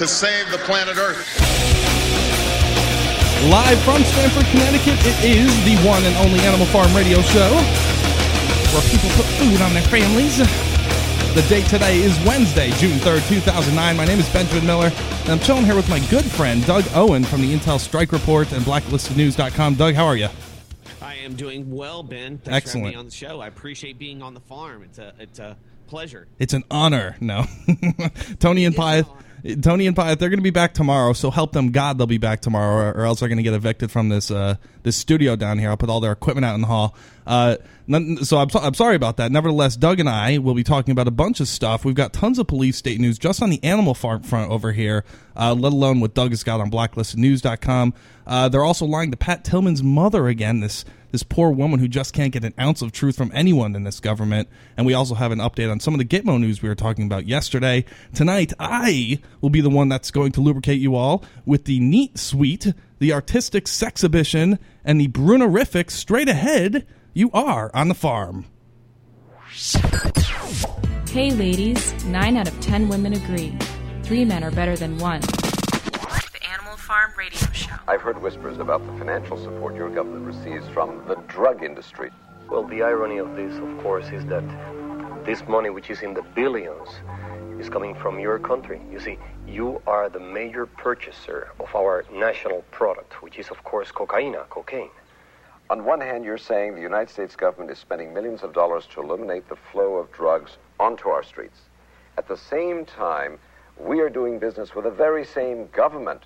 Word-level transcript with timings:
to 0.00 0.08
save 0.08 0.50
the 0.50 0.56
planet 0.64 0.96
Earth. 0.96 1.28
Live 3.50 3.78
from 3.82 4.02
Stamford, 4.02 4.46
Connecticut, 4.46 4.96
it 5.04 5.22
is 5.22 5.52
the 5.66 5.76
one 5.86 6.02
and 6.04 6.16
only 6.24 6.40
Animal 6.40 6.64
Farm 6.68 6.88
Radio 6.96 7.20
Show 7.20 7.50
where 8.72 8.80
people 8.88 9.10
put 9.10 9.26
food 9.36 9.60
on 9.60 9.74
their 9.74 9.82
families. 9.82 10.38
The 11.34 11.44
date 11.50 11.66
today 11.66 11.98
is 11.98 12.18
Wednesday, 12.24 12.70
June 12.78 12.96
3rd, 13.00 13.28
2009. 13.28 13.96
My 13.98 14.06
name 14.06 14.18
is 14.18 14.26
Benjamin 14.32 14.64
Miller, 14.64 14.90
and 14.94 15.28
I'm 15.28 15.38
chilling 15.40 15.66
here 15.66 15.76
with 15.76 15.90
my 15.90 15.98
good 16.08 16.24
friend 16.24 16.64
Doug 16.64 16.84
Owen 16.94 17.22
from 17.22 17.42
the 17.42 17.54
Intel 17.54 17.78
Strike 17.78 18.12
Report 18.12 18.50
and 18.52 18.64
BlacklistedNews.com. 18.64 19.74
Doug, 19.74 19.94
how 19.94 20.06
are 20.06 20.16
you? 20.16 20.28
I 21.02 21.16
am 21.16 21.34
doing 21.34 21.70
well, 21.70 22.02
Ben. 22.02 22.38
Thanks 22.38 22.56
Excellent. 22.56 22.72
for 22.72 22.78
having 22.78 22.92
me 22.92 22.98
on 23.00 23.04
the 23.04 23.10
show. 23.10 23.40
I 23.40 23.48
appreciate 23.48 23.98
being 23.98 24.22
on 24.22 24.32
the 24.32 24.40
farm. 24.40 24.82
It's 24.82 24.98
a 24.98 25.12
it's 25.18 25.38
a 25.38 25.58
pleasure. 25.88 26.26
It's 26.38 26.54
an 26.54 26.64
honor. 26.70 27.16
No, 27.20 27.44
Tony 28.38 28.64
and 28.64 28.74
Pyth. 28.74 29.06
Tony 29.62 29.86
and 29.86 29.96
Pyth, 29.96 30.18
they're 30.18 30.28
going 30.28 30.38
to 30.38 30.42
be 30.42 30.50
back 30.50 30.74
tomorrow. 30.74 31.12
So 31.12 31.30
help 31.30 31.52
them 31.52 31.70
God, 31.70 31.98
they'll 31.98 32.06
be 32.06 32.18
back 32.18 32.40
tomorrow, 32.40 32.90
or, 32.90 33.04
else 33.04 33.20
they're 33.20 33.28
going 33.28 33.38
to 33.38 33.42
get 33.42 33.54
evicted 33.54 33.90
from 33.90 34.08
this 34.08 34.30
uh, 34.30 34.56
this 34.82 34.96
studio 34.96 35.36
down 35.36 35.58
here. 35.58 35.70
I'll 35.70 35.76
put 35.76 35.90
all 35.90 36.00
their 36.00 36.12
equipment 36.12 36.44
out 36.44 36.54
in 36.54 36.60
the 36.60 36.66
hall. 36.66 36.94
Uh, 37.26 37.56
so 38.22 38.38
I'm, 38.38 38.48
I'm 38.54 38.74
sorry 38.74 38.96
about 38.96 39.16
that. 39.18 39.32
Nevertheless, 39.32 39.76
Doug 39.76 40.00
and 40.00 40.08
I 40.08 40.38
will 40.38 40.54
be 40.54 40.64
talking 40.64 40.92
about 40.92 41.08
a 41.08 41.12
bunch 41.12 41.40
of 41.40 41.48
stuff. 41.48 41.84
We've 41.84 41.94
got 41.94 42.12
tons 42.12 42.38
of 42.38 42.46
police 42.46 42.76
state 42.76 43.00
news 43.00 43.18
just 43.18 43.42
on 43.42 43.50
the 43.50 43.62
animal 43.64 43.94
farm 43.94 44.22
front 44.22 44.50
over 44.50 44.72
here, 44.72 45.04
uh, 45.36 45.54
let 45.54 45.72
alone 45.72 46.00
what 46.00 46.14
Doug 46.14 46.30
has 46.30 46.42
got 46.44 46.60
on 46.60 46.70
blacklistednews.com. 46.70 47.94
Uh, 48.26 48.48
they're 48.48 48.64
also 48.64 48.86
lying 48.86 49.10
to 49.10 49.16
Pat 49.16 49.44
Tillman's 49.44 49.82
mother 49.82 50.28
again. 50.28 50.60
This 50.60 50.84
this 51.10 51.22
poor 51.22 51.50
woman 51.50 51.80
who 51.80 51.88
just 51.88 52.12
can't 52.12 52.32
get 52.32 52.44
an 52.44 52.54
ounce 52.58 52.82
of 52.82 52.92
truth 52.92 53.16
from 53.16 53.30
anyone 53.34 53.74
in 53.74 53.84
this 53.84 54.00
government. 54.00 54.48
And 54.76 54.86
we 54.86 54.94
also 54.94 55.14
have 55.14 55.32
an 55.32 55.38
update 55.38 55.70
on 55.70 55.80
some 55.80 55.94
of 55.94 55.98
the 55.98 56.04
Gitmo 56.04 56.40
news 56.40 56.62
we 56.62 56.68
were 56.68 56.74
talking 56.74 57.06
about 57.06 57.26
yesterday. 57.26 57.84
Tonight, 58.14 58.52
I 58.58 59.20
will 59.40 59.50
be 59.50 59.60
the 59.60 59.70
one 59.70 59.88
that's 59.88 60.10
going 60.10 60.32
to 60.32 60.40
lubricate 60.40 60.80
you 60.80 60.94
all 60.94 61.24
with 61.44 61.64
the 61.64 61.80
Neat 61.80 62.18
Sweet, 62.18 62.72
the 62.98 63.12
Artistic 63.12 63.68
Sexhibition, 63.68 64.58
and 64.84 65.00
the 65.00 65.08
Brunerific 65.08 65.90
Straight 65.90 66.28
Ahead. 66.28 66.86
You 67.12 67.30
are 67.32 67.70
on 67.74 67.88
the 67.88 67.94
farm. 67.94 68.46
Hey 71.10 71.32
ladies, 71.32 72.04
9 72.04 72.36
out 72.36 72.46
of 72.46 72.60
10 72.60 72.88
women 72.88 73.14
agree. 73.14 73.56
Three 74.04 74.24
men 74.24 74.44
are 74.44 74.52
better 74.52 74.76
than 74.76 74.96
one. 74.98 75.20
The 76.90 76.96
Animal 76.96 77.12
Farm 77.12 77.18
Radio 77.18 77.52
Show. 77.52 77.76
I've 77.86 78.00
heard 78.00 78.20
whispers 78.20 78.58
about 78.58 78.84
the 78.84 78.92
financial 78.98 79.36
support 79.36 79.76
your 79.76 79.90
government 79.90 80.26
receives 80.26 80.68
from 80.70 81.06
the 81.06 81.14
drug 81.28 81.62
industry. 81.62 82.10
Well, 82.48 82.64
the 82.64 82.82
irony 82.82 83.18
of 83.18 83.36
this, 83.36 83.56
of 83.58 83.78
course, 83.78 84.06
is 84.06 84.26
that 84.26 84.42
this 85.24 85.46
money, 85.46 85.70
which 85.70 85.88
is 85.88 86.02
in 86.02 86.14
the 86.14 86.22
billions, 86.34 86.88
is 87.60 87.68
coming 87.68 87.94
from 87.94 88.18
your 88.18 88.40
country. 88.40 88.80
You 88.90 88.98
see, 88.98 89.18
you 89.46 89.80
are 89.86 90.08
the 90.08 90.18
major 90.18 90.66
purchaser 90.66 91.52
of 91.60 91.72
our 91.76 92.04
national 92.12 92.62
product, 92.72 93.22
which 93.22 93.38
is, 93.38 93.50
of 93.50 93.62
course, 93.62 93.92
cocaine, 93.92 94.34
cocaine. 94.48 94.90
On 95.68 95.84
one 95.84 96.00
hand, 96.00 96.24
you're 96.24 96.38
saying 96.38 96.74
the 96.74 96.80
United 96.80 97.12
States 97.12 97.36
government 97.36 97.70
is 97.70 97.78
spending 97.78 98.12
millions 98.12 98.42
of 98.42 98.52
dollars 98.52 98.88
to 98.94 99.00
eliminate 99.00 99.48
the 99.48 99.54
flow 99.70 99.94
of 99.94 100.10
drugs 100.10 100.56
onto 100.80 101.08
our 101.08 101.22
streets. 101.22 101.60
At 102.18 102.26
the 102.26 102.36
same 102.36 102.84
time, 102.84 103.38
we 103.78 104.00
are 104.00 104.10
doing 104.10 104.40
business 104.40 104.74
with 104.74 104.86
the 104.86 104.90
very 104.90 105.24
same 105.24 105.68
government 105.68 106.24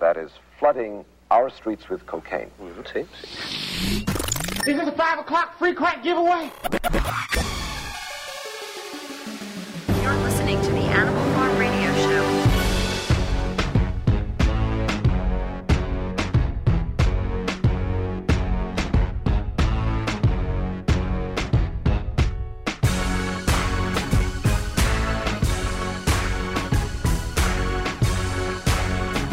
that 0.00 0.16
is 0.16 0.32
flooding 0.58 1.04
our 1.30 1.48
streets 1.48 1.88
with 1.88 2.04
cocaine. 2.06 2.50
See? 2.92 3.06
Is 4.66 4.76
this 4.76 4.88
a 4.88 4.92
five 4.92 5.18
o'clock 5.18 5.58
free 5.58 5.74
crack 5.74 6.02
giveaway? 6.02 6.50
You're 10.02 10.16
listening 10.16 10.60
to 10.62 10.70
the 10.70 10.86
Animal 10.90 11.19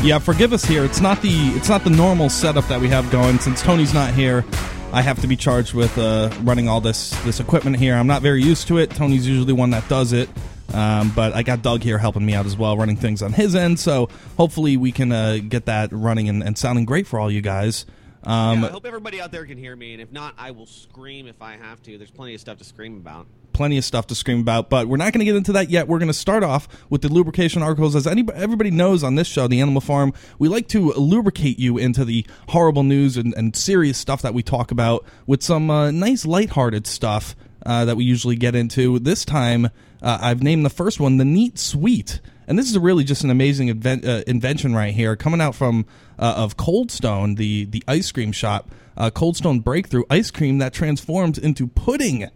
Yeah, 0.07 0.19
forgive 0.19 0.53
us 0.53 0.63
here. 0.63 0.85
It's 0.85 1.01
not 1.01 1.21
the 1.21 1.51
it's 1.57 1.67
not 1.67 1.83
the 1.83 1.89
normal 1.89 2.29
setup 2.29 2.65
that 2.69 2.79
we 2.79 2.87
have 2.87 3.11
going. 3.11 3.39
Since 3.39 3.61
Tony's 3.61 3.93
not 3.93 4.13
here, 4.13 4.45
I 4.93 5.01
have 5.01 5.19
to 5.19 5.27
be 5.27 5.35
charged 5.35 5.73
with 5.73 5.97
uh, 5.97 6.29
running 6.43 6.69
all 6.69 6.79
this 6.79 7.09
this 7.25 7.41
equipment 7.41 7.75
here. 7.75 7.93
I'm 7.93 8.07
not 8.07 8.21
very 8.21 8.41
used 8.41 8.69
to 8.69 8.77
it. 8.77 8.89
Tony's 8.89 9.27
usually 9.27 9.51
one 9.51 9.71
that 9.71 9.89
does 9.89 10.13
it, 10.13 10.29
um, 10.73 11.11
but 11.13 11.33
I 11.35 11.43
got 11.43 11.61
Doug 11.61 11.83
here 11.83 11.97
helping 11.97 12.25
me 12.25 12.35
out 12.35 12.45
as 12.45 12.55
well, 12.55 12.77
running 12.77 12.95
things 12.95 13.21
on 13.21 13.33
his 13.33 13.53
end. 13.53 13.81
So 13.81 14.07
hopefully 14.37 14.77
we 14.77 14.93
can 14.93 15.11
uh, 15.11 15.39
get 15.45 15.65
that 15.65 15.89
running 15.91 16.29
and, 16.29 16.41
and 16.41 16.57
sounding 16.57 16.85
great 16.85 17.05
for 17.05 17.19
all 17.19 17.29
you 17.29 17.41
guys. 17.41 17.85
Um, 18.23 18.61
yeah, 18.61 18.67
I 18.67 18.71
hope 18.71 18.85
everybody 18.85 19.19
out 19.19 19.33
there 19.33 19.45
can 19.45 19.57
hear 19.57 19.75
me, 19.75 19.91
and 19.91 20.01
if 20.01 20.13
not, 20.13 20.35
I 20.37 20.51
will 20.51 20.67
scream 20.67 21.27
if 21.27 21.41
I 21.41 21.57
have 21.57 21.83
to. 21.83 21.97
There's 21.97 22.11
plenty 22.11 22.33
of 22.33 22.39
stuff 22.39 22.59
to 22.59 22.63
scream 22.63 22.95
about. 22.95 23.27
Plenty 23.57 23.77
of 23.77 23.83
stuff 23.83 24.05
to 24.07 24.15
scream 24.15 24.39
about, 24.39 24.69
but 24.69 24.87
we're 24.87 24.97
not 24.97 25.11
going 25.11 25.19
to 25.19 25.25
get 25.25 25.35
into 25.35 25.51
that 25.53 25.71
yet. 25.71 25.87
We're 25.87 25.97
going 25.97 26.07
to 26.07 26.13
start 26.13 26.43
off 26.43 26.67
with 26.91 27.01
the 27.01 27.09
lubrication 27.09 27.63
articles. 27.63 27.95
As 27.95 28.05
anybody, 28.05 28.37
everybody 28.37 28.69
knows 28.69 29.03
on 29.03 29.15
this 29.15 29.27
show, 29.27 29.47
The 29.47 29.59
Animal 29.59 29.81
Farm, 29.81 30.13
we 30.37 30.47
like 30.47 30.67
to 30.69 30.93
lubricate 30.93 31.57
you 31.57 31.79
into 31.79 32.05
the 32.05 32.23
horrible 32.49 32.83
news 32.83 33.17
and, 33.17 33.33
and 33.33 33.55
serious 33.55 33.97
stuff 33.97 34.21
that 34.21 34.35
we 34.35 34.43
talk 34.43 34.69
about 34.69 35.03
with 35.25 35.41
some 35.41 35.71
uh, 35.71 35.89
nice, 35.89 36.23
lighthearted 36.23 36.85
stuff 36.85 37.35
uh, 37.65 37.83
that 37.85 37.97
we 37.97 38.03
usually 38.05 38.35
get 38.35 38.53
into. 38.53 38.99
This 38.99 39.25
time, 39.25 39.65
uh, 40.03 40.19
I've 40.21 40.43
named 40.43 40.63
the 40.63 40.69
first 40.69 40.99
one 40.99 41.17
the 41.17 41.25
Neat 41.25 41.57
Sweet. 41.57 42.21
And 42.47 42.57
this 42.59 42.69
is 42.69 42.77
really 42.77 43.03
just 43.03 43.23
an 43.23 43.31
amazing 43.31 43.69
uh, 43.85 44.23
invention 44.27 44.75
right 44.75 44.93
here, 44.93 45.15
coming 45.15 45.41
out 45.41 45.55
from 45.55 45.85
uh, 46.19 46.35
of 46.37 46.55
Cold 46.55 46.91
Stone, 46.91 47.35
the 47.35 47.65
the 47.65 47.83
ice 47.87 48.11
cream 48.11 48.31
shop. 48.31 48.69
Uh, 48.95 49.09
Cold 49.09 49.35
Stone 49.35 49.59
Breakthrough 49.59 50.03
ice 50.09 50.31
cream 50.31 50.59
that 50.59 50.73
transforms 50.73 51.37
into 51.37 51.67
pudding. 51.67 52.29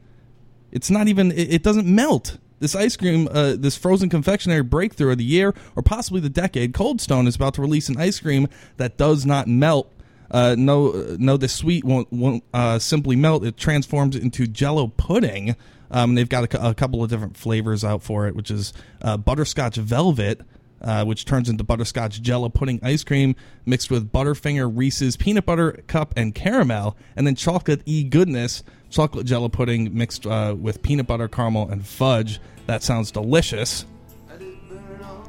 It's 0.72 0.90
not 0.90 1.08
even. 1.08 1.32
It, 1.32 1.54
it 1.54 1.64
doesn't 1.64 1.88
melt. 1.88 2.38
This 2.60 2.76
ice 2.76 2.96
cream, 2.96 3.28
uh, 3.32 3.56
this 3.58 3.76
frozen 3.76 4.08
confectionery 4.10 4.62
breakthrough 4.62 5.12
of 5.12 5.18
the 5.18 5.24
year 5.24 5.56
or 5.76 5.82
possibly 5.82 6.22
the 6.22 6.30
decade, 6.30 6.76
Cold 6.76 7.02
Stone 7.02 7.26
is 7.26 7.36
about 7.36 7.56
to 7.56 7.62
release 7.62 7.90
an 7.90 7.98
ice 7.98 8.20
cream 8.20 8.48
that 8.78 8.98
does 8.98 9.26
not 9.26 9.48
melt. 9.48 9.92
Uh, 10.30 10.56
no, 10.58 11.16
no, 11.18 11.38
the 11.38 11.48
sweet 11.48 11.84
won't 11.84 12.12
won't 12.14 12.44
uh, 12.54 12.78
simply 12.80 13.16
melt. 13.16 13.44
It 13.44 13.58
transforms 13.58 14.16
into 14.16 14.48
Jello 14.48 14.88
pudding. 14.88 15.56
Um, 15.90 16.16
they've 16.16 16.30
got 16.30 16.54
a, 16.54 16.70
a 16.70 16.74
couple 16.74 17.04
of 17.04 17.10
different 17.10 17.36
flavors 17.36 17.84
out 17.84 18.02
for 18.02 18.28
it, 18.28 18.36
which 18.36 18.50
is 18.50 18.74
uh, 19.02 19.18
butterscotch 19.18 19.76
velvet, 19.76 20.42
uh, 20.82 21.04
which 21.04 21.26
turns 21.26 21.50
into 21.50 21.64
butterscotch 21.64 22.22
jello 22.22 22.50
pudding 22.50 22.80
ice 22.82 23.04
cream 23.04 23.36
mixed 23.66 23.92
with 23.92 24.12
Butterfinger, 24.12 24.72
Reese's 24.74 25.18
peanut 25.18 25.46
butter 25.46 25.84
cup, 25.88 26.14
and 26.16 26.34
caramel, 26.34 26.96
and 27.16 27.28
then 27.28 27.36
chocolate 27.36 27.82
e 27.86 28.04
goodness, 28.04 28.64
chocolate 28.92 29.26
jello 29.26 29.50
pudding 29.50 29.98
mixed 29.98 30.28
uh, 30.28 30.56
with 30.58 30.84
peanut 30.84 31.08
butter, 31.08 31.28
caramel, 31.28 31.70
and 31.70 31.86
fudge. 31.86 32.40
That 32.68 32.84
sounds 32.84 33.10
delicious. 33.12 33.86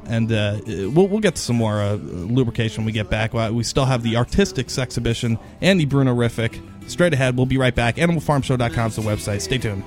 And 0.05 0.31
uh, 0.31 0.59
we'll, 0.67 1.07
we'll 1.07 1.21
get 1.21 1.35
to 1.35 1.41
some 1.41 1.55
more 1.55 1.81
uh, 1.81 1.93
lubrication 1.93 2.81
when 2.81 2.87
we 2.87 2.91
get 2.91 3.09
back. 3.09 3.33
Uh, 3.33 3.49
We 3.53 3.63
still 3.63 3.85
have 3.85 4.03
the 4.03 4.17
Artistic 4.17 4.69
Sexhibition 4.69 5.39
and 5.61 5.79
the 5.79 5.85
Brunerific. 5.85 6.61
Straight 6.89 7.13
ahead, 7.13 7.37
we'll 7.37 7.45
be 7.45 7.57
right 7.57 7.73
back. 7.73 7.95
AnimalFarmShow.com 7.95 8.87
is 8.89 8.95
the 8.97 9.01
website. 9.01 9.39
Stay 9.39 9.57
tuned. 9.57 9.83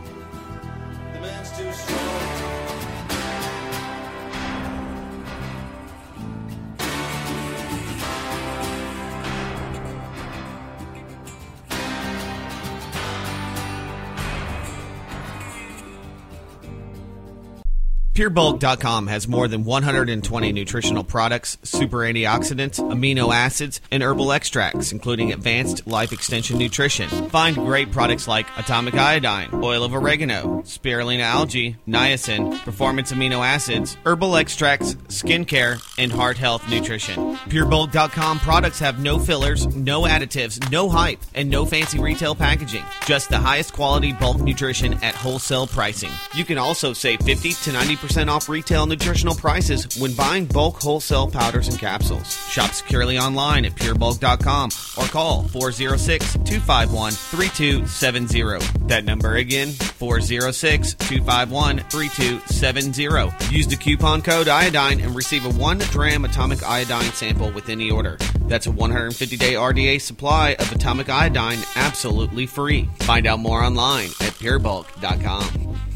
PureBulk.com 18.16 19.08
has 19.08 19.28
more 19.28 19.46
than 19.46 19.64
120 19.64 20.50
nutritional 20.50 21.04
products, 21.04 21.58
super 21.62 21.98
antioxidants, 21.98 22.80
amino 22.80 23.30
acids, 23.34 23.82
and 23.90 24.02
herbal 24.02 24.32
extracts, 24.32 24.90
including 24.90 25.34
advanced 25.34 25.86
life 25.86 26.14
extension 26.14 26.56
nutrition. 26.56 27.10
Find 27.28 27.54
great 27.54 27.92
products 27.92 28.26
like 28.26 28.46
atomic 28.56 28.94
iodine, 28.94 29.50
oil 29.62 29.84
of 29.84 29.92
oregano, 29.92 30.62
spirulina 30.62 31.24
algae, 31.24 31.76
niacin, 31.86 32.58
performance 32.64 33.12
amino 33.12 33.46
acids, 33.46 33.98
herbal 34.06 34.36
extracts, 34.36 34.94
skincare, 35.08 35.78
and 35.98 36.10
heart 36.10 36.38
health 36.38 36.66
nutrition. 36.70 37.36
PureBulk.com 37.50 38.38
products 38.38 38.78
have 38.78 38.98
no 38.98 39.18
fillers, 39.18 39.66
no 39.76 40.04
additives, 40.04 40.72
no 40.72 40.88
hype, 40.88 41.20
and 41.34 41.50
no 41.50 41.66
fancy 41.66 41.98
retail 41.98 42.34
packaging. 42.34 42.82
Just 43.04 43.28
the 43.28 43.36
highest 43.36 43.74
quality 43.74 44.14
bulk 44.14 44.40
nutrition 44.40 44.94
at 45.04 45.14
wholesale 45.14 45.66
pricing. 45.66 46.12
You 46.34 46.46
can 46.46 46.56
also 46.56 46.94
save 46.94 47.20
50 47.20 47.50
to 47.50 47.70
90% 47.72 48.05
off 48.28 48.48
retail 48.48 48.86
nutritional 48.86 49.34
prices 49.34 49.98
when 49.98 50.14
buying 50.14 50.46
bulk 50.46 50.80
wholesale 50.80 51.30
powders 51.30 51.68
and 51.68 51.78
capsules. 51.78 52.26
Shop 52.48 52.70
securely 52.70 53.18
online 53.18 53.64
at 53.64 53.72
purebulk.com 53.72 54.70
or 54.96 55.08
call 55.10 55.42
406 55.48 56.34
251 56.34 57.12
3270. 57.12 58.86
That 58.86 59.04
number 59.04 59.34
again, 59.34 59.72
406 59.72 60.94
251 60.94 61.78
3270. 61.78 63.54
Use 63.54 63.66
the 63.66 63.76
coupon 63.76 64.22
code 64.22 64.48
iodine 64.48 65.00
and 65.00 65.14
receive 65.14 65.44
a 65.44 65.50
1 65.50 65.78
gram 65.90 66.24
atomic 66.24 66.62
iodine 66.62 67.12
sample 67.12 67.50
with 67.50 67.68
any 67.68 67.90
order. 67.90 68.16
That's 68.42 68.66
a 68.66 68.70
150 68.70 69.36
day 69.36 69.54
RDA 69.54 70.00
supply 70.00 70.56
of 70.58 70.72
atomic 70.72 71.08
iodine 71.08 71.58
absolutely 71.74 72.46
free. 72.46 72.88
Find 73.00 73.26
out 73.26 73.40
more 73.40 73.62
online 73.62 74.10
at 74.20 74.32
purebulk.com. 74.34 75.95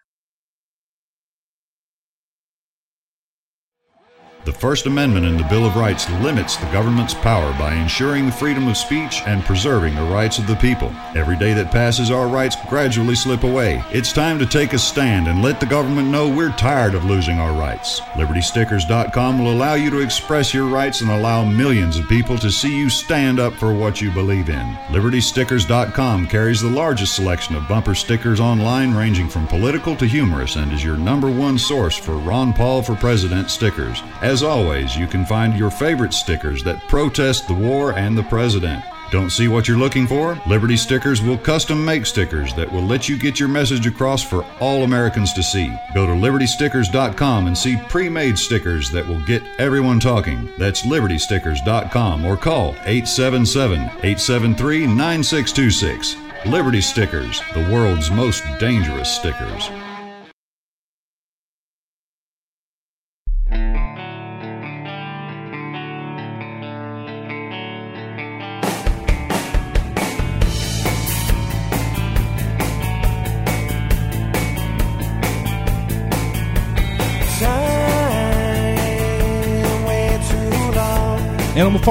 The 4.43 4.51
First 4.51 4.87
Amendment 4.87 5.27
in 5.27 5.37
the 5.37 5.43
Bill 5.43 5.67
of 5.67 5.75
Rights 5.75 6.09
limits 6.13 6.55
the 6.55 6.71
government's 6.71 7.13
power 7.13 7.53
by 7.59 7.75
ensuring 7.75 8.25
the 8.25 8.31
freedom 8.31 8.67
of 8.67 8.75
speech 8.75 9.21
and 9.27 9.43
preserving 9.43 9.93
the 9.93 10.01
rights 10.01 10.39
of 10.39 10.47
the 10.47 10.55
people. 10.55 10.91
Every 11.15 11.37
day 11.37 11.53
that 11.53 11.71
passes, 11.71 12.09
our 12.09 12.27
rights 12.27 12.55
gradually 12.67 13.13
slip 13.13 13.43
away. 13.43 13.83
It's 13.91 14.11
time 14.11 14.39
to 14.39 14.47
take 14.47 14.73
a 14.73 14.79
stand 14.79 15.27
and 15.27 15.43
let 15.43 15.59
the 15.59 15.67
government 15.67 16.07
know 16.07 16.27
we're 16.27 16.53
tired 16.53 16.95
of 16.95 17.05
losing 17.05 17.37
our 17.37 17.53
rights. 17.53 17.99
LibertyStickers.com 18.15 19.37
will 19.37 19.53
allow 19.53 19.75
you 19.75 19.91
to 19.91 19.99
express 19.99 20.55
your 20.55 20.65
rights 20.65 21.01
and 21.01 21.11
allow 21.11 21.45
millions 21.45 21.99
of 21.99 22.09
people 22.09 22.39
to 22.39 22.49
see 22.49 22.75
you 22.75 22.89
stand 22.89 23.39
up 23.39 23.53
for 23.53 23.71
what 23.71 24.01
you 24.01 24.09
believe 24.09 24.49
in. 24.49 24.73
LibertyStickers.com 24.89 26.25
carries 26.25 26.61
the 26.61 26.67
largest 26.67 27.13
selection 27.13 27.55
of 27.55 27.67
bumper 27.67 27.93
stickers 27.93 28.39
online, 28.39 28.95
ranging 28.95 29.29
from 29.29 29.45
political 29.45 29.95
to 29.97 30.07
humorous, 30.07 30.55
and 30.55 30.73
is 30.73 30.83
your 30.83 30.97
number 30.97 31.29
one 31.29 31.59
source 31.59 31.95
for 31.95 32.13
Ron 32.13 32.53
Paul 32.53 32.81
for 32.81 32.95
President 32.95 33.51
stickers. 33.51 34.01
Always, 34.39 34.95
you 34.95 35.07
can 35.07 35.25
find 35.25 35.57
your 35.57 35.69
favorite 35.69 36.13
stickers 36.13 36.63
that 36.63 36.87
protest 36.87 37.47
the 37.47 37.53
war 37.53 37.91
and 37.91 38.17
the 38.17 38.23
president. 38.23 38.81
Don't 39.11 39.29
see 39.29 39.49
what 39.49 39.67
you're 39.67 39.77
looking 39.77 40.07
for? 40.07 40.41
Liberty 40.47 40.77
Stickers 40.77 41.21
will 41.21 41.37
custom 41.37 41.83
make 41.83 42.05
stickers 42.05 42.53
that 42.53 42.71
will 42.71 42.81
let 42.81 43.09
you 43.09 43.19
get 43.19 43.41
your 43.41 43.49
message 43.49 43.85
across 43.85 44.23
for 44.23 44.45
all 44.61 44.83
Americans 44.83 45.33
to 45.33 45.43
see. 45.43 45.69
Go 45.93 46.05
to 46.05 46.13
libertystickers.com 46.13 47.47
and 47.47 47.57
see 47.57 47.75
pre 47.89 48.07
made 48.07 48.39
stickers 48.39 48.89
that 48.91 49.05
will 49.05 49.19
get 49.25 49.43
everyone 49.59 49.99
talking. 49.99 50.49
That's 50.57 50.83
libertystickers.com 50.83 52.25
or 52.25 52.37
call 52.37 52.69
877 52.85 53.79
873 53.81 54.87
9626. 54.87 56.15
Liberty 56.45 56.81
Stickers, 56.81 57.41
the 57.53 57.69
world's 57.69 58.09
most 58.09 58.43
dangerous 58.59 59.13
stickers. 59.13 59.69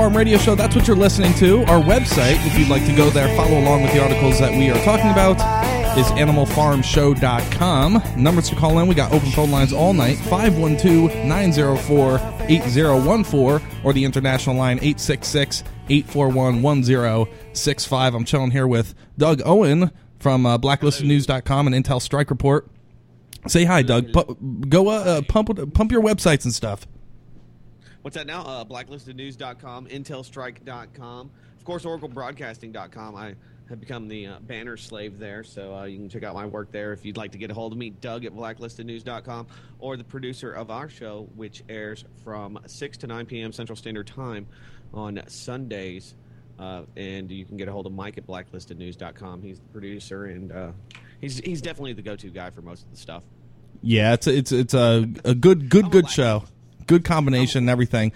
Farm 0.01 0.17
Radio 0.17 0.39
Show. 0.39 0.55
That's 0.55 0.75
what 0.75 0.89
you're 0.89 0.97
listening 0.97 1.35
to. 1.35 1.59
Our 1.65 1.83
website, 1.83 2.43
if 2.47 2.59
you'd 2.59 2.71
like 2.71 2.87
to 2.87 2.97
go 2.97 3.11
there, 3.11 3.29
follow 3.37 3.59
along 3.59 3.83
with 3.83 3.93
the 3.93 4.03
articles 4.03 4.39
that 4.39 4.51
we 4.51 4.71
are 4.71 4.83
talking 4.83 5.11
about, 5.11 5.37
is 5.99 6.07
animalfarmshow.com. 6.13 8.03
Numbers 8.17 8.49
to 8.49 8.57
call 8.57 8.79
in. 8.79 8.89
We 8.89 8.95
got 8.95 9.13
open 9.13 9.31
phone 9.33 9.51
lines 9.51 9.75
all 9.75 9.93
night 9.93 10.17
512 10.17 11.27
904 11.27 12.19
8014 12.49 13.69
or 13.85 13.93
the 13.93 14.03
international 14.03 14.57
line 14.57 14.79
866 14.79 15.65
841 15.91 16.63
1065. 16.63 18.15
I'm 18.15 18.25
chilling 18.25 18.53
here 18.53 18.67
with 18.67 18.95
Doug 19.19 19.43
Owen 19.45 19.91
from 20.19 20.47
uh, 20.47 20.57
blacklistednews.com 20.57 21.67
and 21.67 21.77
Intel 21.77 22.01
Strike 22.01 22.31
Report. 22.31 22.67
Say 23.49 23.65
hi, 23.67 23.83
Doug. 23.83 24.15
Pu- 24.15 24.65
go 24.67 24.89
uh, 24.89 25.21
pump 25.29 25.75
pump 25.75 25.93
your 25.93 26.01
websites 26.01 26.45
and 26.47 26.55
stuff. 26.55 26.87
What's 28.03 28.17
that 28.17 28.27
now? 28.27 28.43
Uh, 28.43 28.65
blacklistednews.com, 28.65 29.87
intelstrike.com, 29.87 31.31
of 31.59 31.65
course, 31.65 31.85
oraclebroadcasting.com. 31.85 33.15
I 33.15 33.35
have 33.69 33.79
become 33.79 34.09
the 34.09 34.27
uh, 34.27 34.39
banner 34.41 34.79
slave 34.79 35.19
there, 35.19 35.45
so 35.45 35.75
uh, 35.75 35.85
you 35.85 35.99
can 35.99 36.09
check 36.09 36.23
out 36.23 36.35
my 36.35 36.47
work 36.47 36.73
there 36.73 36.93
if 36.95 37.05
you'd 37.05 37.19
like 37.19 37.33
to 37.33 37.39
get 37.39 37.51
a 37.51 37.55
hold 37.55 37.73
of 37.73 37.79
me, 37.79 37.91
Doug 37.91 38.25
at 38.25 38.33
blacklistednews.com, 38.33 39.47
or 39.79 39.97
the 39.99 40.05
producer 40.05 40.51
of 40.51 40.71
our 40.71 40.89
show, 40.89 41.29
which 41.37 41.63
airs 41.69 42.05
from 42.25 42.59
6 42.67 42.99
to 42.99 43.07
9 43.07 43.27
p.m. 43.27 43.53
Central 43.53 43.77
Standard 43.77 44.07
Time 44.07 44.47
on 44.95 45.21
Sundays. 45.29 46.15
Uh, 46.59 46.83
and 46.97 47.31
you 47.31 47.45
can 47.45 47.57
get 47.57 47.69
a 47.69 47.73
hold 47.73 47.87
of 47.87 47.93
Mike 47.93 48.19
at 48.19 48.27
blacklistednews.com. 48.27 49.43
He's 49.43 49.61
the 49.61 49.69
producer, 49.69 50.27
and 50.27 50.53
uh, 50.53 50.73
he's 51.21 51.39
he's 51.39 51.63
definitely 51.63 51.95
the 51.95 52.03
go-to 52.03 52.29
guy 52.29 52.51
for 52.51 52.61
most 52.61 52.85
of 52.85 52.91
the 52.91 52.99
stuff. 52.99 53.23
Yeah, 53.81 54.13
it's 54.13 54.27
it's 54.27 54.53
it's 54.53 54.75
a 54.75 55.09
a 55.25 55.35
good 55.35 55.71
good 55.71 55.91
good 55.91 56.11
show 56.11 56.45
good 56.91 57.05
combination 57.05 57.59
and 57.59 57.71
everything. 57.71 58.13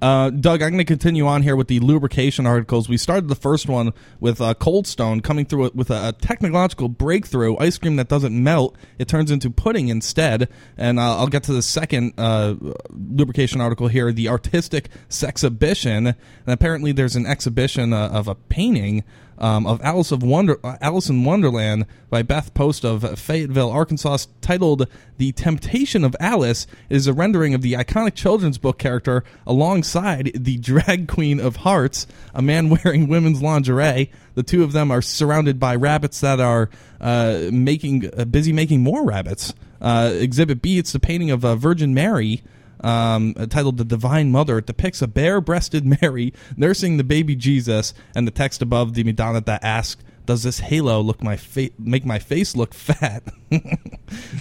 Uh, 0.00 0.30
Doug, 0.30 0.62
I'm 0.62 0.70
going 0.70 0.78
to 0.78 0.84
continue 0.84 1.26
on 1.26 1.42
here 1.42 1.54
with 1.54 1.68
the 1.68 1.80
lubrication 1.80 2.46
articles. 2.46 2.88
We 2.88 2.96
started 2.96 3.28
the 3.28 3.34
first 3.34 3.68
one 3.68 3.92
with 4.20 4.40
uh, 4.40 4.54
Cold 4.54 4.86
Stone 4.86 5.20
coming 5.20 5.44
through 5.44 5.70
with 5.74 5.90
a, 5.90 6.14
technological 6.18 6.88
breakthrough 6.88 7.56
ice 7.58 7.76
cream 7.76 7.96
that 7.96 8.08
doesn't 8.08 8.32
melt; 8.32 8.74
it 8.98 9.06
turns 9.06 9.30
into 9.30 9.50
pudding 9.50 9.88
instead. 9.88 10.48
And 10.78 10.98
uh, 10.98 11.18
I'll 11.18 11.28
get 11.28 11.42
to 11.44 11.52
the 11.52 11.62
second 11.62 12.14
uh, 12.16 12.54
lubrication 12.90 13.60
article 13.60 13.88
here: 13.88 14.12
the 14.12 14.28
artistic 14.28 14.88
sexhibition. 15.10 16.06
And 16.06 16.16
apparently, 16.46 16.92
there's 16.92 17.16
an 17.16 17.26
exhibition 17.26 17.92
uh, 17.92 18.08
of 18.08 18.28
a 18.28 18.34
painting 18.34 19.04
um, 19.38 19.66
of 19.66 19.80
Alice 19.82 20.12
of 20.12 20.22
Wonder, 20.22 20.58
uh, 20.64 20.76
Alice 20.80 21.08
in 21.08 21.24
Wonderland 21.24 21.86
by 22.10 22.22
Beth 22.22 22.54
Post 22.54 22.84
of 22.84 23.18
Fayetteville, 23.18 23.70
Arkansas, 23.70 24.18
titled 24.40 24.86
"The 25.18 25.32
Temptation 25.32 26.04
of 26.04 26.16
Alice." 26.20 26.66
Is 26.88 27.06
a 27.06 27.12
rendering 27.12 27.54
of 27.54 27.62
the 27.62 27.74
iconic 27.74 28.14
children's 28.14 28.58
book 28.58 28.78
character 28.78 29.24
alongside 29.46 30.32
the 30.34 30.56
drag 30.58 31.08
queen 31.08 31.40
of 31.40 31.56
hearts, 31.56 32.06
a 32.34 32.42
man 32.42 32.68
wearing 32.84 33.08
women's 33.08 33.42
lingerie. 33.42 34.10
The 34.34 34.42
two 34.42 34.62
of 34.62 34.72
them 34.72 34.90
are 34.90 35.02
surrounded 35.02 35.58
by 35.58 35.76
rabbits 35.76 36.20
that 36.20 36.40
are 36.40 36.70
uh, 37.00 37.48
making 37.52 38.10
uh, 38.16 38.24
busy 38.24 38.52
making 38.52 38.82
more 38.82 39.04
rabbits. 39.04 39.54
Uh, 39.80 40.10
exhibit 40.14 40.62
B, 40.62 40.78
it's 40.78 40.92
the 40.92 41.00
painting 41.00 41.30
of 41.30 41.40
Virgin 41.40 41.92
Mary. 41.94 42.42
Um, 42.80 43.34
titled 43.34 43.78
"The 43.78 43.84
Divine 43.84 44.30
Mother." 44.30 44.58
It 44.58 44.66
depicts 44.66 45.02
a 45.02 45.06
bare-breasted 45.06 45.84
Mary 46.02 46.32
nursing 46.56 46.96
the 46.96 47.04
baby 47.04 47.36
Jesus, 47.36 47.94
and 48.14 48.26
the 48.26 48.30
text 48.32 48.62
above 48.62 48.94
the 48.94 49.04
Madonna 49.04 49.40
that 49.42 49.64
asks. 49.64 50.02
Does 50.26 50.42
this 50.42 50.58
halo 50.58 51.00
look 51.02 51.22
my 51.22 51.36
fa- 51.36 51.70
make 51.78 52.04
my 52.04 52.18
face 52.18 52.56
look 52.56 52.74
fat? 52.74 53.22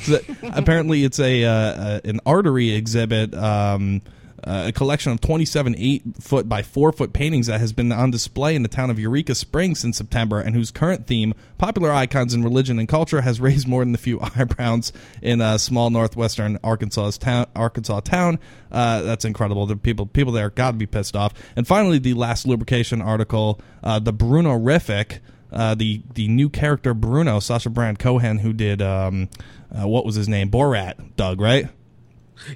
So, 0.01 0.19
apparently, 0.41 1.03
it's 1.03 1.19
a 1.19 1.43
uh, 1.43 1.99
an 2.03 2.19
artery 2.25 2.71
exhibit, 2.71 3.33
um, 3.33 4.01
uh, 4.43 4.65
a 4.67 4.71
collection 4.71 5.11
of 5.11 5.21
27 5.21 5.75
eight 5.77 6.03
foot 6.19 6.47
by 6.47 6.61
four 6.61 6.91
foot 6.91 7.13
paintings 7.13 7.47
that 7.47 7.59
has 7.59 7.73
been 7.73 7.91
on 7.91 8.11
display 8.11 8.55
in 8.55 8.63
the 8.63 8.69
town 8.69 8.89
of 8.89 8.99
Eureka 8.99 9.33
Springs 9.33 9.79
since 9.79 9.97
September, 9.97 10.39
and 10.39 10.55
whose 10.55 10.71
current 10.71 11.07
theme, 11.07 11.33
popular 11.57 11.91
icons 11.91 12.33
in 12.33 12.43
religion 12.43 12.77
and 12.77 12.87
culture, 12.87 13.21
has 13.21 13.39
raised 13.45 13.67
more 13.67 13.83
than 13.83 13.95
a 13.95 13.99
few 13.99 14.19
eyebrows 14.35 14.91
in 15.21 15.41
a 15.41 15.57
small 15.57 15.89
northwestern 15.89 16.59
Arkansas 16.63 17.11
town. 17.11 17.47
Arkansas 17.55 18.01
town. 18.01 18.39
Uh, 18.71 19.01
that's 19.01 19.25
incredible. 19.25 19.65
The 19.65 19.75
people 19.75 20.05
people 20.05 20.33
there 20.33 20.49
got 20.49 20.71
to 20.71 20.77
be 20.77 20.85
pissed 20.85 21.15
off. 21.15 21.33
And 21.55 21.67
finally, 21.67 21.97
the 21.97 22.13
last 22.13 22.45
lubrication 22.45 23.01
article, 23.01 23.59
uh, 23.83 23.99
the 23.99 24.13
Brunerific. 24.13 25.19
Uh, 25.53 25.73
the 25.73 26.01
the 26.15 26.27
new 26.27 26.49
character 26.49 26.93
Bruno 26.93 27.39
Sacha 27.39 27.69
Baron 27.69 27.95
Cohen 27.95 28.39
who 28.39 28.51
did 28.51 28.81
um, 28.81 29.29
uh, 29.71 29.87
what 29.87 30.03
was 30.03 30.15
his 30.15 30.27
name 30.27 30.49
Borat 30.49 31.15
Doug 31.15 31.39
right 31.39 31.69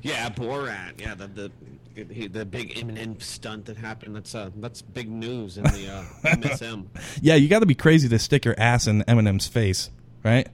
Yeah, 0.01 0.29
Borat. 0.29 0.99
Yeah, 0.99 1.15
the 1.15 1.27
the 1.27 1.51
he, 2.13 2.27
the 2.27 2.45
big 2.45 2.75
Eminem 2.75 3.21
stunt 3.21 3.65
that 3.65 3.77
happened. 3.77 4.15
That's 4.15 4.33
uh 4.35 4.49
that's 4.57 4.81
big 4.81 5.09
news 5.09 5.57
in 5.57 5.63
the 5.63 5.91
uh, 5.91 6.29
MSM. 6.29 6.85
yeah 7.21 7.35
you 7.35 7.47
got 7.47 7.59
to 7.59 7.65
be 7.65 7.75
crazy 7.75 8.07
to 8.09 8.19
stick 8.19 8.45
your 8.45 8.55
ass 8.57 8.87
in 8.87 9.03
Eminem's 9.03 9.47
face 9.47 9.89
right 10.23 10.47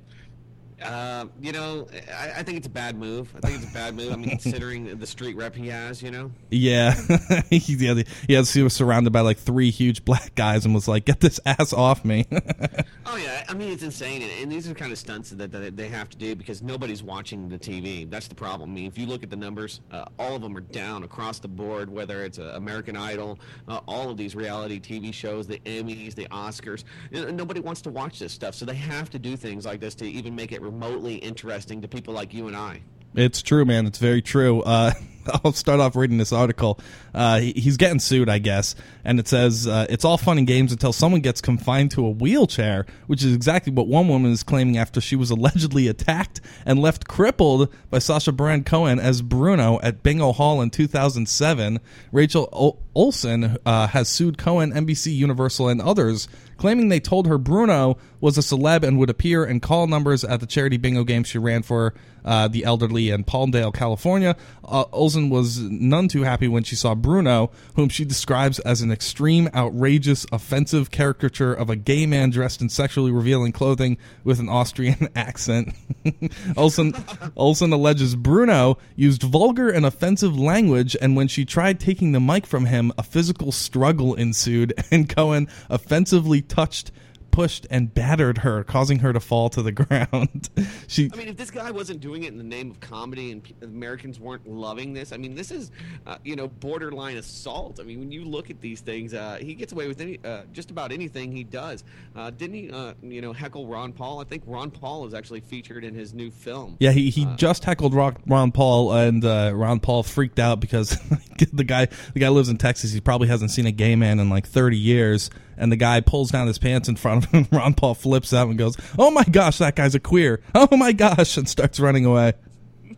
Uh, 0.86 1.25
you 1.42 1.51
know, 1.51 1.88
I, 2.13 2.32
I 2.38 2.44
think 2.44 2.58
it's 2.58 2.68
a 2.68 2.72
bad 2.72 2.98
move. 2.98 3.34
I 3.36 3.39
think 3.39 3.62
it's 3.62 3.72
a 3.72 3.74
bad 3.74 3.96
move. 3.96 4.13
I 4.13 4.15
mean, 4.15 4.30
considering 4.39 4.98
the 4.98 5.08
street 5.08 5.36
rep 5.36 5.56
he 5.56 5.68
has, 5.70 6.01
you 6.01 6.12
know. 6.12 6.32
yeah 6.50 6.94
he, 7.50 7.75
yeah, 7.75 8.44
he, 8.44 8.63
was 8.63 8.74
surrounded 8.74 9.12
by 9.12 9.22
like 9.22 9.38
three 9.38 9.72
huge 9.72 10.06
black 10.06 10.36
guys 10.36 10.65
and 10.65 10.74
was 10.74 10.88
like 10.88 11.06
get 11.06 11.20
this 11.20 11.39
ass 11.46 11.74
off 11.74 12.04
me 12.06 12.25
Oh 13.08 13.18
yeah, 13.18 13.46
I 13.48 13.54
mean 13.54 13.72
it's 13.72 13.84
insane, 13.84 14.24
and, 14.24 14.32
and 14.42 14.51
these 14.51 14.70
are 14.70 14.74
kind 14.74 14.92
of 14.92 14.98
stunts 14.98 15.30
that, 15.30 15.51
that 15.51 15.77
they 15.77 15.88
have 15.89 16.10
to 16.10 16.18
do 16.18 16.36
because 16.36 16.62
nobody's 16.63 17.04
watching 17.04 17.48
the 17.48 17.58
TV. 17.58 18.10
That's 18.10 18.27
the 18.27 18.36
problem. 18.36 18.72
I 18.72 18.74
mean, 18.74 18.88
if 18.88 18.98
you 18.98 19.06
look 19.06 19.24
at 19.24 19.30
the 19.30 19.36
numbers, 19.36 19.82
uh, 19.92 20.06
all 20.18 20.36
of 20.36 20.42
them 20.42 20.58
are 20.58 20.62
down 20.62 21.04
across 21.04 21.39
the 21.39 21.48
board. 21.48 21.89
Whether 21.89 22.24
it's 22.24 22.39
uh, 22.39 22.54
American 22.56 22.98
Idol, 22.98 23.39
uh, 23.68 23.82
all 23.88 24.10
of 24.10 24.18
these 24.18 24.36
reality 24.36 24.80
TV 24.80 25.13
shows, 25.13 25.46
the 25.46 25.60
Emmys, 25.60 26.15
the 26.15 26.25
Oscars, 26.30 26.84
nobody 27.12 27.60
wants 27.60 27.82
to 27.84 27.92
watch 27.92 28.20
this 28.20 28.34
stuff. 28.34 28.56
So 28.56 28.65
they 28.65 28.75
have 28.75 29.10
to 29.12 29.20
do 29.20 29.38
things 29.38 29.65
like 29.65 29.80
this 29.80 29.94
to 29.96 30.06
even 30.06 30.36
make 30.36 30.51
it 30.51 30.62
remotely 30.75 31.15
interesting 31.15 31.82
to 31.82 31.88
people 31.88 32.13
like 32.13 32.34
you 32.34 32.48
and 32.48 32.55
I. 32.55 32.82
It's 33.15 33.41
true, 33.41 33.63
man. 33.63 33.86
It's 33.86 33.98
very 33.98 34.22
true. 34.22 34.62
Uh, 34.62 34.91
I'll 35.44 35.53
start 35.53 35.79
off 35.79 35.96
reading 35.96 36.17
this 36.17 36.32
article. 36.32 36.79
Uh, 37.13 37.39
he, 37.39 37.53
he's 37.53 37.77
getting 37.77 38.00
sued, 38.00 38.29
I 38.29 38.39
guess, 38.39 38.75
and 39.03 39.20
it 39.20 39.27
says 39.27 39.67
uh, 39.67 39.86
it's 39.89 40.05
all 40.05 40.17
fun 40.17 40.38
and 40.38 40.48
games 40.48 40.72
until 40.72 40.94
someone 40.94 41.22
gets 41.22 41.41
confined 41.41 41.91
to 41.91 42.05
a 42.05 42.10
wheelchair, 42.10 42.86
which 43.08 43.24
is 43.24 43.34
exactly 43.34 43.72
what 43.72 43.88
one 43.88 44.08
woman 44.08 44.32
is 44.32 44.44
claiming 44.44 44.77
after 44.77 45.01
she 45.01 45.15
was 45.15 45.29
allegedly 45.29 45.88
attacked 45.88 46.41
and 46.65 46.79
left 46.79 47.08
crippled 47.08 47.74
by 47.89 48.00
Sacha 48.00 48.32
Baron 48.32 48.63
Cohen 48.63 49.00
as 49.00 49.22
Bruno 49.22 49.79
at 49.82 50.03
Bingo 50.03 50.32
Hall 50.32 50.62
in 50.62 50.70
2007. 50.70 51.79
Rachel 52.12 52.50
Ol- 52.51 52.82
Olsen 52.94 53.58
uh, 53.65 53.88
has 53.88 54.08
sued 54.08 54.38
Cohen, 54.38 54.72
NBC, 54.72 55.13
Universal, 55.13 55.70
and 55.70 55.82
others 55.82 56.27
claiming 56.58 56.89
they 56.89 57.00
told 57.00 57.27
her 57.27 57.38
Bruno 57.38 57.98
was 58.20 58.38
a 58.38 58.41
celeb 58.41 58.84
and 58.84 58.98
would 58.98 59.10
appear 59.10 59.44
and 59.44 59.62
call 59.62 59.88
numbers 59.88 60.24
at 60.24 60.39
the 60.39 60.46
charity 60.46 60.77
bingo 60.77 61.03
game 61.03 61.24
she 61.24 61.38
ran 61.38 61.62
for 61.63 61.94
uh, 62.24 62.48
the 62.48 62.63
elderly 62.63 63.10
in 63.10 63.24
Palmdale, 63.24 63.74
California. 63.74 64.36
Uh, 64.63 64.86
Olsen 65.15 65.29
was 65.29 65.62
none 65.62 66.10
too 66.10 66.24
happy 66.24 66.50
when 66.50 66.63
she 66.63 66.75
saw 66.75 66.93
Bruno, 66.93 67.50
whom 67.77 67.88
she 67.88 68.03
describes 68.03 68.60
as 68.60 68.81
an 68.81 68.91
extreme, 68.91 69.50
outrageous, 69.55 70.25
offensive 70.29 70.91
caricature 70.91 71.53
of 71.53 71.69
a 71.69 71.77
gay 71.77 72.05
man 72.05 72.31
dressed 72.31 72.62
in 72.62 72.67
sexually 72.67 73.12
revealing 73.12 73.53
clothing 73.53 73.98
with 74.25 74.41
an 74.41 74.50
Austrian 74.50 75.07
accent. 75.15 75.74
Olsen, 76.57 76.93
Olsen 77.38 77.72
alleges 77.72 78.13
Bruno 78.17 78.77
used 78.98 79.24
vulgar 79.24 79.69
and 79.69 79.86
offensive 79.86 80.38
language, 80.38 80.98
and 81.01 81.15
when 81.15 81.29
she 81.29 81.45
tried 81.45 81.79
taking 81.79 82.12
the 82.12 82.19
mic 82.19 82.45
from 82.45 82.65
him, 82.65 82.91
a 82.98 83.03
physical 83.03 83.53
struggle 83.53 84.15
ensued, 84.15 84.74
and 84.91 85.07
Cohen 85.07 85.48
offensively 85.69 86.41
touched 86.41 86.91
pushed 87.36 87.68
and 87.70 87.94
battered 87.94 88.38
her, 88.39 88.63
causing 88.63 89.00
her 89.00 89.12
to 89.12 89.20
fall 89.20 89.50
to 89.50 89.62
the 89.62 89.72
ground. 89.74 90.50
she 90.88 91.10
I 91.13 91.18
mean, 91.18 91.27
if 91.27 91.36
this 91.36 91.51
guy 91.51 91.70
wasn't 91.70 92.00
doing 92.00 92.24
it 92.24 92.30
in 92.30 92.38
the 92.38 92.46
name 92.46 92.72
of 92.72 92.80
comedy 92.80 93.34
and 93.34 93.44
pe- 93.44 93.54
Americans 93.62 94.22
weren't 94.22 94.48
loving 94.48 94.94
this, 94.94 95.12
I 95.12 95.18
mean, 95.18 95.36
this 95.36 95.51
is, 95.51 95.70
uh, 96.08 96.18
you 96.24 96.38
know, 96.38 96.48
borderline 96.48 97.18
assault. 97.18 97.82
I 97.82 97.84
mean, 97.84 98.00
when 98.00 98.12
you 98.12 98.24
look 98.24 98.50
at 98.50 98.62
these 98.62 98.80
things, 98.80 99.13
uh, 99.13 99.38
he 99.42 99.54
gets 99.54 99.74
away 99.74 99.89
with 99.89 100.00
any, 100.00 100.18
uh, 100.24 100.44
just 100.54 100.72
about 100.72 100.94
anything 100.94 101.34
he 101.34 101.44
does. 101.44 101.84
Uh, 102.15 102.30
didn't 102.30 102.56
he, 102.56 102.72
uh, 102.72 102.94
you 103.01 103.20
know, 103.22 103.34
heckle 103.34 103.68
Ron 103.68 103.92
Paul? 103.92 104.22
I 104.22 104.24
think 104.24 104.44
Ron 104.46 104.72
Paul 104.72 105.06
is 105.06 105.13
actually 105.13 105.42
featured 105.42 105.84
in 105.84 105.94
his 105.94 106.13
new 106.13 106.32
film. 106.32 106.77
Yeah, 106.80 106.92
he, 106.92 107.10
he 107.10 107.25
just 107.36 107.65
heckled 107.65 107.94
Ron, 107.94 108.15
Ron 108.25 108.54
Paul, 108.54 108.94
and 108.94 109.25
uh, 109.25 109.51
Ron 109.54 109.82
Paul 109.82 110.04
freaked 110.04 110.39
out 110.39 110.62
because 110.62 110.98
the 111.51 111.65
guy 111.65 111.88
the 112.13 112.20
guy 112.22 112.30
lives 112.30 112.48
in 112.48 112.58
Texas. 112.58 112.94
He 112.94 113.01
probably 113.01 113.27
hasn't 113.27 113.51
seen 113.51 113.65
a 113.65 113.72
gay 113.74 113.98
man 113.98 114.20
in 114.22 114.30
like 114.30 114.48
thirty 114.48 114.77
years, 114.77 115.30
and 115.57 115.71
the 115.71 115.75
guy 115.75 116.01
pulls 116.01 116.31
down 116.31 116.47
his 116.47 116.57
pants 116.57 116.89
in 116.89 116.95
front 116.95 117.25
of 117.25 117.31
him. 117.31 117.47
Ron 117.51 117.74
Paul 117.74 117.95
flips 117.95 118.33
out 118.33 118.47
and 118.47 118.57
goes, 118.57 118.77
"Oh 118.97 119.12
my 119.12 119.24
gosh, 119.24 119.57
that 119.59 119.75
guy's 119.75 119.95
a 119.95 120.00
queer! 120.00 120.41
Oh 120.53 120.75
my 120.75 120.91
gosh!" 120.91 121.38
and 121.38 121.47
starts 121.47 121.79
running 121.79 122.05
away. 122.05 122.33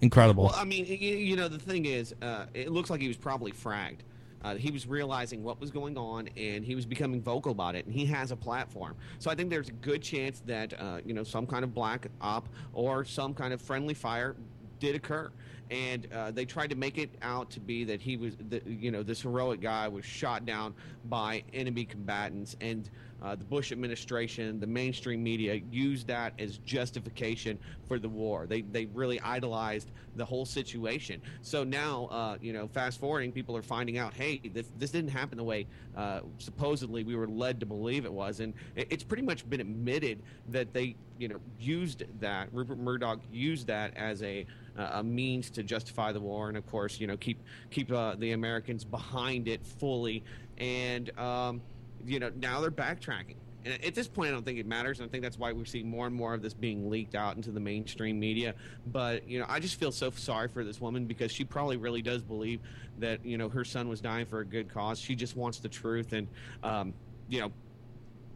incredible. 0.00 0.44
Well, 0.44 0.54
I 0.56 0.64
mean, 0.64 0.86
you, 0.86 1.36
know, 1.36 1.48
the 1.48 1.58
thing 1.58 1.86
is, 1.86 2.14
uh, 2.20 2.46
it 2.54 2.70
looks 2.70 2.90
like 2.90 3.00
he 3.00 3.08
was 3.08 3.16
probably 3.16 3.52
fragged. 3.52 4.00
Uh, 4.42 4.54
he 4.54 4.70
was 4.70 4.86
realizing 4.86 5.42
what 5.42 5.60
was 5.60 5.70
going 5.70 5.96
on, 5.96 6.28
and 6.36 6.64
he 6.64 6.74
was 6.74 6.86
becoming 6.86 7.20
vocal 7.20 7.52
about 7.52 7.74
it. 7.74 7.86
And 7.86 7.94
he 7.94 8.06
has 8.06 8.30
a 8.30 8.36
platform, 8.36 8.94
so 9.18 9.30
I 9.30 9.34
think 9.34 9.50
there's 9.50 9.68
a 9.68 9.72
good 9.72 10.02
chance 10.02 10.40
that 10.46 10.80
uh, 10.80 11.00
you 11.04 11.14
know 11.14 11.24
some 11.24 11.46
kind 11.46 11.64
of 11.64 11.74
black 11.74 12.06
op 12.20 12.48
or 12.72 13.04
some 13.04 13.34
kind 13.34 13.52
of 13.52 13.60
friendly 13.60 13.94
fire 13.94 14.36
did 14.78 14.94
occur. 14.94 15.30
And 15.70 16.08
uh, 16.12 16.30
they 16.30 16.44
tried 16.44 16.70
to 16.70 16.76
make 16.76 16.98
it 16.98 17.10
out 17.22 17.50
to 17.50 17.60
be 17.60 17.84
that 17.84 18.00
he 18.00 18.16
was, 18.16 18.34
the, 18.48 18.62
you 18.66 18.90
know, 18.90 19.02
this 19.02 19.22
heroic 19.22 19.60
guy 19.60 19.88
was 19.88 20.04
shot 20.04 20.46
down 20.46 20.74
by 21.04 21.42
enemy 21.52 21.84
combatants, 21.84 22.56
and 22.60 22.88
uh, 23.20 23.34
the 23.34 23.44
Bush 23.44 23.72
administration, 23.72 24.60
the 24.60 24.66
mainstream 24.66 25.22
media 25.22 25.60
used 25.72 26.06
that 26.06 26.32
as 26.38 26.58
justification 26.58 27.58
for 27.86 27.98
the 27.98 28.08
war. 28.08 28.46
They 28.46 28.60
they 28.60 28.86
really 28.86 29.20
idolized 29.20 29.90
the 30.14 30.24
whole 30.24 30.44
situation. 30.44 31.20
So 31.42 31.64
now, 31.64 32.06
uh, 32.06 32.38
you 32.40 32.52
know, 32.52 32.68
fast 32.68 33.00
forwarding, 33.00 33.32
people 33.32 33.56
are 33.56 33.62
finding 33.62 33.98
out, 33.98 34.14
hey, 34.14 34.40
this 34.52 34.70
this 34.78 34.90
didn't 34.90 35.10
happen 35.10 35.36
the 35.36 35.44
way 35.44 35.66
uh, 35.96 36.20
supposedly 36.38 37.02
we 37.02 37.16
were 37.16 37.26
led 37.26 37.58
to 37.60 37.66
believe 37.66 38.04
it 38.04 38.12
was, 38.12 38.38
and 38.40 38.54
it, 38.76 38.86
it's 38.90 39.04
pretty 39.04 39.24
much 39.24 39.48
been 39.50 39.60
admitted 39.60 40.22
that 40.50 40.72
they, 40.72 40.94
you 41.18 41.26
know, 41.26 41.40
used 41.58 42.04
that. 42.20 42.48
Rupert 42.52 42.78
Murdoch 42.78 43.20
used 43.32 43.66
that 43.66 43.96
as 43.96 44.22
a 44.22 44.46
a 44.78 45.02
means 45.02 45.50
to 45.50 45.62
justify 45.62 46.12
the 46.12 46.20
war, 46.20 46.48
and 46.48 46.56
of 46.56 46.66
course, 46.66 47.00
you 47.00 47.06
know, 47.06 47.16
keep 47.16 47.38
keep 47.70 47.92
uh, 47.92 48.14
the 48.16 48.32
Americans 48.32 48.84
behind 48.84 49.48
it 49.48 49.66
fully, 49.66 50.22
and. 50.58 51.16
Um, 51.18 51.60
you 52.06 52.20
know, 52.20 52.30
now 52.40 52.60
they're 52.60 52.70
backtracking. 52.70 53.36
And 53.64 53.84
at 53.84 53.94
this 53.94 54.08
point, 54.08 54.30
I 54.30 54.32
don't 54.32 54.44
think 54.44 54.58
it 54.58 54.66
matters. 54.66 55.00
And 55.00 55.08
I 55.08 55.10
think 55.10 55.22
that's 55.22 55.38
why 55.38 55.52
we're 55.52 55.64
seeing 55.64 55.88
more 55.90 56.06
and 56.06 56.14
more 56.14 56.32
of 56.32 56.42
this 56.42 56.54
being 56.54 56.88
leaked 56.88 57.14
out 57.14 57.36
into 57.36 57.50
the 57.50 57.60
mainstream 57.60 58.18
media. 58.18 58.54
But, 58.86 59.28
you 59.28 59.40
know, 59.40 59.46
I 59.48 59.58
just 59.60 59.78
feel 59.78 59.92
so 59.92 60.10
sorry 60.10 60.48
for 60.48 60.64
this 60.64 60.80
woman 60.80 61.06
because 61.06 61.32
she 61.32 61.44
probably 61.44 61.76
really 61.76 62.00
does 62.00 62.22
believe 62.22 62.60
that, 62.98 63.24
you 63.24 63.36
know, 63.36 63.48
her 63.48 63.64
son 63.64 63.88
was 63.88 64.00
dying 64.00 64.26
for 64.26 64.40
a 64.40 64.44
good 64.44 64.72
cause. 64.72 64.98
She 65.00 65.14
just 65.14 65.36
wants 65.36 65.58
the 65.58 65.68
truth. 65.68 66.12
And, 66.12 66.28
um, 66.62 66.94
you 67.28 67.40
know, 67.40 67.52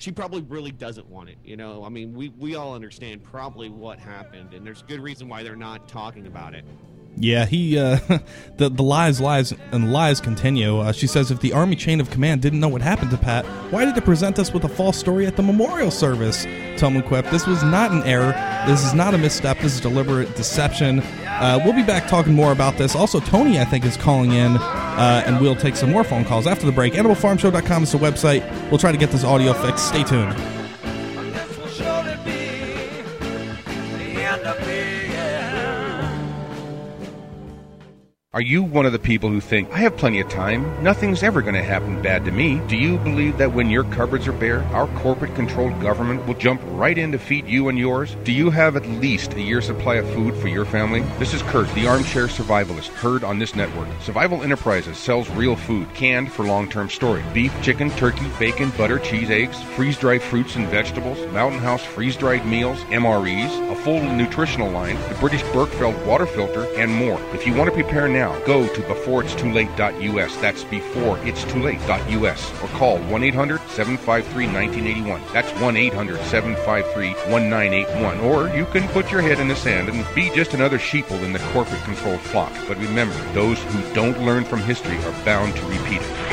she 0.02 0.10
probably 0.10 0.40
really 0.42 0.72
doesn't 0.72 1.08
want 1.08 1.28
it. 1.28 1.38
You 1.44 1.56
know, 1.56 1.84
I 1.84 1.88
mean, 1.88 2.12
we, 2.12 2.30
we 2.30 2.56
all 2.56 2.74
understand 2.74 3.22
probably 3.22 3.68
what 3.68 4.00
happened. 4.00 4.52
And 4.52 4.66
there's 4.66 4.82
good 4.82 4.98
reason 4.98 5.28
why 5.28 5.44
they're 5.44 5.54
not 5.54 5.86
talking 5.86 6.26
about 6.26 6.56
it. 6.56 6.64
Yeah, 7.16 7.44
he 7.44 7.78
uh, 7.78 7.98
the 8.56 8.68
the 8.70 8.82
lies, 8.82 9.20
lies, 9.20 9.52
and 9.70 9.92
lies 9.92 10.20
continue. 10.20 10.78
Uh, 10.78 10.92
she 10.92 11.06
says 11.06 11.30
if 11.30 11.40
the 11.40 11.52
army 11.52 11.76
chain 11.76 12.00
of 12.00 12.10
command 12.10 12.42
didn't 12.42 12.60
know 12.60 12.68
what 12.68 12.82
happened 12.82 13.10
to 13.10 13.18
Pat, 13.18 13.44
why 13.70 13.84
did 13.84 13.96
it 13.96 14.04
present 14.04 14.38
us 14.38 14.52
with 14.52 14.64
a 14.64 14.68
false 14.68 14.96
story 14.96 15.26
at 15.26 15.36
the 15.36 15.42
memorial 15.42 15.90
service? 15.90 16.44
Tillman 16.76 17.02
quipped, 17.02 17.30
"This 17.30 17.46
was 17.46 17.62
not 17.62 17.90
an 17.92 18.02
error. 18.04 18.32
This 18.66 18.84
is 18.84 18.94
not 18.94 19.14
a 19.14 19.18
misstep. 19.18 19.58
This 19.58 19.74
is 19.74 19.80
deliberate 19.80 20.34
deception." 20.36 21.00
Uh, 21.00 21.60
we'll 21.64 21.74
be 21.74 21.82
back 21.82 22.06
talking 22.08 22.34
more 22.34 22.52
about 22.52 22.78
this. 22.78 22.94
Also, 22.94 23.20
Tony, 23.20 23.58
I 23.58 23.64
think, 23.64 23.84
is 23.84 23.96
calling 23.96 24.32
in, 24.32 24.56
uh, 24.56 25.22
and 25.26 25.40
we'll 25.40 25.56
take 25.56 25.76
some 25.76 25.90
more 25.90 26.04
phone 26.04 26.24
calls 26.24 26.46
after 26.46 26.66
the 26.66 26.72
break. 26.72 26.92
AnimalFarmShow.com 26.94 27.82
is 27.82 27.92
the 27.92 27.98
website. 27.98 28.42
We'll 28.70 28.78
try 28.78 28.92
to 28.92 28.98
get 28.98 29.10
this 29.10 29.24
audio 29.24 29.52
fixed. 29.52 29.88
Stay 29.88 30.04
tuned. 30.04 30.61
Are 38.34 38.40
you 38.40 38.62
one 38.62 38.86
of 38.86 38.92
the 38.92 38.98
people 38.98 39.28
who 39.28 39.42
think, 39.42 39.70
I 39.74 39.80
have 39.80 39.98
plenty 39.98 40.18
of 40.18 40.26
time, 40.30 40.82
nothing's 40.82 41.22
ever 41.22 41.42
going 41.42 41.54
to 41.54 41.62
happen 41.62 42.00
bad 42.00 42.24
to 42.24 42.30
me? 42.30 42.62
Do 42.66 42.78
you 42.78 42.96
believe 42.96 43.36
that 43.36 43.52
when 43.52 43.68
your 43.68 43.84
cupboards 43.84 44.26
are 44.26 44.32
bare, 44.32 44.62
our 44.72 44.86
corporate 45.00 45.34
controlled 45.34 45.78
government 45.82 46.26
will 46.26 46.32
jump 46.36 46.62
right 46.68 46.96
in 46.96 47.12
to 47.12 47.18
feed 47.18 47.46
you 47.46 47.68
and 47.68 47.78
yours? 47.78 48.16
Do 48.24 48.32
you 48.32 48.48
have 48.48 48.74
at 48.74 48.88
least 48.88 49.34
a 49.34 49.42
year's 49.42 49.66
supply 49.66 49.96
of 49.96 50.08
food 50.14 50.34
for 50.36 50.48
your 50.48 50.64
family? 50.64 51.00
This 51.18 51.34
is 51.34 51.42
Kurt, 51.42 51.70
the 51.74 51.86
armchair 51.86 52.26
survivalist, 52.26 52.88
heard 52.88 53.22
on 53.22 53.38
this 53.38 53.54
network. 53.54 53.86
Survival 54.00 54.42
Enterprises 54.42 54.96
sells 54.96 55.28
real 55.32 55.54
food, 55.54 55.92
canned 55.92 56.32
for 56.32 56.46
long 56.46 56.70
term 56.70 56.88
storage 56.88 57.30
beef, 57.34 57.52
chicken, 57.62 57.90
turkey, 57.90 58.30
bacon, 58.38 58.70
butter, 58.78 58.98
cheese, 58.98 59.28
eggs, 59.28 59.62
freeze 59.76 59.98
dried 59.98 60.22
fruits 60.22 60.56
and 60.56 60.66
vegetables, 60.68 61.18
Mountain 61.34 61.60
House 61.60 61.84
freeze 61.84 62.16
dried 62.16 62.46
meals, 62.46 62.78
MREs, 62.84 63.70
a 63.70 63.76
full 63.76 64.02
nutritional 64.02 64.70
line, 64.70 64.96
the 65.10 65.16
British 65.20 65.42
Berkefeld 65.52 66.06
water 66.06 66.24
filter, 66.24 66.64
and 66.78 66.90
more. 66.90 67.20
If 67.34 67.46
you 67.46 67.52
want 67.52 67.68
to 67.68 67.74
prepare 67.74 68.08
now, 68.08 68.21
now. 68.22 68.38
Go 68.44 68.68
to 68.72 68.80
beforeitstolate.us. 68.82 70.36
That's 70.36 70.62
beforeitstolate.us. 70.64 72.62
Or 72.62 72.68
call 72.78 72.98
1 72.98 73.24
800 73.24 73.60
753 73.70 74.46
1981. 74.46 75.22
That's 75.32 75.50
1 75.60 75.76
800 75.76 76.20
753 76.20 77.10
1981. 77.32 78.20
Or 78.20 78.48
you 78.56 78.66
can 78.66 78.88
put 78.88 79.10
your 79.10 79.22
head 79.22 79.40
in 79.40 79.48
the 79.48 79.56
sand 79.56 79.88
and 79.88 80.06
be 80.14 80.30
just 80.30 80.54
another 80.54 80.78
sheeple 80.78 81.20
in 81.24 81.32
the 81.32 81.40
corporate 81.52 81.82
controlled 81.82 82.20
flock. 82.20 82.52
But 82.68 82.78
remember, 82.78 83.16
those 83.32 83.58
who 83.58 83.94
don't 83.94 84.20
learn 84.20 84.44
from 84.44 84.60
history 84.60 84.98
are 84.98 85.24
bound 85.24 85.56
to 85.56 85.62
repeat 85.66 86.00
it. 86.00 86.32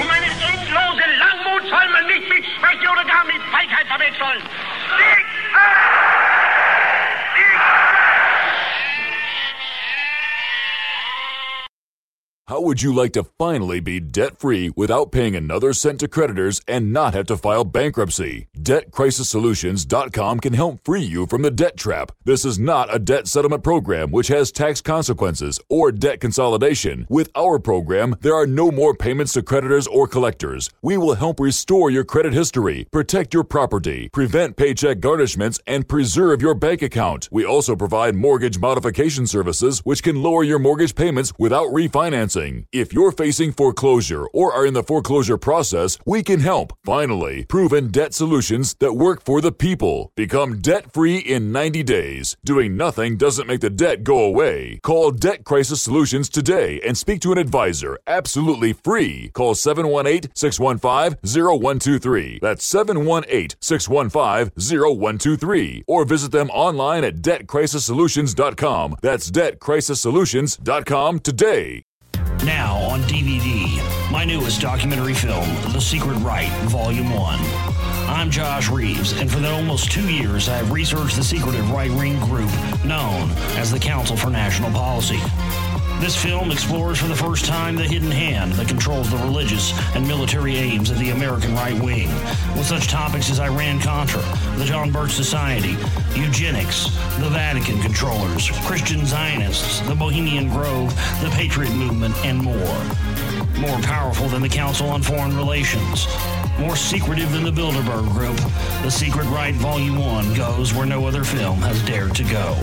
How 12.50 12.60
would 12.60 12.82
you 12.82 12.96
like 12.96 13.14
to 13.14 13.26
finally 13.38 13.80
be 13.80 14.00
debt 14.00 14.40
free 14.40 14.72
without 14.76 15.12
paying 15.12 15.36
another 15.36 15.72
cent 15.72 16.00
to 16.00 16.08
creditors 16.08 16.62
and 16.68 16.92
not 16.92 17.14
have 17.14 17.28
to 17.28 17.38
file 17.38 17.64
bankruptcy? 17.64 18.48
DebtCrisisSolutions.com 18.58 20.40
can 20.40 20.54
help 20.54 20.84
free 20.84 21.04
you 21.04 21.28
from 21.28 21.44
the 21.44 21.52
debt 21.52 21.78
trap. 21.78 22.12
This 22.26 22.46
is 22.46 22.58
not 22.58 22.92
a 22.92 22.98
debt 22.98 23.28
settlement 23.28 23.64
program 23.64 24.10
which 24.10 24.30
has 24.30 24.52
tax 24.52 24.82
consequences 24.82 25.60
or 25.70 25.92
debt 25.92 26.22
consolidation. 26.22 27.06
With 27.08 27.30
our 27.36 27.60
program, 27.60 28.16
there 28.22 28.34
are 28.34 28.48
no 28.48 28.72
more 28.72 28.96
payments 28.96 29.34
to 29.34 29.44
creditors 29.44 29.86
or 29.86 30.08
collectors. 30.08 30.72
We 30.82 30.98
will 30.98 31.14
help 31.14 31.40
restore 31.40 31.92
your 31.92 32.04
credit 32.04 32.34
history, 32.34 32.88
protect 32.92 33.32
your 33.32 33.44
property, 33.44 34.10
prevent 34.12 34.58
paycheck 34.58 34.98
garnishments, 34.98 35.60
and 35.68 35.88
preserve 35.88 36.42
your 36.42 36.56
bank 36.56 36.82
account. 36.82 37.30
We 37.32 37.46
also 37.46 37.76
provide 37.76 38.16
mortgage 38.16 38.58
modification 38.58 39.28
services 39.28 39.82
which 39.86 40.02
can 40.02 40.24
lower 40.24 40.44
your 40.44 40.58
mortgage 40.58 40.96
payments 40.96 41.32
without 41.38 41.68
refinancing. 41.68 42.39
If 42.72 42.94
you're 42.94 43.12
facing 43.12 43.52
foreclosure 43.52 44.26
or 44.28 44.54
are 44.54 44.66
in 44.66 44.74
the 44.74 44.84
foreclosure 44.84 45.38
process, 45.38 45.98
we 46.06 46.24
can 46.24 46.40
help. 46.40 46.72
Finally, 46.86 47.46
proven 47.46 47.90
debt 47.90 48.14
solutions 48.14 48.76
that 48.80 48.94
work 48.94 49.22
for 49.22 49.42
the 49.42 49.52
people. 49.52 50.12
Become 50.16 50.60
debt 50.60 50.94
free 50.94 51.18
in 51.18 51.52
90 51.52 51.84
days. 51.84 52.38
Doing 52.46 52.78
nothing 52.78 53.18
doesn't 53.18 53.48
make 53.48 53.60
the 53.60 53.70
debt 53.70 54.04
go 54.04 54.24
away. 54.24 54.80
Call 54.84 55.12
Debt 55.12 55.44
Crisis 55.44 55.82
Solutions 55.82 56.30
today 56.30 56.80
and 56.86 56.98
speak 56.98 57.20
to 57.22 57.32
an 57.32 57.38
advisor 57.38 57.98
absolutely 58.08 58.74
free. 58.74 59.32
Call 59.34 59.56
718 59.56 60.32
615 60.34 61.20
0123. 61.24 62.40
That's 62.42 62.64
718 62.64 63.58
615 63.60 64.52
0123. 64.56 65.84
Or 65.88 66.06
visit 66.06 66.32
them 66.32 66.50
online 66.52 67.04
at 67.04 67.18
debtcrisissolutions.com. 67.18 68.96
That's 69.02 69.30
debtcrisissolutions.com 69.32 71.20
today. 71.20 71.84
Now 72.46 72.78
on 72.78 73.02
DVD, 73.02 74.12
my 74.12 74.24
newest 74.24 74.62
documentary 74.62 75.14
film, 75.14 75.46
The 75.74 75.82
Secret 75.82 76.16
Right, 76.20 76.50
Volume 76.70 77.14
1. 77.14 77.40
I'm 78.08 78.32
Josh 78.32 78.70
Reeves, 78.70 79.12
and 79.20 79.30
for 79.30 79.40
the 79.40 79.52
almost 79.52 79.92
two 79.92 80.10
years, 80.10 80.48
I 80.48 80.56
have 80.58 80.72
researched 80.72 81.18
the 81.18 81.24
secretive 81.24 81.70
right 81.70 81.92
wing 81.92 82.18
group 82.22 82.50
known 82.86 83.32
as 83.58 83.72
the 83.72 83.80
Council 83.80 84.16
for 84.16 84.30
National 84.30 84.72
Policy. 84.72 85.20
This 86.00 86.16
film 86.16 86.50
explores 86.50 86.98
for 86.98 87.08
the 87.08 87.16
first 87.16 87.44
time 87.44 87.76
the 87.76 87.84
hidden 87.84 88.10
hand 88.10 88.54
that 88.54 88.70
controls 88.70 89.12
the 89.12 89.18
religious 89.18 89.74
and 89.96 90.08
military 90.08 90.56
aims 90.56 90.90
of 90.90 90.98
the 90.98 91.10
American 91.10 91.54
right 91.54 91.78
wing, 91.80 92.08
with 92.56 92.66
such 92.66 92.88
topics 92.88 93.30
as 93.30 93.40
Iran 93.40 93.82
Contra, 93.82 94.22
the 94.58 94.64
John 94.64 94.92
Birch 94.92 95.12
Society, 95.12 95.76
eugenics, 96.16 96.86
the 97.20 97.30
Vatican 97.30 97.82
controllers, 97.82 98.50
Christian 98.66 99.06
Zionists, 99.06 99.82
the 99.82 99.96
Bohemian 99.96 100.48
Grove, 100.48 100.90
the 101.22 101.30
Patriot 101.34 101.74
Movement, 101.74 102.16
and 102.26 102.42
more. 102.42 102.56
More 103.60 103.80
powerful 103.82 104.30
than 104.30 104.42
the 104.42 104.50
Council 104.50 104.90
on 104.90 105.04
Foreign 105.04 105.36
Relations. 105.36 106.08
More 106.60 106.78
secretive 106.78 107.32
than 107.34 107.44
the 107.44 107.52
Bilderberg 107.52 108.10
Group, 108.14 108.38
The 108.84 108.90
Secret 108.90 109.26
Right 109.26 109.56
Volume 109.56 110.00
1 110.00 110.34
goes 110.34 110.74
where 110.74 110.86
no 110.86 111.06
other 111.06 111.26
film 111.26 111.60
has 111.60 111.84
dared 111.84 112.16
to 112.16 112.24
go. 112.24 112.56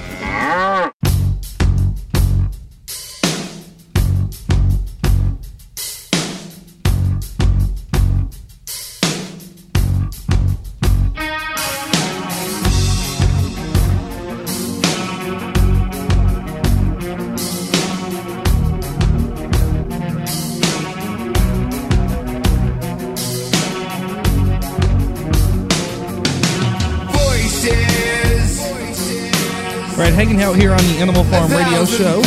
Here 30.62 30.70
on 30.70 30.78
the 30.78 30.98
Animal 30.98 31.24
Farm 31.24 31.50
radio 31.50 31.84
show. 31.84 32.20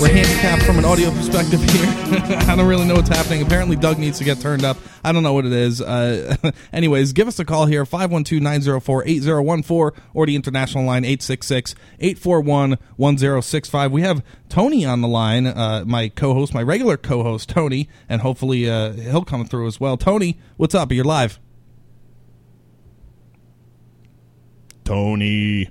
We're 0.00 0.12
handicapped 0.12 0.62
from 0.62 0.78
an 0.78 0.84
audio 0.84 1.10
perspective 1.10 1.60
here. 1.60 1.84
I 2.48 2.54
don't 2.54 2.68
really 2.68 2.86
know 2.86 2.94
what's 2.94 3.08
happening. 3.08 3.42
Apparently, 3.42 3.74
Doug 3.74 3.98
needs 3.98 4.18
to 4.18 4.24
get 4.24 4.38
turned 4.38 4.62
up. 4.62 4.76
I 5.02 5.10
don't 5.10 5.24
know 5.24 5.32
what 5.32 5.44
it 5.44 5.52
is. 5.52 5.80
Uh, 5.80 6.36
anyways, 6.72 7.12
give 7.12 7.26
us 7.26 7.40
a 7.40 7.44
call 7.44 7.66
here 7.66 7.84
512 7.84 8.40
904 8.40 9.02
8014 9.04 10.00
or 10.14 10.26
the 10.26 10.36
international 10.36 10.84
line 10.84 11.04
866 11.04 11.74
841 11.98 12.78
1065. 12.94 13.90
We 13.90 14.02
have 14.02 14.22
Tony 14.48 14.84
on 14.84 15.00
the 15.00 15.08
line, 15.08 15.48
uh, 15.48 15.82
my 15.84 16.10
co 16.10 16.34
host, 16.34 16.54
my 16.54 16.62
regular 16.62 16.96
co 16.96 17.24
host, 17.24 17.48
Tony, 17.48 17.88
and 18.08 18.20
hopefully 18.20 18.70
uh, 18.70 18.92
he'll 18.92 19.24
come 19.24 19.44
through 19.44 19.66
as 19.66 19.80
well. 19.80 19.96
Tony, 19.96 20.38
what's 20.56 20.76
up? 20.76 20.92
You're 20.92 21.04
live. 21.04 21.40
Tony 24.84 25.68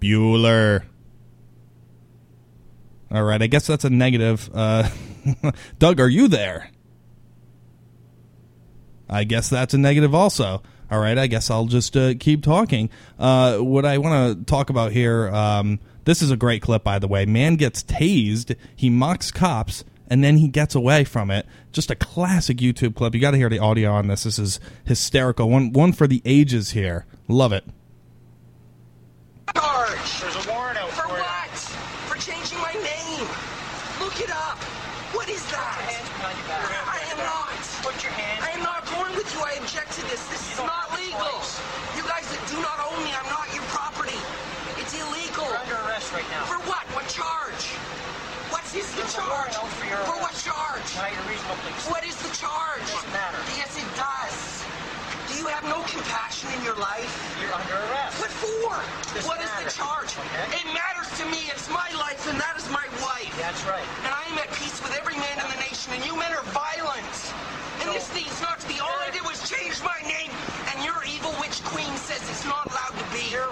Bueller. 0.00 0.84
All 3.10 3.24
right, 3.24 3.42
I 3.42 3.46
guess 3.46 3.66
that's 3.66 3.84
a 3.84 3.90
negative. 3.90 4.48
Uh, 4.54 4.88
Doug, 5.78 6.00
are 6.00 6.08
you 6.08 6.28
there? 6.28 6.70
I 9.08 9.24
guess 9.24 9.50
that's 9.50 9.74
a 9.74 9.78
negative 9.78 10.14
also. 10.14 10.62
All 10.90 11.00
right, 11.00 11.18
I 11.18 11.26
guess 11.26 11.50
I'll 11.50 11.66
just 11.66 11.96
uh, 11.96 12.14
keep 12.18 12.42
talking. 12.42 12.90
Uh, 13.18 13.58
what 13.58 13.84
I 13.84 13.98
want 13.98 14.38
to 14.38 14.44
talk 14.44 14.70
about 14.70 14.92
here 14.92 15.28
um, 15.30 15.80
this 16.04 16.22
is 16.22 16.30
a 16.30 16.36
great 16.36 16.62
clip, 16.62 16.82
by 16.82 16.98
the 16.98 17.08
way. 17.08 17.26
Man 17.26 17.56
gets 17.56 17.82
tased, 17.82 18.56
he 18.74 18.90
mocks 18.90 19.30
cops, 19.30 19.84
and 20.08 20.24
then 20.24 20.38
he 20.38 20.48
gets 20.48 20.74
away 20.74 21.04
from 21.04 21.30
it. 21.30 21.46
Just 21.72 21.90
a 21.90 21.94
classic 21.94 22.56
YouTube 22.56 22.96
clip. 22.96 23.14
You 23.14 23.20
got 23.20 23.32
to 23.32 23.36
hear 23.36 23.48
the 23.48 23.58
audio 23.58 23.92
on 23.92 24.08
this. 24.08 24.24
This 24.24 24.38
is 24.38 24.60
hysterical. 24.84 25.48
One, 25.48 25.72
one 25.72 25.92
for 25.92 26.06
the 26.06 26.22
ages 26.24 26.70
here. 26.70 27.06
Love 27.28 27.52
it. 27.52 27.64
Charge. 29.54 30.20
There's 30.20 30.46
a 30.46 30.50
warrant 30.50 30.69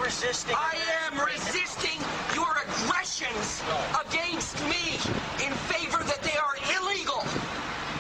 resisting. 0.09 0.57
I 0.57 0.73
am 1.05 1.21
resisting 1.21 2.01
your 2.33 2.49
aggressions 2.65 3.61
against 4.01 4.57
me 4.65 4.97
in 5.45 5.53
favor 5.69 6.01
that 6.01 6.25
they 6.25 6.33
are 6.41 6.57
illegal. 6.81 7.21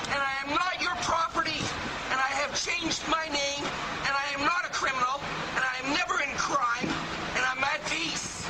And 0.08 0.16
I 0.16 0.32
am 0.40 0.56
not 0.56 0.80
your 0.80 0.96
property, 1.04 1.60
and 2.08 2.16
I 2.16 2.32
have 2.40 2.56
changed 2.56 3.04
my 3.12 3.28
name, 3.28 3.60
and 4.08 4.12
I 4.16 4.24
am 4.32 4.40
not 4.40 4.64
a 4.64 4.72
criminal, 4.72 5.20
and 5.52 5.60
I 5.60 5.74
am 5.84 5.92
never 5.92 6.16
in 6.24 6.32
crime, 6.40 6.88
and 7.36 7.44
I'm 7.44 7.60
at 7.60 7.84
peace. 7.92 8.48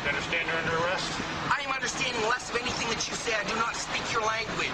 You 0.00 0.08
understand 0.08 0.48
you're 0.48 0.56
under 0.64 0.72
arrest? 0.88 1.04
I 1.52 1.60
am 1.60 1.76
understanding 1.76 2.24
less 2.32 2.48
of 2.48 2.56
anything 2.56 2.88
that 2.88 3.04
you 3.04 3.12
say. 3.20 3.36
I 3.36 3.44
do 3.44 3.56
not 3.60 3.76
speak 3.76 4.04
your 4.16 4.24
language. 4.24 4.72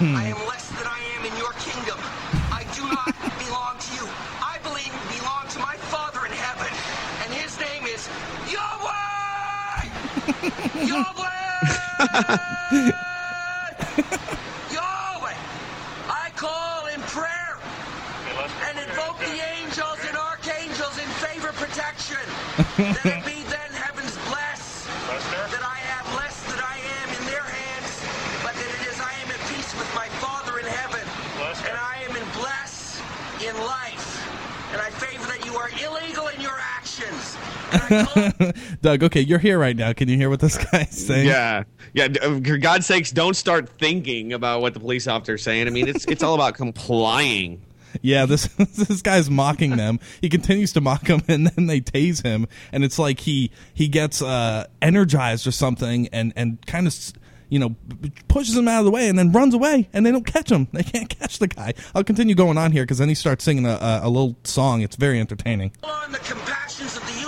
I 0.16 0.32
am 0.32 0.40
less 0.48 0.67
Doug, 38.88 39.02
okay, 39.04 39.20
you're 39.20 39.38
here 39.38 39.58
right 39.58 39.76
now. 39.76 39.92
Can 39.92 40.08
you 40.08 40.16
hear 40.16 40.30
what 40.30 40.40
this 40.40 40.56
guy's 40.72 41.06
saying? 41.06 41.26
Yeah, 41.26 41.64
yeah. 41.92 42.08
uh, 42.22 42.40
For 42.40 42.56
God's 42.56 42.86
sakes, 42.86 43.12
don't 43.12 43.34
start 43.34 43.68
thinking 43.68 44.32
about 44.32 44.62
what 44.62 44.72
the 44.72 44.80
police 44.80 45.06
officer's 45.06 45.42
saying. 45.42 45.66
I 45.66 45.70
mean, 45.70 45.86
it's 45.88 46.06
it's 46.06 46.22
all 46.22 46.34
about 46.34 46.54
complying. 46.54 47.60
Yeah, 48.02 48.26
this 48.26 48.46
this 48.56 49.00
guy's 49.02 49.28
mocking 49.30 49.76
them. 49.76 49.98
He 50.20 50.28
continues 50.28 50.72
to 50.74 50.80
mock 50.80 51.04
them, 51.04 51.22
and 51.26 51.46
then 51.48 51.66
they 51.66 51.80
tase 51.80 52.22
him, 52.22 52.46
and 52.70 52.84
it's 52.84 52.98
like 52.98 53.20
he 53.20 53.50
he 53.74 53.88
gets 53.88 54.20
uh, 54.22 54.66
energized 54.82 55.46
or 55.46 55.50
something, 55.52 56.06
and 56.12 56.32
and 56.36 56.64
kind 56.66 56.86
of 56.86 56.94
you 57.48 57.58
know 57.58 57.74
pushes 58.28 58.54
him 58.56 58.68
out 58.68 58.80
of 58.80 58.84
the 58.84 58.90
way, 58.90 59.08
and 59.08 59.18
then 59.18 59.32
runs 59.32 59.54
away, 59.54 59.88
and 59.94 60.04
they 60.04 60.12
don't 60.12 60.26
catch 60.26 60.50
him. 60.52 60.68
They 60.72 60.82
can't 60.82 61.08
catch 61.08 61.38
the 61.38 61.48
guy. 61.48 61.72
I'll 61.94 62.04
continue 62.04 62.34
going 62.34 62.58
on 62.58 62.72
here 62.72 62.84
because 62.84 62.98
then 62.98 63.08
he 63.08 63.14
starts 63.14 63.42
singing 63.44 63.64
a, 63.66 63.70
a, 63.80 64.00
a 64.04 64.08
little 64.08 64.36
song. 64.44 64.82
It's 64.82 64.96
very 64.96 65.18
entertaining. 65.18 65.72
on 65.82 66.12
the 66.12 66.18
compassions 66.18 66.94
of 66.96 67.06
the 67.06 67.27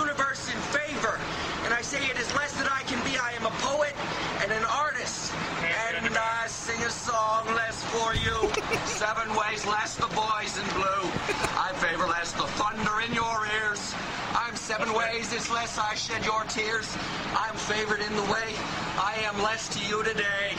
less 15.61 15.77
I 15.77 15.93
shed 15.93 16.25
your 16.25 16.41
tears. 16.45 16.89
I'm 17.37 17.53
favored 17.53 18.01
in 18.01 18.09
the 18.15 18.25
way 18.33 18.49
I 18.97 19.13
am 19.29 19.37
less 19.43 19.69
to 19.77 19.79
you 19.85 20.03
today. 20.03 20.57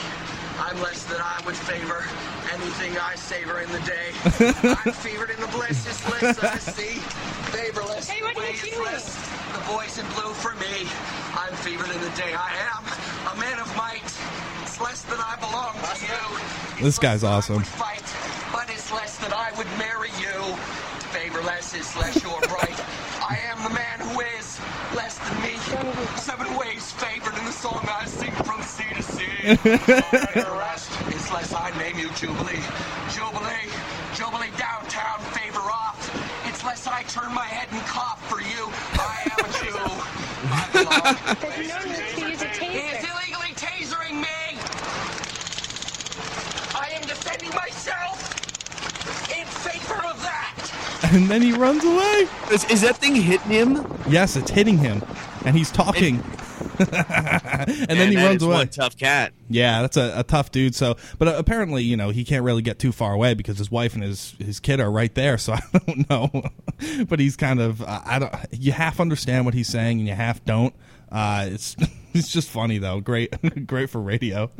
I'm 0.63 0.81
less 0.81 1.03
that 1.11 1.19
I 1.19 1.43
would 1.45 1.57
favor 1.57 2.07
anything 2.55 2.95
I 3.03 3.17
savor 3.17 3.59
in 3.59 3.71
the 3.75 3.83
day. 3.83 4.15
I'm 4.87 4.95
favored 4.95 5.31
in 5.31 5.41
the 5.41 5.51
bliss 5.51 5.83
is 5.91 5.99
less 6.07 6.39
I 6.39 6.55
see. 6.59 7.03
Favor 7.51 7.83
less 7.83 8.09
Hey, 8.09 8.23
what 8.23 8.37
the 8.37 8.43
are 8.43 8.45
way 8.47 8.55
you 8.63 8.79
is 8.79 8.79
less. 8.79 9.19
The 9.51 9.65
boys 9.75 9.99
in 9.99 10.07
blue 10.15 10.31
for 10.39 10.55
me. 10.63 10.87
I'm 11.35 11.55
favored 11.67 11.91
in 11.91 11.99
the 11.99 12.15
day 12.15 12.39
I 12.39 12.55
am. 12.71 12.87
A 13.35 13.41
man 13.43 13.59
of 13.59 13.67
might. 13.75 14.07
It's 14.63 14.79
less 14.81 15.03
than 15.03 15.19
I 15.19 15.35
belong 15.43 15.75
to 15.83 16.07
you. 16.07 16.85
This 16.85 17.01
guy's 17.01 17.25
awesome. 17.25 17.65
Fight, 17.65 18.07
but 18.55 18.71
it's 18.71 18.93
less 18.93 19.19
than 19.19 19.33
I 19.33 19.51
would 19.59 19.67
marry 19.83 20.15
you. 20.23 20.55
Favor 21.11 21.43
less 21.43 21.75
is 21.75 21.91
less 21.97 22.23
you're 22.23 22.33
right. 22.63 22.79
I 23.19 23.39
am 23.51 23.59
the 23.67 23.75
man 23.75 23.92
who 24.13 24.21
is 24.21 24.61
less 24.95 25.19
than 25.19 25.43
me. 25.43 25.57
Seven 26.17 26.55
ways 26.57 26.93
favored 26.93 27.37
in 27.39 27.45
the 27.45 27.53
song 27.53 27.81
I 27.89 28.05
sing 28.07 28.33
from 28.45 28.63
sea 28.63 28.85
to 28.95 29.03
sea. 29.03 29.49
Under 30.37 30.53
arrest 30.55 30.91
is 31.09 31.31
less 31.33 31.53
I 31.55 31.71
name 31.79 31.99
you 31.99 32.11
Jubilee. 32.13 32.61
Jubilee, 33.11 33.69
Jubilee 34.15 34.53
downtown, 34.59 35.21
favor 35.33 35.61
off. 35.61 35.97
It's 36.47 36.65
less 36.65 36.87
I 36.87 37.03
turn 37.05 37.33
my 37.33 37.47
head 37.47 37.69
and 37.73 37.81
cough 37.87 38.21
for 38.29 38.41
you. 38.41 38.69
I 39.01 39.29
am 39.33 39.45
a 39.45 39.51
Jew. 39.59 39.81
I 40.53 40.69
belong. 40.73 41.17
There's 41.41 41.69
no 41.69 41.81
need 41.89 42.15
to 42.15 42.31
use 42.31 42.43
a 42.43 42.49
He 42.49 42.79
is 42.79 42.99
taser. 43.01 43.11
illegally 43.11 43.55
tasering 43.57 44.21
me. 44.21 44.59
I 46.75 46.89
am 46.95 47.03
defending 47.03 47.51
myself 47.55 48.19
in 49.39 49.47
favor 49.47 50.05
of 50.07 50.21
that. 50.23 51.02
and 51.15 51.29
then 51.29 51.43
he 51.43 51.53
runs 51.53 51.85
away. 51.85 52.27
Is, 52.51 52.65
is 52.71 52.81
that 52.81 52.97
thing 52.97 53.15
hitting 53.15 53.51
him? 53.51 53.87
Yes, 54.09 54.35
it's 54.35 54.51
hitting 54.51 54.79
him, 54.79 55.03
and 55.45 55.55
he's 55.55 55.71
talking. 55.71 56.23
and 56.79 56.89
then 56.89 58.11
he 58.11 58.17
runs 58.17 58.37
is 58.37 58.43
away. 58.45 58.55
One 58.55 58.69
tough 58.69 58.97
cat. 58.97 59.35
Yeah, 59.51 59.83
that's 59.83 59.99
a, 59.99 60.15
a 60.17 60.23
tough 60.23 60.51
dude. 60.51 60.75
So, 60.75 60.97
but 61.19 61.29
uh, 61.29 61.35
apparently, 61.37 61.83
you 61.83 61.99
know, 61.99 62.09
he 62.09 62.25
can't 62.25 62.45
really 62.45 62.63
get 62.63 62.79
too 62.79 62.93
far 62.93 63.13
away 63.13 63.35
because 63.35 63.59
his 63.59 63.71
wife 63.71 63.93
and 63.93 64.03
his 64.03 64.35
his 64.39 64.59
kid 64.59 64.81
are 64.81 64.91
right 64.91 65.15
there. 65.15 65.37
So 65.37 65.53
I 65.75 65.79
don't 65.87 66.09
know, 66.09 66.43
but 67.09 67.21
he's 67.21 67.37
kind 67.37 67.61
of 67.61 67.83
uh, 67.83 68.01
I 68.07 68.19
don't. 68.19 68.35
You 68.51 68.73
half 68.73 68.99
understand 68.99 69.45
what 69.45 69.53
he's 69.53 69.69
saying 69.69 69.99
and 69.99 70.09
you 70.09 70.15
half 70.15 70.43
don't. 70.47 70.75
Uh, 71.11 71.47
it's 71.51 71.77
it's 72.15 72.33
just 72.33 72.49
funny 72.49 72.79
though. 72.79 73.01
Great, 73.01 73.67
great 73.67 73.91
for 73.91 74.01
radio. 74.01 74.51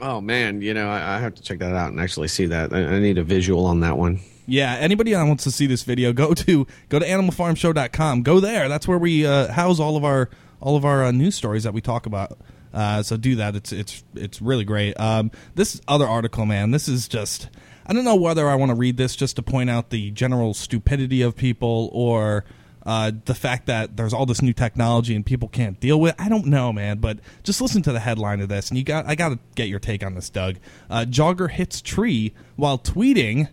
Oh 0.00 0.22
man, 0.22 0.62
you 0.62 0.72
know 0.72 0.88
I, 0.88 1.16
I 1.16 1.18
have 1.18 1.34
to 1.34 1.42
check 1.42 1.58
that 1.58 1.74
out 1.74 1.90
and 1.90 2.00
actually 2.00 2.28
see 2.28 2.46
that. 2.46 2.72
I, 2.72 2.86
I 2.86 2.98
need 3.00 3.18
a 3.18 3.22
visual 3.22 3.66
on 3.66 3.80
that 3.80 3.98
one. 3.98 4.20
Yeah, 4.46 4.74
anybody 4.74 5.12
that 5.12 5.22
wants 5.22 5.44
to 5.44 5.50
see 5.50 5.66
this 5.66 5.82
video, 5.82 6.12
go 6.12 6.34
to 6.34 6.66
go 6.88 6.98
to 6.98 7.06
animalfarmshow.com. 7.06 8.22
Go 8.22 8.40
there. 8.40 8.68
That's 8.68 8.88
where 8.88 8.98
we 8.98 9.26
uh, 9.26 9.52
house 9.52 9.78
all 9.80 9.96
of 9.96 10.04
our 10.04 10.28
all 10.60 10.76
of 10.76 10.84
our 10.84 11.04
uh, 11.04 11.12
news 11.12 11.34
stories 11.34 11.64
that 11.64 11.74
we 11.74 11.80
talk 11.80 12.06
about. 12.06 12.38
Uh, 12.72 13.02
so 13.02 13.16
do 13.16 13.36
that. 13.36 13.54
It's 13.54 13.72
it's 13.72 14.04
it's 14.14 14.42
really 14.42 14.64
great. 14.64 14.98
Um, 14.98 15.30
this 15.54 15.80
other 15.86 16.06
article, 16.06 16.46
man, 16.46 16.70
this 16.70 16.88
is 16.88 17.08
just 17.08 17.50
I 17.86 17.92
don't 17.92 18.04
know 18.04 18.16
whether 18.16 18.48
I 18.48 18.54
want 18.54 18.70
to 18.70 18.76
read 18.76 18.96
this 18.96 19.16
just 19.16 19.36
to 19.36 19.42
point 19.42 19.70
out 19.70 19.90
the 19.90 20.10
general 20.10 20.54
stupidity 20.54 21.22
of 21.22 21.36
people 21.36 21.90
or 21.92 22.44
uh, 22.84 23.12
the 23.24 23.34
fact 23.34 23.66
that 23.66 23.96
there's 23.96 24.12
all 24.12 24.26
this 24.26 24.42
new 24.42 24.52
technology 24.52 25.14
and 25.14 25.24
people 25.24 25.48
can't 25.48 25.78
deal 25.78 26.00
with. 26.00 26.14
I 26.18 26.28
don't 26.28 26.46
know, 26.46 26.72
man. 26.72 26.98
But 26.98 27.18
just 27.42 27.60
listen 27.60 27.82
to 27.82 27.92
the 27.92 28.00
headline 28.00 28.40
of 28.40 28.48
this, 28.48 28.70
and 28.70 28.78
you 28.78 28.84
got 28.84 29.06
I 29.06 29.14
got 29.14 29.30
to 29.30 29.38
get 29.54 29.68
your 29.68 29.78
take 29.78 30.04
on 30.04 30.14
this, 30.14 30.30
Doug. 30.30 30.56
Uh, 30.88 31.04
jogger 31.08 31.50
hits 31.50 31.80
tree 31.80 32.34
while 32.56 32.78
tweeting. 32.78 33.48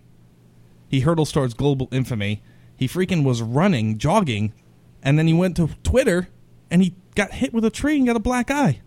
He 0.90 1.02
hurdles 1.02 1.32
towards 1.32 1.54
global 1.54 1.88
infamy. 1.92 2.42
He 2.76 2.88
freaking 2.88 3.24
was 3.24 3.42
running, 3.42 3.98
jogging, 3.98 4.54
and 5.02 5.18
then 5.18 5.28
he 5.28 5.34
went 5.34 5.56
to 5.58 5.70
Twitter 5.84 6.28
and 6.72 6.82
he 6.82 6.96
got 7.16 7.32
hit 7.32 7.54
with 7.54 7.64
a 7.66 7.70
tree 7.70 7.98
and 7.98 8.06
got 8.06 8.16
a 8.16 8.20
black 8.20 8.52
eye. 8.52 8.82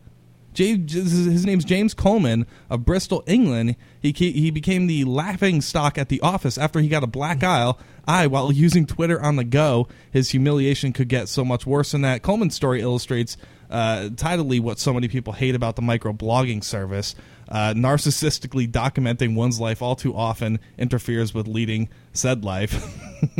James, 0.55 0.93
his 0.93 1.47
name's 1.47 1.65
James 1.65 1.95
Coleman 1.95 2.47
of 2.69 2.85
Bristol, 2.85 3.25
England. 3.27 3.77
He 4.01 4.13
he 4.13 4.51
became 4.51 4.87
the 4.87 5.05
laughing 5.05 5.63
stock 5.63 5.97
at 5.97 6.11
the 6.11 6.21
office 6.21 6.59
after 6.59 6.81
he 6.81 6.89
got 6.89 7.03
a 7.03 7.07
black 7.07 7.43
eye 7.43 7.73
eye 8.07 8.27
while 8.27 8.53
using 8.53 8.85
Twitter 8.85 9.21
on 9.21 9.37
the 9.37 9.45
go. 9.45 9.89
His 10.11 10.31
humiliation 10.31 10.93
could 10.93 11.09
get 11.09 11.29
so 11.29 11.45
much 11.45 11.67
worse 11.67 11.93
than 11.93 12.03
that. 12.03 12.23
Coleman's 12.23 12.55
story 12.55 12.83
illustrates 12.83 13.39
uh, 13.71 14.11
tidily 14.17 14.61
what 14.61 14.79
so 14.79 14.93
many 14.93 15.09
people 15.09 15.33
hate 15.33 15.55
about 15.55 15.77
the 15.77 15.83
microblogging 15.83 16.63
service. 16.63 17.15
Uh, 17.53 17.75
narcissistically 17.75 18.67
documenting 18.67 19.35
one's 19.35 19.61
life 19.61 19.83
all 19.83 19.95
too 19.95 20.17
often 20.17 20.59
interferes 20.79 21.35
with 21.35 21.47
leading 21.47 21.89
said 22.13 22.45
life. 22.45 22.99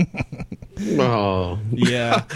Oh 0.99 1.59
yeah. 1.71 2.25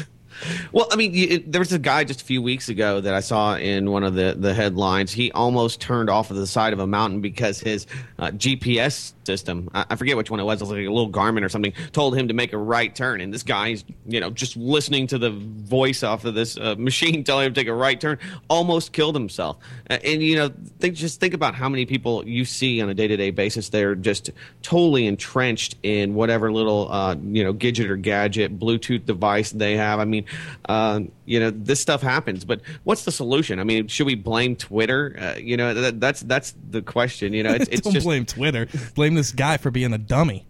Well, 0.71 0.87
I 0.93 0.97
mean, 0.97 1.15
it, 1.15 1.51
there 1.51 1.61
was 1.63 1.73
a 1.73 1.79
guy 1.79 2.05
just 2.05 2.21
a 2.21 2.25
few 2.25 2.43
weeks 2.43 2.69
ago 2.69 3.01
that 3.01 3.15
I 3.15 3.21
saw 3.21 3.57
in 3.57 3.91
one 3.91 4.05
of 4.05 4.13
the, 4.13 4.37
the 4.39 4.53
headlines. 4.53 5.11
He 5.11 5.33
almost 5.33 5.81
turned 5.81 6.11
off 6.11 6.31
of 6.31 6.37
the 6.37 6.47
side 6.47 6.75
of 6.75 6.79
a 6.79 6.87
mountain 6.87 7.23
because 7.23 7.59
his 7.59 7.87
uh, 8.19 8.33
GPS 8.33 9.15
system, 9.27 9.69
I, 9.75 9.87
I 9.91 9.97
forget 9.97 10.17
which 10.17 10.31
one 10.31 10.41
it 10.41 10.45
was, 10.45 10.61
it 10.61 10.65
was 10.65 10.71
like 10.71 10.87
a 10.87 10.91
little 10.91 11.11
Garmin 11.11 11.45
or 11.45 11.49
something, 11.49 11.73
told 11.93 12.17
him 12.17 12.29
to 12.29 12.35
make 12.35 12.53
a 12.53 12.59
right 12.59 12.95
turn. 12.95 13.21
And 13.21 13.33
this 13.33 13.43
guy's, 13.43 13.85
you 14.07 14.21
know, 14.21 14.31
just 14.31 14.57
listening 14.57 15.07
to 15.09 15.19
the 15.19 15.31
voice 15.31 16.03
off 16.03 16.25
of 16.25 16.35
this 16.35 16.57
uh, 16.57 16.75
machine 16.79 17.25
telling 17.25 17.47
him 17.47 17.55
to 17.55 17.61
take 17.61 17.69
a 17.69 17.75
right 17.75 18.01
turn, 18.01 18.19
almost 18.49 18.93
killed 18.93 19.15
himself. 19.15 19.59
And, 19.87 20.23
you 20.23 20.37
know, 20.37 20.51
think, 20.79 20.95
just 20.95 21.21
think 21.21 21.35
about 21.35 21.55
how 21.55 21.69
many 21.69 21.87
people 21.87 22.27
you 22.27 22.45
see 22.45 22.81
on 22.81 22.89
a 22.89 22.95
day 22.95 23.09
to 23.09 23.17
day 23.17 23.31
basis. 23.31 23.69
They're 23.69 23.95
just 23.95 24.31
totally 24.63 25.07
entrenched 25.07 25.77
in 25.83 26.15
whatever 26.15 26.53
little, 26.53 26.91
uh, 26.91 27.17
you 27.21 27.45
know, 27.45 27.53
gadget 27.53 27.91
or 27.91 27.97
gadget, 27.97 28.59
Bluetooth 28.59 29.05
device 29.05 29.51
they 29.51 29.77
have. 29.77 30.01
I 30.01 30.05
mean, 30.05 30.25
uh, 30.69 31.01
you 31.27 31.41
know, 31.41 31.51
this 31.51 31.81
stuff 31.81 32.03
happens, 32.03 32.45
but 32.45 32.61
what's 32.85 33.05
the 33.05 33.13
solution? 33.13 33.59
I 33.59 33.65
mean, 33.65 33.89
should 33.89 34.07
we 34.07 34.15
blame 34.15 34.57
Twitter? 34.57 35.17
Uh, 35.21 35.39
you 35.39 35.57
know, 35.57 35.75
that, 35.75 36.01
that's 36.01 36.21
that's 36.23 36.55
the 36.71 36.83
question. 36.83 37.33
You 37.33 37.43
know, 37.43 37.53
it's, 37.53 37.69
it's 37.71 37.83
Don't 37.83 37.93
just 37.93 38.07
blame 38.07 38.25
Twitter. 38.25 38.69
Blame 38.95 39.15
this 39.15 39.33
guy 39.33 39.57
for 39.57 39.71
being 39.71 39.93
a 39.93 39.99
dummy. 39.99 40.47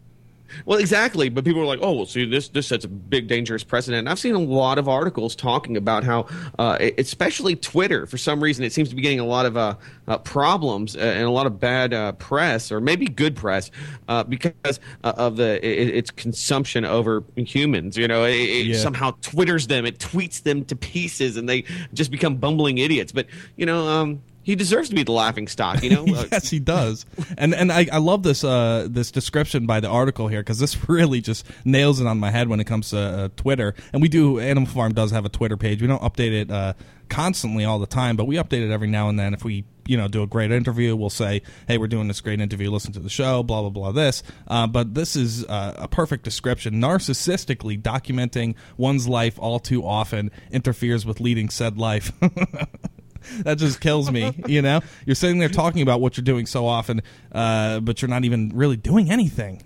Well, 0.64 0.78
exactly. 0.78 1.28
But 1.28 1.44
people 1.44 1.61
are 1.61 1.66
like, 1.66 1.80
"Oh, 1.82 1.92
well, 1.92 2.06
see, 2.06 2.24
this 2.24 2.48
this 2.48 2.66
sets 2.66 2.85
a 2.85 2.88
big 2.88 3.28
dangerous 3.28 3.64
precedent." 3.64 4.00
And 4.00 4.09
I've 4.09 4.18
seen 4.18 4.35
a 4.35 4.38
lot 4.38 4.78
of 4.78 4.88
articles 4.88 5.35
talking 5.37 5.76
about 5.76 6.04
how, 6.04 6.26
uh, 6.59 6.78
especially 6.98 7.56
Twitter, 7.56 8.06
for 8.06 8.18
some 8.18 8.42
reason, 8.42 8.64
it 8.64 8.72
seems 8.72 8.88
to 8.90 8.96
be 8.96 9.02
getting 9.02 9.20
a 9.20 9.24
lot 9.26 9.46
of 9.46 9.56
uh, 9.56 9.74
uh, 10.09 10.18
problems 10.18 10.96
uh, 10.96 11.00
and 11.00 11.24
a 11.24 11.30
lot 11.30 11.46
of 11.46 11.59
bad 11.61 11.92
uh, 11.94 12.12
press, 12.12 12.70
or 12.72 12.80
maybe 12.80 13.06
good 13.06 13.37
press, 13.37 13.70
uh, 14.09 14.24
because 14.24 14.80
uh, 15.04 15.12
of 15.16 15.37
the 15.37 15.64
it, 15.66 15.94
its 15.94 16.11
consumption 16.11 16.85
over 16.85 17.24
humans. 17.37 17.96
You 17.96 18.09
know, 18.09 18.24
it, 18.24 18.35
it 18.35 18.66
Yeah. 18.66 18.76
somehow 18.78 19.12
twitters 19.22 19.66
them, 19.66 19.87
it 19.87 19.98
tweets 19.98 20.42
them 20.42 20.64
to 20.66 20.76
pieces, 20.76 21.37
and 21.37 21.48
they 21.48 21.64
just 21.94 22.11
become 22.11 22.37
bumbling 22.37 22.78
idiots. 22.78 23.12
But 23.12 23.26
you 23.56 23.66
know. 23.66 23.87
Um, 23.88 24.22
he 24.46 24.54
deserves 24.54 24.90
to 24.90 24.94
be 24.94 25.02
the 25.02 25.11
laughing 25.11 25.48
stock, 25.48 25.82
you 25.82 25.90
know. 25.90 26.06
Yes, 26.06 26.48
he 26.48 26.61
does. 26.61 27.04
And 27.37 27.52
and 27.52 27.72
I, 27.72 27.88
I 27.92 27.98
love 27.98 28.22
this 28.22 28.44
uh, 28.44 28.87
this 28.88 29.11
description 29.11 29.66
by 29.66 29.80
the 29.80 29.88
article 29.88 30.28
here 30.28 30.38
because 30.40 30.61
this 30.61 30.88
really 30.88 31.20
just 31.20 31.44
nails 31.64 32.00
it 32.00 32.06
on 32.06 32.18
my 32.18 32.30
head 32.30 32.48
when 32.48 32.61
it 32.61 32.64
comes 32.64 32.90
to 32.90 32.98
uh, 32.98 33.28
Twitter. 33.35 33.74
And 33.92 34.00
we 34.00 34.09
do 34.09 34.38
Animal 34.38 34.68
Farm 34.68 34.94
does 34.94 35.11
have 35.11 35.24
a 35.24 35.28
Twitter 35.28 35.56
page. 35.56 35.82
We 35.82 35.88
don't 35.88 36.00
update 36.00 36.30
it 36.30 36.50
uh, 36.52 36.74
constantly 37.09 37.64
all 37.64 37.80
the 37.80 37.88
time, 37.88 38.14
but 38.14 38.26
we 38.26 38.37
update 38.37 38.64
it 38.64 38.70
every 38.70 38.87
now 38.87 39.09
and 39.09 39.18
then. 39.18 39.35
If 39.35 39.42
we 39.44 39.64
you 39.85 39.96
know 39.96 40.06
do 40.06 40.22
a 40.22 40.28
great 40.28 40.52
interview, 40.52 40.94
we'll 40.94 41.11
say, 41.11 41.42
hey, 41.66 41.76
we're 41.76 41.88
doing 41.88 42.06
this 42.06 42.20
great 42.20 42.40
interview. 42.40 42.70
Listen 42.70 42.92
to 42.92 43.00
the 43.00 43.11
show. 43.11 43.42
Blah 43.42 43.62
blah 43.62 43.70
blah. 43.70 43.90
This, 43.90 44.22
uh, 44.46 44.68
but 44.68 44.94
this 44.94 45.16
is 45.16 45.44
uh, 45.44 45.74
a 45.76 45.88
perfect 45.88 46.22
description. 46.22 46.74
Narcissistically 46.74 47.82
documenting 47.82 48.54
one's 48.76 49.09
life 49.09 49.40
all 49.40 49.59
too 49.59 49.85
often 49.85 50.30
interferes 50.52 51.04
with 51.04 51.20
leading 51.20 51.48
said 51.48 51.78
life. 51.78 52.12
that 53.44 53.58
just 53.58 53.80
kills 53.80 54.10
me. 54.10 54.32
You 54.46 54.62
know, 54.62 54.80
you're 55.04 55.14
sitting 55.14 55.38
there 55.38 55.48
talking 55.48 55.82
about 55.82 56.00
what 56.00 56.16
you're 56.16 56.24
doing 56.24 56.46
so 56.46 56.66
often, 56.66 57.02
uh, 57.32 57.80
but 57.80 58.02
you're 58.02 58.08
not 58.08 58.24
even 58.24 58.50
really 58.54 58.76
doing 58.76 59.10
anything. 59.10 59.62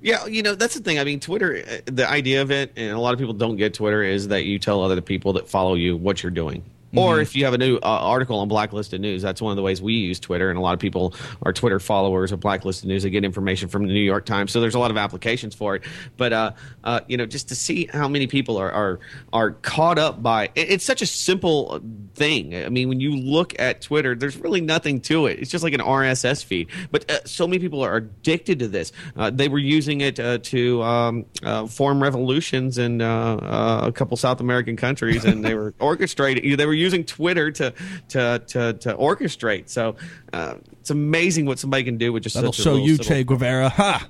Yeah, 0.00 0.24
you 0.26 0.42
know 0.42 0.54
that's 0.54 0.74
the 0.74 0.80
thing. 0.82 0.98
I 0.98 1.04
mean, 1.04 1.20
Twitter. 1.20 1.62
uh, 1.68 1.76
The 1.86 2.08
idea 2.08 2.40
of 2.42 2.50
it, 2.50 2.72
and 2.76 2.90
a 2.92 3.00
lot 3.00 3.12
of 3.12 3.18
people 3.18 3.34
don't 3.34 3.56
get 3.56 3.74
Twitter, 3.74 4.02
is 4.02 4.28
that 4.28 4.44
you 4.44 4.58
tell 4.58 4.82
other 4.82 5.00
people 5.00 5.34
that 5.34 5.48
follow 5.48 5.74
you 5.74 5.96
what 5.96 6.22
you're 6.22 6.30
doing. 6.30 6.64
Or 6.96 7.16
Mhm. 7.18 7.22
if 7.22 7.36
you 7.36 7.44
have 7.44 7.52
a 7.54 7.58
new 7.58 7.76
uh, 7.76 7.80
article 7.82 8.38
on 8.38 8.48
Blacklisted 8.48 9.00
News, 9.00 9.20
that's 9.22 9.42
one 9.42 9.50
of 9.52 9.56
the 9.56 9.62
ways 9.62 9.82
we 9.82 9.92
use 9.92 10.18
Twitter. 10.18 10.48
And 10.48 10.58
a 10.58 10.62
lot 10.62 10.72
of 10.74 10.80
people 10.80 11.14
are 11.42 11.52
Twitter 11.52 11.78
followers 11.78 12.32
of 12.32 12.40
Blacklisted 12.40 12.88
News. 12.88 13.02
They 13.02 13.10
get 13.10 13.24
information 13.24 13.68
from 13.68 13.86
the 13.86 13.92
New 13.92 14.00
York 14.00 14.24
Times, 14.24 14.52
so 14.52 14.60
there's 14.60 14.74
a 14.74 14.78
lot 14.78 14.90
of 14.90 14.96
applications 14.96 15.54
for 15.54 15.76
it. 15.76 15.82
But 16.16 16.32
uh, 16.32 16.52
uh, 16.84 17.00
you 17.06 17.16
know, 17.16 17.26
just 17.26 17.48
to 17.50 17.54
see 17.54 17.88
how 17.92 18.08
many 18.08 18.26
people 18.26 18.56
are 18.56 18.70
are 18.72 19.00
are 19.32 19.50
caught 19.50 19.98
up 19.98 20.22
by 20.22 20.44
it- 20.54 20.70
it's 20.70 20.84
such 20.84 21.02
a 21.02 21.06
simple 21.06 21.80
thing. 22.14 22.54
I 22.56 22.68
mean, 22.70 22.88
when 22.88 23.00
you 23.00 23.14
look 23.16 23.54
at 23.58 23.82
Twitter, 23.82 24.14
there's 24.14 24.36
really 24.38 24.60
nothing 24.60 25.00
to 25.02 25.26
it. 25.26 25.38
It's 25.40 25.50
just 25.50 25.62
like 25.64 25.74
an 25.74 25.80
RSS 25.80 26.42
feed. 26.42 26.68
But 26.90 27.10
uh, 27.10 27.18
so 27.26 27.46
many 27.46 27.58
people 27.58 27.82
are 27.82 27.96
addicted 27.96 28.58
to 28.60 28.68
this. 28.68 28.92
Uh, 29.16 29.30
they 29.30 29.48
were 29.48 29.58
using 29.58 30.00
it 30.00 30.18
uh, 30.18 30.38
to 30.38 30.82
um, 30.82 31.24
uh, 31.42 31.66
form 31.66 32.02
revolutions 32.02 32.78
in 32.78 33.00
a 33.02 33.92
couple 33.94 34.16
South 34.16 34.40
American 34.40 34.76
countries, 34.76 35.24
and 35.24 35.44
they 35.44 35.54
were 35.54 35.72
orchestrating. 35.80 36.56
They 36.56 36.66
were 36.66 36.77
using 36.78 37.04
Twitter 37.04 37.50
to 37.52 37.72
to 38.08 38.42
to, 38.48 38.72
to 38.74 38.94
orchestrate. 38.94 39.68
So 39.68 39.96
uh, 40.32 40.54
it's 40.72 40.90
amazing 40.90 41.46
what 41.46 41.58
somebody 41.58 41.84
can 41.84 41.98
do 41.98 42.12
with 42.12 42.22
just 42.22 42.34
That'll 42.34 42.52
such 42.52 42.64
show 42.64 42.76
you, 42.76 42.98
Che 42.98 43.24
Guevara. 43.24 43.68
Ha! 43.68 44.08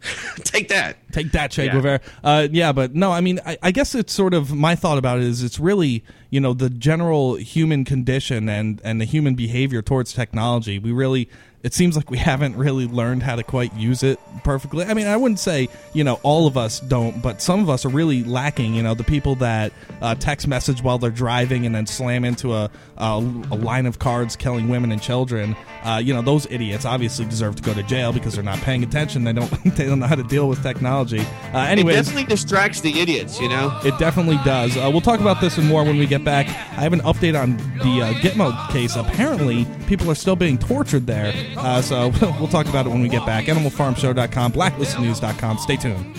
Take 0.44 0.68
that. 0.68 0.96
Take 1.12 1.32
that, 1.32 1.50
Che 1.50 1.64
Yeah. 1.64 1.72
Guevara. 1.72 2.00
Uh, 2.22 2.48
yeah, 2.50 2.72
but 2.72 2.94
no, 2.94 3.10
I 3.12 3.20
mean, 3.20 3.40
I, 3.44 3.58
I 3.62 3.70
guess 3.70 3.94
it's 3.94 4.12
sort 4.12 4.34
of 4.34 4.54
my 4.54 4.74
thought 4.76 4.98
about 4.98 5.18
it 5.18 5.24
is 5.24 5.42
it's 5.42 5.58
really 5.58 6.04
you 6.30 6.40
know 6.40 6.52
the 6.54 6.70
general 6.70 7.34
human 7.36 7.84
condition 7.84 8.48
and 8.48 8.80
and 8.84 9.00
the 9.00 9.04
human 9.04 9.34
behavior 9.34 9.82
towards 9.82 10.12
technology. 10.12 10.78
We 10.78 10.92
really. 10.92 11.28
It 11.62 11.74
seems 11.74 11.96
like 11.96 12.12
we 12.12 12.18
haven't 12.32 12.54
really 12.56 12.86
learned 12.86 13.24
how 13.24 13.34
to 13.34 13.42
quite 13.42 13.74
use 13.74 14.04
it 14.04 14.20
perfectly. 14.44 14.84
I 14.84 14.94
mean, 14.94 15.08
I 15.08 15.16
wouldn't 15.16 15.40
say 15.40 15.68
you 15.94 16.04
know 16.04 16.20
all 16.22 16.46
of 16.46 16.56
us 16.56 16.78
don't, 16.78 17.20
but 17.20 17.42
some 17.42 17.58
of 17.60 17.68
us 17.68 17.84
are 17.84 17.88
really 17.88 18.22
lacking. 18.22 18.74
You 18.74 18.82
know, 18.84 18.94
the 18.94 19.02
people 19.02 19.34
that 19.36 19.72
uh, 20.00 20.14
text 20.14 20.46
message 20.46 20.80
while 20.82 20.98
they're 20.98 21.10
driving 21.10 21.66
and 21.66 21.74
then 21.74 21.86
slam 21.86 22.24
into 22.24 22.52
a, 22.54 22.70
a, 22.98 23.04
a 23.50 23.56
line 23.56 23.86
of 23.86 23.98
cards, 23.98 24.36
killing 24.36 24.68
women 24.68 24.92
and 24.92 25.02
children. 25.02 25.56
Uh, 25.82 25.98
you 25.98 26.12
know, 26.12 26.20
those 26.22 26.46
idiots 26.50 26.84
obviously 26.84 27.24
deserve 27.24 27.56
to 27.56 27.62
go 27.62 27.72
to 27.72 27.82
jail 27.84 28.12
because 28.12 28.34
they're 28.34 28.44
not 28.44 28.58
paying 28.58 28.84
attention. 28.84 29.24
They 29.24 29.32
don't 29.32 29.50
they 29.76 29.86
don't 29.86 29.98
know 29.98 30.06
how 30.06 30.14
to 30.16 30.24
deal 30.24 30.48
with 30.48 30.62
technology. 30.62 31.20
Uh, 31.52 31.66
It 31.76 31.82
definitely 31.84 32.24
distracts 32.24 32.80
the 32.80 33.00
idiots, 33.00 33.40
you 33.40 33.48
know. 33.48 33.76
it 33.84 33.98
definitely 33.98 34.38
does. 34.44 34.76
Uh, 34.76 34.88
we'll 34.92 35.00
talk 35.00 35.20
about 35.20 35.40
this 35.40 35.58
and 35.58 35.66
more 35.66 35.82
when 35.84 35.96
we 35.98 36.06
get 36.06 36.15
get 36.16 36.24
back. 36.24 36.48
I 36.48 36.82
have 36.82 36.92
an 36.92 37.00
update 37.00 37.40
on 37.40 37.56
the 37.78 38.02
uh, 38.02 38.12
Gitmo 38.14 38.70
case. 38.70 38.96
Apparently, 38.96 39.66
people 39.86 40.10
are 40.10 40.14
still 40.14 40.36
being 40.36 40.58
tortured 40.58 41.06
there. 41.06 41.32
Uh, 41.56 41.82
so 41.82 42.08
we'll 42.38 42.48
talk 42.48 42.66
about 42.66 42.86
it 42.86 42.90
when 42.90 43.02
we 43.02 43.08
get 43.08 43.24
back. 43.26 43.44
AnimalFarmShow.com, 43.46 44.52
BlacklistedNews.com. 44.52 45.58
Stay 45.58 45.76
tuned. 45.76 46.16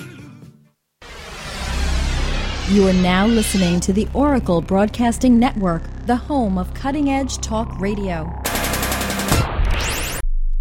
You 2.70 2.86
are 2.86 2.94
now 2.94 3.26
listening 3.26 3.80
to 3.80 3.94
the 3.94 4.10
Oracle 4.14 4.62
Broadcasting 4.62 5.40
Network, 5.40 5.84
the 6.06 6.18
home 6.18 6.58
of 6.58 6.74
cutting 6.74 7.10
edge 7.10 7.38
talk 7.38 7.80
radio. 7.80 8.30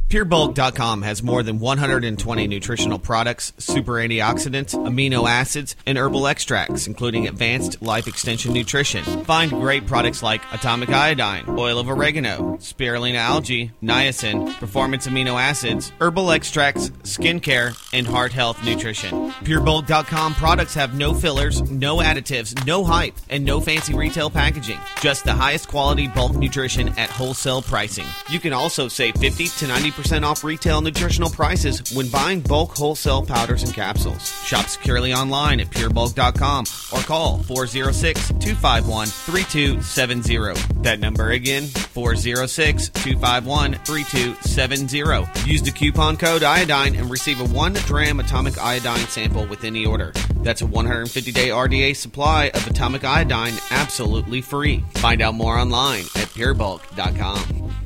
PureBulk.com 0.08 1.02
has 1.02 1.20
more 1.20 1.42
than 1.42 1.58
120 1.58 2.46
nutritional 2.46 3.00
products, 3.00 3.52
super 3.58 3.94
antioxidants, 3.94 4.72
amino 4.72 5.28
acids, 5.28 5.74
and 5.84 5.98
herbal 5.98 6.28
extracts, 6.28 6.86
including 6.86 7.26
advanced 7.26 7.82
life 7.82 8.06
extension 8.06 8.52
nutrition. 8.52 9.02
Find 9.24 9.50
great 9.50 9.84
products 9.88 10.22
like 10.22 10.42
atomic 10.52 10.90
iodine, 10.90 11.46
oil 11.58 11.80
of 11.80 11.88
oregano, 11.88 12.56
spirulina 12.58 13.16
algae, 13.16 13.72
niacin, 13.82 14.54
performance 14.60 15.08
amino 15.08 15.42
acids, 15.42 15.90
herbal 16.00 16.30
extracts, 16.30 16.90
skincare, 17.02 17.76
and 17.92 18.06
heart 18.06 18.32
health 18.32 18.64
nutrition. 18.64 19.32
PureBulk.com 19.42 20.34
products 20.34 20.74
have 20.74 20.96
no 20.96 21.14
fillers, 21.14 21.68
no 21.68 21.96
additives, 21.96 22.64
no 22.64 22.84
hype, 22.84 23.16
and 23.28 23.44
no 23.44 23.60
fancy 23.60 23.92
retail 23.92 24.30
packaging. 24.30 24.78
Just 25.00 25.24
the 25.24 25.34
highest 25.34 25.66
quality 25.66 26.06
bulk 26.06 26.36
nutrition 26.36 26.90
at 26.90 27.10
wholesale 27.10 27.60
pricing. 27.60 28.06
You 28.30 28.38
can 28.38 28.52
also 28.52 28.86
save 28.86 29.16
50 29.16 29.48
to 29.48 29.66
90 29.66 29.95
percent 29.96 30.24
off 30.24 30.44
retail 30.44 30.80
nutritional 30.80 31.30
prices 31.30 31.92
when 31.94 32.08
buying 32.08 32.40
bulk 32.40 32.76
wholesale 32.76 33.24
powders 33.24 33.62
and 33.62 33.74
capsules. 33.74 34.22
Shop 34.44 34.66
securely 34.66 35.12
online 35.12 35.60
at 35.60 35.70
purebulk.com 35.70 36.64
or 36.92 37.02
call 37.04 37.38
406 37.42 38.28
251 38.28 39.08
3270. 39.08 40.82
That 40.82 41.00
number 41.00 41.30
again, 41.30 41.66
406 41.66 42.90
251 42.90 43.74
3270. 43.74 45.50
Use 45.50 45.62
the 45.62 45.72
coupon 45.72 46.16
code 46.16 46.42
iodine 46.42 46.94
and 46.94 47.10
receive 47.10 47.40
a 47.40 47.44
1 47.44 47.74
gram 47.86 48.20
atomic 48.20 48.58
iodine 48.58 48.98
sample 49.08 49.46
with 49.46 49.64
any 49.64 49.86
order. 49.86 50.12
That's 50.42 50.62
a 50.62 50.66
150 50.66 51.32
day 51.32 51.48
RDA 51.48 51.96
supply 51.96 52.50
of 52.54 52.66
atomic 52.66 53.04
iodine 53.04 53.54
absolutely 53.70 54.42
free. 54.42 54.84
Find 54.94 55.22
out 55.22 55.34
more 55.34 55.58
online 55.58 56.02
at 56.14 56.28
purebulk.com. 56.34 57.85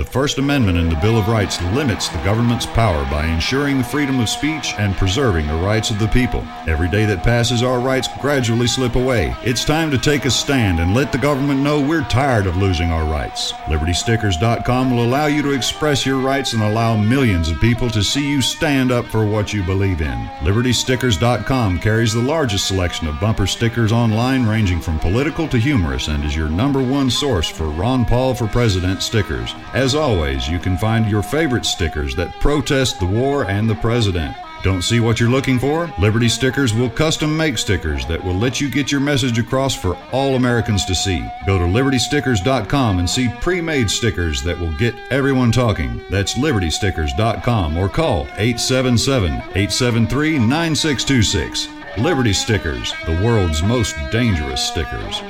The 0.00 0.06
First 0.06 0.38
Amendment 0.38 0.78
in 0.78 0.88
the 0.88 0.96
Bill 0.96 1.18
of 1.18 1.28
Rights 1.28 1.60
limits 1.74 2.08
the 2.08 2.24
government's 2.24 2.64
power 2.64 3.04
by 3.10 3.26
ensuring 3.26 3.76
the 3.76 3.84
freedom 3.84 4.18
of 4.18 4.30
speech 4.30 4.72
and 4.78 4.96
preserving 4.96 5.46
the 5.46 5.56
rights 5.56 5.90
of 5.90 5.98
the 5.98 6.08
people. 6.08 6.42
Every 6.66 6.88
day 6.88 7.04
that 7.04 7.22
passes, 7.22 7.62
our 7.62 7.78
rights 7.78 8.08
gradually 8.18 8.66
slip 8.66 8.94
away. 8.94 9.36
It's 9.44 9.62
time 9.62 9.90
to 9.90 9.98
take 9.98 10.24
a 10.24 10.30
stand 10.30 10.80
and 10.80 10.94
let 10.94 11.12
the 11.12 11.18
government 11.18 11.60
know 11.60 11.82
we're 11.82 12.04
tired 12.04 12.46
of 12.46 12.56
losing 12.56 12.90
our 12.90 13.04
rights. 13.04 13.52
LibertyStickers.com 13.66 14.90
will 14.90 15.04
allow 15.04 15.26
you 15.26 15.42
to 15.42 15.52
express 15.52 16.06
your 16.06 16.18
rights 16.18 16.54
and 16.54 16.62
allow 16.62 16.96
millions 16.96 17.50
of 17.50 17.60
people 17.60 17.90
to 17.90 18.02
see 18.02 18.26
you 18.26 18.40
stand 18.40 18.90
up 18.90 19.04
for 19.04 19.26
what 19.26 19.52
you 19.52 19.62
believe 19.62 20.00
in. 20.00 20.18
LibertyStickers.com 20.40 21.78
carries 21.78 22.14
the 22.14 22.22
largest 22.22 22.66
selection 22.66 23.06
of 23.06 23.20
bumper 23.20 23.46
stickers 23.46 23.92
online, 23.92 24.46
ranging 24.46 24.80
from 24.80 24.98
political 24.98 25.46
to 25.48 25.58
humorous, 25.58 26.08
and 26.08 26.24
is 26.24 26.34
your 26.34 26.48
number 26.48 26.82
one 26.82 27.10
source 27.10 27.50
for 27.50 27.68
Ron 27.68 28.06
Paul 28.06 28.34
for 28.34 28.46
President 28.46 29.02
stickers. 29.02 29.54
As 29.74 29.89
always, 29.94 30.48
you 30.48 30.58
can 30.58 30.76
find 30.76 31.10
your 31.10 31.22
favorite 31.22 31.64
stickers 31.64 32.14
that 32.16 32.38
protest 32.40 32.98
the 32.98 33.06
war 33.06 33.44
and 33.44 33.68
the 33.68 33.74
president. 33.76 34.34
Don't 34.62 34.82
see 34.82 35.00
what 35.00 35.18
you're 35.18 35.30
looking 35.30 35.58
for? 35.58 35.90
Liberty 35.98 36.28
Stickers 36.28 36.74
will 36.74 36.90
custom 36.90 37.34
make 37.34 37.56
stickers 37.56 38.04
that 38.06 38.22
will 38.22 38.34
let 38.34 38.60
you 38.60 38.70
get 38.70 38.92
your 38.92 39.00
message 39.00 39.38
across 39.38 39.74
for 39.74 39.96
all 40.12 40.36
Americans 40.36 40.84
to 40.84 40.94
see. 40.94 41.26
Go 41.46 41.58
to 41.58 41.64
libertystickers.com 41.64 42.98
and 42.98 43.08
see 43.08 43.28
pre 43.40 43.62
made 43.62 43.90
stickers 43.90 44.42
that 44.42 44.58
will 44.58 44.76
get 44.76 44.94
everyone 45.10 45.50
talking. 45.50 46.02
That's 46.10 46.34
libertystickers.com 46.34 47.76
or 47.78 47.88
call 47.88 48.22
877 48.36 49.32
873 49.32 50.38
9626. 50.38 51.68
Liberty 51.98 52.32
Stickers, 52.34 52.92
the 53.06 53.20
world's 53.24 53.62
most 53.62 53.96
dangerous 54.10 54.62
stickers. 54.62 55.22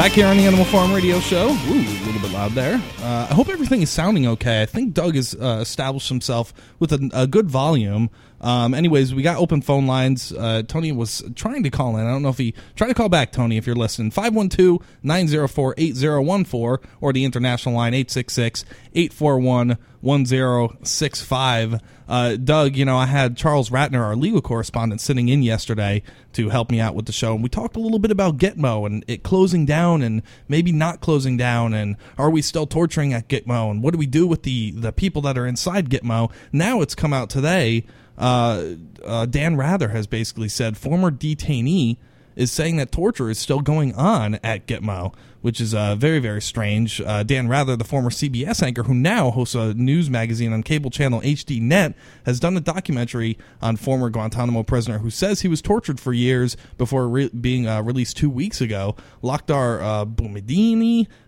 Back 0.00 0.12
here 0.12 0.26
on 0.26 0.38
the 0.38 0.46
Animal 0.46 0.64
Farm 0.64 0.94
Radio 0.94 1.20
Show. 1.20 1.50
Ooh, 1.50 1.52
a 1.52 2.04
little 2.06 2.22
bit 2.22 2.32
loud 2.32 2.52
there. 2.52 2.76
Uh, 3.02 3.26
I 3.28 3.34
hope 3.34 3.50
everything 3.50 3.82
is 3.82 3.90
sounding 3.90 4.26
okay. 4.28 4.62
I 4.62 4.64
think 4.64 4.94
Doug 4.94 5.14
has 5.14 5.34
uh, 5.34 5.58
established 5.60 6.08
himself 6.08 6.54
with 6.78 6.94
a, 6.94 7.10
a 7.12 7.26
good 7.26 7.50
volume. 7.50 8.08
Um, 8.40 8.74
anyways, 8.74 9.14
we 9.14 9.22
got 9.22 9.36
open 9.36 9.60
phone 9.60 9.86
lines. 9.86 10.32
Uh, 10.32 10.62
Tony 10.66 10.92
was 10.92 11.22
trying 11.34 11.62
to 11.62 11.70
call 11.70 11.96
in. 11.96 12.06
I 12.06 12.10
don't 12.10 12.22
know 12.22 12.30
if 12.30 12.38
he 12.38 12.54
tried 12.74 12.88
to 12.88 12.94
call 12.94 13.08
back, 13.08 13.32
Tony, 13.32 13.56
if 13.56 13.66
you're 13.66 13.76
listening. 13.76 14.10
512 14.10 14.78
904 15.02 15.74
8014 15.76 16.88
or 17.00 17.12
the 17.12 17.24
international 17.24 17.74
line 17.74 17.94
866 17.94 18.64
841 18.94 19.76
1065. 20.00 21.80
Uh, 22.08 22.34
Doug, 22.34 22.74
you 22.74 22.84
know, 22.84 22.96
I 22.96 23.06
had 23.06 23.36
Charles 23.36 23.70
Ratner, 23.70 24.00
our 24.00 24.16
legal 24.16 24.40
correspondent, 24.40 25.00
sitting 25.00 25.28
in 25.28 25.44
yesterday 25.44 26.02
to 26.32 26.48
help 26.48 26.70
me 26.70 26.80
out 26.80 26.96
with 26.96 27.06
the 27.06 27.12
show. 27.12 27.34
And 27.34 27.42
we 27.42 27.48
talked 27.48 27.76
a 27.76 27.80
little 27.80 28.00
bit 28.00 28.10
about 28.10 28.38
Gitmo 28.38 28.84
and 28.84 29.04
it 29.06 29.22
closing 29.22 29.64
down 29.64 30.02
and 30.02 30.22
maybe 30.48 30.72
not 30.72 31.00
closing 31.00 31.36
down. 31.36 31.72
And 31.72 31.96
are 32.18 32.30
we 32.30 32.42
still 32.42 32.66
torturing 32.66 33.12
at 33.12 33.28
Gitmo? 33.28 33.70
And 33.70 33.80
what 33.80 33.92
do 33.92 33.98
we 33.98 34.06
do 34.06 34.26
with 34.26 34.42
the, 34.42 34.72
the 34.72 34.90
people 34.90 35.22
that 35.22 35.38
are 35.38 35.46
inside 35.46 35.88
Gitmo? 35.88 36.32
Now 36.52 36.80
it's 36.80 36.96
come 36.96 37.12
out 37.12 37.30
today. 37.30 37.84
Uh, 38.20 38.74
uh, 39.04 39.26
Dan 39.26 39.56
Rather 39.56 39.88
has 39.88 40.06
basically 40.06 40.48
said 40.48 40.76
former 40.76 41.10
detainee 41.10 41.96
is 42.36 42.52
saying 42.52 42.76
that 42.76 42.92
torture 42.92 43.30
is 43.30 43.38
still 43.38 43.60
going 43.60 43.94
on 43.94 44.36
at 44.44 44.66
Gitmo, 44.66 45.14
which 45.42 45.60
is 45.60 45.74
uh, 45.74 45.94
very, 45.96 46.18
very 46.18 46.42
strange. 46.42 47.00
Uh, 47.00 47.22
Dan 47.22 47.48
Rather, 47.48 47.76
the 47.76 47.84
former 47.84 48.10
CBS 48.10 48.62
anchor 48.62 48.82
who 48.84 48.94
now 48.94 49.30
hosts 49.30 49.54
a 49.54 49.74
news 49.74 50.10
magazine 50.10 50.52
on 50.52 50.62
cable 50.62 50.90
channel 50.90 51.20
HDNet, 51.20 51.94
has 52.26 52.40
done 52.40 52.56
a 52.56 52.60
documentary 52.60 53.38
on 53.62 53.76
former 53.76 54.10
Guantanamo 54.10 54.62
prisoner 54.62 54.98
who 54.98 55.10
says 55.10 55.40
he 55.40 55.48
was 55.48 55.62
tortured 55.62 55.98
for 55.98 56.12
years 56.12 56.56
before 56.76 57.08
re- 57.08 57.28
being 57.28 57.66
uh, 57.66 57.82
released 57.82 58.16
two 58.16 58.30
weeks 58.30 58.60
ago. 58.60 58.96
Lakhdar 59.22 59.80
uh, 59.80 60.04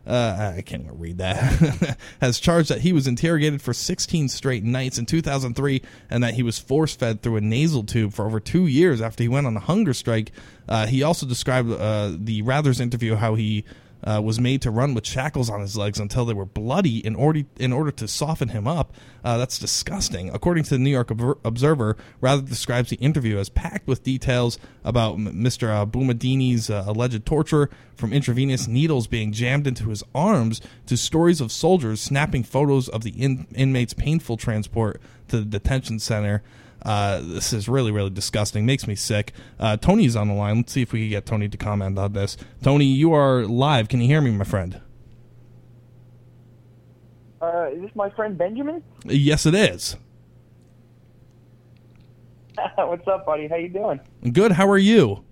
uh, 0.05 0.55
I 0.57 0.63
can't 0.63 0.83
even 0.85 0.99
read 0.99 1.19
that, 1.19 1.97
has 2.21 2.41
charged 2.41 2.71
that 2.71 2.81
he 2.81 2.93
was 2.93 3.07
interrogated 3.07 3.63
for 3.63 3.73
16 3.73 4.29
straight 4.29 4.65
nights 4.65 4.99
in 4.99 5.07
2003 5.07 5.81
and 6.11 6.25
that 6.25 6.35
he 6.35 6.43
was 6.43 6.59
force 6.59 6.95
fed 6.95 7.23
through 7.23 7.37
a 7.37 7.41
nasal 7.41 7.85
tube 7.85 8.13
for 8.13 8.27
over 8.27 8.41
two 8.41 8.67
years 8.67 9.01
after 9.01 9.23
he 9.23 9.29
went 9.29 9.47
on 9.47 9.57
a 9.57 9.61
hunger 9.61 9.95
strike. 9.95 10.33
Uh, 10.69 10.87
he 10.87 11.03
also 11.03 11.27
described 11.27 11.71
uh, 11.71 12.13
the 12.17 12.43
Rather's 12.43 12.81
interview 12.81 13.15
how 13.15 13.35
he 13.35 13.65
uh, 14.05 14.21
was 14.23 14.41
made 14.41 14.63
to 14.63 14.71
run 14.71 14.95
with 14.95 15.07
shackles 15.07 15.49
on 15.49 15.61
his 15.61 15.77
legs 15.77 15.99
until 15.99 16.25
they 16.25 16.35
were 16.35 16.45
bloody 16.45 17.05
in 17.05 17.15
order 17.15 17.43
in 17.59 17.73
order 17.73 17.91
to 17.91 18.09
soften 18.09 18.49
him 18.49 18.67
up. 18.67 18.93
Uh, 19.25 19.39
that's 19.39 19.59
disgusting. 19.59 20.31
According 20.31 20.65
to 20.65 20.71
the 20.71 20.79
New 20.79 20.91
York 20.91 21.11
Observer, 21.45 21.97
Rather 22.21 22.43
describes 22.43 22.91
the 22.91 22.97
interview 22.97 23.39
as 23.39 23.49
packed 23.49 23.87
with 23.87 24.03
details 24.03 24.59
about 24.85 25.17
Mr. 25.17 25.69
Uh, 25.71 26.73
uh, 26.73 26.85
alleged 26.87 27.25
torture, 27.25 27.71
from 27.95 28.13
intravenous 28.13 28.67
needles 28.67 29.07
being 29.07 29.33
jammed 29.33 29.67
into 29.67 29.91
his 29.91 30.03
arms 30.15 30.61
to 30.87 30.97
stories 30.97 31.41
of 31.41 31.53
soldiers 31.53 32.01
snapping 32.01 32.43
photos 32.43 32.89
of 32.89 33.03
the 33.03 33.11
in- 33.11 33.47
inmates' 33.55 33.95
painful 33.95 34.37
transport 34.37 35.01
to 35.29 35.39
the 35.39 35.45
detention 35.45 35.99
center. 35.99 36.43
Uh, 36.85 37.21
this 37.23 37.53
is 37.53 37.69
really, 37.69 37.91
really 37.93 38.11
disgusting. 38.11 38.67
Makes 38.67 38.87
me 38.87 38.95
sick. 38.95 39.33
Uh, 39.59 39.77
Tony's 39.77 40.17
on 40.17 40.29
the 40.29 40.35
line. 40.35 40.57
Let's 40.57 40.73
see 40.73 40.83
if 40.83 40.93
we 40.93 41.01
can 41.01 41.11
get 41.11 41.27
Tony 41.27 41.49
to 41.49 41.57
comment 41.57 41.99
on 41.99 42.13
this. 42.13 42.37
Tony, 42.63 42.87
you 42.87 43.13
are 43.13 43.45
live. 43.45 43.89
Can 43.89 44.01
you 44.01 44.07
hear 44.07 44.21
me, 44.21 44.31
my 44.31 44.45
friend? 44.45 44.81
Uh, 47.41 47.71
is 47.73 47.83
this 47.83 47.91
my 47.95 48.11
friend 48.11 48.39
Benjamin? 48.39 48.83
Yes, 49.05 49.47
it 49.47 49.55
is. 49.55 49.97
What's 52.77 53.07
up, 53.09 53.27
buddy? 53.27 53.49
How 53.49 53.57
you 53.57 53.69
doing? 53.69 54.01
Good. 54.33 54.53
How 54.53 54.69
are 54.69 54.79
you? 54.79 55.25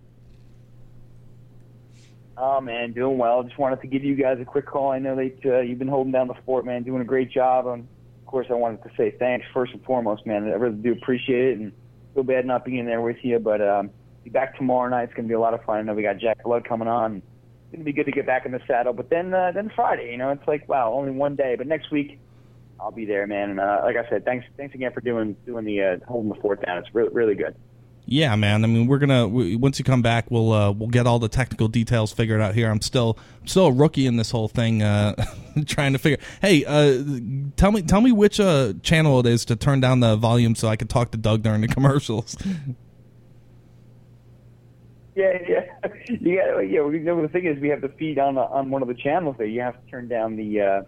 Oh 2.42 2.58
man, 2.60 2.92
doing 2.92 3.18
well. 3.18 3.42
Just 3.42 3.58
wanted 3.58 3.82
to 3.82 3.86
give 3.86 4.02
you 4.02 4.16
guys 4.16 4.38
a 4.40 4.46
quick 4.46 4.66
call. 4.66 4.90
I 4.90 4.98
know 4.98 5.14
that 5.14 5.38
uh, 5.44 5.60
you've 5.60 5.78
been 5.78 5.88
holding 5.88 6.10
down 6.10 6.26
the 6.26 6.34
fort, 6.46 6.64
man, 6.64 6.82
doing 6.82 7.02
a 7.02 7.04
great 7.04 7.30
job. 7.30 7.66
Of 7.66 7.80
course, 8.30 8.46
I 8.50 8.54
wanted 8.54 8.82
to 8.84 8.90
say 8.96 9.14
thanks 9.18 9.46
first 9.52 9.72
and 9.72 9.82
foremost, 9.84 10.26
man. 10.26 10.44
I 10.44 10.52
really 10.52 10.76
do 10.76 10.92
appreciate 10.92 11.52
it, 11.52 11.58
and 11.58 11.72
feel 12.14 12.22
bad 12.22 12.46
not 12.46 12.64
being 12.64 12.86
there 12.86 13.00
with 13.00 13.16
you. 13.22 13.38
But 13.38 13.60
um, 13.60 13.90
be 14.24 14.30
back 14.30 14.56
tomorrow 14.56 14.88
night. 14.88 15.04
It's 15.04 15.14
gonna 15.14 15.28
be 15.28 15.34
a 15.34 15.40
lot 15.40 15.54
of 15.54 15.62
fun. 15.64 15.78
I 15.78 15.82
know 15.82 15.94
we 15.94 16.02
got 16.02 16.18
Jack 16.18 16.42
Blood 16.44 16.64
coming 16.64 16.88
on. 16.88 17.16
It's 17.16 17.72
gonna 17.72 17.84
be 17.84 17.92
good 17.92 18.06
to 18.06 18.12
get 18.12 18.26
back 18.26 18.46
in 18.46 18.52
the 18.52 18.60
saddle. 18.66 18.92
But 18.92 19.10
then, 19.10 19.34
uh, 19.34 19.52
then 19.54 19.70
Friday, 19.74 20.10
you 20.12 20.16
know, 20.16 20.30
it's 20.30 20.46
like 20.46 20.68
wow, 20.68 20.92
only 20.92 21.10
one 21.10 21.36
day. 21.36 21.56
But 21.56 21.66
next 21.66 21.90
week, 21.90 22.18
I'll 22.78 22.92
be 22.92 23.04
there, 23.04 23.26
man. 23.26 23.50
And 23.50 23.60
uh, 23.60 23.80
like 23.84 23.96
I 23.96 24.08
said, 24.08 24.24
thanks, 24.24 24.46
thanks 24.56 24.74
again 24.74 24.92
for 24.92 25.00
doing 25.00 25.36
doing 25.44 25.64
the 25.64 25.82
uh, 25.82 25.96
holding 26.06 26.30
the 26.30 26.40
fort 26.40 26.64
down. 26.64 26.78
It's 26.78 26.94
really 26.94 27.10
really 27.12 27.34
good. 27.34 27.56
Yeah, 28.12 28.34
man. 28.34 28.64
I 28.64 28.66
mean, 28.66 28.88
we're 28.88 28.98
gonna 28.98 29.28
we, 29.28 29.54
once 29.54 29.78
you 29.78 29.84
come 29.84 30.02
back, 30.02 30.32
we'll 30.32 30.52
uh, 30.52 30.72
we'll 30.72 30.88
get 30.88 31.06
all 31.06 31.20
the 31.20 31.28
technical 31.28 31.68
details 31.68 32.12
figured 32.12 32.40
out 32.40 32.56
here. 32.56 32.68
I'm 32.68 32.80
still 32.80 33.16
I'm 33.40 33.46
still 33.46 33.66
a 33.66 33.72
rookie 33.72 34.04
in 34.04 34.16
this 34.16 34.32
whole 34.32 34.48
thing, 34.48 34.82
uh, 34.82 35.14
trying 35.66 35.92
to 35.92 35.98
figure. 36.00 36.18
Hey, 36.42 36.64
uh, 36.64 37.04
tell 37.56 37.70
me 37.70 37.82
tell 37.82 38.00
me 38.00 38.10
which 38.10 38.40
uh, 38.40 38.72
channel 38.82 39.20
it 39.20 39.26
is 39.26 39.44
to 39.44 39.54
turn 39.54 39.78
down 39.78 40.00
the 40.00 40.16
volume 40.16 40.56
so 40.56 40.66
I 40.66 40.74
can 40.74 40.88
talk 40.88 41.12
to 41.12 41.18
Doug 41.18 41.44
during 41.44 41.60
the 41.60 41.68
commercials. 41.76 42.36
Yeah, 45.14 45.38
yeah. 45.48 45.64
Yeah, 46.20 46.82
we, 46.82 46.98
the 46.98 47.28
thing 47.32 47.46
is, 47.46 47.60
we 47.60 47.68
have 47.68 47.80
the 47.80 47.90
feed 47.90 48.18
on 48.18 48.36
on 48.36 48.70
one 48.70 48.82
of 48.82 48.88
the 48.88 48.94
channels 48.94 49.36
there. 49.38 49.46
You 49.46 49.60
have 49.60 49.74
to 49.74 49.88
turn 49.88 50.08
down 50.08 50.34
the 50.34 50.60
uh, 50.60 50.82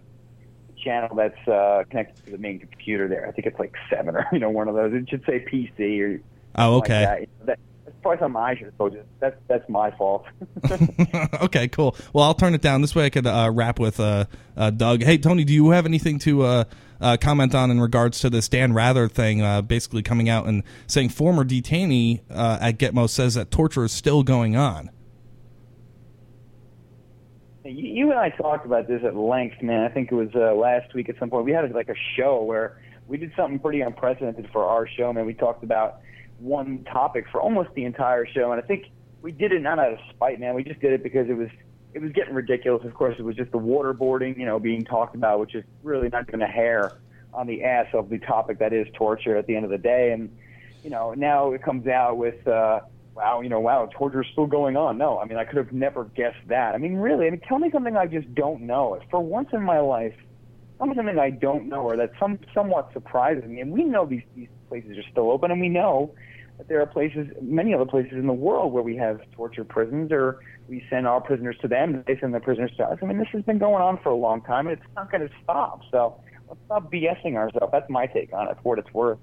channel 0.83 1.15
that's 1.15 1.47
uh, 1.47 1.83
connected 1.89 2.25
to 2.25 2.31
the 2.33 2.37
main 2.37 2.59
computer 2.59 3.07
there. 3.07 3.25
I 3.25 3.31
think 3.31 3.47
it's 3.47 3.59
like 3.59 3.73
seven 3.89 4.17
or 4.17 4.27
you 4.33 4.39
know 4.39 4.49
one 4.49 4.67
of 4.67 4.75
those. 4.75 4.93
It 4.93 5.09
should 5.09 5.23
say 5.25 5.45
PC 5.49 6.01
or. 6.01 6.21
Oh, 6.55 6.77
okay. 6.77 7.05
Like 7.05 7.29
that. 7.39 7.45
That, 7.45 7.59
that's 7.85 7.97
probably 8.01 8.19
something 8.19 8.41
I 8.41 8.55
should 8.55 8.65
have 8.65 8.77
told 8.77 8.93
you. 8.93 9.03
That's 9.19 9.35
that's 9.47 9.67
my 9.69 9.91
fault. 9.91 10.25
okay, 11.41 11.67
cool. 11.67 11.95
Well, 12.13 12.25
I'll 12.25 12.33
turn 12.33 12.53
it 12.53 12.61
down. 12.61 12.81
This 12.81 12.95
way 12.95 13.05
I 13.05 13.09
could 13.09 13.27
uh, 13.27 13.49
wrap 13.53 13.79
with 13.79 13.99
uh, 13.99 14.25
uh, 14.55 14.69
Doug. 14.69 15.03
Hey, 15.03 15.17
Tony, 15.17 15.43
do 15.43 15.53
you 15.53 15.71
have 15.71 15.85
anything 15.85 16.19
to 16.19 16.43
uh, 16.43 16.63
uh, 17.01 17.17
comment 17.19 17.53
on 17.55 17.71
in 17.71 17.79
regards 17.79 18.19
to 18.19 18.29
this 18.29 18.47
Dan 18.47 18.73
Rather 18.73 19.07
thing? 19.07 19.41
Uh, 19.41 19.61
basically, 19.61 20.03
coming 20.03 20.29
out 20.29 20.47
and 20.47 20.63
saying 20.87 21.09
former 21.09 21.43
detainee 21.43 22.21
uh, 22.29 22.57
at 22.61 22.77
Gitmo 22.77 23.09
says 23.09 23.33
that 23.35 23.51
torture 23.51 23.83
is 23.83 23.91
still 23.91 24.23
going 24.23 24.55
on. 24.55 24.89
You, 27.65 27.87
you 27.87 28.11
and 28.11 28.19
I 28.19 28.29
talked 28.29 28.65
about 28.65 28.87
this 28.87 29.03
at 29.03 29.15
length, 29.15 29.61
man. 29.61 29.83
I 29.83 29.89
think 29.89 30.11
it 30.11 30.15
was 30.15 30.29
uh, 30.35 30.53
last 30.53 30.93
week 30.93 31.09
at 31.09 31.17
some 31.17 31.29
point. 31.29 31.45
We 31.45 31.51
had 31.51 31.71
like 31.73 31.89
a 31.89 31.95
show 32.17 32.43
where 32.43 32.81
we 33.07 33.17
did 33.17 33.31
something 33.35 33.59
pretty 33.59 33.81
unprecedented 33.81 34.49
for 34.51 34.65
our 34.65 34.87
show, 34.87 35.13
man. 35.13 35.25
We 35.25 35.33
talked 35.33 35.63
about 35.63 35.99
one 36.43 36.83
topic 36.83 37.25
for 37.31 37.41
almost 37.41 37.69
the 37.75 37.85
entire 37.85 38.25
show, 38.25 38.51
and 38.51 38.61
I 38.61 38.65
think 38.65 38.85
we 39.21 39.31
did 39.31 39.51
it 39.51 39.61
not 39.61 39.79
out 39.79 39.93
of 39.93 39.99
spite, 40.13 40.39
man. 40.39 40.53
We 40.53 40.63
just 40.63 40.79
did 40.81 40.91
it 40.93 41.03
because 41.03 41.29
it 41.29 41.37
was 41.37 41.49
it 41.93 42.01
was 42.01 42.11
getting 42.11 42.33
ridiculous. 42.33 42.83
Of 42.85 42.93
course, 42.93 43.15
it 43.17 43.23
was 43.23 43.35
just 43.35 43.51
the 43.51 43.59
waterboarding, 43.59 44.37
you 44.37 44.45
know, 44.45 44.59
being 44.59 44.83
talked 44.83 45.15
about, 45.15 45.39
which 45.39 45.55
is 45.55 45.63
really 45.83 46.09
not 46.09 46.25
even 46.27 46.41
a 46.41 46.47
hair 46.47 46.99
on 47.33 47.47
the 47.47 47.63
ass 47.63 47.87
of 47.93 48.09
the 48.09 48.19
topic 48.19 48.59
that 48.59 48.73
is 48.73 48.87
torture 48.93 49.37
at 49.37 49.47
the 49.47 49.55
end 49.55 49.65
of 49.65 49.71
the 49.71 49.77
day. 49.77 50.11
And 50.11 50.35
you 50.83 50.89
know, 50.89 51.13
now 51.13 51.53
it 51.53 51.63
comes 51.63 51.87
out 51.87 52.17
with. 52.17 52.47
uh 52.47 52.81
wow, 53.15 53.41
you 53.41 53.49
know, 53.49 53.59
wow, 53.59 53.87
torture's 53.93 54.27
still 54.31 54.47
going 54.47 54.75
on. 54.75 54.97
No, 54.97 55.19
I 55.19 55.25
mean, 55.25 55.37
I 55.37 55.45
could 55.45 55.57
have 55.57 55.71
never 55.71 56.05
guessed 56.05 56.47
that. 56.47 56.73
I 56.75 56.77
mean, 56.77 56.95
really, 56.95 57.27
I 57.27 57.29
mean, 57.29 57.41
tell 57.47 57.59
me 57.59 57.69
something 57.71 57.95
I 57.95 58.07
just 58.07 58.33
don't 58.33 58.61
know. 58.61 58.99
For 59.11 59.19
once 59.19 59.49
in 59.53 59.61
my 59.61 59.79
life, 59.79 60.15
tell 60.77 60.87
me 60.87 60.95
something 60.95 61.19
I 61.19 61.29
don't 61.29 61.69
know 61.69 61.81
or 61.81 61.97
that 61.97 62.11
some 62.19 62.39
somewhat 62.53 62.91
surprises 62.93 63.45
me. 63.45 63.61
And 63.61 63.71
we 63.71 63.83
know 63.83 64.05
these 64.05 64.23
these 64.35 64.49
places 64.69 64.97
are 64.97 65.09
still 65.11 65.31
open, 65.31 65.51
and 65.51 65.61
we 65.61 65.69
know 65.69 66.13
there 66.67 66.81
are 66.81 66.85
places, 66.85 67.27
many 67.41 67.73
other 67.73 67.85
places 67.85 68.13
in 68.13 68.27
the 68.27 68.33
world 68.33 68.73
where 68.73 68.83
we 68.83 68.95
have 68.97 69.19
torture 69.31 69.63
prisons, 69.63 70.11
or 70.11 70.39
we 70.67 70.83
send 70.89 71.07
our 71.07 71.21
prisoners 71.21 71.57
to 71.61 71.67
them, 71.67 72.03
they 72.07 72.17
send 72.19 72.33
their 72.33 72.41
prisoners 72.41 72.71
to 72.77 72.83
us. 72.83 72.99
I 73.01 73.05
mean, 73.05 73.17
this 73.17 73.27
has 73.33 73.43
been 73.43 73.57
going 73.57 73.81
on 73.81 73.99
for 74.01 74.09
a 74.09 74.15
long 74.15 74.41
time, 74.41 74.67
and 74.67 74.77
it's 74.77 74.95
not 74.95 75.11
going 75.11 75.27
to 75.27 75.33
stop. 75.43 75.81
So 75.91 76.21
let's 76.47 76.61
stop 76.65 76.91
BSing 76.91 77.35
ourselves. 77.35 77.71
That's 77.71 77.89
my 77.89 78.05
take 78.07 78.33
on 78.33 78.47
it, 78.47 78.57
for 78.61 78.69
what 78.69 78.79
it's 78.79 78.93
worth. 78.93 79.19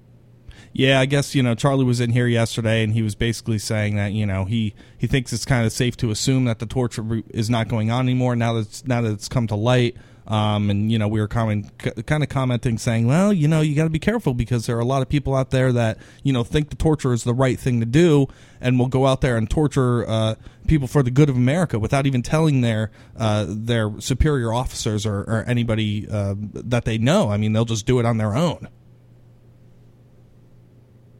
Yeah, 0.73 0.99
I 0.99 1.05
guess 1.05 1.33
you 1.33 1.41
know 1.41 1.55
Charlie 1.55 1.85
was 1.85 1.99
in 1.99 2.11
here 2.11 2.27
yesterday, 2.27 2.83
and 2.83 2.93
he 2.93 3.01
was 3.01 3.15
basically 3.15 3.57
saying 3.57 3.95
that 3.95 4.11
you 4.11 4.25
know 4.25 4.45
he 4.45 4.73
he 4.97 5.07
thinks 5.07 5.31
it's 5.33 5.45
kind 5.45 5.65
of 5.65 5.71
safe 5.71 5.95
to 5.97 6.11
assume 6.11 6.45
that 6.45 6.59
the 6.59 6.65
torture 6.65 7.23
is 7.29 7.49
not 7.49 7.69
going 7.69 7.89
on 7.89 8.05
anymore 8.05 8.35
now 8.35 8.53
that 8.53 8.83
now 8.85 9.01
that 9.01 9.11
it's 9.11 9.29
come 9.29 9.47
to 9.47 9.55
light. 9.55 9.95
Um, 10.27 10.69
and 10.69 10.91
you 10.91 10.99
know 10.99 11.07
we 11.07 11.19
were 11.19 11.27
comment, 11.27 11.71
c- 11.83 12.03
kind 12.03 12.21
of 12.23 12.29
commenting 12.29 12.77
saying, 12.77 13.07
well, 13.07 13.33
you 13.33 13.47
know, 13.47 13.61
you 13.61 13.75
got 13.75 13.85
to 13.85 13.89
be 13.89 13.99
careful 13.99 14.33
because 14.33 14.65
there 14.65 14.77
are 14.77 14.81
a 14.81 14.85
lot 14.85 15.01
of 15.01 15.09
people 15.09 15.35
out 15.35 15.49
there 15.49 15.71
that 15.73 15.97
you 16.23 16.31
know 16.31 16.43
think 16.43 16.69
the 16.69 16.75
torture 16.75 17.11
is 17.11 17.23
the 17.23 17.33
right 17.33 17.59
thing 17.59 17.79
to 17.79 17.85
do, 17.85 18.27
and 18.59 18.77
will 18.77 18.87
go 18.87 19.07
out 19.07 19.21
there 19.21 19.35
and 19.35 19.49
torture 19.49 20.07
uh, 20.07 20.35
people 20.67 20.87
for 20.87 21.03
the 21.03 21.11
good 21.11 21.29
of 21.29 21.35
America 21.35 21.79
without 21.79 22.05
even 22.05 22.21
telling 22.21 22.61
their 22.61 22.91
uh, 23.17 23.45
their 23.47 23.91
superior 23.99 24.53
officers 24.53 25.05
or, 25.05 25.21
or 25.21 25.43
anybody 25.47 26.07
uh, 26.09 26.35
that 26.37 26.85
they 26.85 26.97
know. 26.97 27.29
I 27.29 27.37
mean, 27.37 27.53
they'll 27.53 27.65
just 27.65 27.85
do 27.85 27.99
it 27.99 28.05
on 28.05 28.17
their 28.17 28.35
own. 28.35 28.67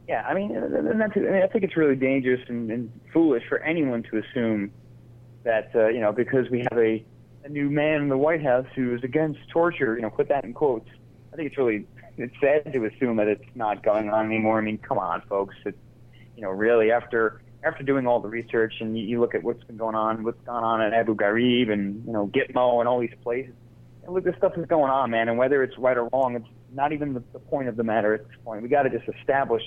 Yeah, 0.08 0.26
I 0.28 0.34
mean, 0.34 0.52
that's, 0.52 1.16
I, 1.16 1.20
mean 1.20 1.42
I 1.42 1.46
think 1.46 1.64
it's 1.64 1.76
really 1.76 1.96
dangerous 1.96 2.40
and, 2.48 2.70
and 2.70 3.00
foolish 3.12 3.44
for 3.48 3.58
anyone 3.60 4.02
to 4.04 4.18
assume 4.18 4.70
that 5.44 5.70
uh, 5.74 5.88
you 5.88 6.00
know 6.00 6.12
because 6.12 6.48
we 6.50 6.60
have 6.70 6.78
a, 6.78 7.04
a 7.44 7.48
new 7.48 7.70
man 7.70 8.02
in 8.02 8.08
the 8.08 8.16
White 8.16 8.42
House 8.42 8.66
who 8.74 8.94
is 8.94 9.02
against 9.02 9.40
torture, 9.48 9.96
you 9.96 10.02
know, 10.02 10.10
put 10.10 10.28
that 10.28 10.44
in 10.44 10.52
quotes. 10.52 10.88
I 11.32 11.36
think 11.36 11.48
it's 11.48 11.58
really 11.58 11.86
it's 12.16 12.34
sad 12.40 12.72
to 12.72 12.84
assume 12.84 13.16
that 13.16 13.28
it's 13.28 13.44
not 13.54 13.82
going 13.82 14.10
on 14.10 14.26
anymore. 14.26 14.58
I 14.58 14.62
mean, 14.62 14.78
come 14.78 14.98
on, 14.98 15.22
folks. 15.28 15.54
It's 15.64 15.78
you 16.36 16.42
know, 16.42 16.50
really 16.50 16.90
after 16.90 17.42
after 17.64 17.82
doing 17.82 18.06
all 18.06 18.20
the 18.20 18.28
research 18.28 18.74
and 18.80 18.98
you, 18.98 19.04
you 19.04 19.20
look 19.20 19.34
at 19.34 19.42
what's 19.42 19.62
been 19.64 19.76
going 19.76 19.94
on, 19.94 20.24
what's 20.24 20.42
gone 20.44 20.64
on 20.64 20.80
at 20.82 20.92
Abu 20.92 21.14
Ghraib 21.14 21.70
and 21.70 22.04
you 22.06 22.12
know 22.12 22.26
Gitmo 22.28 22.80
and 22.80 22.88
all 22.88 23.00
these 23.00 23.14
places. 23.22 23.54
And 24.04 24.14
look, 24.14 24.24
this 24.24 24.34
stuff 24.36 24.52
is 24.56 24.66
going 24.66 24.90
on, 24.90 25.10
man. 25.10 25.28
And 25.28 25.38
whether 25.38 25.62
it's 25.62 25.78
right 25.78 25.96
or 25.96 26.08
wrong, 26.12 26.34
it's 26.34 26.48
not 26.72 26.92
even 26.92 27.14
the, 27.14 27.22
the 27.32 27.38
point 27.38 27.68
of 27.68 27.76
the 27.76 27.84
matter 27.84 28.14
at 28.14 28.26
this 28.26 28.36
point. 28.44 28.62
We 28.62 28.68
got 28.68 28.82
to 28.82 28.90
just 28.90 29.08
establish 29.20 29.62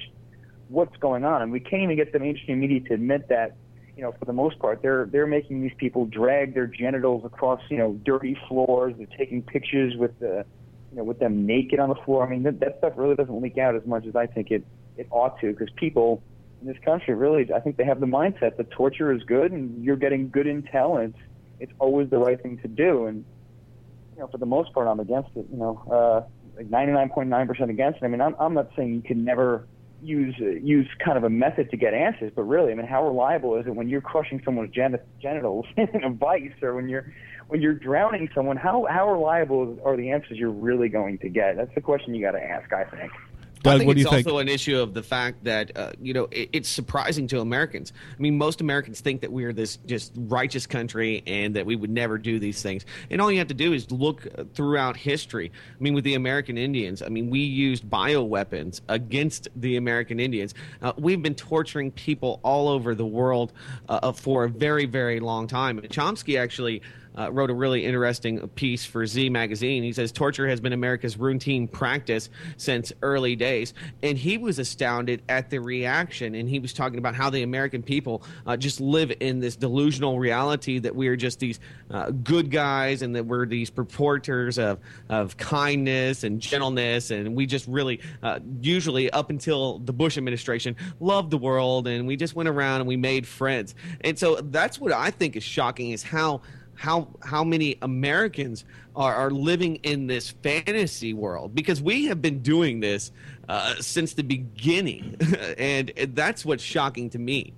what's 0.68 0.96
going 0.98 1.24
on, 1.24 1.42
and 1.42 1.52
we 1.52 1.60
can't 1.60 1.84
even 1.84 1.96
get 1.96 2.12
the 2.12 2.20
mainstream 2.20 2.60
media 2.60 2.82
to 2.82 2.94
admit 2.96 3.30
that. 3.30 3.56
You 3.96 4.04
know, 4.04 4.14
for 4.20 4.26
the 4.26 4.34
most 4.34 4.60
part, 4.60 4.82
they're 4.82 5.06
they're 5.06 5.28
making 5.28 5.62
these 5.62 5.74
people 5.78 6.06
drag 6.06 6.54
their 6.54 6.68
genitals 6.68 7.24
across 7.26 7.62
you 7.70 7.78
know 7.78 7.94
dirty 8.04 8.38
floors. 8.48 8.94
They're 8.98 9.08
taking 9.18 9.42
pictures 9.42 9.96
with 9.96 10.18
the 10.20 10.46
you 10.92 10.98
know 10.98 11.04
with 11.04 11.20
them 11.20 11.46
naked 11.46 11.80
on 11.80 11.90
the 11.90 11.96
floor. 11.96 12.26
I 12.26 12.30
mean, 12.30 12.44
that, 12.44 12.60
that 12.60 12.78
stuff 12.80 12.94
really 12.98 13.16
doesn't 13.16 13.42
leak 13.42 13.58
out 13.58 13.76
as 13.76 13.86
much 13.86 14.06
as 14.06 14.16
I 14.16 14.26
think 14.26 14.52
it 14.52 14.66
it 14.98 15.08
ought 15.12 15.40
to, 15.42 15.52
because 15.52 15.70
people 15.76 16.22
in 16.62 16.68
this 16.68 16.78
country 16.84 17.14
really, 17.14 17.52
I 17.54 17.60
think 17.60 17.78
they 17.78 17.86
have 17.86 18.00
the 18.00 18.06
mindset 18.06 18.58
that 18.58 18.72
torture 18.72 19.14
is 19.14 19.24
good, 19.24 19.52
and 19.52 19.84
you're 19.84 19.98
getting 19.98 20.30
good 20.30 20.46
intel, 20.46 21.02
and 21.02 21.14
it's 21.14 21.24
it's 21.60 21.74
always 21.80 22.10
the 22.10 22.18
right 22.18 22.42
thing 22.42 22.58
to 22.60 22.68
do. 22.68 23.06
And 23.06 23.24
you 24.16 24.22
know, 24.22 24.28
for 24.28 24.38
the 24.38 24.46
most 24.46 24.74
part, 24.74 24.88
I'm 24.88 25.00
against 25.00 25.30
it. 25.36 25.46
You 25.52 25.58
know, 25.58 25.82
uh, 25.92 26.22
like 26.58 26.70
99.9% 26.70 27.70
against 27.70 28.02
it. 28.02 28.06
I 28.06 28.08
mean, 28.08 28.22
I'm 28.22 28.36
I'm 28.40 28.54
not 28.54 28.70
saying 28.76 28.94
you 28.94 29.02
can 29.02 29.24
never 29.24 29.68
use 30.06 30.36
use 30.38 30.88
kind 31.04 31.18
of 31.18 31.24
a 31.24 31.30
method 31.30 31.70
to 31.72 31.78
get 31.78 31.94
answers, 31.94 32.32
but 32.36 32.44
really, 32.44 32.72
I 32.72 32.76
mean, 32.76 32.88
how 32.88 33.06
reliable 33.06 33.56
is 33.58 33.68
it 33.68 33.76
when 33.76 33.90
you're 33.90 34.02
crushing 34.02 34.42
someone's 34.46 34.74
gen- 34.74 35.00
genitals 35.22 35.66
in 35.78 36.04
a 36.04 36.10
vice, 36.10 36.52
or 36.62 36.76
when 36.76 36.88
you're 36.88 37.14
when 37.48 37.62
you're 37.62 37.74
drowning 37.74 38.30
someone? 38.34 38.58
How 38.58 38.86
how 38.90 39.10
reliable 39.10 39.78
are 39.86 39.98
the 39.98 40.12
answers 40.12 40.38
you're 40.38 40.52
really 40.52 40.90
going 40.90 41.18
to 41.20 41.30
get? 41.30 41.58
That's 41.58 41.74
the 41.76 41.82
question 41.82 42.14
you 42.14 42.22
got 42.22 42.32
to 42.32 42.44
ask, 42.44 42.72
I 42.72 42.84
think. 42.84 43.12
I 43.66 43.78
think 43.78 43.98
it's 43.98 44.06
also 44.06 44.38
an 44.40 44.48
issue 44.48 44.80
of 44.80 44.94
the 44.94 45.04
fact 45.04 45.44
that 45.44 45.76
uh, 45.78 45.92
you 46.02 46.14
know 46.14 46.28
it, 46.32 46.50
it's 46.54 46.70
surprising 46.70 47.28
to 47.28 47.40
Americans. 47.40 47.94
I 48.18 48.22
mean, 48.22 48.38
most 48.38 48.62
Americans 48.62 49.02
think 49.02 49.22
that 49.22 49.32
we 49.32 49.44
are 49.46 49.54
this 49.54 49.78
just 49.86 50.14
righteous 50.16 50.68
country 50.68 51.24
and 51.26 51.56
that 51.56 51.66
we 51.66 51.76
would 51.76 51.90
never 51.90 52.18
do 52.18 52.40
these 52.40 52.62
things. 52.62 52.86
And 53.10 53.22
all 53.22 53.32
you 53.32 53.40
have 53.40 53.48
to 53.48 53.54
do 53.54 53.74
is 53.74 53.92
look 53.92 54.28
uh, 54.38 54.44
throughout 54.54 54.98
history. 54.98 55.52
I 55.72 55.84
mean, 55.84 55.94
with 55.94 56.04
the 56.04 56.16
American 56.16 56.58
Indians, 56.58 57.02
I 57.02 57.10
mean, 57.10 57.30
we 57.30 57.40
used 57.40 57.86
bioweapons 57.86 58.82
against 58.90 59.48
the 59.56 59.78
American 59.78 60.20
Indians. 60.20 60.54
Uh, 60.82 60.94
we've 60.98 61.22
been 61.22 61.36
torturing 61.36 61.92
people 61.92 62.40
all 62.44 62.68
over 62.68 62.96
the 62.96 63.06
world 63.06 63.54
uh, 63.90 64.12
for 64.12 64.44
a 64.44 64.50
very, 64.50 64.86
very 64.86 65.20
long 65.20 65.48
time. 65.48 65.78
And 65.78 65.90
Chomsky 65.90 66.40
actually 66.40 66.82
uh, 67.18 67.32
wrote 67.32 67.50
a 67.50 67.54
really 67.54 67.86
interesting 67.86 68.48
piece 68.50 68.86
for 68.86 69.06
Z 69.06 69.30
Magazine. 69.30 69.84
He 69.84 69.94
says 69.94 70.12
torture 70.12 70.48
has 70.48 70.60
been 70.60 70.74
America's 70.74 71.18
routine 71.18 71.68
practice 71.68 72.30
since 72.58 72.92
early 73.02 73.36
days, 73.36 73.74
and 74.04 74.18
he 74.18 74.38
was 74.38 74.60
astounded 74.60 75.22
at 75.30 75.50
the 75.50 75.60
reaction. 75.60 76.36
And 76.36 76.50
he 76.50 76.60
was 76.60 76.74
talking 76.74 77.00
about 77.00 77.16
how 77.16 77.30
the 77.30 77.44
American 77.44 77.84
people 77.84 78.24
uh, 78.46 78.58
just 78.58 78.82
live 78.82 79.12
in 79.20 79.40
this 79.40 79.56
delusional 79.56 80.20
reality 80.20 80.80
that 80.80 80.96
we 80.96 81.08
are 81.08 81.16
just 81.16 81.40
these 81.40 81.60
uh, 81.92 82.12
good 82.12 82.52
guys 82.52 83.02
and 83.02 83.16
that 83.16 83.26
we're 83.26 83.46
these 83.46 83.70
purporters 83.70 84.58
of 84.58 84.80
of 85.10 85.38
kindness 85.38 86.24
and 86.24 86.40
gentleness, 86.40 87.12
and 87.12 87.36
we 87.36 87.46
just 87.46 87.68
really 87.68 88.00
uh, 88.24 88.40
usually 88.62 89.10
up 89.12 89.30
until 89.30 89.80
the 89.80 89.94
Bush 89.94 90.18
administration 90.18 90.76
loved 91.00 91.32
the 91.32 91.38
world, 91.38 91.88
and 91.88 92.08
we 92.08 92.16
just 92.16 92.36
went 92.36 92.50
around 92.50 92.82
and 92.82 92.88
we 92.88 92.98
made 92.98 93.28
friends. 93.28 93.76
And 94.02 94.18
so 94.18 94.36
that's 94.36 94.80
what 94.80 94.92
I 94.92 95.12
think 95.12 95.36
is 95.36 95.44
shocking 95.44 95.92
is 95.92 96.04
how 96.04 96.42
how 96.76 97.08
how 97.24 97.44
many 97.44 97.78
Americans 97.82 98.66
are, 98.96 99.14
are 99.14 99.32
living 99.32 99.78
in 99.78 100.08
this 100.08 100.30
fantasy 100.30 101.14
world 101.14 101.56
because 101.56 101.82
we 101.82 102.06
have 102.06 102.22
been 102.22 102.42
doing 102.42 102.80
this 102.80 103.12
uh, 103.50 103.76
since 103.80 104.14
the 104.14 104.24
beginning, 104.24 105.16
and 105.58 105.92
that's 106.14 106.46
what's 106.46 106.64
shocking 106.64 107.10
to 107.12 107.20
me. 107.20 107.54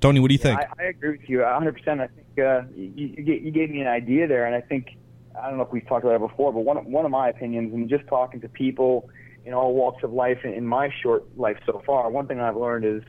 Tony, 0.00 0.20
what 0.20 0.28
do 0.28 0.34
you 0.34 0.38
think? 0.38 0.60
I, 0.60 0.66
I 0.78 0.86
agree 0.86 1.18
with 1.18 1.28
you 1.28 1.40
100. 1.40 1.76
percent 1.76 2.00
I 2.00 2.08
think 2.08 2.38
uh, 2.38 2.62
you, 2.74 3.14
you, 3.16 3.50
gave 3.50 3.70
me 3.70 3.80
an 3.80 3.88
idea 3.88 4.26
there, 4.26 4.46
and 4.46 4.54
I 4.54 4.60
think 4.60 4.96
I 5.40 5.48
don't 5.48 5.58
know 5.58 5.64
if 5.64 5.72
we've 5.72 5.86
talked 5.86 6.04
about 6.04 6.16
it 6.16 6.20
before, 6.20 6.52
but 6.52 6.60
one 6.60 6.76
of, 6.76 6.86
one 6.86 7.04
of 7.04 7.10
my 7.10 7.28
opinions, 7.28 7.72
and 7.74 7.88
just 7.88 8.06
talking 8.06 8.40
to 8.40 8.48
people 8.48 9.10
in 9.44 9.54
all 9.54 9.74
walks 9.74 10.02
of 10.04 10.12
life 10.12 10.38
in, 10.44 10.52
in 10.52 10.66
my 10.66 10.92
short 11.02 11.24
life 11.36 11.58
so 11.66 11.82
far, 11.84 12.10
one 12.10 12.26
thing 12.26 12.40
I've 12.40 12.56
learned 12.56 12.84
is, 12.84 13.02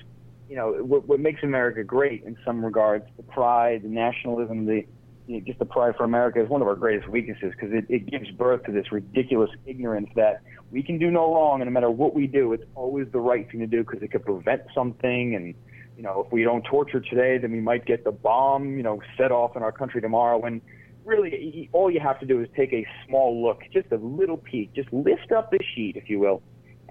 you 0.49 0.55
know, 0.55 0.73
what, 0.83 1.07
what 1.07 1.19
makes 1.19 1.43
America 1.43 1.83
great 1.83 2.23
in 2.23 2.35
some 2.43 2.65
regards, 2.65 3.05
the 3.17 3.23
pride, 3.23 3.83
the 3.83 3.87
nationalism, 3.87 4.65
the 4.65 4.85
you 5.27 5.37
know, 5.37 5.45
just 5.45 5.59
the 5.59 5.65
pride 5.65 5.95
for 5.95 6.05
America 6.05 6.41
is 6.41 6.49
one 6.49 6.61
of 6.63 6.67
our 6.67 6.75
greatest 6.75 7.07
weaknesses 7.07 7.53
because 7.53 7.71
it, 7.71 7.85
it 7.87 8.09
gives 8.09 8.31
birth 8.31 8.63
to 8.63 8.71
this 8.71 8.91
ridiculous 8.91 9.51
ignorance 9.67 10.09
that 10.15 10.41
we 10.71 10.81
can 10.81 10.97
do 10.97 11.11
no 11.11 11.33
wrong, 11.33 11.61
and 11.61 11.69
no 11.69 11.73
matter 11.73 11.91
what 11.91 12.15
we 12.15 12.25
do, 12.25 12.51
it's 12.53 12.63
always 12.73 13.07
the 13.11 13.19
right 13.19 13.49
thing 13.49 13.59
to 13.59 13.67
do 13.67 13.83
because 13.83 14.01
it 14.01 14.11
could 14.11 14.25
prevent 14.25 14.63
something 14.73 15.35
and 15.35 15.53
you 15.95 16.03
know, 16.03 16.23
if 16.25 16.31
we 16.31 16.43
don't 16.43 16.63
torture 16.63 17.01
today, 17.01 17.37
then 17.37 17.51
we 17.51 17.59
might 17.59 17.85
get 17.85 18.05
the 18.05 18.11
bomb, 18.11 18.77
you 18.77 18.83
know, 18.83 19.01
set 19.17 19.33
off 19.33 19.57
in 19.57 19.63
our 19.63 19.73
country 19.73 19.99
tomorrow. 19.99 20.41
And 20.45 20.61
really, 21.03 21.69
all 21.73 21.91
you 21.91 21.99
have 21.99 22.21
to 22.21 22.25
do 22.25 22.39
is 22.39 22.47
take 22.55 22.71
a 22.71 22.87
small 23.05 23.43
look, 23.43 23.63
just 23.73 23.91
a 23.91 23.97
little 23.97 24.37
peek, 24.37 24.73
just 24.73 24.87
lift 24.93 25.33
up 25.33 25.51
the 25.51 25.59
sheet, 25.75 25.97
if 25.97 26.09
you 26.09 26.17
will, 26.17 26.41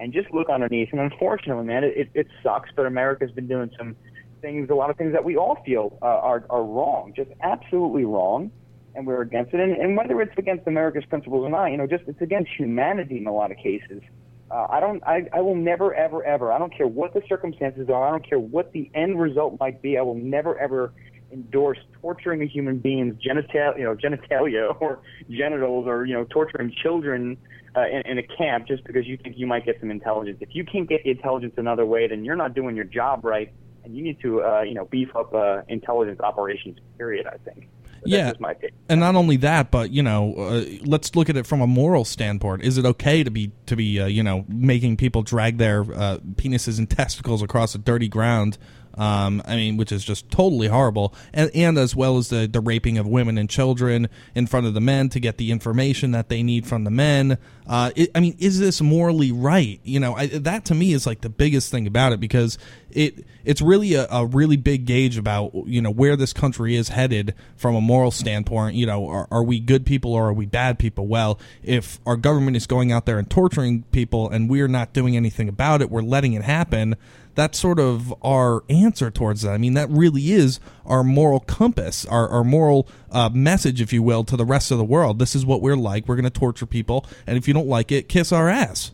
and 0.01 0.13
just 0.13 0.33
look 0.33 0.49
underneath. 0.49 0.89
And 0.93 1.01
unfortunately, 1.01 1.65
man, 1.65 1.85
it, 1.85 2.11
it, 2.15 2.27
sucks, 2.43 2.71
but 2.75 2.87
America's 2.87 3.31
been 3.31 3.49
doing 3.49 3.71
some 3.77 3.97
things, 4.41 4.71
a 4.71 4.75
lot 4.75 4.91
of 4.91 4.97
things 4.97 5.13
that 5.13 5.25
we 5.25 5.37
all 5.37 5.63
feel 5.65 5.99
uh, 6.03 6.07
are, 6.07 6.45
are 6.51 6.63
wrong, 6.63 7.13
just 7.15 7.31
absolutely 7.43 8.05
wrong. 8.05 8.51
And 8.95 9.07
we're 9.07 9.21
against 9.21 9.55
it. 9.55 9.61
And, 9.61 9.77
and 9.77 9.97
whether 9.97 10.21
it's 10.21 10.37
against 10.37 10.67
America's 10.67 11.05
principles 11.05 11.45
or 11.45 11.51
not, 11.51 11.67
you 11.67 11.77
know, 11.77 11.87
just 11.87 12.05
it's 12.09 12.21
against 12.21 12.51
humanity 12.57 13.19
in 13.19 13.27
a 13.27 13.33
lot 13.33 13.53
of 13.53 13.59
cases. 13.59 14.03
Uh, 14.51 14.67
I 14.71 14.81
don't. 14.81 15.03
I, 15.05 15.29
I 15.33 15.41
will 15.43 15.55
never, 15.55 15.95
ever, 15.95 16.25
ever. 16.25 16.51
I 16.53 16.59
don't 16.59 16.75
care 16.75 16.87
what 16.87 17.13
the 17.13 17.21
circumstances 17.29 17.91
are. 17.91 18.09
I 18.09 18.11
don't 18.11 18.27
care 18.27 18.39
what 18.39 18.73
the 18.73 18.91
end 18.95 19.21
result 19.21 19.59
might 19.61 19.83
be. 19.83 19.99
I 19.99 20.03
will 20.03 20.15
never, 20.15 20.59
ever 20.59 20.93
endorse 21.33 21.79
torturing 22.01 22.43
a 22.43 22.47
human 22.47 22.79
being's 22.79 23.17
genital, 23.23 23.75
you 23.77 23.85
know, 23.85 23.95
genitalia 23.95 24.77
or 24.81 25.01
genitals, 25.31 25.87
or 25.87 26.05
you 26.07 26.15
know, 26.15 26.25
torturing 26.25 26.73
children 26.83 27.37
uh, 27.77 27.87
in, 27.87 28.03
in 28.07 28.19
a 28.19 28.23
camp 28.23 28.67
just 28.67 28.85
because 28.85 29.07
you 29.07 29.17
think 29.17 29.37
you 29.39 29.47
might 29.47 29.65
get 29.65 29.79
some 29.81 29.91
intelligence. 29.91 30.39
If 30.41 30.55
you 30.55 30.65
can't 30.65 30.89
get 30.89 31.05
the 31.05 31.11
intelligence 31.11 31.55
another 31.57 31.87
way, 31.87 32.09
then 32.09 32.25
you're 32.25 32.37
not 32.37 32.55
doing 32.55 32.77
your 32.77 32.85
job 32.85 33.25
right, 33.25 33.53
and 33.85 33.97
you 33.97 34.03
need 34.03 34.21
to, 34.23 34.43
uh, 34.43 34.63
you 34.63 34.75
know, 34.75 34.87
beef 34.87 35.15
up 35.15 35.35
uh, 35.35 35.63
intelligence 35.69 36.21
operations. 36.21 36.79
Period. 36.97 37.27
I 37.27 37.37
think. 37.39 37.69
But 38.01 38.11
yeah, 38.11 38.17
that's 38.19 38.31
just 38.33 38.41
my 38.41 38.55
take. 38.55 38.73
and 38.89 39.01
not 39.01 39.17
only 39.17 39.37
that, 39.39 39.71
but 39.71 39.91
you 39.91 40.03
know, 40.03 40.35
uh, 40.35 40.65
let's 40.85 41.15
look 41.17 41.29
at 41.29 41.37
it 41.37 41.47
from 41.47 41.61
a 41.61 41.67
moral 41.67 42.05
standpoint. 42.05 42.63
Is 42.63 42.79
it 42.79 42.85
okay 42.85 43.25
to 43.25 43.31
be 43.31 43.53
to 43.67 43.77
be 43.77 44.01
uh, 44.01 44.07
you 44.07 44.23
know 44.23 44.45
making 44.49 44.97
people 44.97 45.23
drag 45.23 45.59
their 45.59 45.81
uh, 45.83 46.19
penises 46.35 46.79
and 46.79 46.89
testicles 46.99 47.43
across 47.43 47.75
a 47.75 47.79
dirty 47.79 48.09
ground? 48.09 48.59
Um, 48.95 49.43
I 49.47 49.57
mean, 49.57 49.77
which 49.77 49.93
is 49.93 50.05
just 50.05 50.31
totally 50.31 50.69
horrible, 50.69 51.15
and, 51.33 51.51
and 51.55 51.79
as 51.79 51.95
well 51.95 52.17
as 52.19 52.29
the 52.29 52.49
the 52.51 52.61
raping 52.61 52.99
of 52.99 53.07
women 53.07 53.39
and 53.39 53.49
children 53.49 54.09
in 54.35 54.47
front 54.47 54.67
of 54.67 54.75
the 54.75 54.81
men 54.81 55.09
to 55.11 55.21
get 55.21 55.39
the 55.39 55.53
information 55.53 56.11
that 56.13 56.29
they 56.29 56.43
need 56.43 56.67
from 56.67 56.85
the 56.85 56.91
men. 56.91 57.39
Uh, 57.67 57.91
it, 57.95 58.11
I 58.15 58.21
mean, 58.21 58.35
is 58.39 58.59
this 58.59 58.81
morally 58.81 59.31
right? 59.31 59.79
You 59.85 60.01
know, 60.01 60.15
I, 60.15 60.27
that 60.27 60.65
to 60.67 60.75
me 60.75 60.93
is 60.93 61.07
like 61.07 61.21
the 61.21 61.29
biggest 61.29 61.71
thing 61.71 61.87
about 61.87 62.13
it 62.13 62.21
because 62.21 62.59
it 62.91 63.25
it's 63.45 63.61
really 63.61 63.95
a, 63.95 64.07
a 64.11 64.27
really 64.27 64.57
big 64.57 64.87
gauge 64.87 65.19
about 65.19 65.53
you 65.67 65.81
know 65.81 65.91
where 65.91 66.17
this 66.17 66.33
country 66.33 66.75
is 66.77 66.89
headed 66.89 67.35
from 67.57 67.75
a 67.75 67.81
moral 67.81 68.11
standpoint. 68.11 68.75
You 68.75 68.87
know, 68.87 69.09
are, 69.09 69.29
are 69.31 69.43
we 69.43 69.61
good 69.61 69.87
people 69.87 70.15
or 70.15 70.29
are 70.29 70.33
we 70.33 70.47
bad 70.47 70.79
people? 70.79 71.07
Well, 71.07 71.39
if 71.63 72.01
our 72.07 72.17
government 72.17 72.57
is 72.57 72.67
going 72.67 72.91
out 72.91 73.07
there 73.07 73.19
and 73.19 73.29
torturing 73.29 73.83
people 73.93 74.29
and 74.31 74.49
we're 74.49 74.69
not 74.69 74.93
doing 74.93 75.17
anything 75.17 75.49
about 75.49 75.83
it, 75.83 75.91
we're 75.91 76.03
letting 76.03 76.33
it 76.33 76.43
happen. 76.43 76.97
That's 77.39 77.57
sort 77.57 77.79
of 77.79 78.13
our 78.21 78.65
answer 78.69 79.13
towards 79.13 79.43
that. 79.43 79.53
I 79.53 79.59
mean, 79.59 79.75
that 79.75 79.89
really 79.91 80.33
is 80.33 80.59
our 80.85 81.05
moral 81.05 81.39
compass, 81.39 82.05
our, 82.07 82.29
our 82.29 82.43
moral 82.43 82.89
uh, 83.13 83.29
message, 83.33 83.81
if 83.81 83.93
you 83.93 84.03
will, 84.03 84.25
to 84.25 84.37
the 84.37 84.45
rest 84.45 84.73
of 84.73 84.79
the 84.79 84.85
world. 84.85 85.21
This 85.21 85.37
is 85.37 85.47
what 85.47 85.63
we're 85.63 85.77
like. 85.77 86.09
We're 86.09 86.17
going 86.17 86.25
to 86.25 86.31
torture 86.31 86.67
people, 86.67 87.07
and 87.29 87.39
if 87.39 87.47
you 87.47 87.55
don't 87.55 87.69
like 87.69 87.93
it, 87.93 88.09
kiss 88.09 88.33
our 88.33 88.49
ass. 88.49 88.91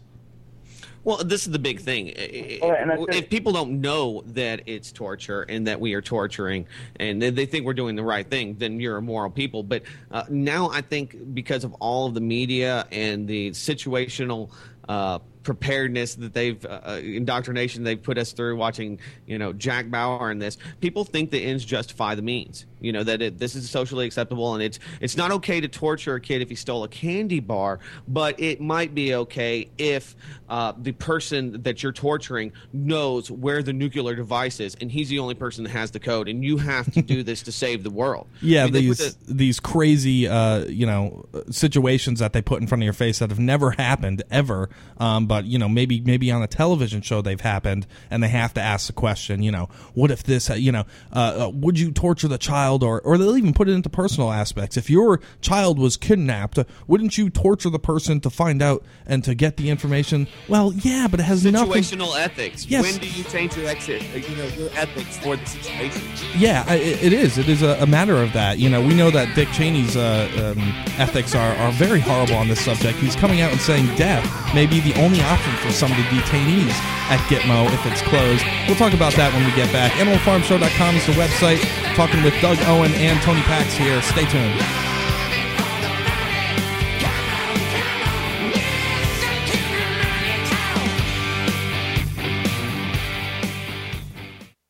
Well, 1.05 1.25
this 1.25 1.47
is 1.47 1.53
the 1.53 1.59
big 1.59 1.81
thing. 1.81 2.13
If 2.17 3.31
people 3.31 3.53
don't 3.53 3.81
know 3.81 4.23
that 4.27 4.61
it's 4.67 4.93
torture 4.93 5.41
and 5.49 5.67
that 5.67 5.81
we 5.81 5.95
are 5.95 6.03
torturing 6.03 6.67
and 6.97 7.23
they- 7.23 7.31
they 7.31 7.47
think 7.47 7.65
we're 7.65 7.73
doing 7.73 7.97
the 7.97 8.03
right 8.05 8.29
thing, 8.29 8.57
then 8.59 8.79
you're 8.79 8.99
a 8.99 9.03
moral 9.03 9.31
people. 9.31 9.63
But 9.63 9.85
uh, 10.11 10.25
now 10.29 10.69
I 10.71 10.83
think 10.83 11.35
because 11.35 11.65
of 11.65 11.73
all 11.81 12.07
of 12.07 12.13
the 12.13 12.21
media 12.21 12.87
and 12.93 13.27
the 13.27 13.53
situational 13.53 14.51
uh, 14.87 15.19
preparedness 15.45 16.15
that 16.17 16.33
they've 16.33 16.65
uh, 16.65 16.99
indoctrination 17.03 17.85
they've 17.85 18.03
put 18.03 18.19
us 18.19 18.33
through 18.33 18.57
watching 18.57 18.99
you 19.27 19.39
know 19.39 19.53
jack 19.53 19.91
bauer 19.91 20.31
and 20.31 20.43
this 20.43 20.59
people 20.81 21.05
think 21.05 21.31
the 21.31 21.45
ends 21.45 21.65
justify 21.65 22.15
the 22.15 22.23
means 22.23 22.67
you 22.85 22.93
know 22.93 23.03
that 23.03 23.23
it, 23.23 23.39
this 23.39 23.55
is 23.55 23.69
socially 23.71 24.07
acceptable 24.07 24.55
and 24.55 24.63
it's 24.63 24.79
it's 25.01 25.17
not 25.17 25.31
okay 25.31 25.61
to 25.61 25.69
torture 25.69 26.15
a 26.17 26.21
kid 26.21 26.43
if 26.43 26.49
he 26.49 26.55
stole 26.55 26.85
a 26.85 26.89
candy 26.89 27.41
bar 27.41 27.79
but 28.07 28.39
it 28.41 28.61
might 28.61 28.95
be 28.95 29.15
okay 29.15 29.69
if 29.79 30.15
uh, 30.49 30.73
the 30.77 30.93
person 30.93 31.63
that 31.63 31.83
you're 31.83 31.93
torturing 31.93 32.53
knows 32.73 33.31
where 33.31 33.63
the 33.63 33.73
nuclear 33.73 34.15
device 34.15 34.61
is 34.61 34.77
and 34.81 34.91
he's 34.93 35.09
the 35.09 35.19
only 35.19 35.35
person 35.35 35.65
that 35.65 35.71
has 35.71 35.91
the 35.91 36.01
code 36.01 36.29
and 36.29 36.45
you 36.45 36.59
have 36.59 36.91
to 36.93 37.01
do 37.03 37.23
this 37.23 37.43
to 37.43 37.53
save 37.53 37.83
the 37.83 37.91
world. 37.91 38.27
Yeah, 38.43 38.63
I 38.63 38.65
mean, 38.65 38.73
these 38.75 38.99
the- 38.99 39.35
these 39.35 39.59
crazy 39.61 40.29
uh, 40.29 40.65
you 40.67 40.85
know 40.87 41.27
situations 41.51 42.21
that 42.21 42.33
they 42.33 42.43
put 42.43 42.61
in 42.61 42.67
front 42.67 42.83
of 42.83 42.85
your 42.85 42.93
face 42.93 43.19
that 43.21 43.31
have 43.31 43.39
never 43.39 43.71
happened 43.73 44.23
ever, 44.31 44.69
um, 44.99 45.27
but 45.27 45.45
you 45.47 45.59
know 45.59 45.69
maybe 45.69 46.01
maybe 46.01 46.31
on 46.31 46.43
a 46.43 46.47
television 46.47 47.01
show 47.01 47.23
they've 47.23 47.41
happened, 47.41 47.87
and 48.11 48.23
they 48.23 48.29
have 48.29 48.53
to 48.55 48.61
ask 48.61 48.87
the 48.87 48.93
question, 48.93 49.43
you 49.43 49.51
know, 49.51 49.69
what 49.95 50.11
if 50.11 50.23
this, 50.23 50.49
you 50.51 50.73
know, 50.73 50.85
uh, 51.13 51.47
uh, 51.47 51.51
would 51.51 51.79
you 51.79 51.91
torture 51.91 52.29
the 52.29 52.39
child, 52.39 52.74
or 52.83 53.01
or 53.03 53.17
they'll 53.19 53.37
even 53.37 53.53
put 53.53 53.69
it 53.69 53.73
into 53.73 53.89
personal 53.89 54.33
aspects. 54.33 54.77
If 54.77 54.89
your 54.91 55.21
child 55.41 55.79
was 55.79 55.97
kidnapped, 55.97 56.59
wouldn't 56.87 57.17
you 57.19 57.31
torture 57.31 57.71
the 57.71 57.79
person 57.79 58.21
to 58.21 58.31
find 58.31 58.63
out 58.63 58.83
and 59.07 59.23
to 59.25 59.35
get 59.35 59.57
the 59.57 59.71
information? 59.71 60.27
Well, 60.49 60.73
yeah, 60.73 61.07
but 61.11 61.21
it 61.21 61.25
has 61.25 61.45
nothing. 61.45 61.83
situational 61.83 62.19
ethics 62.19 62.67
Yes. 62.67 62.83
when 62.85 63.01
do 63.01 63.09
you 63.09 63.25
change 63.25 63.57
your 63.57 63.67
exit 63.69 64.03
uh, 64.15 64.19
you 64.19 64.37
know 64.37 64.47
your 64.57 64.71
ethics 64.75 65.19
for 65.19 65.37
the 65.37 65.47
situation 65.47 66.03
Yeah, 66.37 66.71
it, 66.73 67.03
it 67.05 67.13
is. 67.13 67.39
It 67.39 67.49
is 67.49 67.63
a, 67.63 67.77
a 67.81 67.87
matter 67.87 68.17
of 68.23 68.33
that. 68.33 68.59
You 68.59 68.69
know, 68.71 68.81
we 68.81 68.95
know 68.95 69.11
that 69.11 69.35
Dick 69.35 69.49
Cheney's 69.49 69.97
uh, 69.97 70.55
um, 70.57 70.63
ethics 70.99 71.35
are, 71.35 71.55
are 71.57 71.73
very 71.73 72.01
horrible 72.01 72.35
on 72.37 72.49
this 72.49 72.61
subject. 72.65 72.99
He's 72.99 73.17
coming 73.17 73.41
out 73.41 73.53
and 73.53 73.61
saying 73.61 73.87
death 73.97 74.25
may 74.55 74.67
be 74.67 74.81
the 74.81 74.95
only 75.01 75.21
option 75.23 75.55
for 75.57 75.71
some 75.73 75.91
of 75.91 75.97
the 75.97 76.03
detainees 76.05 76.73
at 77.11 77.21
Gitmo 77.29 77.67
if 77.73 77.85
it's 77.87 78.01
closed. 78.03 78.45
We'll 78.67 78.77
talk 78.77 78.95
about 78.95 79.13
that 79.15 79.33
when 79.35 79.45
we 79.45 79.53
get 79.55 79.71
back. 79.73 79.93
AnimalFarmShow.com 79.93 80.97
is 80.97 81.07
the 81.07 81.13
website. 81.13 81.61
Talking 81.95 82.23
with 82.25 82.35
Doug 82.41 82.59
Owen 82.67 82.93
and 82.95 83.21
Tony 83.23 83.43
Pax 83.43 83.75
here. 83.75 84.01
Stay 84.03 84.25
tuned. 84.27 84.94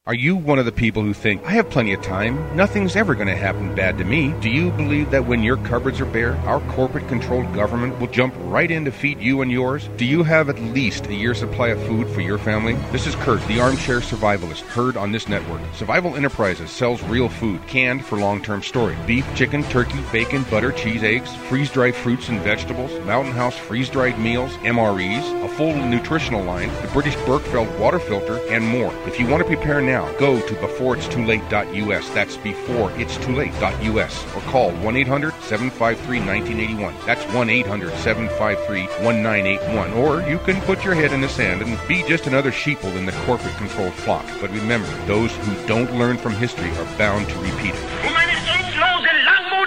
Are 0.07 0.13
you 0.13 0.37
one 0.37 0.59
of 0.59 0.67
the 0.67 0.71
people 0.71 1.01
who 1.01 1.15
think, 1.15 1.43
I 1.47 1.53
have 1.53 1.71
plenty 1.71 1.95
of 1.95 2.03
time, 2.03 2.55
nothing's 2.55 2.95
ever 2.95 3.15
going 3.15 3.29
to 3.29 3.35
happen 3.35 3.75
bad 3.75 3.97
to 3.97 4.05
me? 4.05 4.35
Do 4.43 4.51
you 4.51 4.71
believe 4.73 5.11
that 5.13 5.25
when 5.25 5.43
your 5.43 5.57
cupboards 5.57 5.99
are 5.99 6.05
bare, 6.05 6.37
our 6.45 6.61
corporate 6.73 7.09
controlled 7.09 7.55
government 7.55 7.99
will 7.99 8.09
jump 8.09 8.35
right 8.41 8.71
in 8.71 8.85
to 8.85 8.93
feed 8.93 9.19
you 9.19 9.41
and 9.41 9.51
yours? 9.51 9.89
Do 9.97 10.05
you 10.05 10.23
have 10.23 10.51
at 10.51 10.61
least 10.61 11.07
a 11.07 11.15
year's 11.15 11.39
supply 11.39 11.69
of 11.69 11.83
food 11.85 12.07
for 12.09 12.21
your 12.21 12.37
family? 12.37 12.75
This 12.93 13.07
is 13.07 13.15
Kurt, 13.15 13.43
the 13.47 13.61
armchair 13.61 14.01
survivalist, 14.01 14.61
heard 14.61 14.99
on 14.99 15.11
this 15.11 15.27
network. 15.27 15.63
Survival 15.73 16.17
Enterprises 16.17 16.71
sells 16.71 17.03
real 17.05 17.31
food, 17.31 17.67
canned 17.67 18.05
for 18.05 18.19
long 18.19 18.43
term 18.43 18.63
storage 18.63 18.99
beef, 19.07 19.27
chicken, 19.35 19.63
turkey, 19.71 20.05
bacon, 20.13 20.43
butter, 20.51 20.73
cheese, 20.73 21.03
eggs, 21.03 21.35
freeze 21.49 21.71
dried 21.71 21.95
fruits 21.95 22.29
and 22.29 22.43
vegetables, 22.43 22.93
Mountain 23.07 23.33
House 23.33 23.57
freeze 23.57 23.89
dried 23.89 24.19
meals, 24.19 24.53
MREs, 24.59 25.45
a 25.47 25.49
full 25.49 25.75
nutritional 25.75 26.45
line, 26.45 26.69
the 26.83 26.91
British 26.93 27.17
Berkefeld 27.25 27.79
water 27.79 27.99
filter, 27.99 28.39
and 28.51 28.63
more. 28.69 28.93
If 29.07 29.19
you 29.19 29.27
want 29.27 29.43
to 29.43 29.49
prepare 29.49 29.81
now, 29.81 29.94
now. 29.95 30.11
Go 30.19 30.41
to 30.41 30.55
beforeitstoolate.us. 30.55 32.09
That's 32.11 32.37
beforeitstoolate.us. 32.39 34.35
Or 34.35 34.41
call 34.51 34.73
1 34.73 34.97
800 34.97 35.33
753 35.43 36.19
1981. 36.19 36.95
That's 37.07 37.25
1 37.33 37.51
800 37.51 37.95
753 37.95 38.83
1981. 39.05 39.93
Or 39.93 40.21
you 40.29 40.39
can 40.39 40.61
put 40.63 40.85
your 40.85 40.95
head 40.95 41.13
in 41.13 41.21
the 41.21 41.29
sand 41.29 41.63
and 41.63 41.79
be 41.87 42.03
just 42.03 42.27
another 42.27 42.51
sheeple 42.51 42.97
in 42.97 43.07
the 43.07 43.13
corporate 43.27 43.55
controlled 43.57 43.95
flock. 43.95 44.27
But 44.41 44.51
remember, 44.51 44.91
those 45.07 45.31
who 45.37 45.67
don't 45.69 45.93
learn 45.95 46.19
from 46.19 46.33
history 46.35 46.71
are 46.71 46.99
bound 46.99 47.29
to 47.29 47.39
repeat 47.39 47.75
it. 47.75 47.85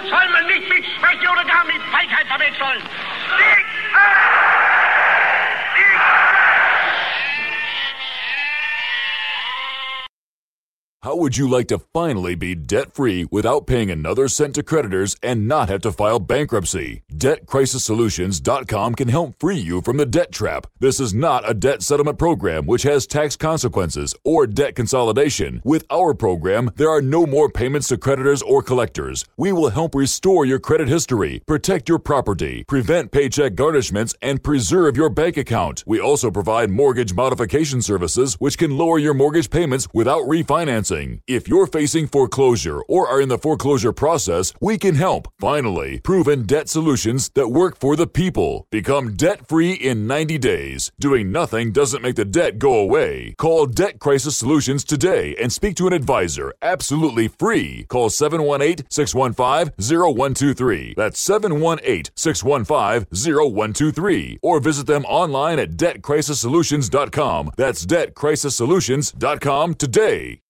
Soll 0.08 0.30
man 0.30 0.46
nicht 0.46 0.66
mit 0.70 1.20
oder 1.28 1.44
gar 1.44 1.64
mit 1.66 1.82
Feigheit 1.92 2.26
verwechseln. 2.28 2.80
Sieg! 3.36 3.66
Ah! 3.92 4.27
How 11.02 11.14
would 11.14 11.36
you 11.36 11.48
like 11.48 11.68
to 11.68 11.78
finally 11.78 12.34
be 12.34 12.56
debt 12.56 12.92
free 12.92 13.24
without 13.30 13.68
paying 13.68 13.88
another 13.88 14.26
cent 14.26 14.56
to 14.56 14.64
creditors 14.64 15.14
and 15.22 15.46
not 15.46 15.68
have 15.68 15.82
to 15.82 15.92
file 15.92 16.18
bankruptcy? 16.18 17.02
DebtCrisisSolutions.com 17.14 18.96
can 18.96 19.06
help 19.06 19.36
free 19.38 19.58
you 19.58 19.80
from 19.80 19.96
the 19.96 20.04
debt 20.04 20.32
trap. 20.32 20.66
This 20.80 20.98
is 20.98 21.14
not 21.14 21.48
a 21.48 21.54
debt 21.54 21.82
settlement 21.82 22.18
program 22.18 22.66
which 22.66 22.82
has 22.82 23.06
tax 23.06 23.36
consequences 23.36 24.12
or 24.24 24.48
debt 24.48 24.74
consolidation. 24.74 25.62
With 25.64 25.84
our 25.88 26.14
program, 26.14 26.72
there 26.74 26.90
are 26.90 27.00
no 27.00 27.26
more 27.26 27.48
payments 27.48 27.86
to 27.88 27.96
creditors 27.96 28.42
or 28.42 28.60
collectors. 28.60 29.24
We 29.36 29.52
will 29.52 29.70
help 29.70 29.94
restore 29.94 30.46
your 30.46 30.58
credit 30.58 30.88
history, 30.88 31.42
protect 31.46 31.88
your 31.88 32.00
property, 32.00 32.64
prevent 32.64 33.12
paycheck 33.12 33.52
garnishments, 33.52 34.16
and 34.20 34.42
preserve 34.42 34.96
your 34.96 35.10
bank 35.10 35.36
account. 35.36 35.84
We 35.86 36.00
also 36.00 36.32
provide 36.32 36.70
mortgage 36.70 37.14
modification 37.14 37.82
services 37.82 38.34
which 38.40 38.58
can 38.58 38.76
lower 38.76 38.98
your 38.98 39.14
mortgage 39.14 39.48
payments 39.48 39.86
without 39.94 40.22
refinancing. 40.22 40.87
If 41.26 41.48
you're 41.48 41.66
facing 41.66 42.06
foreclosure 42.06 42.80
or 42.88 43.06
are 43.08 43.20
in 43.20 43.28
the 43.28 43.38
foreclosure 43.38 43.92
process, 43.92 44.52
we 44.60 44.78
can 44.78 44.94
help. 44.94 45.28
Finally, 45.38 46.00
proven 46.00 46.44
debt 46.44 46.68
solutions 46.68 47.30
that 47.34 47.48
work 47.48 47.76
for 47.78 47.94
the 47.94 48.06
people. 48.06 48.66
Become 48.70 49.14
debt 49.14 49.46
free 49.46 49.72
in 49.72 50.06
90 50.06 50.38
days. 50.38 50.90
Doing 50.98 51.30
nothing 51.30 51.72
doesn't 51.72 52.02
make 52.02 52.16
the 52.16 52.24
debt 52.24 52.58
go 52.58 52.74
away. 52.78 53.34
Call 53.36 53.66
Debt 53.66 53.98
Crisis 53.98 54.36
Solutions 54.36 54.82
today 54.82 55.36
and 55.36 55.52
speak 55.52 55.76
to 55.76 55.86
an 55.86 55.92
advisor 55.92 56.54
absolutely 56.62 57.28
free. 57.28 57.84
Call 57.88 58.08
718 58.08 58.86
615 58.88 59.74
0123. 59.78 60.94
That's 60.96 61.20
718 61.20 62.04
615 62.14 63.06
0123. 63.12 64.38
Or 64.42 64.60
visit 64.60 64.86
them 64.86 65.04
online 65.04 65.58
at 65.58 65.72
debtcrisissolutions.com. 65.72 67.50
That's 67.56 67.84
debtcrisissolutions.com 67.84 69.74
today. 69.74 70.40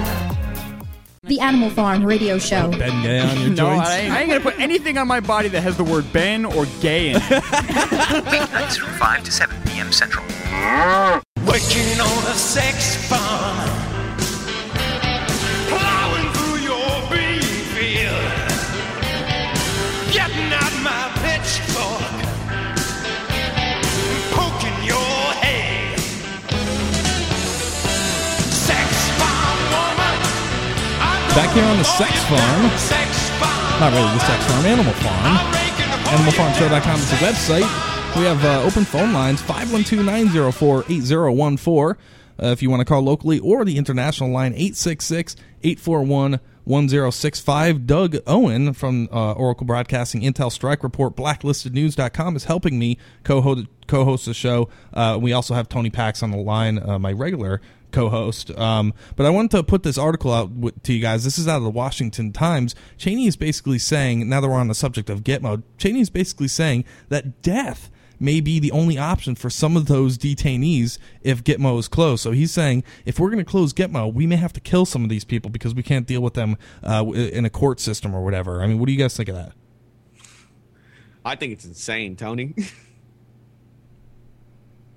The 1.24 1.40
Animal 1.42 1.70
Farm 1.72 2.06
Radio 2.06 2.38
Show. 2.40 2.72
Ben 2.72 3.04
Gay 3.04 3.20
on 3.20 3.38
your 3.42 3.50
No, 3.56 3.56
joints. 3.76 3.90
I 3.90 3.98
ain't, 4.00 4.14
I 4.14 4.22
ain't 4.22 4.30
gonna 4.30 4.40
put 4.42 4.58
anything 4.60 4.98
on 4.98 5.08
my 5.08 5.20
body 5.20 5.50
that 5.50 5.62
has 5.62 5.76
the 5.76 5.84
word 5.84 6.12
Ben 6.14 6.46
or 6.46 6.66
gay 6.80 7.10
in 7.10 7.18
it. 7.18 7.22
Weeknights 8.24 8.78
from 8.80 8.94
5 8.98 9.24
to 9.26 9.32
7 9.32 9.58
p.m. 9.66 9.92
Central. 9.92 10.24
Working 11.46 12.00
on 12.00 12.24
a 12.28 12.36
sex 12.36 12.96
farm. 13.08 13.70
Plowing 15.68 16.30
through 16.34 16.60
your 16.62 16.92
bean 17.10 17.42
field. 17.74 18.32
Getting 20.12 20.52
out 20.54 20.76
my 20.84 21.10
pitchfork. 21.24 22.16
Poking 24.36 24.80
your 24.84 25.16
head. 25.42 26.00
Sex 28.52 28.90
farm 29.18 29.60
woman. 29.74 30.16
Back 31.36 31.50
here 31.56 31.66
on 31.66 31.78
the 31.78 31.84
sex 31.84 32.14
farm. 32.30 32.70
Sex 32.78 33.10
farm. 33.40 33.80
Not 33.80 33.94
really 33.94 34.14
the 34.14 34.20
sex 34.20 34.46
farm, 34.46 34.66
Animal 34.66 34.94
Farm. 34.94 35.38
AnimalFarmShow.com 36.06 37.00
is 37.00 37.10
the 37.10 37.18
website. 37.18 37.99
We 38.16 38.26
have 38.26 38.44
uh, 38.44 38.64
open 38.64 38.84
phone 38.84 39.14
lines 39.14 39.42
512 39.42 40.06
904 40.06 40.84
8014 40.90 41.98
if 42.40 42.62
you 42.62 42.70
want 42.70 42.82
to 42.82 42.86
call 42.86 43.02
locally, 43.02 43.40
or 43.40 43.64
the 43.64 43.78
international 43.78 44.30
line 44.30 44.54
866 44.54 45.36
841 45.64 46.40
1065. 46.66 47.88
Doug 47.88 48.18
Owen 48.28 48.74
from 48.74 49.08
uh, 49.12 49.34
Oracle 49.34 49.66
Broadcasting 49.66 50.22
Intel 50.22 50.52
Strike 50.52 50.84
Report, 50.84 51.16
blacklistednews.com 51.16 52.36
is 52.36 52.44
helping 52.44 52.78
me 52.78 52.98
co 53.24 53.42
host 53.42 54.26
the 54.26 54.34
show. 54.34 54.70
Uh, 54.94 55.18
we 55.22 55.32
also 55.32 55.54
have 55.54 55.70
Tony 55.70 55.90
Pax 55.90 56.22
on 56.22 56.32
the 56.32 56.38
line, 56.38 56.78
uh, 56.78 57.00
my 57.00 57.14
regular 57.14 57.62
co-host. 57.92 58.52
Um, 58.58 58.94
but 59.16 59.26
I 59.26 59.32
wanted 59.32 59.50
to 59.52 59.64
put 59.64 59.82
this 59.82 59.98
article 59.98 60.32
out 60.32 60.54
w- 60.54 60.76
to 60.84 60.94
you 60.94 61.02
guys. 61.02 61.24
This 61.24 61.40
is 61.40 61.48
out 61.48 61.58
of 61.58 61.64
the 61.64 61.72
Washington 61.72 62.32
Times. 62.32 62.76
Cheney 62.98 63.26
is 63.26 63.36
basically 63.36 63.80
saying, 63.80 64.30
now 64.30 64.42
that 64.42 64.48
we're 64.48 64.56
on 64.56 64.68
the 64.68 64.76
subject 64.76 65.10
of 65.10 65.24
Gitmo, 65.24 65.64
Cheney 65.80 66.02
is 66.02 66.12
basically 66.12 66.48
saying 66.50 66.86
that 67.08 67.42
death 67.42 67.90
may 68.20 68.42
be 68.42 68.60
the 68.60 68.72
only 68.72 68.98
option 68.98 69.36
for 69.36 69.50
some 69.50 69.78
of 69.78 69.88
those 69.88 70.18
detainees 70.18 70.98
if 71.22 71.44
Gitmo 71.44 71.80
is 71.80 71.88
closed. 71.88 72.22
So 72.22 72.32
he's 72.32 72.52
saying 72.52 72.84
if 73.06 73.20
we're 73.20 73.30
going 73.30 73.44
to 73.44 73.50
close 73.50 73.74
Gitmo, 73.74 74.14
we 74.14 74.28
may 74.28 74.36
have 74.36 74.54
to 74.54 74.60
kill 74.60 74.86
some 74.86 75.04
of 75.04 75.10
these 75.10 75.24
people 75.24 75.50
because 75.50 75.74
we 75.74 75.84
can't 75.84 76.06
deal 76.06 76.22
with 76.22 76.34
them 76.34 76.58
uh, 76.84 77.06
in 77.14 77.46
a 77.46 77.50
court 77.50 77.80
system 77.80 78.16
or 78.16 78.24
whatever. 78.24 78.62
I 78.62 78.68
mean, 78.68 78.80
what 78.80 78.88
do 78.88 78.94
you 78.94 79.00
guys 79.00 79.16
think 79.16 79.30
of 79.30 79.36
that? 79.36 79.54
I 81.24 81.36
think 81.36 81.54
it's 81.54 81.66
insane, 81.66 82.16
Tony. 82.16 82.56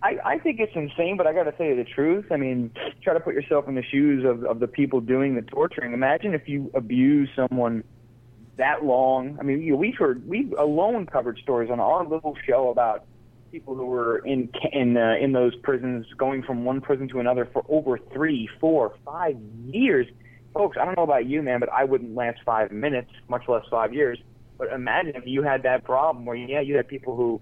I, 0.02 0.18
I 0.24 0.38
think 0.38 0.58
it's 0.58 0.74
insane, 0.74 1.16
but 1.16 1.28
I 1.28 1.32
got 1.32 1.44
to 1.44 1.52
tell 1.52 1.66
you 1.66 1.76
the 1.76 1.84
truth. 1.84 2.26
I 2.32 2.36
mean, 2.36 2.72
try 3.02 3.14
to 3.14 3.20
put 3.20 3.34
yourself 3.34 3.68
in 3.68 3.76
the 3.76 3.84
shoes 3.84 4.24
of, 4.24 4.44
of 4.44 4.58
the 4.58 4.66
people 4.66 5.00
doing 5.00 5.36
the 5.36 5.42
torturing. 5.42 5.92
Imagine 5.92 6.34
if 6.34 6.48
you 6.48 6.72
abuse 6.74 7.28
someone 7.36 7.84
that 8.56 8.84
long. 8.84 9.36
I 9.38 9.44
mean, 9.44 9.62
you 9.62 9.72
know, 9.72 9.78
we've 9.78 9.96
heard 9.96 10.28
we've 10.28 10.52
alone 10.58 11.06
covered 11.06 11.38
stories 11.38 11.70
on 11.70 11.78
our 11.78 12.04
little 12.04 12.36
show 12.46 12.70
about 12.70 13.04
people 13.52 13.76
who 13.76 13.84
were 13.84 14.18
in 14.18 14.48
in 14.72 14.96
uh, 14.96 15.14
in 15.20 15.32
those 15.32 15.54
prisons, 15.56 16.06
going 16.16 16.42
from 16.42 16.64
one 16.64 16.80
prison 16.80 17.06
to 17.08 17.20
another 17.20 17.46
for 17.52 17.64
over 17.68 17.98
three, 18.12 18.48
four, 18.58 18.94
five 19.04 19.36
years. 19.66 20.06
Folks, 20.54 20.76
I 20.80 20.84
don't 20.84 20.96
know 20.96 21.04
about 21.04 21.26
you, 21.26 21.42
man, 21.42 21.60
but 21.60 21.70
I 21.70 21.84
wouldn't 21.84 22.14
last 22.14 22.40
five 22.44 22.72
minutes, 22.72 23.10
much 23.28 23.42
less 23.48 23.64
five 23.70 23.94
years. 23.94 24.18
But 24.58 24.72
imagine 24.72 25.14
if 25.16 25.26
you 25.26 25.42
had 25.42 25.62
that 25.62 25.84
problem 25.84 26.24
where, 26.26 26.36
yeah, 26.36 26.60
you 26.60 26.76
had 26.76 26.88
people 26.88 27.16
who 27.16 27.40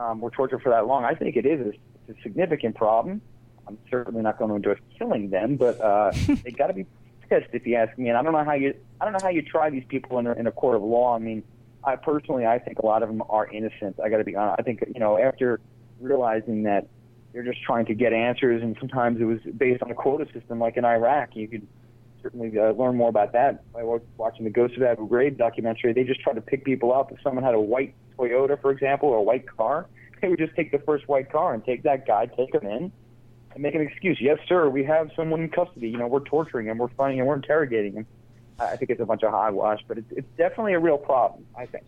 um, 0.00 0.20
were 0.20 0.30
tortured 0.30 0.62
for 0.62 0.70
that 0.70 0.86
long. 0.86 1.04
I 1.04 1.14
think 1.14 1.36
it 1.36 1.44
is 1.44 1.60
a, 1.60 1.70
it's 2.08 2.18
a 2.18 2.22
significant 2.22 2.76
problem. 2.76 3.20
I'm 3.66 3.78
certainly 3.90 4.22
not 4.22 4.38
going 4.38 4.50
to 4.50 4.56
endorse 4.56 4.80
killing 4.96 5.30
them, 5.30 5.56
but 5.56 5.80
uh, 5.80 6.12
they 6.44 6.50
got 6.50 6.68
to 6.68 6.72
be 6.72 6.86
pissed 7.28 7.48
if 7.52 7.66
you 7.66 7.76
ask 7.76 7.96
me. 7.98 8.08
And 8.08 8.18
I 8.18 8.22
don't 8.22 8.32
know 8.32 8.44
how 8.44 8.54
you 8.54 8.74
I 9.00 9.04
don't 9.04 9.12
know 9.12 9.22
how 9.22 9.30
you 9.30 9.42
try 9.42 9.70
these 9.70 9.84
people 9.88 10.18
in 10.18 10.26
a, 10.26 10.32
in 10.32 10.46
a 10.46 10.52
court 10.52 10.76
of 10.76 10.82
law. 10.82 11.16
I 11.16 11.18
mean, 11.18 11.42
I 11.84 11.96
personally 11.96 12.46
I 12.46 12.58
think 12.58 12.78
a 12.78 12.86
lot 12.86 13.02
of 13.02 13.08
them 13.08 13.22
are 13.28 13.46
innocent. 13.46 13.98
I 14.02 14.08
got 14.08 14.18
to 14.18 14.24
be 14.24 14.36
honest. 14.36 14.60
I 14.60 14.62
think 14.62 14.84
you 14.94 15.00
know 15.00 15.18
after 15.18 15.60
realizing 16.00 16.64
that 16.64 16.88
they're 17.32 17.42
just 17.42 17.62
trying 17.62 17.86
to 17.86 17.94
get 17.94 18.12
answers, 18.12 18.62
and 18.62 18.76
sometimes 18.78 19.20
it 19.20 19.24
was 19.24 19.38
based 19.56 19.82
on 19.82 19.90
a 19.90 19.94
quota 19.94 20.26
system, 20.32 20.58
like 20.58 20.76
in 20.76 20.84
Iraq. 20.84 21.34
You 21.34 21.48
could 21.48 21.66
certainly 22.22 22.56
uh, 22.58 22.72
learn 22.72 22.96
more 22.96 23.08
about 23.08 23.32
that 23.32 23.72
by 23.72 23.82
watching 24.16 24.44
the 24.44 24.50
Ghost 24.50 24.76
of 24.76 24.82
Abu 24.82 25.08
Ghraib 25.08 25.38
documentary. 25.38 25.92
They 25.92 26.04
just 26.04 26.20
try 26.20 26.34
to 26.34 26.40
pick 26.40 26.64
people 26.64 26.92
up. 26.92 27.10
If 27.10 27.18
someone 27.22 27.42
had 27.42 27.54
a 27.54 27.60
white 27.60 27.94
Toyota, 28.18 28.60
for 28.60 28.70
example, 28.70 29.08
or 29.08 29.16
a 29.16 29.22
white 29.22 29.46
car, 29.48 29.86
they 30.22 30.28
would 30.28 30.38
just 30.38 30.54
take 30.54 30.72
the 30.72 30.78
first 30.78 31.08
white 31.08 31.32
car 31.32 31.54
and 31.54 31.64
take 31.64 31.82
that 31.84 32.06
guy, 32.06 32.26
take 32.26 32.54
him 32.54 32.66
in, 32.66 32.92
and 33.54 33.62
make 33.62 33.74
an 33.74 33.80
excuse. 33.80 34.18
Yes, 34.20 34.38
sir, 34.46 34.68
we 34.68 34.84
have 34.84 35.10
someone 35.16 35.40
in 35.40 35.48
custody. 35.48 35.88
You 35.88 35.98
know, 35.98 36.06
we're 36.06 36.20
torturing 36.20 36.66
him, 36.66 36.78
we're 36.78 36.88
finding 36.88 37.18
him, 37.18 37.26
we're 37.26 37.36
interrogating 37.36 37.94
him. 37.94 38.06
I 38.58 38.76
think 38.76 38.90
it's 38.90 39.00
a 39.00 39.06
bunch 39.06 39.22
of 39.22 39.30
hogwash, 39.30 39.80
but 39.88 39.98
it's, 39.98 40.12
it's 40.12 40.28
definitely 40.36 40.74
a 40.74 40.78
real 40.78 40.98
problem. 40.98 41.44
I 41.56 41.66
think. 41.66 41.84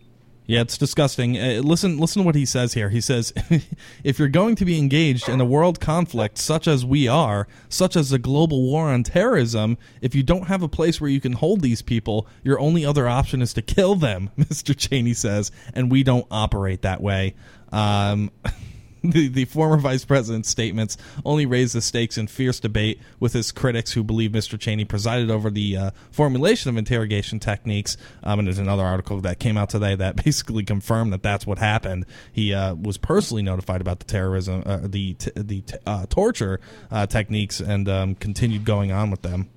Yeah, 0.47 0.61
it's 0.61 0.77
disgusting. 0.77 1.37
Uh, 1.37 1.61
listen, 1.63 1.97
listen 1.97 2.21
to 2.21 2.25
what 2.25 2.35
he 2.35 2.45
says 2.45 2.73
here. 2.73 2.89
He 2.89 3.01
says, 3.01 3.33
"If 4.03 4.19
you're 4.19 4.27
going 4.27 4.55
to 4.57 4.65
be 4.65 4.77
engaged 4.77 5.27
in 5.27 5.41
a 5.41 5.45
world 5.45 5.79
conflict 5.79 6.37
such 6.37 6.67
as 6.67 6.85
we 6.85 7.07
are, 7.07 7.47
such 7.67 7.95
as 7.95 8.11
a 8.11 8.19
global 8.19 8.61
war 8.61 8.89
on 8.89 9.01
terrorism, 9.01 9.77
if 10.01 10.13
you 10.13 10.21
don't 10.21 10.47
have 10.47 10.61
a 10.61 10.67
place 10.67 11.01
where 11.01 11.09
you 11.09 11.19
can 11.19 11.33
hold 11.33 11.61
these 11.61 11.81
people, 11.81 12.27
your 12.43 12.59
only 12.59 12.85
other 12.85 13.07
option 13.07 13.41
is 13.41 13.53
to 13.53 13.61
kill 13.63 13.95
them." 13.95 14.29
Mr. 14.37 14.77
Cheney 14.77 15.13
says, 15.13 15.51
and 15.73 15.91
we 15.91 16.03
don't 16.03 16.27
operate 16.29 16.83
that 16.83 17.01
way. 17.01 17.33
Um, 17.71 18.29
the, 19.11 19.27
the 19.27 19.45
former 19.45 19.77
vice 19.77 20.05
president's 20.05 20.49
statements 20.49 20.97
only 21.23 21.45
raised 21.45 21.75
the 21.75 21.81
stakes 21.81 22.17
in 22.17 22.27
fierce 22.27 22.59
debate 22.59 22.99
with 23.19 23.33
his 23.33 23.51
critics 23.51 23.93
who 23.93 24.03
believe 24.03 24.31
Mr. 24.31 24.59
Cheney 24.59 24.85
presided 24.85 25.31
over 25.31 25.49
the 25.49 25.77
uh, 25.77 25.91
formulation 26.11 26.69
of 26.69 26.77
interrogation 26.77 27.39
techniques. 27.39 27.97
Um, 28.23 28.39
and 28.39 28.47
there's 28.47 28.59
another 28.59 28.83
article 28.83 29.19
that 29.21 29.39
came 29.39 29.57
out 29.57 29.69
today 29.69 29.95
that 29.95 30.15
basically 30.23 30.63
confirmed 30.63 31.13
that 31.13 31.23
that's 31.23 31.45
what 31.45 31.57
happened. 31.57 32.05
He 32.31 32.53
uh, 32.53 32.75
was 32.75 32.97
personally 32.97 33.43
notified 33.43 33.81
about 33.81 33.99
the 33.99 34.05
terrorism, 34.05 34.63
uh, 34.65 34.79
the 34.83 35.13
t- 35.15 35.31
the 35.35 35.61
t- 35.61 35.77
uh, 35.85 36.05
torture 36.09 36.59
uh, 36.91 37.05
techniques, 37.07 37.59
and 37.59 37.87
um, 37.89 38.15
continued 38.15 38.65
going 38.65 38.91
on 38.91 39.11
with 39.11 39.21
them. 39.21 39.49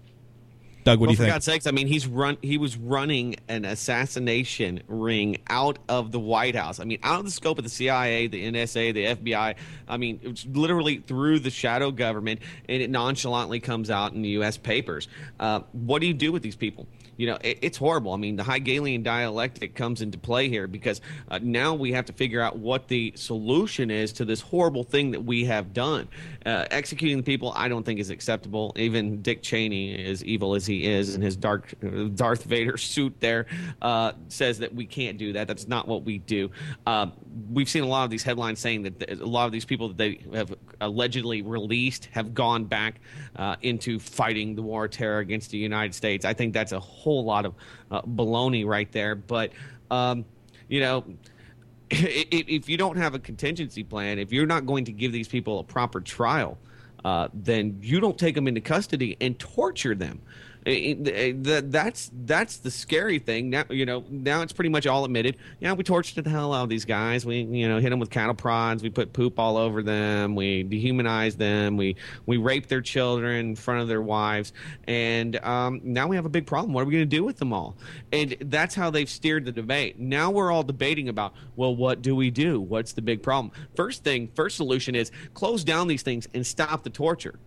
Doug, 0.85 1.01
what 1.01 1.07
well, 1.07 1.07
do 1.09 1.13
you 1.13 1.17
for 1.17 1.23
think? 1.25 1.35
God's 1.35 1.45
sakes, 1.45 1.67
I 1.67 1.71
mean, 1.71 1.87
he's 1.87 2.07
run. 2.07 2.39
He 2.41 2.57
was 2.57 2.77
running 2.77 3.37
an 3.49 3.65
assassination 3.65 4.83
ring 4.89 5.39
out 5.49 5.79
of 5.89 6.13
the 6.13 6.21
White 6.21 6.55
House. 6.55 6.81
I 6.81 6.85
mean, 6.85 6.99
out 7.03 7.19
of 7.19 7.25
the 7.25 7.31
scope 7.31 7.59
of 7.59 7.65
the 7.65 7.71
CIA, 7.71 8.27
the 8.27 8.51
NSA, 8.51 8.95
the 8.95 9.33
FBI. 9.33 9.55
I 9.89 9.97
mean, 9.97 10.21
it's 10.23 10.47
literally 10.47 10.99
through 10.99 11.41
the 11.41 11.51
shadow 11.51 11.91
government, 11.91 12.41
and 12.69 12.83
it 12.83 12.91
nonchalantly 12.91 13.61
comes 13.61 13.91
out 13.91 14.13
in 14.13 14.23
the 14.23 14.31
U.S. 14.31 14.57
papers. 14.57 15.09
Uh, 15.39 15.61
what 15.73 16.01
do 16.01 16.07
you 16.07 16.15
do 16.15 16.33
with 16.33 16.43
these 16.43 16.57
people? 16.57 16.87
You 17.19 17.27
know, 17.27 17.37
it, 17.43 17.59
it's 17.61 17.77
horrible. 17.77 18.15
I 18.15 18.17
mean, 18.17 18.37
the 18.37 18.45
Hegelian 18.45 19.03
dialectic 19.03 19.75
comes 19.75 20.01
into 20.01 20.17
play 20.17 20.49
here 20.49 20.67
because 20.67 21.03
uh, 21.31 21.41
now 21.43 21.75
we 21.75 21.93
have 21.93 22.07
to 22.07 22.13
figure 22.13 22.41
out 22.41 22.57
what 22.57 22.89
the 22.89 23.13
solution 23.17 23.91
is 23.91 24.13
to 24.15 24.25
this 24.25 24.41
horrible 24.41 24.85
thing 24.85 25.11
that 25.11 25.25
we 25.25 25.45
have 25.45 25.75
done. 25.75 26.09
Uh, 26.47 26.65
executing 26.71 27.19
the 27.19 27.23
people, 27.25 27.53
I 27.57 27.69
don't 27.69 27.85
think 27.85 27.99
is 27.99 28.11
acceptable. 28.11 28.73
Even 28.77 29.21
Dick 29.21 29.43
Cheney, 29.43 30.07
as 30.07 30.25
evil 30.25 30.55
as 30.55 30.65
he 30.65 30.87
is 30.87 31.17
in 31.17 31.21
his 31.21 31.37
dark 31.37 31.75
Darth 32.15 32.45
Vader 32.45 32.77
suit, 32.77 33.15
there 33.19 33.47
uh, 33.83 34.13
says 34.29 34.61
that 34.61 34.73
we 34.73 34.87
can't 34.87 35.19
do 35.19 35.33
that. 35.33 35.49
That's 35.49 35.67
not 35.67 35.89
what 35.89 36.05
we 36.05 36.19
do. 36.19 36.51
Uh, 36.87 37.09
we've 37.51 37.69
seen 37.69 37.83
a 37.83 37.89
lot 37.89 38.05
of 38.05 38.11
these 38.11 38.23
headlines 38.23 38.61
saying 38.61 38.85
that 38.85 39.11
a 39.11 39.27
lot 39.27 39.47
of 39.47 39.53
these 39.53 39.65
people 39.65 39.89
that 39.89 39.97
they 39.97 40.21
have 40.33 40.55
allegedly 40.81 41.43
released 41.43 42.07
have 42.13 42.33
gone 42.33 42.65
back 42.65 43.01
uh, 43.35 43.57
into 43.63 43.99
fighting 43.99 44.55
the 44.55 44.63
war 44.63 44.87
terror 44.87 45.19
against 45.19 45.51
the 45.51 45.59
United 45.59 45.95
States. 45.95 46.25
I 46.25 46.33
think 46.33 46.55
that's 46.55 46.73
a 46.73 46.79
whole 46.79 47.08
lot 47.11 47.47
of 47.47 47.55
uh, 47.91 48.03
baloney 48.03 48.67
right 48.67 48.91
there. 48.93 49.15
But 49.15 49.53
um, 49.91 50.25
you 50.69 50.81
know, 50.81 51.05
if, 51.91 52.49
if, 52.49 52.69
you 52.69 52.77
don't 52.77 52.97
have 52.97 53.15
a 53.15 53.19
contingency 53.19 53.85
plan, 53.85 54.19
if 54.19 54.33
you're 54.33 54.47
not 54.47 54.67
going 54.67 54.85
to 54.87 54.93
give 54.93 55.13
these 55.13 55.29
people 55.29 55.61
a 55.61 55.65
proper 55.65 56.01
trial, 56.01 56.59
uh, 57.05 57.29
then 57.33 57.79
you 57.83 58.01
don't 58.01 58.19
take 58.19 58.35
them 58.35 58.49
into 58.49 58.61
custody 58.61 59.17
and 59.21 59.39
torture 59.39 59.95
them 59.95 60.21
that's 60.69 62.11
that's 62.13 62.59
the 62.59 62.71
scary 62.71 63.19
thing. 63.19 63.49
Now 63.49 63.65
you 63.71 63.87
know 63.87 64.05
now 64.11 64.43
it's 64.43 64.53
pretty 64.53 64.69
much 64.69 64.87
all 64.87 65.05
admitted. 65.05 65.37
Yeah, 65.61 65.73
we 65.73 65.83
tortured 65.83 66.23
the 66.23 66.31
hell 66.31 66.53
out 66.53 66.65
of 66.65 66.69
these 66.69 66.85
guys. 66.85 67.25
We 67.25 67.43
you 67.43 67.69
know 67.69 67.79
hit 67.79 67.91
them 67.91 67.99
with 67.99 68.11
cattle 68.11 68.35
prods. 68.35 68.83
We 68.83 68.91
put 68.91 69.13
poop 69.13 69.39
all 69.39 69.57
over 69.57 69.83
them. 69.83 70.35
We 70.35 70.65
dehumanized 70.65 71.39
them. 71.39 71.77
We 71.77 71.97
we 72.27 72.37
raped 72.37 72.69
their 72.69 72.83
children 72.83 73.49
in 73.51 73.57
front 73.57 73.81
of 73.81 73.89
their 73.89 74.03
wives. 74.03 74.53
And 74.87 75.37
um, 75.45 75.81
now 75.85 76.07
we 76.07 76.17
have 76.17 76.27
a 76.27 76.31
big 76.31 76.47
problem. 76.47 76.75
What 76.75 76.83
are 76.83 76.87
we 76.87 76.93
going 76.93 77.09
to 77.09 77.17
do 77.17 77.25
with 77.25 77.39
them 77.39 77.53
all? 77.53 77.77
And 78.13 78.37
that's 78.41 78.75
how 78.75 78.91
they've 78.91 79.09
steered 79.09 79.47
the 79.47 79.53
debate. 79.53 79.99
Now 79.99 80.31
we're 80.31 80.53
all 80.53 80.63
debating 80.63 81.09
about 81.09 81.33
well, 81.57 81.75
what 81.75 82.03
do 82.03 82.15
we 82.15 82.31
do? 82.31 82.61
What's 82.61 82.93
the 82.93 83.03
big 83.03 83.23
problem? 83.23 83.53
First 83.75 84.05
thing, 84.05 84.29
first 84.35 84.57
solution 84.57 84.95
is 84.95 85.11
close 85.33 85.65
down 85.65 85.89
these 85.89 86.03
things 86.03 86.29
and 86.35 86.47
stop 86.47 86.83
the 86.83 86.91
torture 86.91 87.39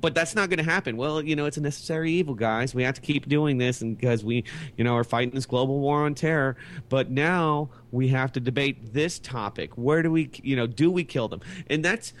but 0.00 0.14
that's 0.14 0.34
not 0.34 0.50
going 0.50 0.58
to 0.58 0.70
happen. 0.70 0.96
Well, 0.96 1.22
you 1.22 1.36
know, 1.36 1.46
it's 1.46 1.56
a 1.56 1.60
necessary 1.60 2.12
evil, 2.12 2.34
guys. 2.34 2.74
We 2.74 2.82
have 2.82 2.94
to 2.94 3.00
keep 3.00 3.28
doing 3.28 3.58
this, 3.58 3.82
because 3.82 4.24
we, 4.24 4.44
you 4.76 4.84
know, 4.84 4.94
are 4.96 5.04
fighting 5.04 5.34
this 5.34 5.46
global 5.46 5.80
war 5.80 6.04
on 6.04 6.14
terror. 6.14 6.56
But 6.88 7.10
now 7.10 7.70
we 7.90 8.08
have 8.08 8.32
to 8.32 8.40
debate 8.40 8.92
this 8.92 9.18
topic. 9.18 9.72
Where 9.76 10.02
do 10.02 10.10
we, 10.10 10.30
you 10.42 10.56
know, 10.56 10.66
do 10.66 10.90
we 10.90 11.04
kill 11.04 11.28
them? 11.28 11.40
And 11.68 11.84
that's 11.84 12.12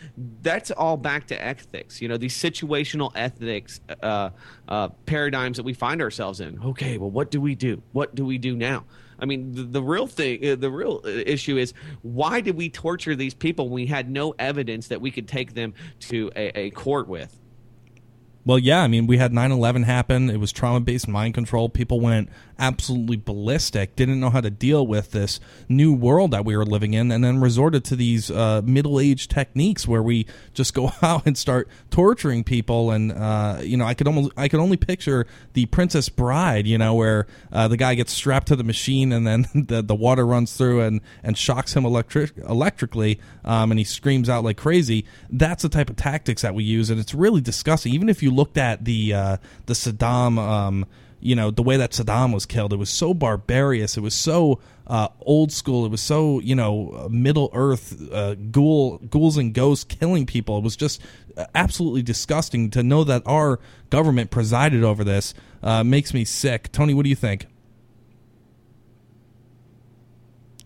that's 0.42 0.70
all 0.70 0.96
back 0.96 1.26
to 1.28 1.42
ethics. 1.42 2.00
You 2.00 2.08
know, 2.08 2.16
these 2.16 2.36
situational 2.36 3.12
ethics 3.14 3.80
uh, 4.02 4.30
uh, 4.68 4.88
paradigms 5.06 5.56
that 5.56 5.64
we 5.64 5.74
find 5.74 6.00
ourselves 6.00 6.40
in. 6.40 6.60
Okay, 6.62 6.98
well, 6.98 7.10
what 7.10 7.30
do 7.30 7.40
we 7.40 7.54
do? 7.54 7.82
What 7.92 8.14
do 8.14 8.24
we 8.24 8.38
do 8.38 8.56
now? 8.56 8.84
I 9.18 9.26
mean, 9.26 9.52
the, 9.52 9.62
the, 9.62 9.82
real 9.82 10.06
thing, 10.06 10.44
uh, 10.44 10.56
the 10.56 10.70
real 10.70 11.00
uh, 11.04 11.08
issue 11.08 11.56
is 11.56 11.72
why 12.02 12.40
did 12.40 12.56
we 12.56 12.68
torture 12.68 13.14
these 13.14 13.34
people 13.34 13.66
when 13.66 13.74
we 13.74 13.86
had 13.86 14.10
no 14.10 14.34
evidence 14.38 14.88
that 14.88 15.00
we 15.00 15.10
could 15.10 15.28
take 15.28 15.54
them 15.54 15.74
to 16.00 16.30
a, 16.34 16.58
a 16.58 16.70
court 16.70 17.08
with? 17.08 17.38
Well, 18.46 18.58
yeah, 18.58 18.82
I 18.82 18.88
mean, 18.88 19.06
we 19.06 19.18
had 19.18 19.32
9 19.32 19.50
11 19.50 19.84
happen. 19.84 20.28
It 20.28 20.38
was 20.38 20.52
trauma 20.52 20.80
based 20.80 21.08
mind 21.08 21.34
control. 21.34 21.68
People 21.68 22.00
went 22.00 22.28
absolutely 22.58 23.16
ballistic, 23.16 23.96
didn't 23.96 24.20
know 24.20 24.30
how 24.30 24.40
to 24.40 24.50
deal 24.50 24.86
with 24.86 25.12
this 25.12 25.40
new 25.68 25.92
world 25.92 26.30
that 26.32 26.44
we 26.44 26.56
were 26.56 26.66
living 26.66 26.94
in, 26.94 27.10
and 27.10 27.24
then 27.24 27.40
resorted 27.40 27.84
to 27.84 27.96
these 27.96 28.30
uh, 28.30 28.62
middle 28.64 29.00
age 29.00 29.28
techniques 29.28 29.86
where 29.86 30.02
we 30.02 30.26
just 30.52 30.74
go 30.74 30.92
out 31.02 31.26
and 31.26 31.36
start 31.36 31.68
torturing 31.90 32.44
people. 32.44 32.90
And, 32.90 33.12
uh, 33.12 33.58
you 33.62 33.76
know, 33.76 33.84
I 33.84 33.94
could 33.94 34.06
almost, 34.06 34.32
I 34.36 34.48
could 34.48 34.60
only 34.60 34.76
picture 34.76 35.26
the 35.52 35.66
Princess 35.66 36.08
Bride, 36.08 36.66
you 36.66 36.78
know, 36.78 36.94
where 36.94 37.26
uh, 37.52 37.68
the 37.68 37.76
guy 37.76 37.94
gets 37.94 38.12
strapped 38.12 38.48
to 38.48 38.56
the 38.56 38.64
machine 38.64 39.12
and 39.12 39.26
then 39.26 39.46
the, 39.54 39.82
the 39.82 39.94
water 39.94 40.26
runs 40.26 40.56
through 40.56 40.80
and, 40.82 41.00
and 41.22 41.36
shocks 41.36 41.74
him 41.74 41.84
electric, 41.84 42.36
electrically, 42.38 43.20
um, 43.44 43.70
and 43.70 43.78
he 43.78 43.84
screams 43.84 44.28
out 44.28 44.44
like 44.44 44.56
crazy. 44.56 45.04
That's 45.30 45.62
the 45.62 45.68
type 45.68 45.90
of 45.90 45.96
tactics 45.96 46.42
that 46.42 46.54
we 46.54 46.64
use, 46.64 46.90
and 46.90 47.00
it's 47.00 47.14
really 47.14 47.40
disgusting. 47.40 47.92
Even 47.92 48.08
if 48.08 48.22
you 48.22 48.30
looked 48.30 48.58
at 48.58 48.84
the 48.84 49.14
uh, 49.14 49.36
the 49.66 49.74
Saddam, 49.74 50.38
um, 50.38 50.86
you 51.24 51.34
know, 51.34 51.50
the 51.50 51.62
way 51.62 51.78
that 51.78 51.92
Saddam 51.92 52.34
was 52.34 52.44
killed, 52.44 52.74
it 52.74 52.76
was 52.76 52.90
so 52.90 53.14
barbarous. 53.14 53.96
It 53.96 54.02
was 54.02 54.12
so 54.12 54.60
uh, 54.86 55.08
old 55.22 55.50
school. 55.52 55.86
It 55.86 55.90
was 55.90 56.02
so 56.02 56.38
you 56.40 56.54
know 56.54 57.08
Middle 57.10 57.48
Earth 57.54 58.12
uh, 58.12 58.34
ghoul 58.34 58.98
ghouls 58.98 59.38
and 59.38 59.54
ghosts 59.54 59.84
killing 59.84 60.26
people. 60.26 60.58
It 60.58 60.64
was 60.64 60.76
just 60.76 61.00
absolutely 61.54 62.02
disgusting 62.02 62.68
to 62.70 62.82
know 62.82 63.04
that 63.04 63.22
our 63.24 63.58
government 63.88 64.30
presided 64.30 64.84
over 64.84 65.02
this. 65.02 65.32
Uh, 65.62 65.82
makes 65.82 66.12
me 66.12 66.26
sick. 66.26 66.70
Tony, 66.72 66.92
what 66.92 67.04
do 67.04 67.08
you 67.08 67.16
think? 67.16 67.46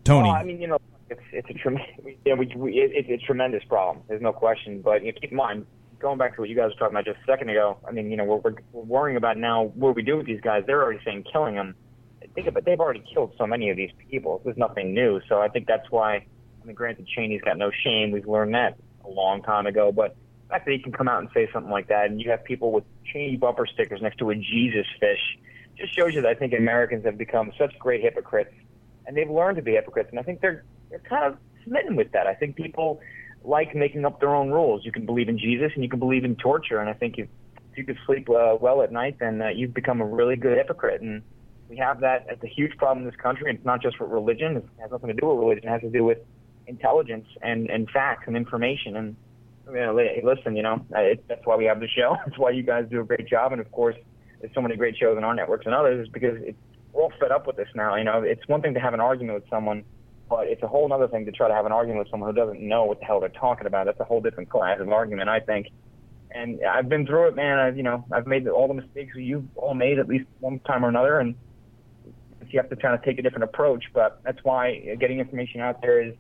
Tony, 0.03 0.29
well, 0.29 0.37
I 0.37 0.43
mean, 0.43 0.61
you 0.61 0.67
know, 0.67 0.81
it's 1.09 1.21
it's 1.31 1.51
a 1.51 1.55
tremendous, 1.55 1.95
you 2.25 2.35
know, 2.35 2.43
it's 2.43 3.09
a 3.09 3.25
tremendous 3.25 3.63
problem. 3.63 4.05
There's 4.09 4.23
no 4.23 4.33
question. 4.33 4.83
But 4.83 5.05
you 5.05 5.13
know, 5.13 5.19
keep 5.21 5.31
in 5.31 5.37
mind, 5.37 5.67
going 5.99 6.19
back 6.19 6.35
to 6.35 6.41
what 6.41 6.49
you 6.49 6.57
guys 6.57 6.71
were 6.71 6.79
talking 6.79 6.95
about 6.95 7.05
just 7.05 7.19
a 7.19 7.27
second 7.27 7.51
ago, 7.51 7.79
I 7.87 7.91
mean, 7.91 8.11
you 8.11 8.17
know, 8.17 8.25
we're, 8.25 8.37
we're, 8.37 8.55
we're 8.73 8.83
worrying 8.83 9.17
about 9.17 9.37
now 9.37 9.65
what 9.75 9.95
we 9.95 10.03
do 10.03 10.17
with 10.17 10.27
these 10.27 10.41
guys. 10.41 10.65
They're 10.67 10.83
already 10.83 11.01
saying 11.05 11.25
killing 11.33 11.55
them. 11.55 11.75
Think 12.35 12.49
they've 12.65 12.79
already 12.79 13.03
killed 13.13 13.35
so 13.37 13.47
many 13.47 13.71
of 13.71 13.77
these 13.77 13.91
people. 14.11 14.41
There's 14.45 14.57
nothing 14.57 14.95
new. 14.95 15.21
So 15.29 15.41
I 15.41 15.49
think 15.49 15.67
that's 15.67 15.91
why. 15.91 16.27
I 16.63 16.65
mean, 16.65 16.77
granted, 16.77 17.09
Cheney's 17.09 17.41
got 17.41 17.57
no 17.57 17.71
shame. 17.83 18.13
We've 18.13 18.29
learned 18.29 18.55
that 18.55 18.77
a 19.05 19.09
long 19.09 19.43
time 19.43 19.67
ago. 19.67 19.91
But 19.91 20.17
the 20.43 20.51
fact 20.51 20.67
that 20.67 20.73
he 20.73 20.79
can 20.79 20.93
come 20.93 21.09
out 21.09 21.21
and 21.21 21.29
say 21.35 21.49
something 21.53 21.71
like 21.71 21.89
that, 21.89 22.07
and 22.07 22.21
you 22.21 22.31
have 22.31 22.45
people 22.45 22.71
with 22.71 22.85
Cheney 23.13 23.37
bumper 23.37 23.67
stickers 23.67 24.01
next 24.03 24.19
to 24.19 24.31
a 24.31 24.35
Jesus 24.37 24.87
fish, 25.01 25.39
just 25.77 25.95
shows 25.97 26.15
you 26.15 26.23
that 26.23 26.29
I 26.29 26.35
think 26.35 26.53
Americans 26.53 27.05
have 27.07 27.19
become 27.19 27.53
such 27.59 27.77
great 27.79 28.03
hypocrites, 28.03 28.53
and 29.07 29.17
they've 29.17 29.31
learned 29.31 29.57
to 29.57 29.63
be 29.63 29.73
hypocrites. 29.73 30.11
And 30.11 30.21
I 30.21 30.23
think 30.23 30.41
they're 30.41 30.65
they're 30.91 31.01
kind 31.01 31.25
of 31.25 31.39
smitten 31.65 31.97
with 31.97 32.13
that. 32.13 32.27
I 32.27 32.35
think 32.35 32.57
people 32.57 33.01
like 33.45 33.75
making 33.75 34.05
up 34.05 34.21
their 34.21 34.35
own 34.35 34.51
rules. 34.51 34.85
You 34.85 34.93
can 34.93 35.07
believe 35.07 35.29
in 35.29 35.39
Jesus 35.39 35.73
and 35.75 35.83
you 35.83 35.91
can 35.91 35.99
believe 35.99 36.25
in 36.25 36.37
torture, 36.37 36.79
and 36.79 36.89
I 36.89 36.93
think 36.93 37.19
if, 37.19 37.29
if 37.73 37.79
you 37.79 37.85
could 37.85 37.99
sleep 38.07 38.29
uh, 38.29 38.57
well 38.61 38.83
at 38.83 38.93
night, 38.93 39.17
then 39.21 39.41
uh, 39.41 39.49
you've 39.49 39.75
become 39.75 40.01
a 40.01 40.05
really 40.05 40.37
good 40.37 40.57
hypocrite. 40.57 41.01
And 41.01 41.23
we 41.69 41.77
have 41.77 42.01
that. 42.01 42.27
It's 42.29 42.43
a 42.43 42.49
huge 42.49 42.77
problem 42.77 43.05
in 43.05 43.11
this 43.11 43.21
country, 43.21 43.49
and 43.49 43.59
it's 43.59 43.67
not 43.67 43.83
just 43.83 44.01
with 44.01 44.11
religion. 44.11 44.57
It 44.57 44.65
has 44.81 44.91
nothing 44.91 45.09
to 45.09 45.15
do 45.15 45.27
with 45.29 45.39
religion. 45.39 45.69
It 45.69 45.71
has 45.71 45.81
to 45.83 45.91
do 45.91 46.05
with 46.05 46.19
intelligence 46.67 47.27
and 47.43 47.71
and 47.71 47.89
facts 47.91 48.25
and 48.27 48.37
information. 48.37 48.97
And 48.97 49.17
you 49.69 49.81
know, 49.81 49.95
listen, 50.23 50.57
you 50.57 50.63
know, 50.63 50.85
it, 50.95 51.25
that's 51.29 51.45
why 51.45 51.57
we 51.57 51.67
have 51.67 51.81
the 51.81 51.89
show. 51.89 52.17
That's 52.27 52.39
why 52.39 52.51
you 52.51 52.63
guys 52.63 52.87
do 52.91 53.01
a 53.01 53.05
great 53.05 53.29
job. 53.29 53.53
And 53.53 53.61
of 53.61 53.71
course, 53.71 53.97
there's 54.41 54.55
so 54.55 54.63
many 54.63 54.77
great 54.77 54.97
shows 54.97 55.17
on 55.17 55.25
our 55.25 55.35
networks 55.35 55.67
and 55.67 55.75
others, 55.75 56.07
is 56.07 56.13
because 56.13 56.39
it's, 56.41 56.59
we're 56.93 57.03
all 57.03 57.13
fed 57.21 57.33
up 57.33 57.47
with 57.47 57.57
this 57.57 57.69
now. 57.75 57.95
You 57.97 58.05
know, 58.05 58.23
it's 58.23 58.47
one 58.49 58.63
thing 58.63 58.75
to 58.75 58.81
have 58.81 58.95
an 58.95 59.01
argument 59.01 59.43
with 59.43 59.51
someone 59.51 59.85
but 60.29 60.49
it's 60.49 60.63
a 60.63 60.69
whole 60.69 60.93
other 60.93 61.09
thing 61.09 61.25
to 61.27 61.33
try 61.33 61.49
to 61.49 61.55
have 61.55 61.67
an 61.67 61.73
argument 61.73 62.01
with 62.01 62.11
someone 62.11 62.31
who 62.31 62.37
doesn't 62.37 62.61
know 62.61 62.85
what 62.85 63.01
the 63.01 63.07
hell 63.07 63.21
they're 63.21 63.29
talking 63.29 63.67
about. 63.67 63.87
That's 63.87 64.01
a 64.01 64.05
whole 64.05 64.21
different 64.21 64.51
class 64.51 64.81
of 64.81 64.89
argument, 64.91 65.29
I 65.29 65.41
think. 65.41 65.69
And 66.31 66.61
I've 66.65 66.89
been 66.89 67.07
through 67.07 67.29
it, 67.29 67.37
man. 67.37 67.59
I, 67.59 67.69
you 67.71 67.83
know, 67.83 68.05
I've 68.13 68.27
made 68.27 68.47
all 68.49 68.69
the 68.69 68.75
mistakes 68.75 69.17
you've 69.17 69.47
all 69.57 69.75
made 69.75 69.99
at 69.99 70.09
least 70.09 70.27
one 70.41 70.59
time 70.61 70.85
or 70.85 70.89
another, 70.89 71.19
and 71.19 71.35
you 72.51 72.61
have 72.61 72.71
to 72.71 72.77
kind 72.77 72.95
of 72.95 73.03
take 73.03 73.19
a 73.19 73.23
different 73.23 73.45
approach. 73.45 73.85
But 73.93 74.21
that's 74.25 74.43
why 74.43 74.97
getting 75.01 75.21
information 75.21 75.61
out 75.61 75.81
there 75.81 76.01
is 76.03 76.15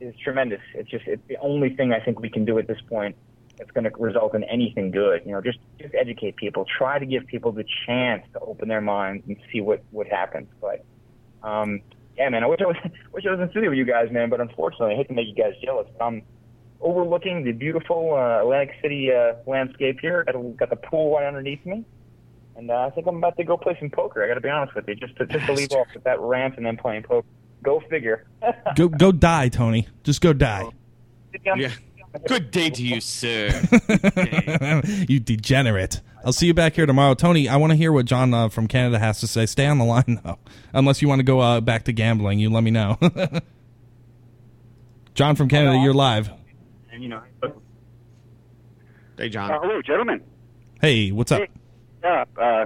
is 0.00 0.14
tremendous. 0.22 0.60
It's 0.74 0.88
just 0.88 1.06
it's 1.06 1.22
the 1.28 1.36
only 1.38 1.74
thing 1.74 1.92
I 1.92 2.00
think 2.00 2.20
we 2.20 2.30
can 2.30 2.44
do 2.44 2.58
at 2.58 2.66
this 2.66 2.80
point. 2.88 3.16
that's 3.58 3.70
going 3.72 3.84
to 3.84 3.90
result 3.98 4.34
in 4.34 4.42
anything 4.44 4.90
good. 4.90 5.22
You 5.26 5.32
know, 5.32 5.40
just 5.40 5.58
just 5.78 5.94
educate 5.94 6.36
people. 6.36 6.64
Try 6.78 6.98
to 6.98 7.06
give 7.06 7.26
people 7.26 7.52
the 7.52 7.64
chance 7.86 8.24
to 8.32 8.40
open 8.40 8.68
their 8.68 8.80
minds 8.80 9.24
and 9.28 9.36
see 9.52 9.60
what 9.60 9.82
what 9.90 10.06
happens. 10.06 10.48
But 10.60 10.84
um, 11.42 11.82
yeah, 12.20 12.28
man, 12.28 12.44
I 12.44 12.46
wish 12.46 12.60
I 12.60 12.66
was 12.66 12.76
wish 13.12 13.24
I 13.26 13.30
was 13.30 13.40
in 13.40 13.50
studio 13.50 13.70
with 13.70 13.78
you 13.78 13.86
guys, 13.86 14.10
man. 14.10 14.28
But 14.28 14.42
unfortunately, 14.42 14.94
I 14.94 14.96
hate 14.96 15.08
to 15.08 15.14
make 15.14 15.26
you 15.26 15.34
guys 15.34 15.54
jealous. 15.64 15.88
But 15.98 16.04
I'm 16.04 16.22
overlooking 16.80 17.44
the 17.44 17.52
beautiful 17.52 18.14
uh, 18.14 18.42
Atlantic 18.42 18.76
City 18.82 19.10
uh, 19.10 19.34
landscape 19.46 20.00
here. 20.00 20.24
Got, 20.24 20.56
got 20.58 20.70
the 20.70 20.76
pool 20.76 21.14
right 21.14 21.26
underneath 21.26 21.64
me. 21.64 21.84
And 22.56 22.70
uh, 22.70 22.74
I 22.74 22.90
think 22.90 23.06
I'm 23.06 23.16
about 23.16 23.38
to 23.38 23.44
go 23.44 23.56
play 23.56 23.74
some 23.80 23.88
poker. 23.88 24.22
I 24.22 24.28
got 24.28 24.34
to 24.34 24.42
be 24.42 24.50
honest 24.50 24.74
with 24.74 24.86
you, 24.86 24.96
just 24.96 25.16
to 25.16 25.26
just 25.26 25.46
to 25.46 25.52
leave 25.54 25.72
off 25.72 25.86
with 25.94 26.04
that 26.04 26.20
rant 26.20 26.58
and 26.58 26.66
then 26.66 26.76
playing 26.76 27.04
poker. 27.04 27.26
Go 27.62 27.82
figure. 27.88 28.26
go 28.76 28.88
go 28.88 29.12
die, 29.12 29.48
Tony. 29.48 29.88
Just 30.02 30.20
go 30.20 30.34
die. 30.34 30.68
Yeah. 31.42 31.72
Good 32.26 32.50
day 32.50 32.68
to 32.68 32.82
you, 32.82 33.00
sir. 33.00 33.48
you 35.08 35.20
degenerate. 35.20 36.00
I'll 36.24 36.32
see 36.32 36.46
you 36.46 36.54
back 36.54 36.74
here 36.74 36.86
tomorrow, 36.86 37.14
Tony. 37.14 37.48
I 37.48 37.56
want 37.56 37.70
to 37.70 37.76
hear 37.76 37.92
what 37.92 38.06
John 38.06 38.34
uh, 38.34 38.48
from 38.48 38.68
Canada 38.68 38.98
has 38.98 39.20
to 39.20 39.26
say. 39.26 39.46
Stay 39.46 39.66
on 39.66 39.78
the 39.78 39.84
line 39.84 40.20
though, 40.24 40.38
unless 40.72 41.00
you 41.00 41.08
want 41.08 41.20
to 41.20 41.24
go 41.24 41.40
uh, 41.40 41.60
back 41.60 41.84
to 41.84 41.92
gambling. 41.92 42.38
You 42.38 42.50
let 42.50 42.62
me 42.62 42.70
know. 42.70 42.98
John 45.14 45.36
from 45.36 45.48
Canada, 45.48 45.78
you're 45.82 45.94
live. 45.94 46.30
And 46.92 47.02
you 47.02 47.08
know, 47.08 47.22
Hey, 49.20 49.28
John. 49.28 49.50
Uh, 49.50 49.60
hello, 49.60 49.82
gentlemen. 49.82 50.22
Hey, 50.80 51.12
what's 51.12 51.30
up? 51.30 51.42
Yeah. 52.02 52.24
Uh, 52.40 52.64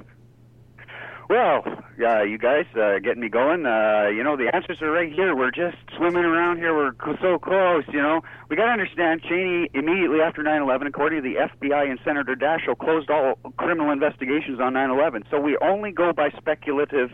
well, 1.35 1.65
uh, 2.01 2.23
you 2.23 2.39
guys 2.39 2.65
uh, 2.77 3.01
getting 3.01 3.21
me 3.21 3.29
going. 3.29 3.67
Uh, 3.67 4.07
you 4.07 4.23
know, 4.23 4.37
the 4.37 4.55
answers 4.55 4.81
are 4.81 4.91
right 4.91 5.13
here. 5.13 5.35
We're 5.35 5.51
just 5.51 5.77
swimming 5.97 6.25
around 6.25 6.59
here. 6.59 6.73
We're 6.75 6.93
so 7.21 7.41
close. 7.41 7.83
You 7.93 8.01
know, 8.01 8.21
we 8.49 8.55
got 8.55 8.67
to 8.67 8.71
understand. 8.71 9.23
Cheney 9.23 9.69
immediately 9.75 10.21
after 10.21 10.45
9/11, 10.45 10.87
according 10.87 11.23
to 11.23 11.29
the 11.29 11.35
FBI 11.37 11.91
and 11.91 11.99
Senator 12.05 12.37
Daschle, 12.37 12.79
closed 12.79 13.11
all 13.11 13.35
criminal 13.57 13.91
investigations 13.91 14.61
on 14.61 14.75
9/11. 14.75 15.25
So 15.29 15.41
we 15.41 15.59
only 15.61 15.91
go 15.91 16.13
by 16.13 16.31
speculative 16.39 17.11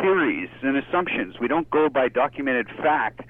theories 0.00 0.50
and 0.62 0.76
assumptions. 0.76 1.40
We 1.40 1.48
don't 1.48 1.68
go 1.70 1.88
by 1.88 2.08
documented 2.08 2.68
fact 2.68 3.22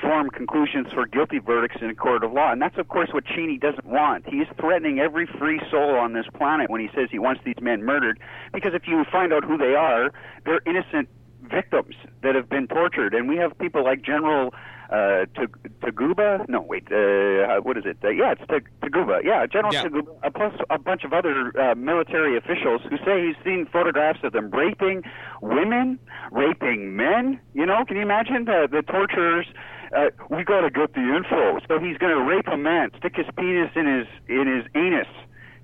form 0.00 0.30
conclusions 0.30 0.88
for 0.92 1.06
guilty 1.06 1.38
verdicts 1.38 1.76
in 1.80 1.90
a 1.90 1.94
court 1.94 2.24
of 2.24 2.32
law. 2.32 2.52
And 2.52 2.62
that's, 2.62 2.78
of 2.78 2.88
course, 2.88 3.10
what 3.12 3.24
Cheney 3.24 3.58
doesn't 3.58 3.86
want. 3.86 4.28
He 4.28 4.38
is 4.38 4.48
threatening 4.58 5.00
every 5.00 5.26
free 5.26 5.60
soul 5.70 5.96
on 5.96 6.12
this 6.12 6.26
planet 6.34 6.70
when 6.70 6.80
he 6.80 6.88
says 6.94 7.08
he 7.10 7.18
wants 7.18 7.42
these 7.44 7.60
men 7.60 7.82
murdered, 7.84 8.18
because 8.52 8.72
if 8.74 8.86
you 8.86 9.04
find 9.10 9.32
out 9.32 9.44
who 9.44 9.58
they 9.58 9.74
are, 9.74 10.12
they're 10.44 10.62
innocent 10.66 11.08
victims 11.42 11.94
that 12.22 12.34
have 12.34 12.48
been 12.48 12.66
tortured. 12.66 13.14
And 13.14 13.28
we 13.28 13.36
have 13.36 13.58
people 13.58 13.84
like 13.84 14.02
General 14.02 14.54
uh, 14.90 15.24
to 15.36 15.48
Taguba. 15.82 16.48
No, 16.48 16.60
wait. 16.60 16.90
Uh, 16.90 17.60
what 17.62 17.76
is 17.76 17.84
it? 17.86 17.98
Uh, 18.04 18.08
yeah, 18.10 18.32
it's 18.32 18.46
to 18.48 18.60
Taguba. 18.86 19.22
Yeah, 19.24 19.46
General 19.46 19.72
Yeah. 19.72 19.84
Taguba, 19.84 20.14
uh, 20.22 20.30
plus 20.30 20.54
a 20.70 20.78
bunch 20.78 21.04
of 21.04 21.12
other 21.12 21.52
uh, 21.60 21.74
military 21.74 22.36
officials 22.36 22.82
who 22.88 22.96
say 22.98 23.26
he's 23.26 23.36
seen 23.44 23.66
photographs 23.72 24.20
of 24.22 24.32
them 24.32 24.50
raping 24.50 25.02
women, 25.42 25.98
raping 26.30 26.96
men. 26.96 27.40
You 27.54 27.66
know, 27.66 27.84
can 27.86 27.96
you 27.96 28.02
imagine 28.02 28.44
the, 28.44 28.68
the 28.70 28.82
torturers? 28.82 29.46
Uh, 29.94 30.10
we 30.30 30.42
got 30.44 30.62
to 30.62 30.70
get 30.70 30.92
the 30.94 31.00
info. 31.16 31.58
So 31.68 31.78
he's 31.78 31.96
going 31.98 32.12
to 32.16 32.22
rape 32.22 32.48
a 32.52 32.56
man, 32.56 32.90
stick 32.98 33.14
his 33.16 33.26
penis 33.36 33.70
in 33.76 33.86
his 33.86 34.06
in 34.28 34.46
his 34.48 34.66
anus 34.74 35.06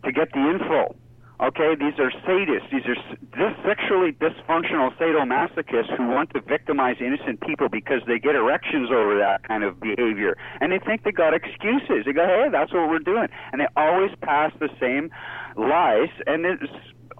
to 0.05 0.13
get 0.13 0.33
the 0.33 0.41
info. 0.51 0.95
Okay, 1.43 1.75
these 1.75 1.99
are 1.99 2.13
sadists. 2.29 2.71
These 2.71 2.85
are 2.85 2.97
this 3.33 3.57
sexually 3.65 4.13
dysfunctional 4.13 4.95
sadomasochists 4.99 5.97
who 5.97 6.09
want 6.09 6.35
to 6.35 6.43
victimize 6.43 6.97
innocent 7.01 7.41
people 7.41 7.71
because 7.71 8.03
they 8.07 8.19
get 8.19 8.35
erections 8.35 8.91
over 8.91 9.17
that 9.19 9.43
kind 9.49 9.65
of 9.65 9.81
behavior, 9.81 10.37
and 10.61 10.71
they 10.71 10.79
think 10.79 11.03
they 11.03 11.13
got 11.13 11.33
excuses. 11.33 12.05
They 12.05 12.13
go, 12.13 12.27
"Hey, 12.27 12.49
that's 12.53 12.75
what 12.75 12.91
we're 12.91 12.99
doing," 12.99 13.29
and 13.53 13.61
they 13.63 13.69
always 13.75 14.15
pass 14.21 14.53
the 14.59 14.69
same 14.79 15.11
lies. 15.57 16.11
And 16.27 16.45
it's 16.45 16.63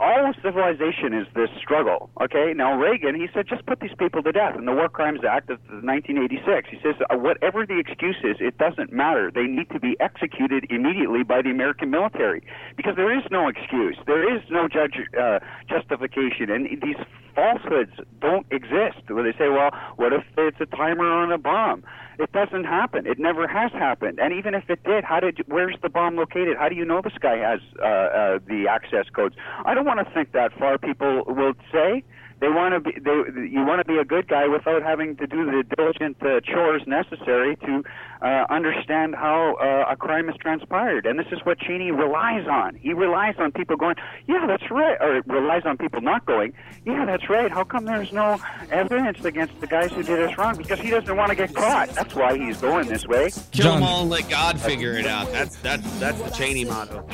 all 0.01 0.33
civilization 0.43 1.13
is 1.13 1.27
this 1.35 1.51
struggle. 1.61 2.09
Okay, 2.21 2.55
now 2.57 2.75
Reagan, 2.75 3.15
he 3.15 3.29
said, 3.35 3.47
just 3.47 3.67
put 3.67 3.81
these 3.81 3.95
people 3.99 4.23
to 4.23 4.33
death 4.33 4.57
in 4.57 4.65
the 4.65 4.73
War 4.73 4.89
Crimes 4.89 5.21
Act 5.29 5.51
of 5.51 5.61
1986. 5.69 6.71
He 6.71 6.79
says, 6.83 6.97
uh, 7.11 7.17
whatever 7.17 7.67
the 7.67 7.79
excuse 7.79 8.17
is, 8.25 8.37
it 8.41 8.57
doesn't 8.57 8.93
matter. 8.93 9.31
They 9.31 9.45
need 9.45 9.69
to 9.71 9.79
be 9.79 9.97
executed 10.01 10.67
immediately 10.71 11.23
by 11.23 11.43
the 11.43 11.51
American 11.51 11.91
military 11.91 12.43
because 12.77 12.97
there 12.97 13.13
is 13.13 13.25
no 13.31 13.47
excuse. 13.49 13.99
There 14.07 14.25
is 14.25 14.43
no 14.49 14.69
judge 14.69 14.97
uh, 15.13 15.41
justification, 15.69 16.49
and 16.49 16.65
these 16.81 16.97
falsehoods 17.35 17.93
don't 18.21 18.47
exist. 18.51 19.09
Where 19.09 19.25
they 19.25 19.37
say, 19.37 19.49
well, 19.49 19.71
what 19.97 20.13
if 20.13 20.25
it's 20.39 20.61
a 20.61 20.67
timer 20.67 21.11
on 21.11 21.33
a 21.33 21.39
bomb? 21.39 21.85
It 22.19 22.33
doesn't 22.33 22.65
happen. 22.65 23.07
It 23.07 23.19
never 23.19 23.49
has 23.49 23.73
happened. 23.73 24.19
And 24.21 24.35
even 24.35 24.55
if 24.55 24.69
it 24.69 24.85
did, 24.85 25.05
how 25.05 25.21
did 25.21 25.39
You, 25.39 25.45
where's 25.49 25.77
the 25.83 25.89
bomb 25.89 26.17
located? 26.17 26.57
How 26.59 26.69
do 26.69 26.75
you 26.75 26.85
know 26.85 27.01
this 27.01 27.15
guy 27.19 27.39
has 27.39 27.61
uh, 27.81 27.85
uh, 27.85 28.39
the 28.47 28.67
access 28.69 29.07
codes? 29.15 29.35
I 29.65 29.75
don't 29.75 29.87
want 29.87 30.07
to 30.07 30.15
think 30.15 30.33
that 30.33 30.53
far. 30.59 30.77
People 30.77 31.25
will 31.27 31.55
say 31.73 32.05
they 32.41 32.49
want 32.49 32.73
to 32.73 32.81
be. 32.81 32.99
They, 32.99 33.49
you 33.49 33.65
want 33.65 33.81
to 33.81 33.85
be 33.85 33.99
a 33.99 34.05
good 34.05 34.27
guy 34.27 34.49
without 34.49 34.83
having 34.83 35.17
to 35.17 35.27
do 35.27 35.45
the 35.45 35.63
diligent 35.77 36.17
uh, 36.23 36.41
chores 36.41 36.83
necessary 36.87 37.57
to 37.57 37.83
uh, 38.23 38.47
understand 38.49 39.15
how 39.15 39.57
uh, 39.57 39.93
a 39.93 39.97
crime 39.97 40.29
is 40.31 40.37
transpired. 40.41 41.05
And 41.05 41.19
this 41.19 41.27
is 41.33 41.39
what 41.45 41.59
Cheney 41.59 41.91
relies 41.91 42.47
on. 42.49 42.77
He 42.77 42.95
relies 42.95 43.35
on 43.39 43.53
people 43.53 43.77
going, 43.77 43.97
"Yeah, 44.27 44.47
that's 44.47 44.71
right," 44.71 44.97
or 45.01 45.17
it 45.19 45.27
relies 45.27 45.63
on 45.67 45.77
people 45.77 46.01
not 46.01 46.25
going, 46.25 46.55
"Yeah, 46.87 47.05
that's 47.05 47.29
right." 47.29 47.51
How 47.51 47.65
come 47.65 47.85
there's 47.85 48.13
no 48.13 48.41
evidence 48.71 49.23
against 49.25 49.61
the 49.61 49.67
guys 49.67 49.93
who 49.93 50.03
did 50.03 50.21
us 50.21 50.37
wrong? 50.39 50.57
Because 50.57 50.81
he 50.81 50.89
doesn't 50.91 51.15
want 51.15 51.29
to 51.31 51.37
get 51.37 51.55
caught. 51.55 51.91
That's 51.91 52.15
why 52.15 52.39
he's 52.39 52.57
going 52.57 52.89
this 52.89 53.07
way. 53.07 53.31
Kill 53.53 53.75
them 53.75 53.83
all 53.83 54.03
and 54.03 54.11
let 54.11 54.29
God 54.31 54.59
figure 54.59 54.95
it 54.95 55.07
out. 55.07 55.31
That's 55.31 55.57
that's 55.57 55.99
that's 55.99 56.21
the 56.23 56.31
Cheney 56.31 56.65
motto. 56.65 57.07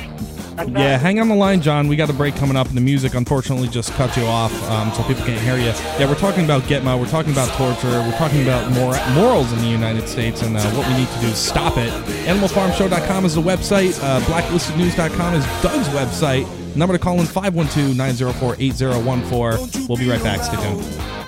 Yeah, 0.69 0.99
hang 0.99 1.21
on 1.21 1.29
the 1.29 1.35
line, 1.35 1.61
John. 1.61 1.87
We 1.89 1.97
got 1.97 2.09
a 2.11 2.15
break 2.15 2.35
coming 2.37 2.57
up, 2.57 2.67
and 2.69 2.77
the 2.77 2.81
music 2.81 3.15
unfortunately 3.15 3.69
just 3.69 3.93
cut 3.93 4.17
you 4.17 4.25
off, 4.25 4.53
um, 4.71 4.91
so 4.93 5.03
people 5.05 5.25
can't 5.25 5.41
hear 5.41 5.57
you. 5.57 5.73
Yeah, 5.99 6.09
we're 6.09 6.15
talking 6.17 6.45
about 6.45 6.63
Gitmo, 6.63 6.99
we're 6.99 7.09
talking 7.09 7.33
about 7.33 7.49
torture, 7.57 8.01
we're 8.01 8.17
talking 8.17 8.43
about 8.43 8.71
mor- 8.73 8.99
morals 9.15 9.53
in 9.53 9.59
the 9.59 9.69
United 9.69 10.09
States, 10.09 10.43
and 10.43 10.57
uh, 10.57 10.61
what 10.71 10.89
we 10.89 10.95
need 10.97 11.09
to 11.09 11.21
do 11.21 11.27
is 11.27 11.37
stop 11.39 11.77
it. 11.77 11.91
AnimalFarmShow.com 12.27 13.25
is 13.25 13.35
the 13.35 13.43
website. 13.43 13.99
Uh, 14.03 14.21
BlacklistedNews.com 14.21 15.35
is 15.35 15.45
Doug's 15.63 15.89
website. 15.89 16.47
Number 16.77 16.95
to 16.97 17.03
call 17.03 17.19
in 17.21 17.27
512-904-8014. 17.27 19.89
We'll 19.89 19.99
be 19.99 20.09
right 20.09 20.23
back. 20.23 20.43
Stay 20.43 20.57
tuned. 20.57 21.26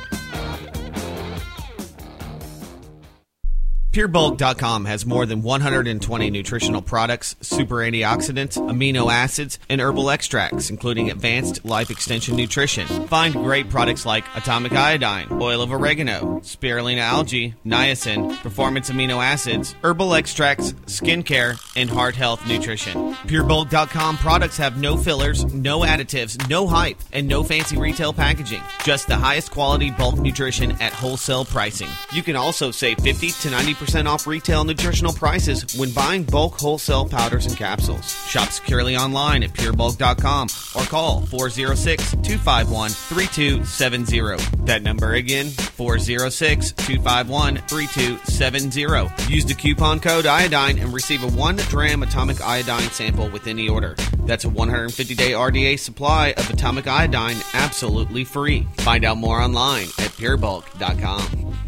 PureBulk.com 3.91 4.85
has 4.85 5.07
more 5.07 5.25
than 5.25 5.41
120 5.43 6.31
nutritional 6.31 6.83
products, 6.83 7.35
super 7.41 7.77
antioxidants, 7.77 8.59
amino 8.59 9.11
acids, 9.11 9.59
and 9.71 9.81
herbal 9.81 10.11
extracts, 10.11 10.69
including 10.69 11.11
advanced 11.11 11.65
life 11.65 11.89
extension 11.91 12.37
nutrition. 12.37 12.87
Find 13.09 13.33
great 13.33 13.71
products 13.71 14.05
like 14.05 14.27
atomic 14.37 14.73
iodine, 14.73 15.29
oil 15.41 15.63
of 15.63 15.73
oregano, 15.73 16.41
spirulina 16.41 16.99
algae, 16.99 17.55
niacin, 17.65 18.37
performance 18.43 18.91
amino 18.91 19.25
acids, 19.25 19.75
herbal 19.83 20.15
extracts, 20.15 20.75
skincare, 20.85 21.59
and 21.75 21.89
heart 21.89 22.15
health 22.15 22.47
nutrition. 22.47 23.15
PureBulk.com 23.25 24.19
products 24.19 24.59
have 24.59 24.79
no 24.79 24.99
fillers, 24.99 25.47
no 25.55 25.81
additives, 25.81 26.47
no 26.51 26.67
hype, 26.67 26.99
and 27.15 27.27
no 27.27 27.43
fancy 27.43 27.79
retail 27.79 28.13
packaging. 28.13 28.63
Just 28.85 29.07
the 29.07 29.17
highest 29.17 29.51
quality 29.51 29.91
bulk 29.91 30.19
nutrition 30.19 30.73
at 30.73 30.93
wholesale 30.93 31.47
pricing. 31.47 31.89
You 32.13 32.23
can 32.23 32.37
also 32.37 32.71
save 32.71 32.99
50 32.99 33.29
to 33.29 33.49
90% 33.49 33.78
off 34.07 34.27
retail 34.27 34.65
nutritional 34.65 35.13
prices 35.13 35.79
when 35.79 35.93
buying 35.93 36.25
bulk 36.25 36.55
wholesale 36.55 37.09
powders 37.09 37.47
and 37.47 37.57
capsules. 37.57 38.13
Shop 38.27 38.49
securely 38.51 38.97
online 38.97 39.43
at 39.43 39.53
purebulk.com 39.53 40.49
or 40.75 40.87
call 40.87 41.21
406 41.27 42.11
251 42.13 42.91
3270. 42.91 44.65
That 44.65 44.83
number 44.83 45.15
again, 45.15 45.51
406 45.51 46.73
251 46.73 47.57
3270. 47.57 49.33
Use 49.33 49.45
the 49.45 49.55
coupon 49.55 50.01
code 50.01 50.27
iodine 50.27 50.79
and 50.79 50.93
receive 50.93 51.23
a 51.23 51.29
1 51.29 51.57
gram 51.69 52.03
atomic 52.03 52.41
iodine 52.41 52.91
sample 52.91 53.29
with 53.31 53.47
any 53.47 53.69
order. 53.69 53.95
That's 54.25 54.45
a 54.45 54.49
150 54.49 55.15
day 55.15 55.33
RDA 55.33 55.79
supply 55.79 56.35
of 56.37 56.51
atomic 56.51 56.87
iodine 56.87 57.37
absolutely 57.55 58.25
free. 58.25 58.67
Find 58.79 59.05
out 59.05 59.19
more 59.19 59.41
online 59.41 59.85
at 59.99 60.11
purebulk.com. 60.19 61.68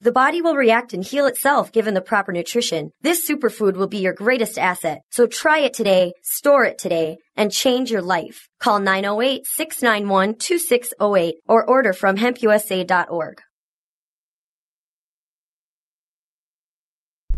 The 0.00 0.12
body 0.12 0.42
will 0.42 0.54
react 0.54 0.94
and 0.94 1.02
heal 1.02 1.26
itself 1.26 1.72
given 1.72 1.94
the 1.94 2.00
proper 2.00 2.30
nutrition. 2.30 2.92
This 3.02 3.28
superfood 3.28 3.74
will 3.74 3.88
be 3.88 3.98
your 3.98 4.12
greatest 4.12 4.56
asset. 4.56 5.00
So 5.10 5.26
try 5.26 5.58
it 5.58 5.74
today, 5.74 6.12
store 6.22 6.64
it 6.64 6.78
today, 6.78 7.16
and 7.36 7.50
change 7.50 7.90
your 7.90 8.02
life. 8.02 8.48
Call 8.60 8.78
908-691-2608 8.78 11.32
or 11.48 11.68
order 11.68 11.92
from 11.92 12.16
hempusa.org. 12.16 13.42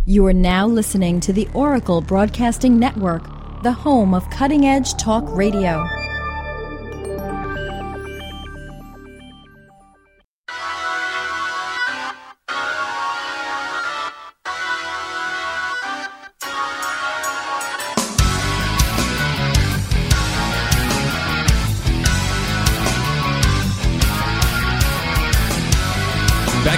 You 0.05 0.27
are 0.27 0.35
now 0.35 0.67
listening 0.67 1.21
to 1.21 1.33
the 1.33 1.49
Oracle 1.55 2.03
Broadcasting 2.03 2.79
Network, 2.79 3.23
the 3.63 3.73
home 3.73 4.13
of 4.13 4.29
cutting 4.29 4.67
edge 4.67 4.93
talk 4.95 5.25
radio. 5.29 5.83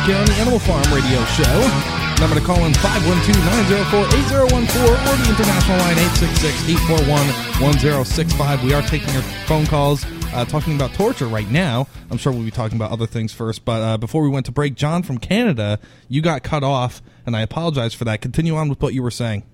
Here 0.07 0.17
on 0.17 0.27
the 0.27 0.35
Animal 0.35 0.59
Farm 0.59 0.83
Radio 0.93 1.25
Show. 1.27 1.61
Number 2.19 2.35
to 2.35 2.45
call 2.45 2.65
in 2.65 2.73
512-904-8014 2.73 4.51
or 4.51 5.17
the 5.17 5.29
international 5.31 5.79
line 5.79 5.97
866-841-1065. 7.61 8.65
We 8.65 8.75
are 8.75 8.83
taking 8.83 9.13
your 9.15 9.23
phone 9.47 9.65
calls, 9.65 10.05
uh, 10.35 10.45
talking 10.45 10.75
about 10.75 10.93
torture 10.95 11.27
right 11.29 11.49
now. 11.49 11.87
I'm 12.11 12.19
sure 12.19 12.33
we'll 12.33 12.43
be 12.43 12.51
talking 12.51 12.77
about 12.77 12.91
other 12.91 13.07
things 13.07 13.33
first, 13.33 13.65
but 13.65 13.81
uh, 13.81 13.97
before 13.97 14.25
we 14.25 14.29
went 14.29 14.47
to 14.47 14.53
break, 14.53 14.75
John 14.75 15.05
from 15.05 15.19
Canada, 15.19 15.79
you 16.09 16.21
got 16.21 16.43
cut 16.43 16.65
off, 16.65 17.01
and 17.25 17.37
I 17.37 17.43
apologize 17.43 17.95
for 17.95 18.05
that. 18.05 18.21
Continue 18.21 18.57
on 18.57 18.69
with 18.69 18.83
what 18.83 18.95
you 18.95 19.05
were 19.05 19.11
saying. 19.13 19.45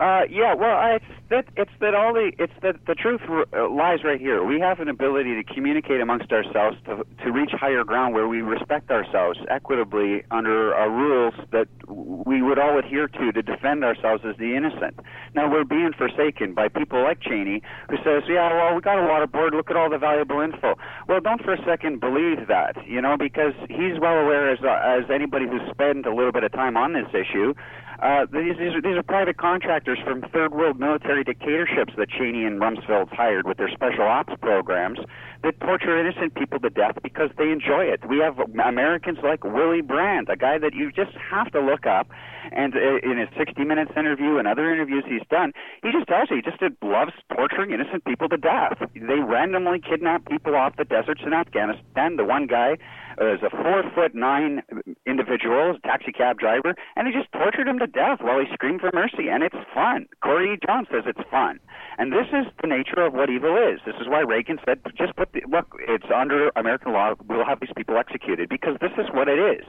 Uh, 0.00 0.22
yeah, 0.28 0.54
well, 0.54 0.96
it's 0.96 1.04
that 1.30 1.44
it's 1.56 1.70
that 1.80 1.94
all 1.94 2.12
the 2.12 2.32
it's 2.36 2.52
that 2.62 2.74
the 2.86 2.96
truth 2.96 3.20
uh, 3.30 3.70
lies 3.70 4.02
right 4.02 4.20
here. 4.20 4.44
We 4.44 4.58
have 4.58 4.80
an 4.80 4.88
ability 4.88 5.40
to 5.40 5.54
communicate 5.54 6.00
amongst 6.00 6.32
ourselves 6.32 6.76
to 6.86 7.06
to 7.22 7.30
reach 7.30 7.52
higher 7.52 7.84
ground 7.84 8.12
where 8.12 8.26
we 8.26 8.42
respect 8.42 8.90
ourselves 8.90 9.38
equitably 9.48 10.24
under 10.32 10.74
uh, 10.74 10.88
rules 10.88 11.34
that 11.52 11.68
we 11.86 12.42
would 12.42 12.58
all 12.58 12.76
adhere 12.76 13.06
to 13.06 13.30
to 13.30 13.40
defend 13.40 13.84
ourselves 13.84 14.24
as 14.28 14.36
the 14.36 14.56
innocent. 14.56 14.98
Now 15.36 15.48
we're 15.48 15.64
being 15.64 15.92
forsaken 15.96 16.54
by 16.54 16.66
people 16.68 17.00
like 17.00 17.20
Cheney, 17.20 17.62
who 17.88 17.96
says, 17.98 18.24
"Yeah, 18.28 18.52
well, 18.52 18.74
we 18.74 18.80
got 18.80 18.98
a 18.98 19.06
waterboard. 19.06 19.52
Look 19.52 19.70
at 19.70 19.76
all 19.76 19.90
the 19.90 19.98
valuable 19.98 20.40
info." 20.40 20.74
Well, 21.06 21.20
don't 21.20 21.40
for 21.40 21.52
a 21.52 21.64
second 21.64 22.00
believe 22.00 22.48
that, 22.48 22.76
you 22.84 23.00
know, 23.00 23.16
because 23.16 23.54
he's 23.68 24.00
well 24.00 24.18
aware 24.18 24.50
as 24.50 24.58
uh, 24.64 24.74
as 24.82 25.08
anybody 25.08 25.46
who's 25.46 25.62
spent 25.70 26.04
a 26.04 26.12
little 26.12 26.32
bit 26.32 26.42
of 26.42 26.50
time 26.50 26.76
on 26.76 26.94
this 26.94 27.06
issue 27.14 27.54
uh, 28.02 28.26
these, 28.32 28.56
these, 28.58 28.74
are, 28.74 28.82
these 28.82 28.96
are 28.96 29.02
private 29.02 29.36
contractors 29.36 29.98
from 30.04 30.22
third 30.32 30.52
world 30.52 30.78
military 30.78 31.24
dictatorships 31.24 31.92
that 31.96 32.08
Cheney 32.10 32.44
and 32.44 32.60
Rumsfeld 32.60 33.12
hired 33.12 33.46
with 33.46 33.58
their 33.58 33.70
special 33.70 34.04
ops 34.04 34.32
programs 34.40 34.98
that 35.42 35.60
torture 35.60 35.98
innocent 35.98 36.34
people 36.34 36.58
to 36.58 36.70
death 36.70 36.96
because 37.02 37.30
they 37.36 37.50
enjoy 37.50 37.84
it. 37.84 38.00
We 38.08 38.18
have 38.18 38.38
Americans 38.64 39.18
like 39.22 39.44
Willie 39.44 39.82
Brand, 39.82 40.28
a 40.30 40.36
guy 40.36 40.58
that 40.58 40.74
you 40.74 40.90
just 40.90 41.12
have 41.30 41.52
to 41.52 41.60
look 41.60 41.86
up. 41.86 42.08
And 42.50 42.74
uh, 42.74 42.96
in 43.02 43.18
his 43.18 43.28
60 43.36 43.62
Minutes 43.64 43.92
interview 43.96 44.38
and 44.38 44.48
other 44.48 44.72
interviews 44.72 45.04
he's 45.06 45.26
done, 45.30 45.52
he 45.82 45.92
just 45.92 46.08
tells 46.08 46.30
you 46.30 46.36
he 46.36 46.42
just 46.42 46.62
loves 46.82 47.12
torturing 47.34 47.72
innocent 47.72 48.04
people 48.04 48.28
to 48.28 48.36
death. 48.36 48.78
They 48.94 49.20
randomly 49.20 49.80
kidnap 49.80 50.26
people 50.26 50.56
off 50.56 50.76
the 50.76 50.84
deserts 50.84 51.22
in 51.24 51.32
Afghanistan. 51.32 52.16
The 52.16 52.24
one 52.24 52.46
guy 52.46 52.78
is 53.20 53.42
a 53.42 53.50
four 53.50 53.82
foot 53.94 54.14
nine 54.14 54.62
individual, 55.06 55.76
a 55.76 55.86
taxi 55.86 56.12
cab 56.12 56.38
driver, 56.38 56.74
and 56.96 57.06
they 57.06 57.12
just 57.12 57.30
tortured 57.32 57.68
him 57.68 57.78
to 57.78 57.86
death 57.86 58.18
while 58.20 58.40
he 58.40 58.46
screamed 58.52 58.80
for 58.80 58.90
mercy. 58.92 59.28
And 59.30 59.42
it's 59.42 59.56
fun. 59.72 60.06
Corey 60.22 60.58
Jones 60.66 60.88
says 60.90 61.04
it's 61.06 61.28
fun. 61.30 61.60
And 61.98 62.12
this 62.12 62.26
is 62.32 62.46
the 62.60 62.68
nature 62.68 63.00
of 63.00 63.14
what 63.14 63.30
evil 63.30 63.56
is. 63.56 63.80
This 63.86 63.94
is 64.00 64.08
why 64.08 64.20
Reagan 64.20 64.58
said, 64.64 64.80
just 64.96 65.14
put 65.16 65.32
the, 65.32 65.42
look, 65.48 65.76
it's 65.86 66.06
under 66.14 66.50
American 66.56 66.92
law. 66.92 67.14
We'll 67.28 67.44
have 67.44 67.60
these 67.60 67.72
people 67.76 67.96
executed 67.96 68.48
because 68.48 68.76
this 68.80 68.92
is 68.98 69.06
what 69.12 69.28
it 69.28 69.38
is. 69.38 69.66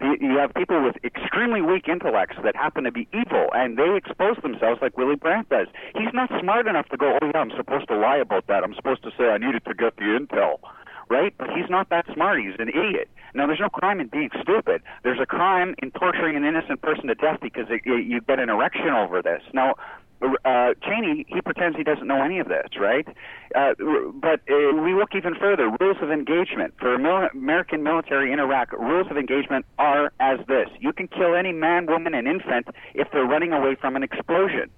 You 0.00 0.36
have 0.38 0.52
people 0.54 0.82
with 0.82 0.96
extremely 1.04 1.62
weak 1.62 1.88
intellects 1.88 2.36
that 2.42 2.56
happen 2.56 2.82
to 2.82 2.90
be 2.90 3.06
evil, 3.14 3.46
and 3.54 3.78
they 3.78 3.96
expose 3.96 4.36
themselves 4.42 4.82
like 4.82 4.98
Willie 4.98 5.14
Brand 5.14 5.48
does. 5.48 5.68
He's 5.94 6.12
not 6.12 6.30
smart 6.40 6.66
enough 6.66 6.88
to 6.88 6.96
go, 6.96 7.16
oh 7.22 7.26
yeah, 7.32 7.40
I'm 7.40 7.52
supposed 7.56 7.86
to 7.88 7.96
lie 7.96 8.16
about 8.16 8.48
that. 8.48 8.64
I'm 8.64 8.74
supposed 8.74 9.04
to 9.04 9.10
say 9.16 9.28
I 9.30 9.38
needed 9.38 9.64
to 9.66 9.74
get 9.74 9.96
the 9.96 10.18
intel 10.18 10.58
right? 11.08 11.34
But 11.38 11.50
he's 11.50 11.68
not 11.70 11.90
that 11.90 12.06
smart. 12.12 12.40
He's 12.40 12.54
an 12.58 12.68
idiot. 12.68 13.08
Now, 13.34 13.46
there's 13.46 13.60
no 13.60 13.68
crime 13.68 14.00
in 14.00 14.06
being 14.06 14.30
stupid. 14.40 14.82
There's 15.02 15.20
a 15.20 15.26
crime 15.26 15.74
in 15.82 15.90
torturing 15.90 16.36
an 16.36 16.44
innocent 16.44 16.80
person 16.82 17.08
to 17.08 17.14
death 17.14 17.38
because 17.42 17.66
it, 17.68 17.82
it, 17.84 18.06
you 18.06 18.20
get 18.20 18.38
an 18.38 18.48
erection 18.48 18.90
over 18.90 19.22
this. 19.22 19.42
Now, 19.52 19.74
uh, 20.44 20.74
Cheney, 20.82 21.26
he 21.28 21.40
pretends 21.40 21.76
he 21.76 21.82
doesn't 21.82 22.06
know 22.06 22.22
any 22.22 22.38
of 22.38 22.48
this, 22.48 22.68
right? 22.78 23.06
Uh, 23.54 23.74
but 24.14 24.40
uh, 24.50 24.74
we 24.82 24.94
look 24.94 25.14
even 25.14 25.34
further. 25.34 25.70
Rules 25.80 25.98
of 26.00 26.10
engagement 26.10 26.74
for 26.78 26.96
mil- 26.98 27.28
American 27.32 27.82
military 27.82 28.32
in 28.32 28.38
Iraq. 28.38 28.72
Rules 28.72 29.10
of 29.10 29.18
engagement 29.18 29.66
are 29.78 30.12
as 30.20 30.38
this: 30.46 30.68
you 30.80 30.92
can 30.92 31.08
kill 31.08 31.34
any 31.34 31.52
man, 31.52 31.86
woman, 31.86 32.14
and 32.14 32.26
infant 32.26 32.68
if 32.94 33.08
they're 33.12 33.26
running 33.26 33.52
away 33.52 33.74
from 33.74 33.96
an 33.96 34.02
explosion. 34.02 34.70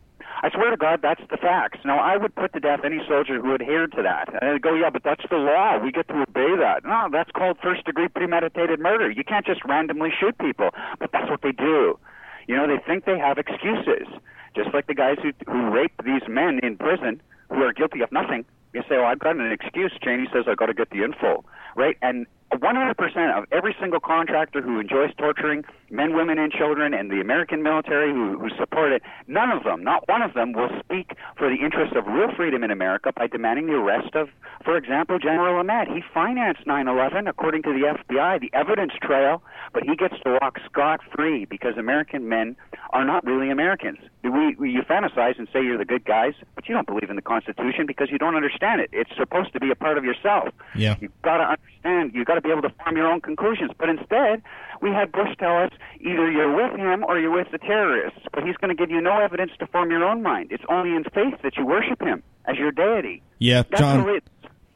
I 0.43 0.51
swear 0.51 0.71
to 0.71 0.77
God, 0.77 1.01
that's 1.03 1.23
the 1.31 1.37
facts. 1.37 1.79
Now, 1.85 1.99
I 1.99 2.17
would 2.17 2.35
put 2.35 2.53
to 2.53 2.61
death 2.61 2.81
any 2.85 3.01
soldier 3.09 3.41
who 3.41 3.55
adhered 3.55 3.93
to 3.93 4.03
that. 4.03 4.29
And 4.29 4.51
I'd 4.51 4.63
go, 4.63 4.75
yeah, 4.75 4.91
but 4.91 5.03
that's 5.03 5.25
the 5.31 5.37
law. 5.37 5.79
We 5.79 5.91
get 5.91 6.09
to 6.09 6.15
obey 6.15 6.57
that. 6.59 6.85
No, 6.85 7.09
that's 7.11 7.31
called 7.31 7.59
first 7.63 7.85
degree 7.85 8.09
premeditated 8.09 8.79
murder. 8.79 9.11
You 9.11 9.25
can't 9.25 9.47
just 9.47 9.65
randomly 9.65 10.11
shoot 10.19 10.37
people. 10.39 10.71
But 10.99 11.11
that's 11.13 11.31
what 11.31 11.43
they 11.43 11.53
do. 11.53 11.99
You 12.47 12.57
know, 12.57 12.67
they 12.67 12.83
think 12.87 13.07
they 13.07 13.19
have 13.19 13.39
excuses. 13.39 14.07
Just 14.55 14.73
like 14.73 14.87
the 14.87 14.95
guys 14.95 15.17
who, 15.23 15.33
who 15.51 15.71
rape 15.71 15.93
these 16.05 16.23
men 16.29 16.61
in 16.63 16.77
prison 16.77 17.21
who 17.49 17.63
are 17.63 17.73
guilty 17.73 18.01
of 18.03 18.13
nothing. 18.13 18.45
You 18.73 18.83
say, 18.89 18.97
well, 18.97 19.07
I've 19.07 19.19
got 19.19 19.37
an 19.37 19.51
excuse. 19.53 19.93
Cheney 20.03 20.29
says 20.33 20.45
I've 20.49 20.57
got 20.57 20.67
to 20.67 20.75
get 20.75 20.91
the 20.91 21.03
info. 21.03 21.45
Right? 21.77 21.97
And 22.03 22.27
100% 22.53 23.39
of 23.39 23.45
every 23.53 23.75
single 23.81 24.01
contractor 24.01 24.63
who 24.63 24.79
enjoys 24.79 25.11
torturing 25.19 25.65
men, 25.91 26.15
women, 26.15 26.39
and 26.39 26.53
children, 26.53 26.95
and 26.95 27.11
the 27.11 27.21
American 27.21 27.63
military 27.63 28.13
who, 28.13 28.39
who 28.39 28.49
support 28.59 28.93
it, 28.93 29.03
none 29.27 29.51
of 29.51 29.65
them, 29.65 29.83
not 29.83 30.09
one 30.09 30.23
of 30.23 30.35
them, 30.35 30.53
will 30.53 30.71
speak 30.83 31.13
for 31.37 31.49
the 31.49 31.65
interests 31.65 31.95
of 31.97 32.07
real 32.07 32.29
freedom 32.37 32.63
in 32.65 32.71
America 32.71 33.13
by 33.15 33.27
demanding 33.27 33.67
the 33.67 33.75
arrest 33.75 34.15
of, 34.15 34.29
for 34.65 34.77
example, 34.77 35.19
General 35.19 35.59
Ahmad. 35.59 35.89
He 35.89 36.03
financed 36.15 36.67
9 36.67 36.89
11, 36.89 37.27
according 37.27 37.63
to 37.65 37.73
the 37.73 37.95
FBI, 37.99 38.41
the 38.41 38.51
evidence 38.53 38.93
trail, 39.03 39.43
but 39.73 39.83
he 39.83 39.97
gets 39.97 40.15
to 40.25 40.39
walk 40.41 40.59
scot 40.65 41.01
free 41.15 41.45
because 41.45 41.77
American 41.77 42.29
men 42.29 42.57
are 42.91 43.05
not 43.05 43.25
really 43.25 43.51
Americans. 43.51 43.99
We, 44.23 44.55
we, 44.57 44.71
you 44.71 44.83
fantasize 44.83 45.39
and 45.39 45.49
say 45.53 45.63
you're 45.63 45.79
the 45.79 45.85
good 45.85 46.05
guys, 46.05 46.35
but 46.55 46.69
you 46.69 46.75
don't 46.75 46.87
believe 46.87 47.11
in 47.11 47.17
the 47.17 47.23
Constitution 47.23 47.87
because 47.87 48.09
you 48.11 48.19
don't 48.19 48.35
understand 48.35 48.56
it. 48.63 48.91
It's 48.93 49.11
supposed 49.17 49.53
to 49.53 49.61
be 49.61 49.71
a 49.71 49.75
part 49.75 49.99
of 49.99 50.05
yourself. 50.05 50.49
Yeah. 50.75 50.97
You've 51.01 51.13
got 51.23 51.39
to 51.39 51.45
understand. 51.45 52.13
You've 52.15 52.27
got 52.27 52.35
to 52.35 52.41
be 52.41 52.51
able 52.51 52.63
to 52.63 52.71
form 52.83 52.97
your 52.97 53.07
own 53.07 53.21
conclusions. 53.21 53.71
But 53.79 53.89
instead, 53.89 54.43
we 54.81 54.91
had 54.91 55.13
Bush 55.13 55.31
tell 55.39 55.57
us 55.63 55.71
either 56.01 56.31
you're 56.31 56.55
with 56.55 56.79
him 56.79 57.05
or 57.05 57.19
you're 57.19 57.31
with 57.31 57.49
the 57.53 57.59
terrorists. 57.59 58.21
But 58.33 58.45
he's 58.45 58.57
going 58.57 58.75
to 58.77 58.81
give 58.81 58.91
you 58.91 59.01
no 59.01 59.19
evidence 59.21 59.53
to 59.61 59.67
form 59.67 59.91
your 59.91 60.05
own 60.05 60.23
mind. 60.23 60.53
It's 60.53 60.65
only 60.69 60.95
in 60.95 61.05
faith 61.05 61.35
that 61.43 61.57
you 61.57 61.65
worship 61.67 62.01
him 62.03 62.23
as 62.47 62.57
your 62.57 62.73
deity. 62.73 63.23
Yeah, 63.39 63.63
That's 63.69 63.81
John. 63.81 64.09
it's- 64.09 64.23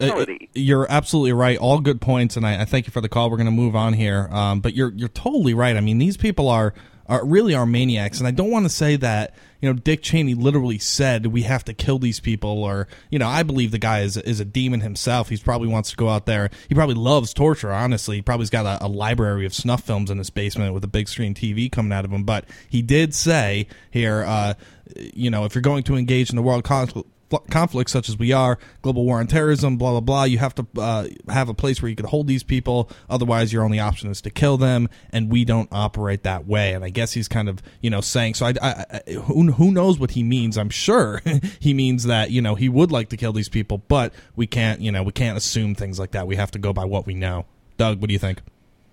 Uh, 0.02 0.24
you're 0.54 0.86
absolutely 0.90 1.34
right. 1.34 1.58
All 1.58 1.78
good 1.78 2.00
points, 2.00 2.34
and 2.34 2.46
I, 2.46 2.62
I 2.62 2.64
thank 2.64 2.86
you 2.86 2.90
for 2.90 3.02
the 3.02 3.08
call. 3.10 3.28
We're 3.30 3.36
going 3.36 3.44
to 3.44 3.50
move 3.50 3.76
on 3.76 3.92
here, 3.92 4.28
um, 4.32 4.60
but 4.60 4.72
you're 4.74 4.92
you're 4.96 5.10
totally 5.10 5.52
right. 5.52 5.76
I 5.76 5.80
mean, 5.80 5.98
these 5.98 6.16
people 6.16 6.48
are 6.48 6.72
are 7.10 7.26
really 7.26 7.54
are 7.54 7.66
maniacs, 7.66 8.18
and 8.18 8.28
I 8.28 8.30
don't 8.30 8.50
want 8.50 8.64
to 8.66 8.70
say 8.70 8.94
that 8.96 9.34
you 9.60 9.68
know 9.68 9.78
Dick 9.78 10.02
Cheney 10.02 10.34
literally 10.34 10.78
said 10.78 11.26
we 11.26 11.42
have 11.42 11.64
to 11.64 11.74
kill 11.74 11.98
these 11.98 12.20
people, 12.20 12.62
or 12.62 12.86
you 13.10 13.18
know 13.18 13.28
I 13.28 13.42
believe 13.42 13.72
the 13.72 13.78
guy 13.78 14.00
is 14.00 14.16
is 14.16 14.38
a 14.38 14.44
demon 14.44 14.80
himself. 14.80 15.28
He 15.28 15.36
probably 15.36 15.68
wants 15.68 15.90
to 15.90 15.96
go 15.96 16.08
out 16.08 16.26
there. 16.26 16.50
He 16.68 16.74
probably 16.74 16.94
loves 16.94 17.34
torture. 17.34 17.72
Honestly, 17.72 18.16
he 18.16 18.22
probably's 18.22 18.48
got 18.48 18.64
a, 18.64 18.86
a 18.86 18.88
library 18.88 19.44
of 19.44 19.52
snuff 19.52 19.82
films 19.82 20.10
in 20.10 20.18
his 20.18 20.30
basement 20.30 20.72
with 20.72 20.84
a 20.84 20.88
big 20.88 21.08
screen 21.08 21.34
TV 21.34 21.70
coming 21.70 21.92
out 21.92 22.04
of 22.04 22.12
him. 22.12 22.22
But 22.22 22.44
he 22.68 22.80
did 22.80 23.12
say 23.12 23.66
here, 23.90 24.22
uh, 24.22 24.54
you 24.96 25.30
know, 25.30 25.44
if 25.44 25.56
you're 25.56 25.62
going 25.62 25.82
to 25.84 25.96
engage 25.96 26.30
in 26.30 26.36
the 26.36 26.42
world 26.42 26.62
conflict 26.62 27.08
conflicts 27.50 27.92
such 27.92 28.08
as 28.08 28.18
we 28.18 28.32
are, 28.32 28.58
global 28.82 29.04
war 29.04 29.18
on 29.18 29.26
terrorism, 29.26 29.76
blah 29.76 29.90
blah 29.92 30.00
blah. 30.00 30.24
You 30.24 30.38
have 30.38 30.54
to 30.56 30.66
uh, 30.78 31.06
have 31.28 31.48
a 31.48 31.54
place 31.54 31.80
where 31.80 31.88
you 31.88 31.96
can 31.96 32.06
hold 32.06 32.26
these 32.26 32.42
people. 32.42 32.90
Otherwise, 33.08 33.52
your 33.52 33.64
only 33.64 33.78
option 33.78 34.10
is 34.10 34.20
to 34.22 34.30
kill 34.30 34.56
them, 34.56 34.88
and 35.10 35.30
we 35.30 35.44
don't 35.44 35.68
operate 35.72 36.22
that 36.24 36.46
way. 36.46 36.72
And 36.72 36.84
I 36.84 36.90
guess 36.90 37.12
he's 37.12 37.28
kind 37.28 37.48
of 37.48 37.62
you 37.80 37.90
know 37.90 38.00
saying 38.00 38.34
so. 38.34 38.46
I, 38.46 38.54
I, 38.60 38.84
I 39.08 39.12
who 39.12 39.50
who 39.52 39.70
knows 39.70 39.98
what 39.98 40.12
he 40.12 40.22
means? 40.22 40.58
I'm 40.58 40.70
sure 40.70 41.22
he 41.60 41.74
means 41.74 42.04
that 42.04 42.30
you 42.30 42.42
know 42.42 42.54
he 42.54 42.68
would 42.68 42.92
like 42.92 43.08
to 43.10 43.16
kill 43.16 43.32
these 43.32 43.48
people, 43.48 43.78
but 43.88 44.12
we 44.36 44.46
can't 44.46 44.80
you 44.80 44.92
know 44.92 45.02
we 45.02 45.12
can't 45.12 45.36
assume 45.36 45.74
things 45.74 45.98
like 45.98 46.12
that. 46.12 46.26
We 46.26 46.36
have 46.36 46.50
to 46.52 46.58
go 46.58 46.72
by 46.72 46.84
what 46.84 47.06
we 47.06 47.14
know. 47.14 47.46
Doug, 47.76 48.00
what 48.00 48.08
do 48.08 48.12
you 48.12 48.18
think? 48.18 48.42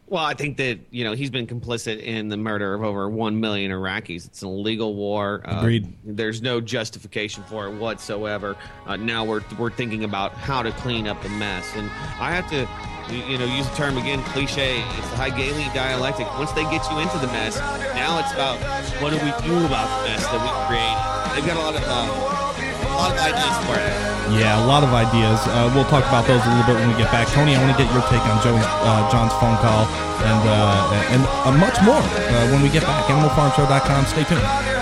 Well, 0.09 0.23
I 0.23 0.35
think 0.35 0.55
that 0.57 0.79
you 0.89 1.03
know 1.03 1.11
he's 1.13 1.29
been 1.29 1.47
complicit 1.47 2.01
in 2.01 2.29
the 2.29 2.37
murder 2.37 2.73
of 2.73 2.81
over 2.81 3.09
one 3.09 3.41
million 3.41 3.71
Iraqis. 3.71 4.25
It's 4.25 4.41
an 4.41 4.47
illegal 4.47 4.95
war. 4.95 5.41
Uh, 5.45 5.59
Agreed. 5.59 5.93
There's 6.05 6.41
no 6.41 6.61
justification 6.61 7.43
for 7.43 7.67
it 7.67 7.75
whatsoever. 7.75 8.55
Uh, 8.85 8.95
now 8.95 9.25
we're 9.25 9.43
we're 9.59 9.69
thinking 9.69 10.05
about 10.05 10.31
how 10.33 10.61
to 10.63 10.71
clean 10.71 11.07
up 11.07 11.21
the 11.23 11.29
mess, 11.29 11.69
and 11.75 11.89
I 12.21 12.31
have 12.31 12.49
to, 12.51 12.67
you 13.13 13.37
know, 13.37 13.45
use 13.45 13.67
the 13.67 13.75
term 13.75 13.97
again, 13.97 14.23
cliche. 14.23 14.79
It's 14.79 15.09
the 15.09 15.17
Hegelian 15.17 15.73
dialectic. 15.75 16.25
Once 16.37 16.53
they 16.53 16.63
get 16.63 16.89
you 16.89 16.99
into 16.99 17.17
the 17.17 17.27
mess, 17.27 17.57
now 17.93 18.19
it's 18.19 18.31
about 18.31 18.57
what 19.01 19.09
do 19.09 19.17
we 19.17 19.31
do 19.45 19.65
about 19.65 19.91
the 20.03 20.09
mess 20.09 20.23
that 20.23 20.39
we 20.39 20.49
create. 20.71 21.35
They've 21.35 21.45
got 21.45 21.57
a 21.57 21.65
lot 21.67 21.75
of 21.75 21.83
uh, 21.83 22.87
a 22.87 22.95
lot 22.95 23.11
of 23.11 23.19
ideas 23.19 23.57
for 23.67 23.75
it. 23.75 24.06
Yeah, 24.35 24.63
a 24.63 24.65
lot 24.67 24.83
of 24.83 24.91
ideas. 24.93 25.39
Uh, 25.47 25.71
we'll 25.73 25.85
talk 25.85 26.03
about 26.07 26.27
those 26.27 26.43
a 26.43 26.49
little 26.49 26.67
bit 26.67 26.75
when 26.75 26.89
we 26.89 26.97
get 26.99 27.11
back. 27.11 27.27
Tony, 27.29 27.55
I 27.55 27.63
want 27.63 27.71
to 27.71 27.79
get 27.79 27.91
your 27.93 28.03
take 28.11 28.21
on 28.27 28.37
uh, 28.43 29.09
John's 29.11 29.33
phone 29.39 29.55
call 29.63 29.87
and 30.27 30.41
uh, 30.43 31.11
and 31.13 31.21
uh, 31.23 31.51
much 31.57 31.79
more 31.83 32.01
uh, 32.01 32.51
when 32.51 32.61
we 32.61 32.69
get 32.69 32.83
back. 32.83 33.05
AnimalFarmShow.com. 33.05 34.05
Stay 34.05 34.23
tuned. 34.25 34.76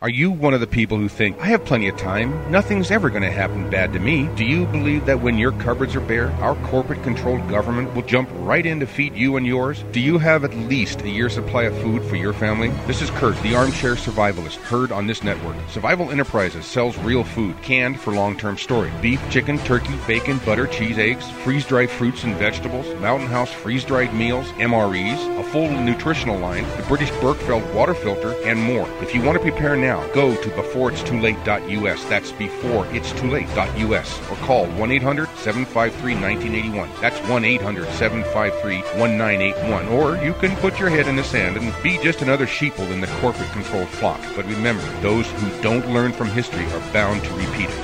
Are 0.03 0.09
you 0.09 0.30
one 0.30 0.55
of 0.55 0.61
the 0.61 0.66
people 0.66 0.96
who 0.96 1.11
think, 1.11 1.38
I 1.42 1.48
have 1.48 1.66
plenty 1.66 1.86
of 1.86 1.94
time, 1.98 2.51
nothing's 2.51 2.90
ever 2.90 3.11
going 3.11 3.22
to 3.22 3.30
happen 3.30 3.68
bad 3.68 3.92
to 3.92 3.98
me? 3.98 4.30
Do 4.34 4.46
you 4.46 4.64
believe 4.64 5.05
that 5.05 5.20
when 5.20 5.36
your 5.36 5.53
cupboards 5.53 5.94
are 5.94 6.01
bare, 6.01 6.30
our 6.40 6.55
corporate 6.68 7.03
controlled 7.03 7.46
government 7.51 7.94
will 7.94 8.01
jump 8.05 8.30
right 8.36 8.64
in 8.64 8.80
to 8.80 8.86
feed 8.86 9.14
you 9.14 9.36
and 9.36 9.46
yours? 9.46 9.84
Do 9.92 10.01
you 10.01 10.16
have 10.16 10.42
at 10.42 10.57
least 10.57 11.03
a 11.03 11.11
year's 11.11 11.34
supply 11.34 11.64
of 11.64 11.76
food 11.82 12.03
for 12.05 12.16
your 12.16 12.32
family? 12.32 12.68
This 12.86 13.03
is 13.03 13.11
Kurt, 13.11 13.38
the 13.42 13.55
armchair 13.55 13.94
survivalist, 13.94 14.57
heard 14.57 14.90
on 14.90 15.07
this 15.07 15.22
network. 15.22 15.55
Survival 15.68 16.11
Enterprises 16.11 16.64
sells 16.64 16.96
real 17.01 17.22
food, 17.22 17.61
canned 17.61 18.01
for 18.01 18.14
long 18.14 18.38
term 18.38 18.57
storage 18.57 18.98
beef, 19.03 19.20
chicken, 19.30 19.59
turkey, 19.59 19.98
bacon, 20.07 20.38
butter, 20.46 20.66
cheese, 20.66 20.96
eggs, 20.96 21.30
freeze 21.44 21.66
dried 21.66 21.90
fruits 21.90 22.24
and 22.24 22.34
vegetables, 22.36 22.86
Mountain 23.03 23.28
House 23.28 23.53
freeze 23.53 23.84
dried 23.84 24.14
meals, 24.14 24.46
MREs, 24.53 25.38
a 25.38 25.44
full 25.44 25.70
nutritional 25.70 26.38
line, 26.38 26.64
the 26.78 26.84
British 26.88 27.11
Berkefeld 27.20 27.74
water 27.74 27.92
filter, 27.92 28.34
and 28.46 28.59
more. 28.59 28.88
If 29.03 29.14
you 29.14 29.20
want 29.20 29.36
to 29.36 29.42
prepare 29.42 29.76
now, 29.76 29.89
now. 29.91 30.07
Go 30.12 30.36
to 30.41 30.49
beforeitstolate.us. 30.51 32.05
That's 32.05 32.30
beforeitstolate.us. 32.32 34.30
Or 34.30 34.36
call 34.47 34.66
1 34.66 34.93
800 34.93 35.28
753 35.38 36.14
1981. 36.14 36.91
That's 37.01 37.18
1 37.28 37.45
800 37.45 37.88
753 37.88 38.78
1981. 39.01 39.88
Or 39.88 40.16
you 40.24 40.34
can 40.34 40.55
put 40.57 40.78
your 40.78 40.91
head 40.91 41.09
in 41.09 41.16
the 41.16 41.24
sand 41.24 41.57
and 41.57 41.74
be 41.82 41.99
just 41.99 42.22
another 42.22 42.47
sheeple 42.47 42.88
in 42.93 43.01
the 43.01 43.09
corporate 43.20 43.51
controlled 43.51 43.88
flock. 43.88 44.20
But 44.36 44.47
remember, 44.47 44.86
those 45.01 45.26
who 45.26 45.62
don't 45.62 45.88
learn 45.91 46.12
from 46.12 46.28
history 46.28 46.66
are 46.66 46.93
bound 46.93 47.24
to 47.24 47.32
repeat 47.34 47.68
it. 47.68 47.80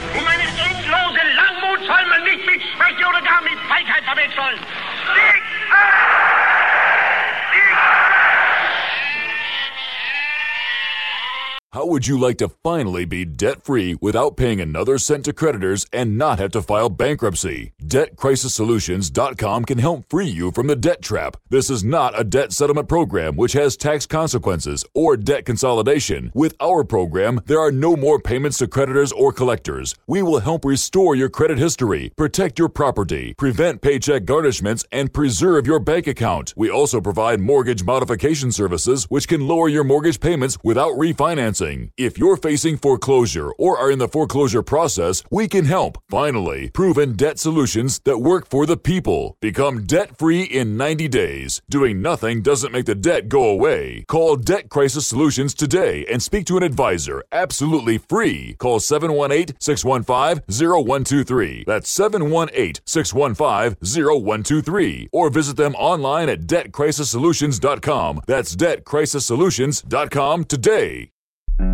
How 11.77 11.85
would 11.85 12.07
you 12.07 12.19
like 12.19 12.39
to 12.39 12.49
finally 12.49 13.05
be 13.05 13.27
debt 13.27 13.63
free 13.63 13.99
without 14.01 14.39
paying 14.39 14.63
another 14.63 14.97
cent 14.97 15.27
to 15.27 15.35
creditors 15.35 15.85
and 15.93 16.17
not 16.17 16.39
have 16.39 16.53
to 16.53 16.63
file 16.63 16.89
bankruptcy? 16.89 17.75
DebtCrisisSolutions.com 17.85 19.67
can 19.67 19.77
help 19.77 20.09
free 20.09 20.27
you 20.27 20.53
from 20.53 20.69
the 20.69 20.75
debt 20.75 21.03
trap. 21.03 21.37
This 21.51 21.69
is 21.69 21.85
not 21.85 22.19
a 22.19 22.25
debt 22.25 22.55
settlement 22.55 22.89
program 22.89 23.37
which 23.37 23.53
has 23.53 23.77
tax 23.77 24.07
consequences 24.07 24.87
or 24.95 25.19
debt 25.19 25.45
consolidation. 25.45 26.33
With 26.35 26.55
our 26.61 26.83
program, 26.83 27.43
there 27.45 27.61
are 27.61 27.71
no 27.71 27.95
more 27.95 28.19
payments 28.19 28.57
to 28.61 28.69
creditors 28.69 29.13
or 29.13 29.31
collectors. 29.31 29.95
We 30.07 30.23
will 30.23 30.41
help 30.41 30.65
restore 30.65 31.15
your 31.15 31.29
credit 31.29 31.59
history, 31.59 32.11
protect 32.17 32.59
your 32.59 32.71
property, 32.71 33.35
prevent 33.35 33.83
paycheck 33.83 34.23
garnishments, 34.25 34.87
and 34.93 35.13
preserve 35.13 35.67
your 35.67 35.81
bank 35.81 36.07
account. 36.07 36.55
We 36.57 36.71
also 36.71 37.03
provide 37.03 37.41
mortgage 37.41 37.85
modification 37.85 38.51
services 38.51 39.05
which 39.11 39.29
can 39.29 39.47
lower 39.47 39.69
your 39.69 39.85
mortgage 39.85 40.21
payments 40.21 40.57
without 40.65 40.93
refinancing. 40.93 41.66
If 41.97 42.19
you're 42.19 42.37
facing 42.37 42.77
foreclosure 42.77 43.51
or 43.59 43.77
are 43.79 43.91
in 43.91 43.99
the 43.99 44.09
foreclosure 44.09 44.63
process, 44.63 45.23
we 45.31 45.49
can 45.49 45.65
help. 45.65 45.99
Finally, 46.09 46.71
proven 46.71 47.15
debt 47.15 47.39
solutions 47.39 48.01
that 48.05 48.19
work 48.19 48.47
for 48.49 48.67
the 48.67 48.77
people. 48.77 49.37
Become 49.41 49.85
debt 49.87 50.17
free 50.17 50.43
in 50.43 50.77
90 50.77 51.09
days. 51.09 51.61
Doing 51.69 52.01
nothing 52.01 52.43
doesn't 52.43 52.73
make 52.73 52.87
the 52.87 52.95
debt 52.95 53.29
go 53.29 53.49
away. 53.49 54.05
Call 54.07 54.37
Debt 54.37 54.69
Crisis 54.69 55.07
Solutions 55.07 55.55
today 55.55 56.05
and 56.07 56.23
speak 56.23 56.47
to 56.47 56.57
an 56.57 56.63
advisor 56.63 57.25
absolutely 57.33 57.99
free. 57.99 58.55
Call 58.59 58.79
718 58.79 59.57
615 59.59 60.45
0123. 60.49 61.65
That's 61.67 61.91
718 61.91 62.75
615 62.85 63.77
0123. 63.83 65.09
Or 65.13 65.31
visit 65.31 65.57
them 65.57 65.75
online 65.75 66.29
at 66.29 66.43
debtcrisissolutions.com. 66.43 68.21
That's 68.27 68.55
debtcrisissolutions.com 68.55 70.45
today. 70.45 71.11
All 71.59 71.67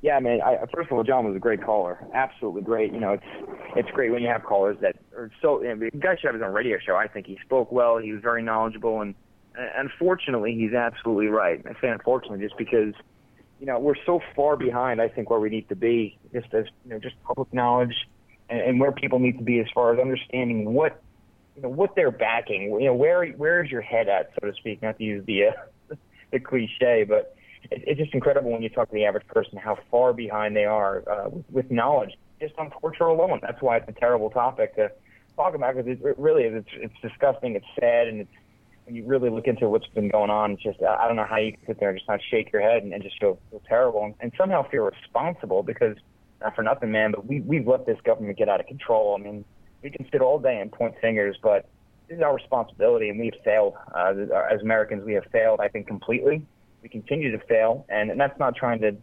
Yeah, 0.00 0.18
man. 0.18 0.40
I, 0.42 0.58
first 0.74 0.90
of 0.90 0.96
all, 0.96 1.04
John 1.04 1.24
was 1.24 1.36
a 1.36 1.38
great 1.38 1.62
caller. 1.62 1.96
Absolutely 2.12 2.62
great. 2.62 2.92
You 2.92 2.98
know, 2.98 3.12
it's 3.12 3.48
it's 3.76 3.90
great 3.90 4.10
when 4.10 4.20
you 4.22 4.28
have 4.28 4.42
callers 4.42 4.76
that 4.80 4.96
are 5.16 5.30
so. 5.40 5.62
You 5.62 5.74
know, 5.74 5.88
the 5.92 5.98
guy 5.98 6.16
should 6.16 6.26
have 6.26 6.34
his 6.34 6.42
own 6.42 6.52
radio 6.52 6.78
show. 6.84 6.96
I 6.96 7.06
think 7.06 7.26
he 7.26 7.38
spoke 7.44 7.70
well. 7.70 7.98
He 7.98 8.12
was 8.12 8.20
very 8.20 8.42
knowledgeable, 8.42 9.00
and 9.00 9.14
And 9.54 9.70
unfortunately, 9.76 10.54
he's 10.54 10.72
absolutely 10.72 11.26
right. 11.26 11.62
I 11.66 11.80
say 11.80 11.88
unfortunately 11.88 12.40
just 12.40 12.56
because 12.56 12.94
you 13.62 13.66
know 13.66 13.78
we're 13.78 13.94
so 14.04 14.20
far 14.34 14.56
behind. 14.56 15.00
I 15.00 15.08
think 15.08 15.30
where 15.30 15.38
we 15.38 15.48
need 15.48 15.68
to 15.68 15.76
be, 15.76 16.18
just 16.32 16.52
as 16.52 16.64
you 16.84 16.90
know, 16.90 16.98
just 16.98 17.14
public 17.22 17.54
knowledge 17.54 17.94
and, 18.50 18.60
and 18.60 18.80
where 18.80 18.90
people 18.90 19.20
need 19.20 19.38
to 19.38 19.44
be 19.44 19.60
as 19.60 19.66
far 19.72 19.94
as 19.94 20.00
understanding 20.00 20.74
what 20.74 21.00
you 21.54 21.62
know 21.62 21.68
what 21.68 21.94
they're 21.94 22.10
backing. 22.10 22.62
You 22.80 22.86
know 22.86 22.94
where 22.94 23.24
where 23.24 23.62
is 23.62 23.70
your 23.70 23.80
head 23.80 24.08
at, 24.08 24.32
so 24.34 24.48
to 24.48 24.54
speak, 24.54 24.82
not 24.82 24.98
to 24.98 25.04
use 25.04 25.24
the 25.26 25.44
uh, 25.46 25.94
the 26.32 26.40
cliche, 26.40 27.06
but 27.08 27.36
it, 27.70 27.84
it's 27.86 28.00
just 28.00 28.12
incredible 28.14 28.50
when 28.50 28.62
you 28.62 28.68
talk 28.68 28.88
to 28.88 28.94
the 28.94 29.04
average 29.04 29.28
person 29.28 29.56
how 29.58 29.78
far 29.92 30.12
behind 30.12 30.56
they 30.56 30.64
are 30.64 31.04
uh, 31.08 31.28
with, 31.30 31.44
with 31.50 31.70
knowledge 31.70 32.18
just 32.40 32.54
on 32.58 32.68
torture 32.80 33.04
alone. 33.04 33.38
That's 33.42 33.62
why 33.62 33.76
it's 33.76 33.88
a 33.88 33.92
terrible 33.92 34.30
topic 34.30 34.74
to 34.74 34.90
talk 35.36 35.54
about 35.54 35.76
because 35.76 35.88
it, 35.88 36.04
it 36.04 36.18
really 36.18 36.42
is. 36.42 36.64
It's, 36.66 36.92
it's 36.92 37.00
disgusting. 37.00 37.54
It's 37.54 37.66
sad, 37.78 38.08
and 38.08 38.22
it's 38.22 38.34
when 38.84 38.94
you 38.94 39.04
really 39.06 39.30
look 39.30 39.46
into 39.46 39.68
what's 39.68 39.86
been 39.88 40.08
going 40.08 40.30
on. 40.30 40.56
Just 40.62 40.82
I 40.82 41.06
don't 41.06 41.16
know 41.16 41.26
how 41.28 41.36
you 41.36 41.52
can 41.52 41.66
sit 41.66 41.80
there 41.80 41.90
and 41.90 41.98
just 41.98 42.08
not 42.08 42.20
shake 42.30 42.52
your 42.52 42.62
head 42.62 42.82
and, 42.82 42.92
and 42.92 43.02
just 43.02 43.18
feel, 43.20 43.38
feel 43.50 43.62
terrible 43.68 44.04
and, 44.04 44.14
and 44.20 44.32
somehow 44.36 44.68
feel 44.68 44.82
responsible 44.82 45.62
because 45.62 45.96
not 46.40 46.54
for 46.54 46.62
nothing, 46.62 46.90
man, 46.90 47.12
but 47.12 47.26
we 47.26 47.40
we've 47.40 47.66
let 47.66 47.86
this 47.86 47.98
government 48.04 48.36
get 48.36 48.48
out 48.48 48.60
of 48.60 48.66
control. 48.66 49.16
I 49.18 49.22
mean, 49.22 49.44
we 49.82 49.90
can 49.90 50.06
sit 50.10 50.20
all 50.20 50.38
day 50.38 50.58
and 50.60 50.70
point 50.70 50.94
fingers, 51.00 51.36
but 51.42 51.68
this 52.08 52.16
is 52.16 52.22
our 52.22 52.34
responsibility, 52.34 53.08
and 53.08 53.18
we've 53.18 53.32
failed 53.44 53.74
uh, 53.94 54.12
as 54.50 54.60
Americans. 54.60 55.04
We 55.04 55.14
have 55.14 55.24
failed, 55.32 55.60
I 55.60 55.68
think, 55.68 55.86
completely. 55.86 56.44
We 56.82 56.88
continue 56.88 57.30
to 57.32 57.44
fail, 57.46 57.86
and, 57.88 58.10
and 58.10 58.20
that's 58.20 58.38
not 58.38 58.56
trying 58.56 58.80
to, 58.80 58.96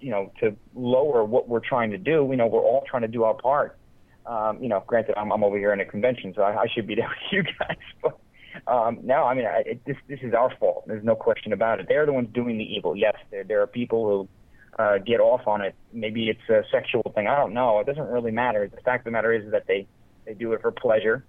you 0.00 0.10
know, 0.10 0.30
to 0.40 0.54
lower 0.74 1.24
what 1.24 1.48
we're 1.48 1.66
trying 1.66 1.90
to 1.90 1.98
do. 1.98 2.24
We 2.24 2.36
know 2.36 2.46
we're 2.46 2.60
all 2.60 2.84
trying 2.88 3.02
to 3.02 3.08
do 3.08 3.24
our 3.24 3.34
part. 3.34 3.78
Um, 4.26 4.62
you 4.62 4.68
know, 4.68 4.82
granted, 4.86 5.14
I'm, 5.18 5.32
I'm 5.32 5.42
over 5.42 5.56
here 5.56 5.72
in 5.72 5.80
a 5.80 5.84
convention, 5.84 6.34
so 6.36 6.42
I, 6.42 6.62
I 6.62 6.66
should 6.74 6.86
be 6.86 6.94
there 6.94 7.08
with 7.32 7.32
you 7.32 7.42
guys. 7.58 7.76
But 8.02 8.18
um, 8.66 9.00
no, 9.02 9.24
I 9.24 9.34
mean, 9.34 9.46
I, 9.46 9.62
it, 9.66 9.84
this 9.84 9.96
this 10.08 10.20
is 10.22 10.34
our 10.34 10.54
fault. 10.58 10.84
There's 10.86 11.04
no 11.04 11.14
question 11.14 11.52
about 11.52 11.80
it. 11.80 11.86
They're 11.88 12.06
the 12.06 12.12
ones 12.12 12.28
doing 12.32 12.58
the 12.58 12.64
evil. 12.64 12.96
Yes, 12.96 13.14
there 13.30 13.44
there 13.44 13.62
are 13.62 13.66
people 13.66 14.06
who 14.06 14.82
uh, 14.82 14.98
get 14.98 15.20
off 15.20 15.46
on 15.46 15.60
it. 15.60 15.74
Maybe 15.92 16.28
it's 16.28 16.48
a 16.48 16.62
sexual 16.70 17.12
thing. 17.14 17.26
I 17.26 17.36
don't 17.36 17.54
know. 17.54 17.80
It 17.80 17.86
doesn't 17.86 18.08
really 18.08 18.32
matter. 18.32 18.68
The 18.68 18.80
fact 18.82 19.00
of 19.00 19.04
the 19.06 19.10
matter 19.12 19.32
is 19.32 19.50
that 19.52 19.66
they 19.66 19.86
they 20.24 20.34
do 20.34 20.52
it 20.52 20.62
for 20.62 20.70
pleasure. 20.70 21.24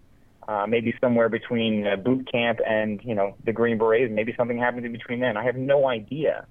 Uh, 0.48 0.66
maybe 0.66 0.94
somewhere 1.02 1.28
between 1.28 1.86
uh, 1.86 1.98
boot 1.98 2.30
camp 2.32 2.60
and 2.66 3.02
you 3.04 3.16
know 3.16 3.36
the 3.46 3.54
Green 3.54 3.78
Berets. 3.78 4.12
Maybe 4.12 4.34
something 4.38 4.58
happened 4.58 4.86
in 4.86 4.92
between 4.92 5.20
then. 5.20 5.38
I 5.38 5.44
have 5.44 5.56
no 5.56 5.88
idea. 5.88 6.46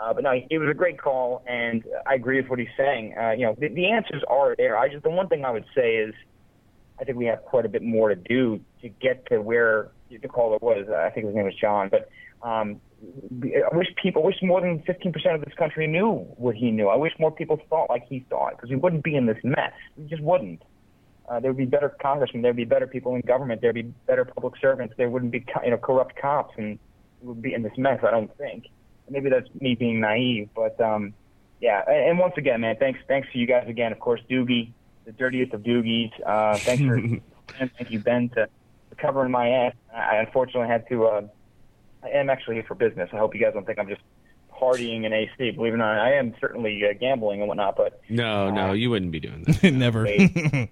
Uh, 0.00 0.14
but 0.14 0.22
no, 0.22 0.30
it 0.30 0.58
was 0.58 0.70
a 0.70 0.74
great 0.74 1.00
call, 1.00 1.42
and 1.48 1.82
I 2.06 2.14
agree 2.14 2.40
with 2.40 2.48
what 2.48 2.60
he's 2.60 2.68
saying. 2.76 3.16
Uh, 3.18 3.30
you 3.32 3.44
know, 3.46 3.56
the, 3.58 3.68
the 3.68 3.90
answers 3.90 4.22
are 4.28 4.54
there. 4.56 4.78
I 4.78 4.88
just 4.88 5.02
the 5.02 5.10
one 5.10 5.28
thing 5.28 5.44
I 5.44 5.50
would 5.50 5.64
say 5.74 5.96
is, 5.96 6.14
I 7.00 7.04
think 7.04 7.18
we 7.18 7.26
have 7.26 7.42
quite 7.44 7.66
a 7.66 7.68
bit 7.68 7.82
more 7.82 8.08
to 8.08 8.14
do 8.14 8.60
to 8.82 8.88
get 8.88 9.26
to 9.26 9.42
where 9.42 9.88
the 10.10 10.28
caller 10.28 10.58
was. 10.60 10.88
I 10.88 11.10
think 11.10 11.26
his 11.26 11.34
name 11.34 11.44
was 11.44 11.54
John, 11.54 11.88
but 11.88 12.08
um, 12.42 12.80
I 13.44 13.76
wish 13.76 13.88
people, 14.02 14.22
I 14.22 14.26
wish 14.26 14.36
more 14.42 14.60
than 14.60 14.80
15% 14.80 15.34
of 15.34 15.44
this 15.44 15.54
country 15.54 15.86
knew 15.86 16.18
what 16.36 16.56
he 16.56 16.70
knew. 16.70 16.88
I 16.88 16.96
wish 16.96 17.12
more 17.18 17.30
people 17.30 17.60
thought 17.68 17.88
like 17.88 18.06
he 18.08 18.24
thought, 18.28 18.56
because 18.56 18.70
we 18.70 18.76
wouldn't 18.76 19.04
be 19.04 19.14
in 19.14 19.26
this 19.26 19.38
mess. 19.44 19.72
We 19.96 20.06
just 20.06 20.22
wouldn't. 20.22 20.62
Uh, 21.28 21.40
there 21.40 21.50
would 21.50 21.58
be 21.58 21.66
better 21.66 21.94
congressmen. 22.00 22.42
There 22.42 22.50
would 22.50 22.56
be 22.56 22.64
better 22.64 22.86
people 22.86 23.14
in 23.14 23.20
government. 23.20 23.60
There 23.60 23.68
would 23.68 23.74
be 23.74 23.94
better 24.06 24.24
public 24.24 24.54
servants. 24.60 24.94
There 24.96 25.10
wouldn't 25.10 25.30
be, 25.30 25.44
you 25.64 25.70
know, 25.70 25.76
corrupt 25.76 26.16
cops, 26.16 26.54
and 26.56 26.78
we 27.20 27.28
would 27.28 27.42
be 27.42 27.54
in 27.54 27.62
this 27.62 27.76
mess. 27.76 28.00
I 28.02 28.10
don't 28.10 28.34
think. 28.38 28.66
Maybe 29.10 29.28
that's 29.30 29.48
me 29.60 29.74
being 29.74 30.00
naive, 30.00 30.48
but 30.54 30.80
um, 30.80 31.14
yeah. 31.60 31.82
And, 31.86 32.10
and 32.10 32.18
once 32.18 32.34
again, 32.36 32.60
man, 32.62 32.76
thanks, 32.78 33.00
thanks 33.08 33.28
to 33.32 33.38
you 33.38 33.46
guys 33.46 33.68
again. 33.68 33.92
Of 33.92 34.00
course, 34.00 34.20
Doogie, 34.30 34.72
the 35.04 35.12
dirtiest 35.12 35.52
of 35.52 35.62
Doogies. 35.62 36.12
Uh, 36.24 36.56
thanks 36.56 36.82
for, 36.82 36.98
thank 37.76 37.90
you, 37.90 38.00
Ben, 38.00 38.30
to, 38.30 38.48
covering 38.98 39.30
my 39.30 39.48
ass. 39.48 39.74
I 39.94 40.16
unfortunately 40.16 40.68
had 40.68 40.88
to. 40.88 41.06
Uh, 41.06 41.22
I 42.02 42.08
am 42.10 42.30
actually 42.30 42.56
here 42.56 42.64
for 42.66 42.74
business. 42.74 43.10
I 43.12 43.16
hope 43.16 43.34
you 43.34 43.40
guys 43.40 43.54
don't 43.54 43.66
think 43.66 43.78
I'm 43.78 43.88
just 43.88 44.02
partying 44.52 45.04
in 45.04 45.12
AC. 45.12 45.50
Believe 45.52 45.72
it 45.72 45.76
or 45.76 45.78
not, 45.78 45.98
I 45.98 46.14
am 46.14 46.34
certainly 46.40 46.82
uh, 46.84 46.92
gambling 46.98 47.40
and 47.40 47.48
whatnot. 47.48 47.76
But 47.76 48.00
No, 48.08 48.50
no, 48.50 48.72
you 48.72 48.90
wouldn't 48.90 49.12
be 49.12 49.20
doing 49.20 49.42
that. 49.46 49.72
Never. 49.72 50.06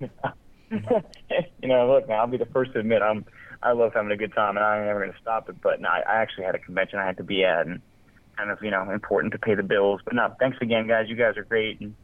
you 0.00 1.68
know, 1.68 1.92
look, 1.92 2.08
man, 2.08 2.18
I'll 2.18 2.26
be 2.26 2.36
the 2.38 2.46
first 2.46 2.72
to 2.72 2.80
admit 2.80 3.02
I'm 3.02 3.24
I 3.62 3.72
love 3.72 3.92
having 3.94 4.10
a 4.10 4.16
good 4.16 4.34
time, 4.34 4.56
and 4.56 4.64
I'm 4.64 4.84
never 4.84 5.00
going 5.00 5.12
to 5.12 5.18
stop 5.20 5.48
it. 5.48 5.60
But 5.62 5.80
no, 5.80 5.88
I, 5.88 6.00
I 6.00 6.16
actually 6.16 6.44
had 6.44 6.54
a 6.54 6.58
convention 6.58 6.98
I 6.98 7.06
had 7.06 7.16
to 7.18 7.22
be 7.24 7.44
at, 7.44 7.66
and 7.66 7.80
kind 8.36 8.50
of 8.50 8.58
you 8.62 8.70
know 8.70 8.90
important 8.90 9.32
to 9.32 9.38
pay 9.38 9.54
the 9.54 9.62
bills. 9.62 10.00
But 10.04 10.14
no, 10.14 10.34
thanks 10.38 10.58
again, 10.60 10.86
guys. 10.88 11.08
You 11.08 11.16
guys 11.16 11.36
are 11.36 11.44
great, 11.44 11.80
and 11.80 11.94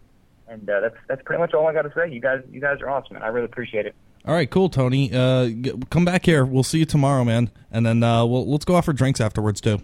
and 0.49 0.69
uh, 0.69 0.81
that's 0.81 0.97
that's 1.09 1.23
pretty 1.25 1.41
much 1.41 1.55
all 1.55 1.67
I 1.67 1.73
got 1.73 1.83
to 1.83 1.93
say. 1.95 2.11
You 2.13 2.21
guys, 2.21 2.43
you 2.51 2.61
guys 2.61 2.81
are 2.81 2.91
awesome, 2.91 3.17
and 3.17 3.25
I 3.25 3.29
really 3.29 3.47
appreciate 3.47 3.87
it. 3.87 3.95
All 4.25 4.35
right, 4.35 4.51
cool, 4.51 4.69
Tony. 4.69 5.11
Uh, 5.13 5.51
come 5.91 6.05
back 6.05 6.27
here. 6.27 6.45
We'll 6.45 6.63
see 6.63 6.81
you 6.81 6.85
tomorrow, 6.85 7.25
man. 7.25 7.51
And 7.71 7.87
then 7.87 8.03
uh, 8.03 8.25
we'll 8.27 8.49
let's 8.51 8.65
go 8.65 8.77
out 8.77 8.85
for 8.85 8.93
drinks 8.93 9.21
afterwards 9.21 9.61
too. 9.61 9.81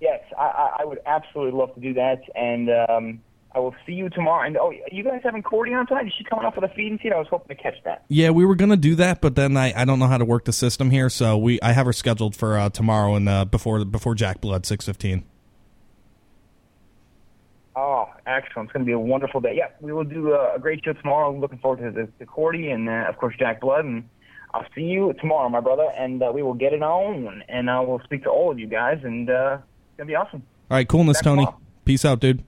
Yes, 0.00 0.20
I, 0.38 0.80
I, 0.80 0.84
would 0.84 0.98
absolutely 1.06 1.58
love 1.58 1.74
to 1.76 1.80
do 1.80 1.94
that, 1.94 2.20
and 2.34 2.68
um, 2.68 3.22
I 3.54 3.58
will 3.58 3.74
see 3.86 3.92
you 3.92 4.10
tomorrow. 4.10 4.46
And 4.46 4.56
oh, 4.58 4.70
you 4.92 5.02
guys 5.02 5.22
having 5.24 5.42
Cordy 5.42 5.72
on 5.72 5.86
tonight? 5.86 6.06
Is 6.06 6.12
she 6.18 6.24
coming 6.24 6.44
up 6.44 6.56
with 6.56 6.70
a 6.70 6.74
feed 6.74 6.90
and 6.90 7.00
feed? 7.00 7.12
I 7.12 7.16
was 7.16 7.26
hoping 7.30 7.56
to 7.56 7.62
catch 7.62 7.82
that. 7.84 8.04
Yeah, 8.08 8.30
we 8.30 8.44
were 8.44 8.54
gonna 8.54 8.76
do 8.76 8.96
that, 8.96 9.22
but 9.22 9.34
then 9.34 9.56
I, 9.56 9.72
I 9.74 9.86
don't 9.86 9.98
know 9.98 10.06
how 10.06 10.18
to 10.18 10.24
work 10.24 10.44
the 10.44 10.52
system 10.52 10.90
here, 10.90 11.08
so 11.08 11.38
we 11.38 11.58
I 11.62 11.72
have 11.72 11.86
her 11.86 11.92
scheduled 11.92 12.36
for 12.36 12.58
uh, 12.58 12.68
tomorrow 12.68 13.14
and 13.14 13.28
uh, 13.28 13.46
before 13.46 13.82
before 13.84 14.14
Jack 14.14 14.42
Blood 14.42 14.66
six 14.66 14.84
fifteen. 14.84 15.24
Excellent! 18.26 18.68
It's 18.68 18.72
going 18.72 18.84
to 18.84 18.86
be 18.86 18.92
a 18.92 18.98
wonderful 18.98 19.40
day. 19.40 19.54
Yeah, 19.56 19.68
we 19.80 19.92
will 19.92 20.04
do 20.04 20.32
a, 20.32 20.54
a 20.54 20.58
great 20.58 20.82
show 20.84 20.94
tomorrow. 20.94 21.32
Looking 21.36 21.58
forward 21.58 21.80
to 21.84 21.90
the, 21.90 22.08
the 22.18 22.26
Cordy 22.26 22.70
and 22.70 22.88
uh, 22.88 23.06
of 23.08 23.18
course 23.18 23.34
Jack 23.38 23.60
Blood. 23.60 23.84
And 23.84 24.08
I'll 24.54 24.64
see 24.74 24.82
you 24.82 25.12
tomorrow, 25.20 25.48
my 25.48 25.60
brother, 25.60 25.88
and 25.98 26.22
uh, 26.22 26.30
we 26.34 26.42
will 26.42 26.54
get 26.54 26.72
it 26.72 26.82
on. 26.82 27.42
And 27.48 27.68
I 27.70 27.80
will 27.80 28.00
speak 28.04 28.22
to 28.22 28.30
all 28.30 28.50
of 28.50 28.58
you 28.58 28.66
guys, 28.66 29.00
and 29.02 29.28
uh, 29.28 29.58
it's 29.60 29.96
going 29.98 30.06
to 30.06 30.10
be 30.12 30.14
awesome. 30.14 30.42
All 30.70 30.76
right, 30.76 30.88
coolness, 30.88 31.18
Back 31.18 31.24
Tony. 31.24 31.40
tomorrow. 31.44 31.60
Peace 31.84 32.04
out, 32.04 32.20
dude. 32.20 32.42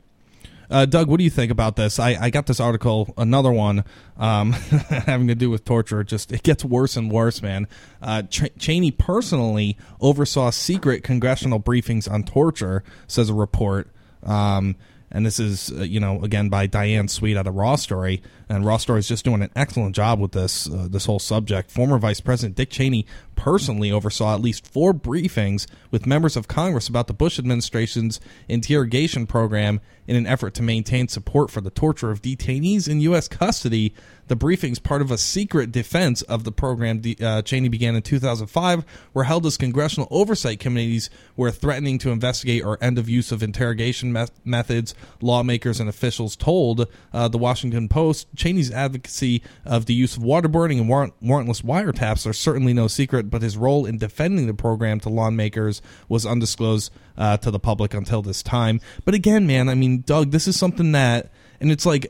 Uh, 0.68 0.84
Doug, 0.84 1.08
what 1.08 1.18
do 1.18 1.24
you 1.24 1.30
think 1.30 1.52
about 1.52 1.76
this? 1.76 1.98
I, 2.00 2.16
I 2.20 2.30
got 2.30 2.46
this 2.46 2.58
article, 2.58 3.12
another 3.16 3.52
one, 3.52 3.84
um, 4.16 4.52
having 4.88 5.28
to 5.28 5.34
do 5.34 5.48
with 5.50 5.64
torture. 5.64 6.00
It 6.00 6.08
just 6.08 6.32
it 6.32 6.42
gets 6.42 6.64
worse 6.64 6.96
and 6.96 7.10
worse, 7.10 7.40
man. 7.40 7.68
Uh, 8.02 8.22
Ch- 8.22 8.50
Cheney 8.58 8.90
personally 8.90 9.76
oversaw 10.00 10.50
secret 10.50 11.04
congressional 11.04 11.60
briefings 11.60 12.10
on 12.10 12.24
torture, 12.24 12.82
says 13.06 13.28
a 13.30 13.34
report. 13.34 13.90
Um, 14.24 14.74
and 15.10 15.24
this 15.24 15.38
is, 15.38 15.70
uh, 15.72 15.82
you 15.82 16.00
know, 16.00 16.22
again 16.22 16.48
by 16.48 16.66
Diane 16.66 17.08
Sweet 17.08 17.36
out 17.36 17.46
of 17.46 17.54
Raw 17.54 17.76
Story, 17.76 18.22
and 18.48 18.64
Raw 18.64 18.76
Story 18.76 18.98
is 18.98 19.08
just 19.08 19.24
doing 19.24 19.42
an 19.42 19.50
excellent 19.56 19.94
job 19.94 20.20
with 20.20 20.32
this 20.32 20.68
uh, 20.68 20.88
this 20.90 21.06
whole 21.06 21.18
subject. 21.18 21.70
Former 21.70 21.98
Vice 21.98 22.20
President 22.20 22.56
Dick 22.56 22.70
Cheney 22.70 23.06
personally 23.36 23.92
oversaw 23.92 24.34
at 24.34 24.40
least 24.40 24.66
four 24.66 24.92
briefings 24.92 25.66
with 25.90 26.06
members 26.06 26.36
of 26.36 26.48
Congress 26.48 26.88
about 26.88 27.06
the 27.06 27.14
Bush 27.14 27.38
administration's 27.38 28.18
interrogation 28.48 29.26
program 29.26 29.80
in 30.06 30.16
an 30.16 30.26
effort 30.26 30.54
to 30.54 30.62
maintain 30.62 31.08
support 31.08 31.50
for 31.50 31.60
the 31.60 31.70
torture 31.70 32.10
of 32.10 32.22
detainees 32.22 32.88
in 32.88 33.00
U.S. 33.02 33.28
custody. 33.28 33.94
The 34.28 34.36
briefings, 34.36 34.82
part 34.82 35.02
of 35.02 35.10
a 35.10 35.18
secret 35.18 35.70
defense 35.70 36.22
of 36.22 36.44
the 36.44 36.50
program 36.50 37.00
uh, 37.22 37.42
Cheney 37.42 37.68
began 37.68 37.94
in 37.94 38.02
2005, 38.02 38.84
were 39.14 39.24
held 39.24 39.46
as 39.46 39.56
congressional 39.56 40.08
oversight 40.10 40.58
committees 40.58 41.10
were 41.36 41.52
threatening 41.52 41.98
to 41.98 42.10
investigate 42.10 42.64
or 42.64 42.76
end 42.80 42.98
of 42.98 43.08
use 43.08 43.30
of 43.30 43.42
interrogation 43.42 44.12
me- 44.12 44.26
methods. 44.44 44.94
Lawmakers 45.20 45.78
and 45.78 45.88
officials 45.88 46.34
told 46.34 46.86
uh, 47.12 47.28
the 47.28 47.38
Washington 47.38 47.88
Post 47.88 48.26
Cheney's 48.34 48.72
advocacy 48.72 49.42
of 49.64 49.86
the 49.86 49.94
use 49.94 50.16
of 50.16 50.24
waterboarding 50.24 50.78
and 50.78 50.88
warrant- 50.88 51.14
warrantless 51.22 51.62
wiretaps 51.62 52.26
are 52.26 52.32
certainly 52.32 52.72
no 52.72 52.88
secret, 52.88 53.25
but 53.30 53.42
his 53.42 53.56
role 53.56 53.86
in 53.86 53.98
defending 53.98 54.46
the 54.46 54.54
program 54.54 55.00
to 55.00 55.08
lawmakers 55.08 55.82
was 56.08 56.26
undisclosed 56.26 56.92
uh, 57.16 57.36
to 57.38 57.50
the 57.50 57.58
public 57.58 57.94
until 57.94 58.22
this 58.22 58.42
time. 58.42 58.80
But 59.04 59.14
again, 59.14 59.46
man, 59.46 59.68
I 59.68 59.74
mean, 59.74 60.02
Doug, 60.02 60.30
this 60.30 60.48
is 60.48 60.56
something 60.56 60.92
that, 60.92 61.30
and 61.60 61.70
it's 61.70 61.86
like 61.86 62.06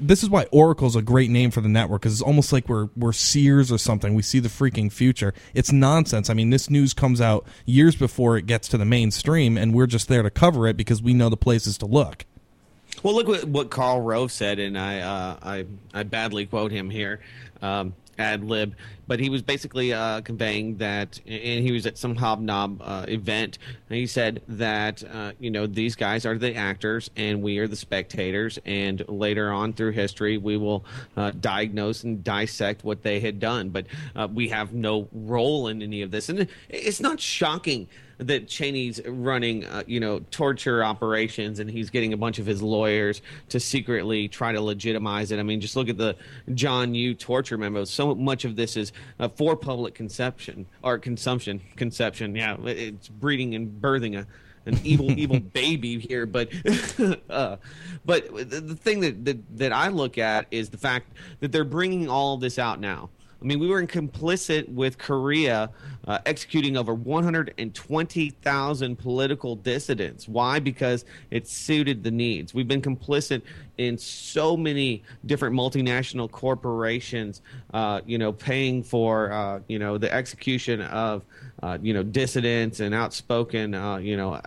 this 0.00 0.22
is 0.22 0.30
why 0.30 0.44
Oracle's 0.46 0.96
a 0.96 1.02
great 1.02 1.30
name 1.30 1.50
for 1.50 1.60
the 1.60 1.68
network 1.68 2.02
because 2.02 2.12
it's 2.14 2.22
almost 2.22 2.52
like 2.52 2.68
we're 2.68 2.88
we're 2.96 3.12
seers 3.12 3.72
or 3.72 3.78
something. 3.78 4.14
We 4.14 4.22
see 4.22 4.38
the 4.38 4.48
freaking 4.48 4.92
future. 4.92 5.34
It's 5.54 5.72
nonsense. 5.72 6.30
I 6.30 6.34
mean, 6.34 6.50
this 6.50 6.70
news 6.70 6.94
comes 6.94 7.20
out 7.20 7.46
years 7.66 7.96
before 7.96 8.36
it 8.36 8.46
gets 8.46 8.68
to 8.68 8.78
the 8.78 8.84
mainstream, 8.84 9.56
and 9.56 9.74
we're 9.74 9.86
just 9.86 10.08
there 10.08 10.22
to 10.22 10.30
cover 10.30 10.66
it 10.66 10.76
because 10.76 11.02
we 11.02 11.14
know 11.14 11.28
the 11.28 11.36
places 11.36 11.78
to 11.78 11.86
look. 11.86 12.24
Well, 13.02 13.14
look 13.14 13.28
what, 13.28 13.44
what 13.44 13.70
Karl 13.70 14.00
Rove 14.00 14.32
said, 14.32 14.58
and 14.58 14.78
I 14.78 15.00
uh, 15.00 15.36
I 15.42 15.66
I 15.94 16.02
badly 16.04 16.46
quote 16.46 16.72
him 16.72 16.90
here, 16.90 17.20
um, 17.62 17.94
ad 18.18 18.44
lib, 18.44 18.74
but 19.08 19.18
he 19.18 19.30
was 19.30 19.42
basically 19.42 19.92
uh, 19.92 20.20
conveying 20.20 20.76
that, 20.76 21.18
and 21.26 21.64
he 21.64 21.72
was 21.72 21.86
at 21.86 21.98
some 21.98 22.14
hobnob 22.14 22.80
uh, 22.84 23.06
event. 23.08 23.58
And 23.88 23.98
he 23.98 24.06
said 24.06 24.42
that 24.46 25.02
uh, 25.02 25.32
you 25.40 25.50
know 25.50 25.66
these 25.66 25.96
guys 25.96 26.26
are 26.26 26.36
the 26.36 26.54
actors, 26.54 27.10
and 27.16 27.42
we 27.42 27.58
are 27.58 27.66
the 27.66 27.76
spectators, 27.76 28.58
and 28.64 29.02
later 29.08 29.50
on 29.50 29.72
through 29.72 29.92
history, 29.92 30.36
we 30.36 30.56
will 30.56 30.84
uh, 31.16 31.32
diagnose 31.32 32.04
and 32.04 32.22
dissect 32.22 32.84
what 32.84 33.02
they 33.02 33.18
had 33.18 33.40
done, 33.40 33.70
but 33.70 33.86
uh, 34.14 34.28
we 34.32 34.48
have 34.48 34.74
no 34.74 35.08
role 35.12 35.66
in 35.68 35.82
any 35.82 36.02
of 36.02 36.10
this, 36.10 36.28
and 36.28 36.46
it's 36.68 37.00
not 37.00 37.18
shocking 37.18 37.88
that 38.18 38.48
Cheney's 38.48 39.00
running, 39.06 39.64
uh, 39.64 39.84
you 39.86 40.00
know, 40.00 40.20
torture 40.30 40.84
operations, 40.84 41.58
and 41.58 41.70
he's 41.70 41.90
getting 41.90 42.12
a 42.12 42.16
bunch 42.16 42.38
of 42.38 42.46
his 42.46 42.62
lawyers 42.62 43.22
to 43.50 43.60
secretly 43.60 44.28
try 44.28 44.52
to 44.52 44.60
legitimize 44.60 45.30
it. 45.30 45.38
I 45.38 45.42
mean, 45.42 45.60
just 45.60 45.76
look 45.76 45.88
at 45.88 45.98
the 45.98 46.16
John 46.54 46.94
Yoo 46.94 47.14
torture 47.14 47.56
memos. 47.56 47.90
So 47.90 48.14
much 48.14 48.44
of 48.44 48.56
this 48.56 48.76
is 48.76 48.92
uh, 49.20 49.28
for 49.28 49.56
public 49.56 49.94
conception 49.94 50.66
or 50.82 50.98
consumption. 50.98 51.60
Conception, 51.76 52.34
yeah, 52.34 52.56
it's 52.64 53.08
breeding 53.08 53.54
and 53.54 53.80
birthing 53.80 54.18
a 54.18 54.26
an 54.68 54.78
evil, 54.84 55.10
evil 55.18 55.40
baby 55.40 55.98
here. 55.98 56.26
But, 56.26 56.50
uh, 57.30 57.56
but 58.04 58.50
the, 58.50 58.60
the 58.60 58.76
thing 58.76 59.00
that, 59.00 59.24
that 59.24 59.58
that 59.58 59.72
I 59.72 59.88
look 59.88 60.18
at 60.18 60.46
is 60.50 60.68
the 60.68 60.78
fact 60.78 61.12
that 61.40 61.50
they're 61.50 61.64
bringing 61.64 62.08
all 62.08 62.34
of 62.34 62.40
this 62.40 62.58
out 62.58 62.80
now. 62.80 63.10
I 63.40 63.44
mean, 63.44 63.60
we 63.60 63.68
were 63.68 63.80
complicit 63.84 64.68
with 64.68 64.98
Korea 64.98 65.70
uh, 66.08 66.18
executing 66.26 66.76
over 66.76 66.92
120,000 66.92 68.96
political 68.96 69.54
dissidents. 69.54 70.26
Why? 70.26 70.58
Because 70.58 71.04
it 71.30 71.46
suited 71.46 72.02
the 72.02 72.10
needs. 72.10 72.52
We've 72.52 72.66
been 72.66 72.82
complicit 72.82 73.42
in 73.76 73.96
so 73.96 74.56
many 74.56 75.04
different 75.26 75.54
multinational 75.54 76.28
corporations, 76.28 77.42
uh, 77.72 78.00
you 78.06 78.18
know, 78.18 78.32
paying 78.32 78.82
for, 78.82 79.30
uh, 79.30 79.60
you 79.68 79.78
know, 79.78 79.98
the 79.98 80.12
execution 80.12 80.80
of, 80.82 81.24
uh, 81.62 81.78
you 81.80 81.94
know, 81.94 82.02
dissidents 82.02 82.80
and 82.80 82.92
outspoken, 82.92 83.72
uh, 83.74 83.98
you 83.98 84.16
know, 84.16 84.40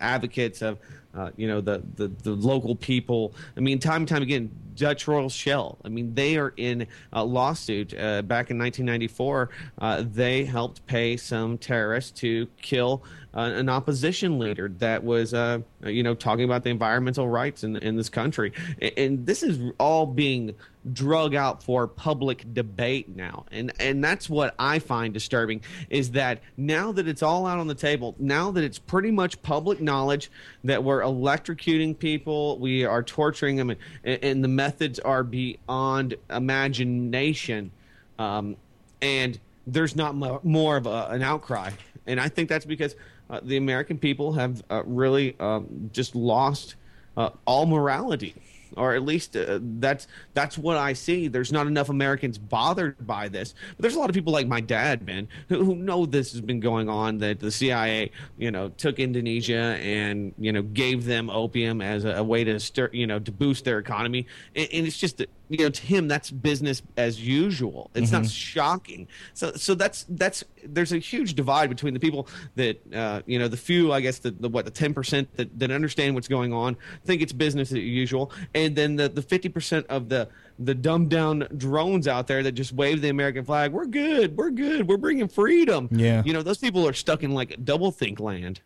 advocates 0.00 0.62
of 0.62 0.78
uh, 1.14 1.30
you 1.36 1.48
know 1.48 1.60
the, 1.60 1.82
the 1.96 2.08
the 2.08 2.30
local 2.32 2.76
people. 2.76 3.34
I 3.56 3.60
mean, 3.60 3.78
time 3.78 4.02
and 4.02 4.08
time 4.08 4.22
again, 4.22 4.50
Dutch 4.76 5.06
Royal 5.08 5.28
Shell. 5.28 5.78
I 5.84 5.88
mean, 5.88 6.14
they 6.14 6.36
are 6.36 6.54
in 6.56 6.86
a 7.12 7.24
lawsuit 7.24 7.92
uh, 7.92 8.22
back 8.22 8.50
in 8.50 8.58
1994. 8.58 9.50
Uh, 9.78 10.04
they 10.06 10.44
helped 10.44 10.86
pay 10.86 11.16
some 11.16 11.58
terrorists 11.58 12.12
to 12.20 12.46
kill 12.62 13.02
uh, 13.34 13.40
an 13.40 13.68
opposition 13.68 14.38
leader 14.38 14.68
that 14.78 15.04
was, 15.04 15.34
uh, 15.34 15.58
you 15.84 16.02
know, 16.02 16.14
talking 16.14 16.44
about 16.44 16.62
the 16.62 16.70
environmental 16.70 17.28
rights 17.28 17.64
in 17.64 17.76
in 17.76 17.96
this 17.96 18.08
country. 18.08 18.52
And, 18.80 18.92
and 18.96 19.26
this 19.26 19.42
is 19.42 19.72
all 19.78 20.06
being 20.06 20.54
drug 20.92 21.34
out 21.34 21.62
for 21.62 21.86
public 21.86 22.54
debate 22.54 23.14
now. 23.14 23.44
And 23.52 23.72
and 23.78 24.02
that's 24.02 24.30
what 24.30 24.54
i 24.58 24.78
find 24.78 25.12
disturbing 25.12 25.60
is 25.90 26.12
that 26.12 26.40
now 26.56 26.90
that 26.92 27.06
it's 27.06 27.22
all 27.22 27.46
out 27.46 27.58
on 27.58 27.66
the 27.66 27.74
table 27.74 28.14
now 28.18 28.50
that 28.50 28.64
it's 28.64 28.78
pretty 28.78 29.10
much 29.10 29.40
public 29.42 29.80
knowledge 29.80 30.30
that 30.64 30.82
we're 30.82 31.00
electrocuting 31.00 31.98
people 31.98 32.58
we 32.58 32.84
are 32.84 33.02
torturing 33.02 33.56
them 33.56 33.70
and, 33.70 33.78
and 34.04 34.44
the 34.44 34.48
methods 34.48 34.98
are 35.00 35.22
beyond 35.22 36.14
imagination 36.30 37.70
um, 38.18 38.56
and 39.02 39.38
there's 39.66 39.94
not 39.94 40.14
mo- 40.14 40.40
more 40.42 40.76
of 40.76 40.86
a, 40.86 41.08
an 41.10 41.22
outcry. 41.22 41.70
And 42.06 42.18
i 42.18 42.28
think 42.28 42.48
that's 42.48 42.64
because 42.64 42.96
uh, 43.28 43.40
the 43.42 43.58
american 43.58 43.98
people 43.98 44.32
have 44.32 44.62
uh, 44.70 44.82
really 44.84 45.36
um, 45.40 45.90
just 45.92 46.14
lost 46.14 46.76
uh, 47.16 47.30
all 47.44 47.66
morality 47.66 48.34
or 48.76 48.94
at 48.94 49.02
least 49.02 49.36
uh, 49.36 49.58
that's 49.62 50.06
that's 50.34 50.56
what 50.58 50.76
I 50.76 50.92
see. 50.92 51.28
There's 51.28 51.52
not 51.52 51.66
enough 51.66 51.88
Americans 51.88 52.38
bothered 52.38 53.06
by 53.06 53.28
this. 53.28 53.54
But 53.76 53.82
there's 53.82 53.94
a 53.94 53.98
lot 53.98 54.10
of 54.10 54.14
people 54.14 54.32
like 54.32 54.46
my 54.46 54.60
dad, 54.60 55.06
man, 55.06 55.28
who, 55.48 55.64
who 55.64 55.74
know 55.74 56.06
this 56.06 56.32
has 56.32 56.40
been 56.40 56.60
going 56.60 56.88
on. 56.88 57.18
That 57.18 57.40
the 57.40 57.50
CIA, 57.50 58.10
you 58.38 58.50
know, 58.50 58.68
took 58.70 58.98
Indonesia 58.98 59.78
and 59.80 60.34
you 60.38 60.52
know 60.52 60.62
gave 60.62 61.04
them 61.04 61.30
opium 61.30 61.80
as 61.80 62.04
a, 62.04 62.16
a 62.16 62.24
way 62.24 62.44
to 62.44 62.58
stir, 62.60 62.90
you 62.92 63.06
know, 63.06 63.18
to 63.18 63.32
boost 63.32 63.64
their 63.64 63.78
economy. 63.78 64.26
And, 64.54 64.68
and 64.72 64.86
it's 64.86 64.98
just 64.98 65.24
you 65.50 65.58
know 65.58 65.68
to 65.68 65.82
him 65.82 66.08
that's 66.08 66.30
business 66.30 66.80
as 66.96 67.20
usual. 67.20 67.90
It's 67.94 68.12
not 68.12 68.22
Mhm. 68.22 68.32
shocking. 68.32 69.08
So 69.34 69.52
so 69.56 69.74
that's 69.74 70.06
that's 70.08 70.42
there's 70.64 70.92
a 70.92 70.98
huge 70.98 71.34
divide 71.34 71.68
between 71.68 71.92
the 71.92 72.00
people 72.00 72.28
that 72.54 72.80
uh, 72.94 73.20
you 73.26 73.38
know 73.38 73.48
the 73.48 73.56
few 73.56 73.92
I 73.92 74.00
guess 74.00 74.18
the, 74.20 74.30
the 74.30 74.48
what 74.48 74.64
the 74.64 74.70
ten 74.70 74.94
percent 74.94 75.28
that, 75.36 75.58
that 75.58 75.70
understand 75.70 76.14
what's 76.14 76.28
going 76.28 76.52
on 76.52 76.76
think 77.04 77.20
it's 77.20 77.32
business 77.32 77.72
as 77.72 77.78
usual, 77.78 78.30
and 78.54 78.74
then 78.76 78.96
the 78.96 79.08
the 79.08 79.22
fifty 79.22 79.48
percent 79.48 79.84
of 79.88 80.08
the 80.08 80.28
the 80.58 80.74
dumbed 80.74 81.08
down 81.10 81.48
drones 81.56 82.06
out 82.06 82.26
there 82.26 82.42
that 82.42 82.52
just 82.52 82.72
wave 82.72 83.00
the 83.02 83.08
American 83.08 83.44
flag. 83.44 83.72
We're 83.72 83.86
good. 83.86 84.36
We're 84.36 84.50
good. 84.50 84.86
We're 84.88 84.98
bringing 84.98 85.26
freedom. 85.28 85.88
Yeah. 85.90 86.22
You 86.24 86.32
know 86.32 86.42
those 86.42 86.58
people 86.58 86.86
are 86.86 86.92
stuck 86.92 87.22
in 87.22 87.32
like 87.32 87.64
double 87.64 87.90
think 87.90 88.20
land. 88.20 88.60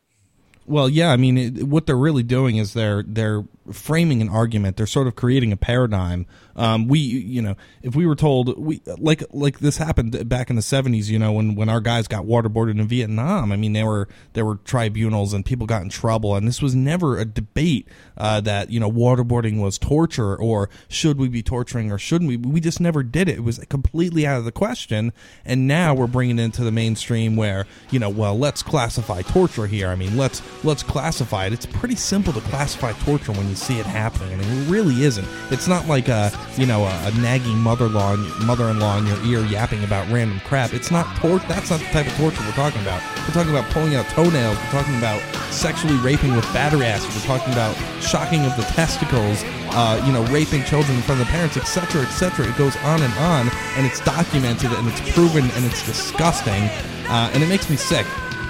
Well, 0.66 0.88
yeah, 0.88 1.12
I 1.12 1.18
mean, 1.18 1.36
it, 1.36 1.64
what 1.64 1.84
they're 1.86 1.94
really 1.94 2.22
doing 2.22 2.56
is 2.56 2.72
they're 2.72 3.04
they're 3.06 3.44
framing 3.72 4.20
an 4.20 4.28
argument. 4.28 4.76
They're 4.76 4.86
sort 4.86 5.06
of 5.06 5.16
creating 5.16 5.52
a 5.52 5.56
paradigm. 5.56 6.26
Um, 6.56 6.86
we, 6.86 6.98
you 6.98 7.42
know, 7.42 7.56
if 7.82 7.96
we 7.96 8.06
were 8.06 8.14
told 8.14 8.56
we 8.58 8.80
like 8.98 9.22
like 9.32 9.58
this 9.58 9.76
happened 9.76 10.28
back 10.28 10.50
in 10.50 10.56
the 10.56 10.62
seventies, 10.62 11.10
you 11.10 11.18
know, 11.18 11.32
when 11.32 11.54
when 11.54 11.68
our 11.68 11.80
guys 11.80 12.06
got 12.06 12.24
waterboarded 12.24 12.78
in 12.78 12.86
Vietnam. 12.86 13.50
I 13.52 13.56
mean, 13.56 13.72
there 13.72 13.86
were 13.86 14.08
there 14.34 14.44
were 14.44 14.56
tribunals 14.56 15.32
and 15.32 15.44
people 15.44 15.66
got 15.66 15.82
in 15.82 15.88
trouble, 15.88 16.36
and 16.36 16.46
this 16.46 16.62
was 16.62 16.74
never 16.74 17.18
a 17.18 17.24
debate 17.24 17.88
uh, 18.16 18.40
that 18.42 18.70
you 18.70 18.78
know 18.78 18.90
waterboarding 18.90 19.60
was 19.60 19.78
torture 19.78 20.36
or 20.36 20.68
should 20.88 21.18
we 21.18 21.28
be 21.28 21.42
torturing 21.42 21.90
or 21.90 21.98
shouldn't 21.98 22.28
we? 22.28 22.36
We 22.36 22.60
just 22.60 22.80
never 22.80 23.02
did 23.02 23.28
it. 23.28 23.36
It 23.36 23.44
was 23.44 23.58
completely 23.68 24.26
out 24.26 24.38
of 24.38 24.44
the 24.44 24.52
question. 24.52 25.12
And 25.44 25.66
now 25.66 25.94
we're 25.94 26.06
bringing 26.06 26.38
it 26.38 26.42
into 26.42 26.62
the 26.62 26.72
mainstream 26.72 27.36
where 27.36 27.66
you 27.90 27.98
know, 27.98 28.10
well, 28.10 28.38
let's 28.38 28.62
classify 28.62 29.22
torture 29.22 29.66
here. 29.66 29.88
I 29.88 29.96
mean, 29.96 30.16
let's 30.16 30.40
let's 30.64 30.82
classify 30.82 31.46
it. 31.46 31.52
It's 31.52 31.66
pretty 31.66 31.96
simple 31.96 32.32
to 32.32 32.40
classify 32.42 32.92
torture 32.92 33.32
when 33.32 33.48
you 33.48 33.53
see 33.56 33.78
it 33.78 33.86
happening. 33.86 34.38
Mean, 34.38 34.40
it 34.40 34.70
really 34.70 35.02
isn't. 35.02 35.26
It's 35.50 35.68
not 35.68 35.86
like 35.86 36.08
a 36.08 36.32
you 36.56 36.66
know 36.66 36.84
a, 36.84 37.08
a 37.08 37.10
nagging 37.20 37.58
mother-in-law 37.58 38.16
mother-in-law 38.44 38.98
in 38.98 39.06
your 39.06 39.24
ear 39.24 39.44
yapping 39.46 39.84
about 39.84 40.10
random 40.10 40.40
crap. 40.40 40.72
It's 40.72 40.90
not 40.90 41.16
torture. 41.16 41.46
That's 41.48 41.70
not 41.70 41.80
the 41.80 41.86
type 41.86 42.06
of 42.06 42.14
torture 42.16 42.42
we're 42.42 42.52
talking 42.52 42.82
about. 42.82 43.02
We're 43.26 43.34
talking 43.34 43.50
about 43.50 43.70
pulling 43.72 43.94
out 43.94 44.06
toenails. 44.06 44.56
We're 44.56 44.82
talking 44.82 44.96
about 44.96 45.20
sexually 45.52 45.96
raping 45.98 46.34
with 46.34 46.44
battery 46.52 46.86
acid. 46.86 47.10
We're 47.14 47.38
talking 47.38 47.52
about 47.52 47.74
shocking 48.00 48.44
of 48.44 48.56
the 48.56 48.64
testicles. 48.74 49.42
Uh, 49.76 50.00
you 50.06 50.12
know, 50.12 50.24
raping 50.26 50.62
children 50.62 50.96
in 50.96 51.02
front 51.02 51.20
of 51.20 51.26
the 51.26 51.32
parents, 51.32 51.56
etc., 51.56 52.02
etc. 52.02 52.46
It 52.46 52.56
goes 52.56 52.76
on 52.76 53.02
and 53.02 53.12
on, 53.14 53.50
and 53.76 53.84
it's 53.84 53.98
documented 53.98 54.70
and 54.70 54.86
it's 54.86 55.00
proven 55.12 55.42
and 55.42 55.64
it's 55.64 55.84
disgusting, 55.84 56.62
uh, 57.10 57.30
and 57.34 57.42
it 57.42 57.48
makes 57.48 57.68
me 57.68 57.74
sick. 57.74 58.06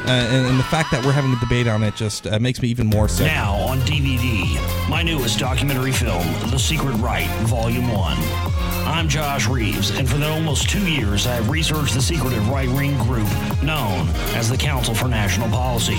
Uh, 0.06 0.10
and, 0.10 0.46
and 0.46 0.58
the 0.58 0.64
fact 0.64 0.90
that 0.90 1.04
we're 1.04 1.12
having 1.12 1.32
a 1.32 1.40
debate 1.40 1.66
on 1.66 1.82
it 1.82 1.94
just 1.96 2.26
uh, 2.26 2.38
makes 2.38 2.60
me 2.60 2.68
even 2.68 2.86
more 2.86 3.08
sick. 3.08 3.26
Now 3.26 3.54
on 3.54 3.78
DVD, 3.80 4.88
my 4.88 5.02
newest 5.02 5.38
documentary 5.38 5.92
film, 5.92 6.26
The 6.50 6.58
Secret 6.58 6.94
Right, 6.96 7.28
Volume 7.46 7.90
1. 7.90 8.73
I'm 8.86 9.08
Josh 9.08 9.48
Reeves, 9.48 9.90
and 9.90 10.08
for 10.08 10.18
the 10.18 10.28
almost 10.28 10.68
two 10.68 10.86
years, 10.86 11.26
I 11.26 11.36
have 11.36 11.48
researched 11.48 11.94
the 11.94 12.02
secretive 12.02 12.48
right 12.50 12.68
wing 12.68 12.96
group 12.98 13.28
known 13.62 14.08
as 14.34 14.50
the 14.50 14.58
Council 14.58 14.94
for 14.94 15.08
National 15.08 15.48
Policy. 15.48 15.96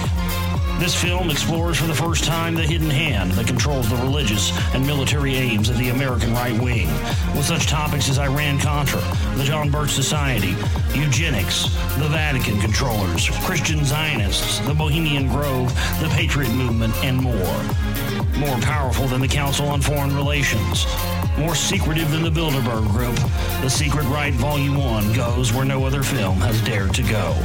This 0.78 0.94
film 0.94 1.32
explores 1.32 1.78
for 1.78 1.88
the 1.88 1.96
first 1.96 2.26
time 2.26 2.54
the 2.54 2.62
hidden 2.62 2.90
hand 2.90 3.32
that 3.32 3.48
controls 3.48 3.90
the 3.90 3.96
religious 3.96 4.52
and 4.76 4.86
military 4.86 5.36
aims 5.36 5.70
of 5.70 5.78
the 5.78 5.90
American 5.90 6.34
right 6.34 6.60
wing, 6.62 6.88
with 7.34 7.46
such 7.46 7.66
topics 7.66 8.08
as 8.10 8.20
Iran 8.20 8.60
Contra, 8.60 9.02
the 9.36 9.44
John 9.44 9.72
Birch 9.72 9.92
Society, 9.92 10.54
eugenics, 10.94 11.64
the 11.98 12.10
Vatican 12.10 12.60
controllers, 12.60 13.30
Christian 13.46 13.84
Zionists, 13.86 14.60
the 14.60 14.74
Bohemian 14.74 15.28
Grove, 15.28 15.74
the 16.02 16.10
Patriot 16.10 16.54
Movement, 16.54 16.94
and 17.04 17.18
more. 17.18 17.64
More 18.38 18.58
powerful 18.60 19.08
than 19.08 19.22
the 19.22 19.30
Council 19.30 19.70
on 19.70 19.82
Foreign 19.82 20.14
Relations. 20.14 20.86
More 21.38 21.56
secretive 21.56 22.12
than 22.12 22.22
the 22.22 22.30
Bilderberg 22.30 22.75
Group, 22.82 23.16
The 23.62 23.70
Secret 23.70 24.06
Right 24.06 24.34
Volume 24.34 24.78
1 24.78 25.14
goes 25.14 25.54
where 25.54 25.66
no 25.66 25.86
other 25.86 26.02
film 26.04 26.38
has 26.40 26.60
dared 26.62 26.94
to 26.96 27.04
go. 27.04 27.36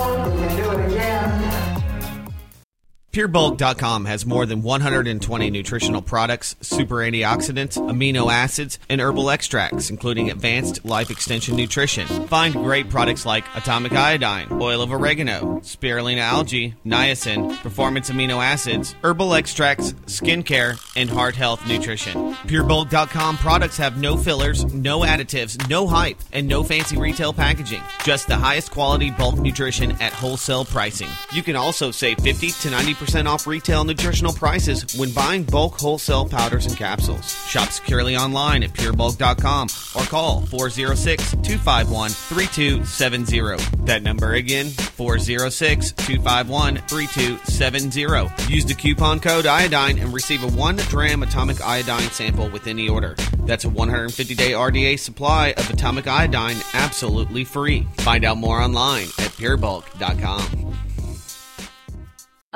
PureBulk.com 3.18 4.06
has 4.06 4.28
more 4.28 4.46
than 4.46 4.62
120 4.62 5.50
nutritional 5.50 6.04
products, 6.04 6.56
super 6.62 6.98
antioxidants, 6.98 7.76
amino 7.76 8.32
acids, 8.32 8.78
and 8.90 9.02
herbal 9.02 9.32
extracts, 9.32 9.90
including 9.90 10.30
advanced 10.30 10.86
life 10.86 11.10
extension 11.10 11.56
nutrition. 11.56 12.06
Find 12.28 12.54
great 12.54 12.92
products 12.92 13.26
like 13.26 13.44
atomic 13.56 13.94
iodine, 13.94 14.50
oil 14.62 14.84
of 14.84 14.92
oregano, 14.92 15.62
spirulina 15.62 16.20
algae, 16.20 16.76
niacin, 16.86 17.58
performance 17.64 18.12
amino 18.12 18.38
acids, 18.38 18.94
herbal 19.04 19.34
extracts, 19.34 19.94
skincare, 20.06 20.80
and 20.96 21.10
heart 21.10 21.36
health 21.36 21.68
nutrition. 21.68 22.36
PureBulk.com 22.46 23.38
products 23.38 23.78
have 23.78 24.00
no 24.00 24.16
fillers, 24.16 24.64
no 24.76 25.00
additives, 25.00 25.68
no 25.68 25.88
hype, 25.88 26.20
and 26.34 26.48
no 26.48 26.64
fancy 26.64 26.98
retail 26.98 27.34
packaging. 27.34 27.82
Just 28.04 28.28
the 28.28 28.36
highest 28.36 28.70
quality 28.70 29.10
bulk 29.10 29.40
nutrition 29.40 29.94
at 29.94 30.14
wholesale 30.14 30.66
pricing. 30.66 31.10
You 31.34 31.42
can 31.42 31.56
also 31.56 31.90
save 31.90 32.20
50 32.20 32.52
to 32.52 32.68
90% 32.68 33.07
20% 33.08 33.26
off 33.26 33.48
retail 33.48 33.84
nutritional 33.84 34.34
prices 34.34 34.98
when 34.98 35.12
buying 35.12 35.44
bulk 35.44 35.80
wholesale 35.80 36.28
powders 36.28 36.66
and 36.66 36.76
capsules. 36.76 37.34
Shop 37.48 37.70
securely 37.70 38.16
online 38.16 38.64
at 38.64 38.74
purebulk.com 38.74 39.68
or 39.96 40.06
call 40.08 40.42
406 40.42 41.32
251 41.32 42.10
3270. 42.10 43.86
That 43.86 44.04
number 44.04 44.34
again, 44.34 44.70
406 44.70 45.92
251 45.94 46.78
3270. 46.78 48.54
Use 48.54 48.66
the 48.66 48.74
coupon 48.74 49.20
code 49.20 49.46
iodine 49.46 50.00
and 50.00 50.14
receive 50.14 50.44
a 50.44 50.48
1 50.48 50.78
gram 50.90 51.24
atomic 51.24 51.62
iodine 51.62 52.10
sample 52.12 52.50
with 52.50 52.68
any 52.68 52.90
order. 52.90 53.16
That's 53.46 53.66
a 53.66 53.70
150 53.70 54.36
day 54.36 54.52
RDA 54.52 55.00
supply 55.00 55.54
of 55.58 55.70
atomic 55.70 56.08
iodine 56.08 56.58
absolutely 56.74 57.46
free. 57.46 57.88
Find 58.00 58.26
out 58.26 58.38
more 58.38 58.62
online 58.62 59.06
at 59.20 59.32
purebulk.com. 59.38 60.67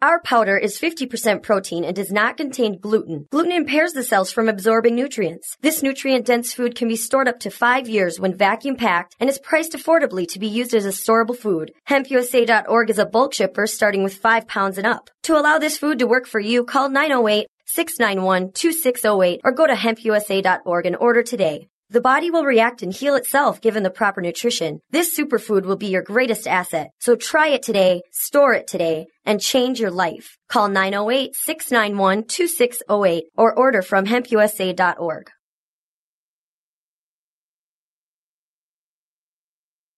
Our 0.00 0.20
powder 0.20 0.56
is 0.56 0.78
50% 0.78 1.42
protein 1.42 1.82
and 1.82 1.96
does 1.96 2.12
not 2.12 2.36
contain 2.36 2.78
gluten. 2.78 3.26
Gluten 3.32 3.50
impairs 3.50 3.94
the 3.94 4.04
cells 4.04 4.30
from 4.30 4.48
absorbing 4.48 4.94
nutrients. 4.94 5.56
This 5.60 5.82
nutrient 5.82 6.24
dense 6.24 6.52
food 6.52 6.76
can 6.76 6.86
be 6.86 6.94
stored 6.94 7.26
up 7.26 7.40
to 7.40 7.50
five 7.50 7.88
years 7.88 8.20
when 8.20 8.36
vacuum 8.36 8.76
packed 8.76 9.16
and 9.18 9.28
is 9.28 9.40
priced 9.40 9.72
affordably 9.72 10.28
to 10.28 10.38
be 10.38 10.46
used 10.46 10.72
as 10.72 10.86
a 10.86 10.90
storable 10.90 11.36
food. 11.36 11.72
HempUSA.org 11.88 12.90
is 12.90 12.98
a 13.00 13.06
bulk 13.06 13.34
shipper 13.34 13.66
starting 13.66 14.04
with 14.04 14.14
five 14.14 14.46
pounds 14.46 14.78
and 14.78 14.86
up. 14.86 15.10
To 15.24 15.36
allow 15.36 15.58
this 15.58 15.78
food 15.78 15.98
to 15.98 16.06
work 16.06 16.28
for 16.28 16.38
you, 16.38 16.62
call 16.62 16.88
908 16.88 17.48
691 17.64 18.52
2608 18.52 19.40
or 19.42 19.50
go 19.50 19.66
to 19.66 19.74
hempusa.org 19.74 20.86
and 20.86 20.96
order 20.96 21.24
today. 21.24 21.66
The 21.90 22.02
body 22.02 22.30
will 22.30 22.44
react 22.44 22.82
and 22.82 22.92
heal 22.92 23.14
itself 23.14 23.62
given 23.62 23.82
the 23.82 23.88
proper 23.88 24.20
nutrition. 24.20 24.80
This 24.90 25.18
superfood 25.18 25.64
will 25.64 25.76
be 25.76 25.86
your 25.86 26.02
greatest 26.02 26.46
asset. 26.46 26.90
So 26.98 27.16
try 27.16 27.48
it 27.48 27.62
today, 27.62 28.02
store 28.12 28.52
it 28.52 28.66
today, 28.66 29.06
and 29.28 29.40
change 29.40 29.78
your 29.78 29.92
life. 29.92 30.36
Call 30.48 30.68
908-691-2608 30.70 33.22
or 33.36 33.54
order 33.54 33.82
from 33.82 34.06
hempusa.org. 34.06 35.30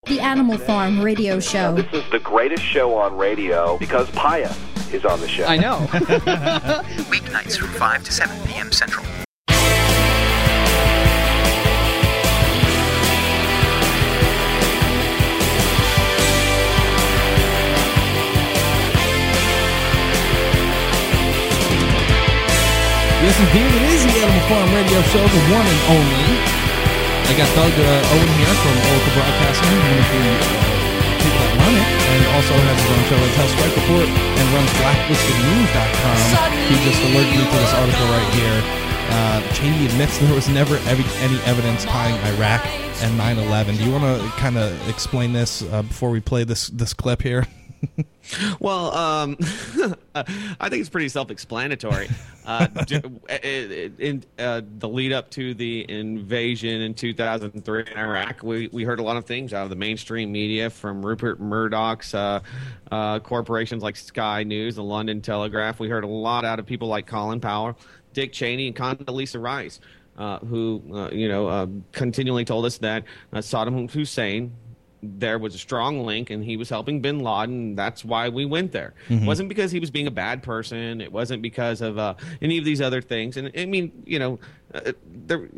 The 0.07 0.21
Animal 0.21 0.57
Farm 0.59 1.01
Radio 1.01 1.39
Show. 1.39 1.77
This 1.77 1.93
is 1.93 2.03
the 2.11 2.19
greatest 2.19 2.65
show 2.65 2.97
on 2.97 3.17
radio 3.17 3.79
because 3.79 4.11
Paya 4.11 4.53
is 4.93 5.05
on 5.05 5.21
the 5.21 5.29
show. 5.29 5.45
I 5.45 5.57
know. 5.57 5.77
Weeknights 7.09 7.57
from 7.57 7.69
5 7.69 8.03
to 8.05 8.13
7 8.13 8.49
p.m. 8.49 8.73
Central. 8.73 9.07
Yes, 23.21 23.37
indeed, 23.37 23.69
it 23.69 23.85
is 23.93 24.01
the 24.09 24.17
Animal 24.25 24.41
Farm 24.49 24.69
Radio 24.73 25.01
Show, 25.13 25.21
the 25.21 25.43
one 25.53 25.67
and 25.69 25.81
only. 25.93 26.25
I 27.29 27.33
got 27.37 27.49
Doug 27.53 27.69
uh, 27.77 28.13
Owen 28.17 28.31
here 28.41 28.55
from 28.65 28.75
Oracle 28.91 29.13
Broadcasting, 29.13 29.77
one 29.77 30.01
of 30.01 30.09
the 30.09 30.25
people 31.21 31.37
that 31.45 31.53
run 31.61 31.75
it, 31.77 31.89
and 32.17 32.21
also 32.33 32.55
has 32.57 32.77
his 32.81 32.89
own 32.89 33.03
show, 33.13 33.21
Intel 33.21 33.49
Strike 33.53 33.77
Report, 33.77 34.09
and 34.09 34.45
runs 34.57 34.73
blacklistednews.com. 34.81 36.17
He 36.65 36.75
just 36.81 37.01
alerted 37.13 37.33
me 37.37 37.45
to 37.45 37.57
this 37.61 37.75
article 37.77 38.07
right 38.09 38.31
here. 38.33 38.59
Uh, 39.13 39.39
Cheney 39.53 39.85
admits 39.85 40.17
there 40.19 40.33
was 40.35 40.49
never 40.49 40.77
ev- 40.89 41.17
any 41.21 41.39
evidence 41.45 41.85
tying 41.85 42.17
Iraq 42.35 42.65
and 43.05 43.21
9/11. 43.21 43.77
Do 43.77 43.85
you 43.85 43.93
want 43.93 44.05
to 44.09 44.17
kind 44.41 44.57
of 44.57 44.73
explain 44.89 45.33
this 45.35 45.61
uh, 45.71 45.83
before 45.83 46.09
we 46.11 46.21
play 46.21 46.45
this 46.45 46.69
this 46.69 46.95
clip 46.95 47.21
here? 47.21 47.47
well, 48.61 48.95
um, 48.95 49.37
I 50.15 50.69
think 50.69 50.81
it's 50.81 50.89
pretty 50.89 51.09
self-explanatory. 51.09 52.09
Uh, 52.47 52.67
in 53.43 54.25
uh, 54.39 54.63
the 54.79 54.89
lead 54.89 55.13
up 55.13 55.31
to 55.31 55.55
the 55.55 55.89
invasion 55.91 56.81
in 56.81 56.95
2003 56.95 57.85
in 57.91 57.99
Iraq, 57.99 58.43
we, 58.43 58.69
we 58.73 58.85
heard 58.85 58.99
a 58.99 59.03
lot 59.03 59.17
of 59.17 59.25
things 59.25 59.53
out 59.53 59.65
of 59.65 59.71
the 59.71 59.77
mainstream 59.77 60.33
media 60.33 60.71
from 60.71 61.05
Rupert 61.05 61.41
Murdoch's 61.41 62.15
uh, 62.15 62.41
uh, 62.91 63.19
corporations 63.21 63.83
like 63.83 63.97
Sky 63.97 64.43
News, 64.43 64.77
the 64.77 64.83
London 64.83 65.21
Telegraph. 65.21 65.81
We 65.81 65.89
heard 65.89 66.05
a 66.05 66.09
lot 66.09 66.45
out 66.45 66.59
of 66.59 66.67
people 66.67 66.89
like 66.89 67.07
Colin 67.07 67.41
Powell, 67.41 67.79
Dick 68.13 68.33
Cheney, 68.33 68.67
and 68.67 68.77
Condoleezza 68.77 69.41
Rice. 69.41 69.81
Uh, 70.19 70.39
who 70.41 70.83
uh, 70.93 71.09
you 71.13 71.29
know 71.29 71.47
uh, 71.47 71.67
continually 71.93 72.45
told 72.45 72.67
us 72.67 72.77
that 72.77 73.05
uh, 73.33 73.39
Saddam 73.39 73.91
Hussein 73.91 74.53
there 75.03 75.39
was 75.39 75.55
a 75.55 75.59
strong 75.59 76.05
link 76.05 76.31
and 76.31 76.45
he 76.45 76.57
was 76.57 76.69
helping 76.69 77.01
bin 77.01 77.21
Laden. 77.21 77.75
That's 77.75 78.05
why 78.05 78.29
we 78.29 78.45
went 78.45 78.73
there. 78.73 78.95
Mm-hmm. 79.09 79.25
It 79.25 79.27
wasn't 79.27 79.49
because 79.49 79.73
he 79.73 79.81
was 79.81 79.91
being 79.91 80.07
a 80.07 80.11
bad 80.11 80.43
person. 80.43 81.01
It 81.01 81.13
wasn't 81.13 81.43
because 81.43 81.81
of 81.81 81.99
uh, 81.99 82.15
any 82.43 82.59
of 82.59 82.65
these 82.65 82.81
other 82.81 83.01
things. 83.01 83.37
And 83.37 83.51
I 83.57 83.67
mean, 83.67 84.03
you 84.05 84.19
know, 84.19 84.39
uh, 84.75 84.93
there 85.07 85.49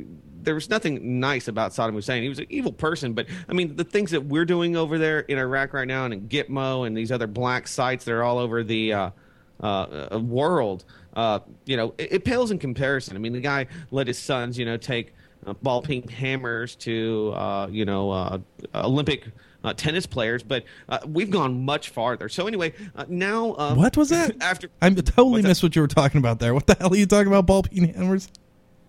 there 0.42 0.54
was 0.54 0.68
nothing 0.68 1.20
nice 1.20 1.48
about 1.48 1.72
Saddam 1.72 1.92
Hussein. 1.92 2.22
He 2.22 2.28
was 2.28 2.40
an 2.40 2.46
evil 2.48 2.72
person, 2.72 3.12
but 3.14 3.26
I 3.48 3.52
mean, 3.52 3.76
the 3.76 3.84
things 3.84 4.10
that 4.10 4.24
we're 4.24 4.44
doing 4.44 4.76
over 4.76 4.98
there 4.98 5.20
in 5.20 5.38
Iraq 5.38 5.72
right 5.72 5.86
now 5.86 6.04
and 6.04 6.12
in 6.12 6.28
Gitmo 6.28 6.86
and 6.86 6.96
these 6.96 7.12
other 7.12 7.26
black 7.28 7.68
sites 7.68 8.04
that 8.04 8.12
are 8.12 8.22
all 8.22 8.38
over 8.38 8.64
the 8.64 8.92
uh, 8.92 9.10
uh, 9.60 10.20
world, 10.20 10.84
uh, 11.14 11.40
you 11.64 11.76
know, 11.76 11.94
it, 11.98 12.12
it 12.12 12.24
pales 12.24 12.50
in 12.50 12.58
comparison. 12.58 13.16
I 13.16 13.20
mean, 13.20 13.32
the 13.32 13.40
guy 13.40 13.66
let 13.90 14.08
his 14.08 14.18
sons, 14.18 14.58
you 14.58 14.64
know, 14.64 14.76
take 14.76 15.14
uh, 15.46 15.52
ball 15.54 15.82
peen 15.82 16.06
hammers 16.08 16.76
to 16.76 17.32
uh, 17.34 17.68
you 17.70 17.84
know 17.84 18.10
uh, 18.10 18.38
Olympic 18.74 19.26
uh, 19.64 19.72
tennis 19.74 20.06
players, 20.06 20.42
but 20.42 20.64
uh, 20.88 20.98
we've 21.06 21.30
gone 21.30 21.64
much 21.64 21.90
farther. 21.90 22.28
So 22.28 22.46
anyway, 22.46 22.72
uh, 22.94 23.04
now 23.08 23.54
um, 23.56 23.76
what 23.76 23.96
was 23.96 24.08
that? 24.10 24.36
after 24.40 24.68
I 24.80 24.90
totally 24.90 25.42
missed 25.42 25.62
what 25.62 25.76
you 25.76 25.82
were 25.82 25.88
talking 25.88 26.18
about 26.18 26.38
there. 26.38 26.54
What 26.54 26.66
the 26.66 26.76
hell 26.78 26.92
are 26.92 26.96
you 26.96 27.06
talking 27.06 27.28
about? 27.28 27.46
Ball 27.46 27.62
peen 27.62 27.92
hammers? 27.92 28.28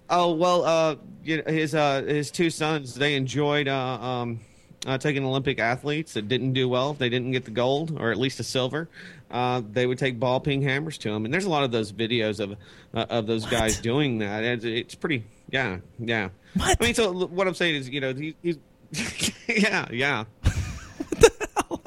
Oh 0.10 0.34
well, 0.34 0.64
uh, 0.64 0.96
his 1.24 1.76
uh, 1.76 2.04
his 2.04 2.32
two 2.32 2.50
sons 2.50 2.96
they 2.96 3.16
enjoyed 3.16 3.68
uh, 3.68 3.76
um, 3.76 4.40
uh, 4.86 4.98
taking 4.98 5.26
Olympic 5.26 5.60
athletes 5.60 6.14
that 6.14 6.28
didn't 6.28 6.54
do 6.54 6.68
well 6.68 6.92
if 6.92 6.98
they 6.98 7.10
didn't 7.10 7.32
get 7.32 7.46
the 7.46 7.52
gold 7.52 7.98
or 8.00 8.12
at 8.12 8.18
least 8.18 8.40
a 8.40 8.44
silver. 8.44 8.90
Uh, 9.32 9.62
they 9.72 9.88
would 9.88 9.98
take 9.98 10.20
ball 10.20 10.40
peen 10.40 10.62
hammers 10.62 10.98
to 11.00 11.10
them, 11.10 11.26
and 11.26 11.34
there's 11.34 11.46
a 11.46 11.50
lot 11.50 11.64
of 11.64 11.72
those 11.72 11.92
videos 11.92 12.40
of 12.40 12.58
uh, 12.94 13.06
of 13.10 13.26
those 13.26 13.46
guys 13.46 13.80
doing 13.80 14.20
that. 14.20 14.44
It's, 14.44 14.66
it's 14.66 14.96
pretty, 14.96 15.24
yeah, 15.50 15.80
yeah. 15.98 16.30
What? 16.56 16.78
I 16.80 16.84
mean, 16.84 16.94
so 16.94 17.12
what 17.12 17.48
I'm 17.48 17.56
saying 17.56 17.76
is, 17.76 17.90
you 17.90 18.00
know, 18.02 18.14
he, 18.14 18.36
he's, 18.42 18.58
yeah, 19.48 19.88
yeah. 19.92 20.26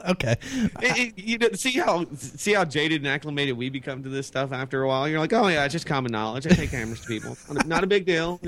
Okay. 0.09 0.37
It, 0.83 0.99
it, 0.99 1.19
you 1.19 1.39
know, 1.39 1.49
see 1.53 1.73
how 1.73 2.07
see 2.15 2.55
how 2.55 2.65
jaded 2.65 3.03
and 3.03 3.09
acclimated 3.09 3.57
we 3.57 3.71
become 3.71 4.03
to 4.03 4.09
this 4.09 4.27
stuff 4.27 4.53
after 4.53 4.83
a 4.83 4.89
while. 4.89 5.09
You're 5.09 5.21
like, 5.21 5.33
oh 5.33 5.49
yeah, 5.49 5.65
it's 5.65 5.73
just 5.73 5.87
common 5.87 6.13
knowledge. 6.13 6.47
I 6.47 6.51
take 6.51 6.71
hammers 6.71 7.01
to 7.03 7.07
people. 7.07 7.37
Not 7.67 7.85
a 7.85 7.87
big 7.87 8.07
deal. 8.07 8.41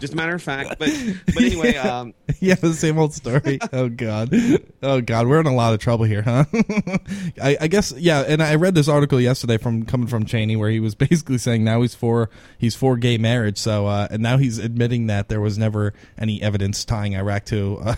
Just 0.00 0.12
a 0.12 0.16
matter 0.16 0.34
of 0.34 0.42
fact. 0.42 0.78
But 0.78 0.90
but 1.26 1.42
anyway, 1.42 1.76
um, 1.76 2.14
yeah, 2.40 2.54
the 2.54 2.74
same 2.74 2.98
old 2.98 3.14
story. 3.14 3.58
oh 3.72 3.88
god, 3.88 4.34
oh 4.82 5.00
god, 5.00 5.26
we're 5.26 5.40
in 5.40 5.46
a 5.46 5.54
lot 5.54 5.74
of 5.74 5.80
trouble 5.80 6.04
here, 6.04 6.22
huh? 6.22 6.44
I, 7.42 7.56
I 7.60 7.68
guess 7.68 7.92
yeah. 7.96 8.24
And 8.26 8.42
I 8.42 8.54
read 8.56 8.74
this 8.74 8.88
article 8.88 9.20
yesterday 9.20 9.58
from 9.58 9.84
coming 9.84 10.06
from 10.06 10.24
Cheney 10.24 10.56
where 10.56 10.70
he 10.70 10.80
was 10.80 10.94
basically 10.94 11.38
saying 11.38 11.64
now 11.64 11.82
he's 11.82 11.94
for 11.94 12.30
he's 12.58 12.74
for 12.74 12.96
gay 12.96 13.18
marriage. 13.18 13.58
So 13.58 13.86
uh, 13.86 14.08
and 14.10 14.22
now 14.22 14.38
he's 14.38 14.58
admitting 14.58 15.06
that 15.08 15.28
there 15.28 15.40
was 15.40 15.58
never 15.58 15.94
any 16.16 16.42
evidence 16.42 16.84
tying 16.84 17.14
Iraq 17.14 17.44
to 17.46 17.78
uh, 17.84 17.94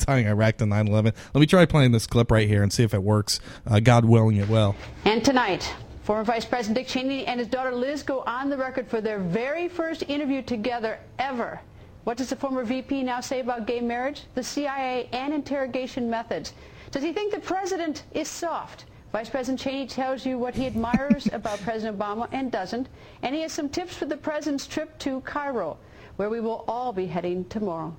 tying 0.00 0.26
Iraq 0.26 0.58
to 0.58 0.64
9/11. 0.64 1.14
Let 1.34 1.40
me 1.40 1.46
try 1.46 1.66
playing 1.66 1.92
this 1.92 2.06
clip 2.14 2.30
right 2.30 2.46
here 2.46 2.62
and 2.62 2.72
see 2.72 2.84
if 2.84 2.94
it 2.94 3.02
works. 3.02 3.40
Uh, 3.66 3.80
God 3.80 4.04
willing, 4.04 4.36
it 4.36 4.48
will. 4.48 4.76
And 5.04 5.24
tonight, 5.24 5.74
former 6.04 6.22
Vice 6.22 6.44
President 6.44 6.76
Dick 6.76 6.86
Cheney 6.86 7.26
and 7.26 7.40
his 7.40 7.48
daughter 7.48 7.74
Liz 7.74 8.04
go 8.04 8.22
on 8.24 8.48
the 8.48 8.56
record 8.56 8.86
for 8.86 9.00
their 9.00 9.18
very 9.18 9.66
first 9.66 10.04
interview 10.06 10.40
together 10.40 11.00
ever. 11.18 11.60
What 12.04 12.16
does 12.16 12.30
the 12.30 12.36
former 12.36 12.62
VP 12.62 13.02
now 13.02 13.20
say 13.20 13.40
about 13.40 13.66
gay 13.66 13.80
marriage, 13.80 14.26
the 14.36 14.44
CIA, 14.44 15.08
and 15.12 15.34
interrogation 15.34 16.08
methods? 16.08 16.52
Does 16.92 17.02
he 17.02 17.12
think 17.12 17.34
the 17.34 17.40
president 17.40 18.04
is 18.12 18.28
soft? 18.28 18.84
Vice 19.10 19.28
President 19.28 19.58
Cheney 19.58 19.88
tells 19.88 20.24
you 20.24 20.38
what 20.38 20.54
he 20.54 20.66
admires 20.66 21.26
about 21.32 21.60
President 21.62 21.98
Obama 21.98 22.28
and 22.30 22.52
doesn't, 22.52 22.88
and 23.22 23.34
he 23.34 23.40
has 23.40 23.50
some 23.50 23.68
tips 23.68 23.96
for 23.96 24.04
the 24.04 24.16
president's 24.16 24.68
trip 24.68 24.96
to 25.00 25.20
Cairo, 25.22 25.78
where 26.14 26.30
we 26.30 26.40
will 26.40 26.64
all 26.68 26.92
be 26.92 27.06
heading 27.06 27.44
tomorrow. 27.46 27.92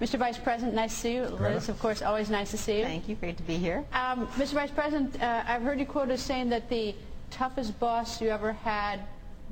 Mr. 0.00 0.18
Vice 0.18 0.38
President, 0.38 0.74
nice 0.74 0.92
to 0.94 1.00
see 1.00 1.14
you. 1.14 1.22
Liz, 1.24 1.68
of 1.68 1.78
course, 1.78 2.02
always 2.02 2.28
nice 2.30 2.50
to 2.50 2.58
see 2.58 2.78
you. 2.78 2.84
Thank 2.84 3.08
you. 3.08 3.14
Great 3.14 3.36
to 3.36 3.42
be 3.44 3.56
here. 3.56 3.84
Um, 3.92 4.26
Mr. 4.36 4.54
Vice 4.54 4.70
President, 4.70 5.20
uh, 5.22 5.44
I've 5.46 5.62
heard 5.62 5.78
you 5.78 5.86
quoted 5.86 6.12
as 6.12 6.20
saying 6.22 6.48
that 6.50 6.68
the 6.68 6.94
toughest 7.30 7.78
boss 7.80 8.20
you 8.20 8.28
ever 8.30 8.52
had 8.52 9.00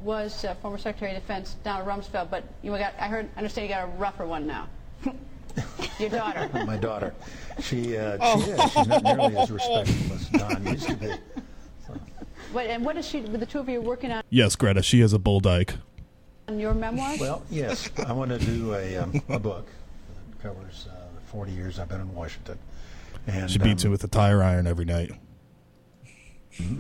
was 0.02 0.44
uh, 0.44 0.54
former 0.56 0.78
Secretary 0.78 1.14
of 1.14 1.22
Defense 1.22 1.56
Donald 1.62 1.88
Rumsfeld, 1.88 2.28
but 2.30 2.44
you 2.62 2.70
got, 2.76 2.92
I 2.98 3.06
heard, 3.08 3.28
understand 3.36 3.68
you 3.68 3.74
got 3.74 3.84
a 3.84 3.90
rougher 3.92 4.26
one 4.26 4.46
now. 4.46 4.68
Your 5.98 6.08
daughter. 6.10 6.50
My 6.66 6.76
daughter. 6.76 7.14
She, 7.60 7.96
uh, 7.96 8.18
Oh. 8.20 8.42
she 8.42 8.50
is. 8.50 8.72
She's 8.72 8.86
not 8.88 9.02
nearly 9.04 9.36
as 9.36 9.50
respectful 9.50 10.16
as 10.16 10.28
Don 10.28 10.66
used 10.66 10.86
to 10.88 10.96
be. 10.96 11.12
What, 12.52 12.66
and 12.66 12.84
what 12.84 12.98
is 12.98 13.08
she, 13.08 13.20
the 13.20 13.46
two 13.46 13.60
of 13.60 13.68
you 13.70 13.80
working 13.80 14.12
on, 14.12 14.22
Yes, 14.28 14.56
Greta, 14.56 14.82
she 14.82 15.00
is 15.00 15.14
a 15.14 15.18
bull 15.18 15.40
dyke. 15.40 15.76
On 16.52 16.60
your 16.60 16.74
memoirs? 16.74 17.18
Well, 17.18 17.42
yes. 17.50 17.90
I 18.06 18.12
want 18.12 18.30
to 18.30 18.38
do 18.38 18.74
a, 18.74 18.96
um, 18.98 19.22
a 19.28 19.38
book 19.38 19.66
that 19.66 20.42
covers 20.42 20.86
uh, 20.90 20.94
the 21.14 21.20
40 21.30 21.52
years 21.52 21.78
I've 21.78 21.88
been 21.88 22.00
in 22.00 22.14
Washington. 22.14 22.58
And 23.26 23.50
She 23.50 23.58
beats 23.58 23.84
um, 23.84 23.88
you 23.88 23.90
with 23.90 24.04
a 24.04 24.08
tire 24.08 24.42
iron 24.42 24.66
every 24.66 24.84
night. 24.84 25.12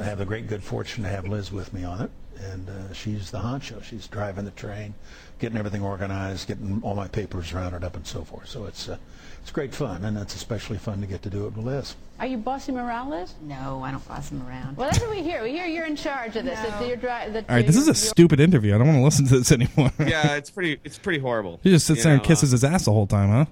I 0.00 0.04
have 0.04 0.18
the 0.18 0.26
great 0.26 0.48
good 0.48 0.62
fortune 0.62 1.02
to 1.04 1.08
have 1.08 1.26
Liz 1.26 1.50
with 1.50 1.72
me 1.72 1.82
on 1.82 2.02
it, 2.02 2.10
and 2.52 2.68
uh, 2.68 2.92
she's 2.92 3.30
the 3.30 3.38
honcho. 3.38 3.82
She's 3.82 4.06
driving 4.06 4.44
the 4.44 4.50
train, 4.50 4.92
getting 5.38 5.56
everything 5.56 5.82
organized, 5.82 6.46
getting 6.46 6.80
all 6.82 6.94
my 6.94 7.08
papers 7.08 7.54
rounded 7.54 7.82
up, 7.82 7.96
and 7.96 8.06
so 8.06 8.22
forth. 8.22 8.48
So 8.48 8.66
it's 8.66 8.90
uh, 8.90 8.98
it's 9.42 9.50
great 9.50 9.74
fun, 9.74 10.04
and 10.04 10.16
it's 10.16 10.34
especially 10.34 10.78
fun 10.78 11.00
to 11.00 11.06
get 11.06 11.22
to 11.22 11.30
do 11.30 11.46
it 11.46 11.54
with 11.56 11.64
Liz. 11.64 11.96
Are 12.20 12.26
you 12.26 12.36
bossing 12.36 12.76
him 12.76 12.80
around, 12.84 13.10
Liz? 13.10 13.34
No, 13.42 13.82
I 13.82 13.90
don't 13.90 14.06
boss 14.06 14.30
him 14.30 14.46
around. 14.46 14.76
Well, 14.76 14.88
that's 14.88 15.00
what 15.02 15.10
we 15.10 15.22
hear. 15.22 15.42
We 15.42 15.50
hear 15.50 15.66
you're 15.66 15.86
in 15.86 15.96
charge 15.96 16.36
of 16.36 16.44
this. 16.44 16.58
That 16.58 16.86
you're 16.86 16.96
dri- 16.96 17.08
that 17.08 17.44
All 17.50 17.56
right, 17.56 17.66
this 17.66 17.76
is 17.76 17.88
a 17.88 17.94
stupid 17.94 18.38
interview. 18.38 18.74
I 18.74 18.78
don't 18.78 18.86
want 18.86 18.98
to 19.00 19.02
listen 19.04 19.26
to 19.26 19.38
this 19.38 19.50
anymore. 19.52 19.90
yeah, 19.98 20.36
it's 20.36 20.50
pretty. 20.50 20.78
It's 20.84 20.98
pretty 20.98 21.18
horrible. 21.18 21.58
He 21.62 21.70
just 21.70 21.86
sits 21.86 21.98
You 21.98 22.04
there 22.04 22.12
and 22.14 22.22
know, 22.22 22.26
kisses 22.28 22.52
uh, 22.52 22.54
his 22.54 22.64
ass 22.64 22.84
the 22.84 22.92
whole 22.92 23.06
time, 23.08 23.28
huh? 23.30 23.44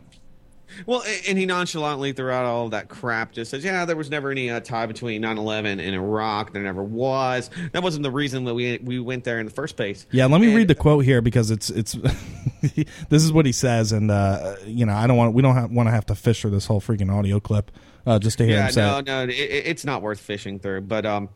Well, 0.86 1.02
and 1.28 1.38
he 1.38 1.46
nonchalantly 1.46 2.12
throughout 2.12 2.44
all 2.44 2.68
that 2.70 2.88
crap 2.88 3.32
just 3.32 3.50
says, 3.50 3.64
"Yeah, 3.64 3.84
there 3.84 3.96
was 3.96 4.10
never 4.10 4.30
any 4.30 4.50
uh, 4.50 4.60
tie 4.60 4.86
between 4.86 5.22
9/11 5.22 5.66
and 5.80 5.94
Iraq. 5.94 6.52
There 6.52 6.62
never 6.62 6.82
was. 6.82 7.50
That 7.72 7.82
wasn't 7.82 8.02
the 8.02 8.10
reason 8.10 8.44
that 8.44 8.54
we 8.54 8.78
we 8.82 8.98
went 9.00 9.24
there 9.24 9.38
in 9.40 9.46
the 9.46 9.52
first 9.52 9.76
place." 9.76 10.06
Yeah, 10.10 10.26
let 10.26 10.40
me 10.40 10.54
read 10.54 10.68
the 10.68 10.74
quote 10.74 11.04
here 11.04 11.20
because 11.22 11.50
it's 11.50 11.70
it's 11.70 11.92
this 13.08 13.22
is 13.22 13.32
what 13.32 13.46
he 13.46 13.52
says, 13.52 13.92
and 13.92 14.10
uh, 14.10 14.56
you 14.66 14.86
know 14.86 14.94
I 14.94 15.06
don't 15.06 15.16
want 15.16 15.34
we 15.34 15.42
don't 15.42 15.72
want 15.72 15.86
to 15.88 15.90
have 15.92 16.06
to 16.06 16.14
fish 16.14 16.42
through 16.42 16.50
this 16.50 16.66
whole 16.66 16.80
freaking 16.80 17.12
audio 17.12 17.40
clip 17.40 17.70
uh, 18.06 18.18
just 18.18 18.38
to 18.38 18.44
hear 18.46 18.56
yeah, 18.56 18.66
him 18.66 18.72
say. 18.72 18.80
no, 18.82 18.98
it. 18.98 19.06
no, 19.06 19.22
it- 19.24 19.30
it's 19.70 19.84
not 19.84 20.02
worth 20.02 20.20
fishing 20.20 20.58
through. 20.58 20.82
But 20.82 21.06
um, 21.06 21.28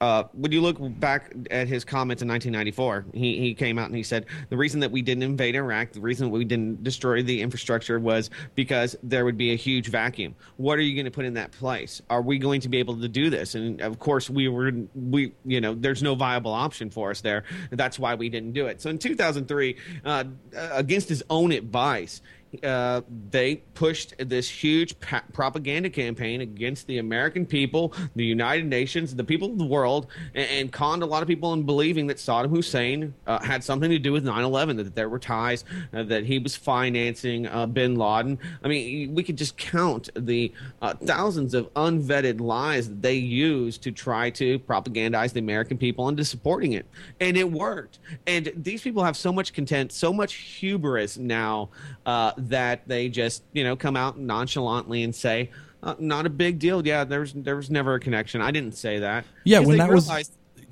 uh, 0.00 0.24
when 0.32 0.52
you 0.52 0.60
look 0.60 0.76
back 1.00 1.32
at 1.50 1.68
his 1.68 1.84
comments 1.84 2.22
in 2.22 2.28
1994, 2.28 3.06
he 3.14 3.38
he 3.38 3.54
came 3.54 3.78
out 3.78 3.86
and 3.86 3.96
he 3.96 4.02
said 4.02 4.26
the 4.50 4.56
reason 4.56 4.80
that 4.80 4.90
we 4.90 5.00
didn't 5.00 5.22
invade 5.22 5.54
Iraq, 5.54 5.92
the 5.92 6.00
reason 6.00 6.30
we 6.30 6.44
didn't 6.44 6.84
destroy 6.84 7.22
the 7.22 7.40
infrastructure 7.40 7.98
was 7.98 8.28
because 8.54 8.94
there 9.02 9.24
would 9.24 9.38
be 9.38 9.52
a 9.52 9.56
huge 9.56 9.88
vacuum. 9.88 10.34
What 10.58 10.78
are 10.78 10.82
you 10.82 10.94
going 10.94 11.06
to 11.06 11.10
put 11.10 11.24
in 11.24 11.34
that 11.34 11.52
place? 11.52 12.02
Are 12.10 12.20
we 12.20 12.38
going 12.38 12.60
to 12.62 12.68
be 12.68 12.78
able 12.78 13.00
to 13.00 13.08
do 13.08 13.30
this? 13.30 13.54
And 13.54 13.80
of 13.80 13.98
course, 13.98 14.28
we 14.28 14.48
were 14.48 14.70
we 14.94 15.32
you 15.46 15.60
know 15.60 15.74
there's 15.74 16.02
no 16.02 16.14
viable 16.14 16.52
option 16.52 16.90
for 16.90 17.10
us 17.10 17.22
there. 17.22 17.44
That's 17.70 17.98
why 17.98 18.16
we 18.16 18.28
didn't 18.28 18.52
do 18.52 18.66
it. 18.66 18.82
So 18.82 18.90
in 18.90 18.98
2003, 18.98 19.76
uh, 20.04 20.24
against 20.72 21.08
his 21.08 21.22
own 21.30 21.52
advice 21.52 22.20
uh, 22.64 23.02
they 23.30 23.56
pushed 23.74 24.14
this 24.18 24.48
huge 24.48 24.98
pa- 25.00 25.22
propaganda 25.32 25.90
campaign 25.90 26.40
against 26.40 26.86
the 26.86 26.98
American 26.98 27.46
people, 27.46 27.94
the 28.14 28.24
United 28.24 28.66
Nations, 28.66 29.14
the 29.14 29.24
people 29.24 29.50
of 29.50 29.58
the 29.58 29.64
world, 29.64 30.06
and, 30.34 30.48
and 30.50 30.72
conned 30.72 31.02
a 31.02 31.06
lot 31.06 31.22
of 31.22 31.28
people 31.28 31.52
in 31.52 31.64
believing 31.64 32.06
that 32.08 32.16
Saddam 32.16 32.50
Hussein 32.50 33.14
uh, 33.26 33.38
had 33.42 33.62
something 33.62 33.90
to 33.90 33.98
do 33.98 34.12
with 34.12 34.24
9 34.24 34.44
11, 34.44 34.76
that 34.76 34.94
there 34.94 35.08
were 35.08 35.18
ties, 35.18 35.64
uh, 35.92 36.02
that 36.04 36.24
he 36.24 36.38
was 36.38 36.56
financing 36.56 37.46
uh, 37.46 37.66
bin 37.66 37.96
Laden. 37.96 38.38
I 38.62 38.68
mean, 38.68 39.14
we 39.14 39.22
could 39.22 39.36
just 39.36 39.56
count 39.56 40.08
the 40.14 40.52
uh, 40.82 40.94
thousands 40.94 41.54
of 41.54 41.72
unvetted 41.74 42.40
lies 42.40 42.88
that 42.88 43.02
they 43.02 43.14
used 43.14 43.82
to 43.82 43.92
try 43.92 44.30
to 44.30 44.58
propagandize 44.60 45.32
the 45.32 45.40
American 45.40 45.78
people 45.78 46.08
into 46.08 46.24
supporting 46.24 46.72
it. 46.72 46.86
And 47.20 47.36
it 47.36 47.50
worked. 47.50 47.98
And 48.26 48.52
these 48.56 48.82
people 48.82 49.04
have 49.04 49.16
so 49.16 49.32
much 49.32 49.52
content, 49.52 49.92
so 49.92 50.12
much 50.12 50.34
hubris 50.34 51.16
now 51.16 51.70
uh, 52.04 52.32
that 52.50 52.86
they 52.86 53.08
just, 53.08 53.42
you 53.52 53.64
know, 53.64 53.76
come 53.76 53.96
out 53.96 54.18
nonchalantly 54.18 55.02
and 55.02 55.14
say, 55.14 55.50
uh, 55.82 55.94
not 55.98 56.26
a 56.26 56.30
big 56.30 56.58
deal. 56.58 56.86
Yeah, 56.86 57.04
there 57.04 57.20
was 57.20 57.32
there 57.32 57.56
was 57.56 57.70
never 57.70 57.94
a 57.94 58.00
connection. 58.00 58.40
I 58.40 58.50
didn't 58.50 58.76
say 58.76 58.98
that. 59.00 59.24
Yeah, 59.44 59.60
when 59.60 59.78
that 59.78 59.90
was 59.90 60.08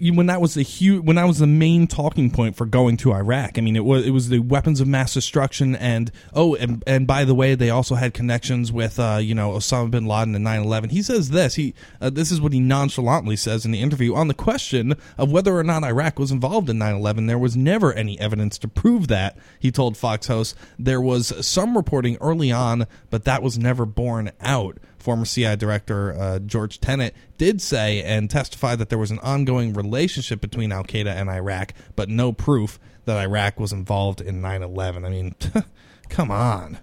when 0.01 0.27
that 0.27 0.41
was 0.41 0.55
the 0.55 0.63
huge 0.63 1.05
when 1.05 1.17
that 1.17 1.27
was 1.27 1.39
the 1.39 1.47
main 1.47 1.87
talking 1.87 2.31
point 2.31 2.57
for 2.57 2.67
going 2.67 2.97
to 2.99 3.13
Iraq. 3.13 3.59
I 3.59 3.61
mean, 3.61 3.77
it 3.77 3.85
was 3.85 4.05
it 4.05 4.11
was 4.11 4.29
the 4.29 4.41
weapons 4.41 4.81
of 4.81 4.89
mass 4.89 5.15
destruction 5.15 5.77
and 5.77 6.11
oh, 6.33 6.55
and 6.57 6.83
and 6.87 7.07
by 7.07 7.25
the 7.25 7.35
way, 7.35 7.55
they 7.55 7.71
also 7.71 7.95
had 7.95 8.13
connections 8.13 8.73
with 8.73 8.99
uh, 8.99 9.19
you 9.21 9.35
know 9.35 9.53
Osama 9.53 9.91
bin 9.91 10.07
Laden 10.07 10.35
and 10.35 10.45
9/11. 10.45 10.91
He 10.91 11.03
says 11.03 11.31
this. 11.31 11.55
He 11.55 11.75
uh, 12.01 12.11
this 12.11 12.33
is 12.33 12.41
what 12.41 12.53
he 12.53 12.61
nonchalantly 12.61 13.37
says 13.37 13.65
in 13.65 13.71
the 13.71 13.81
interview 13.81 14.15
on 14.15 14.29
the 14.29 14.35
question 14.35 14.95
of 15.17 15.31
whether 15.31 15.57
or 15.57 15.65
not 15.65 15.85
Iraq 15.85 16.19
was 16.19 16.33
involved 16.33 16.69
in 16.69 16.79
9/11. 16.79 17.29
There 17.29 17.39
was 17.39 17.57
never 17.57 17.93
any 17.93 18.19
evidence 18.19 18.59
to 18.59 18.69
prove 18.69 19.09
that. 19.09 19.39
He 19.61 19.71
told 19.71 19.97
Fox 19.97 20.27
host 20.27 20.57
there 20.79 21.01
was 21.01 21.47
some 21.47 21.77
reporting 21.77 22.17
early 22.21 22.51
on, 22.51 22.87
but 23.11 23.25
that 23.25 23.43
was 23.43 23.59
never 23.59 23.87
borne 23.87 24.33
out 24.41 24.79
former 25.05 25.27
CI 25.27 25.55
director 25.55 26.15
uh, 26.15 26.39
George 26.39 26.81
Tenet 26.81 27.15
did 27.37 27.61
say 27.61 28.03
and 28.03 28.31
testify 28.31 28.75
that 28.75 28.89
there 28.89 28.99
was 28.99 29.11
an 29.11 29.19
ongoing 29.19 29.75
relationship 29.75 30.41
between 30.41 30.73
Al 30.73 30.83
Qaeda 30.83 31.15
and 31.15 31.29
Iraq, 31.29 31.75
but 31.95 32.09
no 32.09 32.33
proof 32.33 32.81
that 33.05 33.19
Iraq 33.19 33.61
was 33.61 33.71
involved 33.71 34.23
in 34.23 34.41
9 34.41 34.63
11. 34.63 35.05
I 35.05 35.09
mean, 35.11 35.35
come 36.09 36.31
on. 36.31 36.79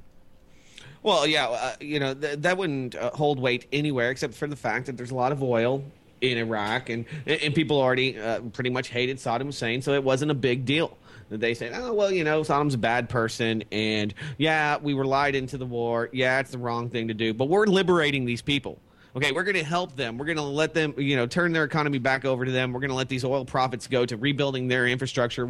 Well, 1.01 1.25
yeah, 1.25 1.47
uh, 1.47 1.75
you 1.79 1.99
know 1.99 2.13
th- 2.13 2.39
that 2.41 2.57
wouldn't 2.57 2.93
uh, 2.93 3.09
hold 3.15 3.39
weight 3.39 3.65
anywhere 3.73 4.11
except 4.11 4.35
for 4.35 4.47
the 4.47 4.55
fact 4.55 4.85
that 4.85 4.97
there's 4.97 5.09
a 5.09 5.15
lot 5.15 5.31
of 5.31 5.41
oil 5.41 5.83
in 6.21 6.37
Iraq, 6.37 6.89
and 6.89 7.05
and 7.25 7.55
people 7.55 7.79
already 7.79 8.19
uh, 8.19 8.41
pretty 8.53 8.69
much 8.69 8.89
hated 8.89 9.17
Saddam 9.17 9.45
Hussein, 9.45 9.81
so 9.81 9.93
it 9.93 10.03
wasn't 10.03 10.29
a 10.29 10.35
big 10.35 10.63
deal. 10.63 10.95
They 11.39 11.53
say, 11.53 11.71
oh 11.73 11.93
well, 11.93 12.11
you 12.11 12.25
know, 12.25 12.41
Saddam's 12.41 12.73
a 12.73 12.77
bad 12.77 13.07
person, 13.07 13.63
and 13.71 14.13
yeah, 14.37 14.77
we 14.77 14.93
were 14.93 15.05
lied 15.05 15.33
into 15.33 15.57
the 15.57 15.65
war. 15.65 16.09
Yeah, 16.11 16.39
it's 16.39 16.51
the 16.51 16.57
wrong 16.57 16.89
thing 16.89 17.07
to 17.07 17.13
do, 17.13 17.33
but 17.33 17.45
we're 17.45 17.67
liberating 17.67 18.25
these 18.25 18.41
people. 18.41 18.79
Okay, 19.13 19.33
we're 19.33 19.43
going 19.43 19.55
to 19.55 19.63
help 19.63 19.97
them. 19.97 20.17
We're 20.17 20.25
going 20.25 20.37
to 20.37 20.43
let 20.43 20.73
them, 20.73 20.93
you 20.97 21.17
know, 21.17 21.27
turn 21.27 21.51
their 21.51 21.65
economy 21.65 21.97
back 21.97 22.23
over 22.23 22.45
to 22.45 22.51
them. 22.51 22.71
We're 22.71 22.79
going 22.79 22.91
to 22.91 22.95
let 22.95 23.09
these 23.09 23.25
oil 23.25 23.43
profits 23.43 23.87
go 23.87 24.05
to 24.05 24.15
rebuilding 24.15 24.69
their 24.69 24.87
infrastructure. 24.87 25.45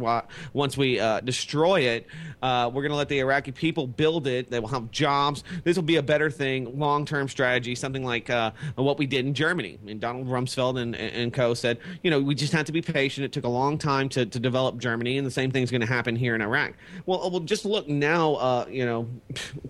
Once 0.52 0.76
we 0.76 0.98
uh, 0.98 1.20
destroy 1.20 1.82
it, 1.82 2.08
uh, 2.42 2.68
we're 2.74 2.82
going 2.82 2.90
to 2.90 2.96
let 2.96 3.08
the 3.08 3.20
Iraqi 3.20 3.52
people 3.52 3.86
build 3.86 4.26
it. 4.26 4.50
They 4.50 4.58
will 4.58 4.66
have 4.68 4.90
jobs. 4.90 5.44
This 5.62 5.76
will 5.76 5.84
be 5.84 5.94
a 5.96 6.02
better 6.02 6.28
thing, 6.28 6.76
long-term 6.76 7.28
strategy, 7.28 7.76
something 7.76 8.04
like 8.04 8.30
uh, 8.30 8.50
what 8.74 8.98
we 8.98 9.06
did 9.06 9.26
in 9.26 9.34
Germany. 9.34 9.78
And 9.86 10.00
Donald 10.00 10.26
Rumsfeld 10.26 10.80
and, 10.80 10.96
and 10.96 11.32
co 11.32 11.54
said, 11.54 11.78
you 12.02 12.10
know, 12.10 12.20
we 12.20 12.34
just 12.34 12.52
had 12.52 12.66
to 12.66 12.72
be 12.72 12.82
patient. 12.82 13.24
It 13.24 13.30
took 13.30 13.44
a 13.44 13.48
long 13.48 13.78
time 13.78 14.08
to, 14.10 14.26
to 14.26 14.40
develop 14.40 14.78
Germany, 14.78 15.18
and 15.18 15.26
the 15.26 15.30
same 15.30 15.52
thing's 15.52 15.70
going 15.70 15.82
to 15.82 15.86
happen 15.86 16.16
here 16.16 16.34
in 16.34 16.42
Iraq. 16.42 16.72
Well, 17.06 17.30
well, 17.30 17.40
just 17.40 17.64
look 17.64 17.86
now. 17.86 18.34
Uh, 18.34 18.66
you 18.68 18.84
know, 18.86 19.08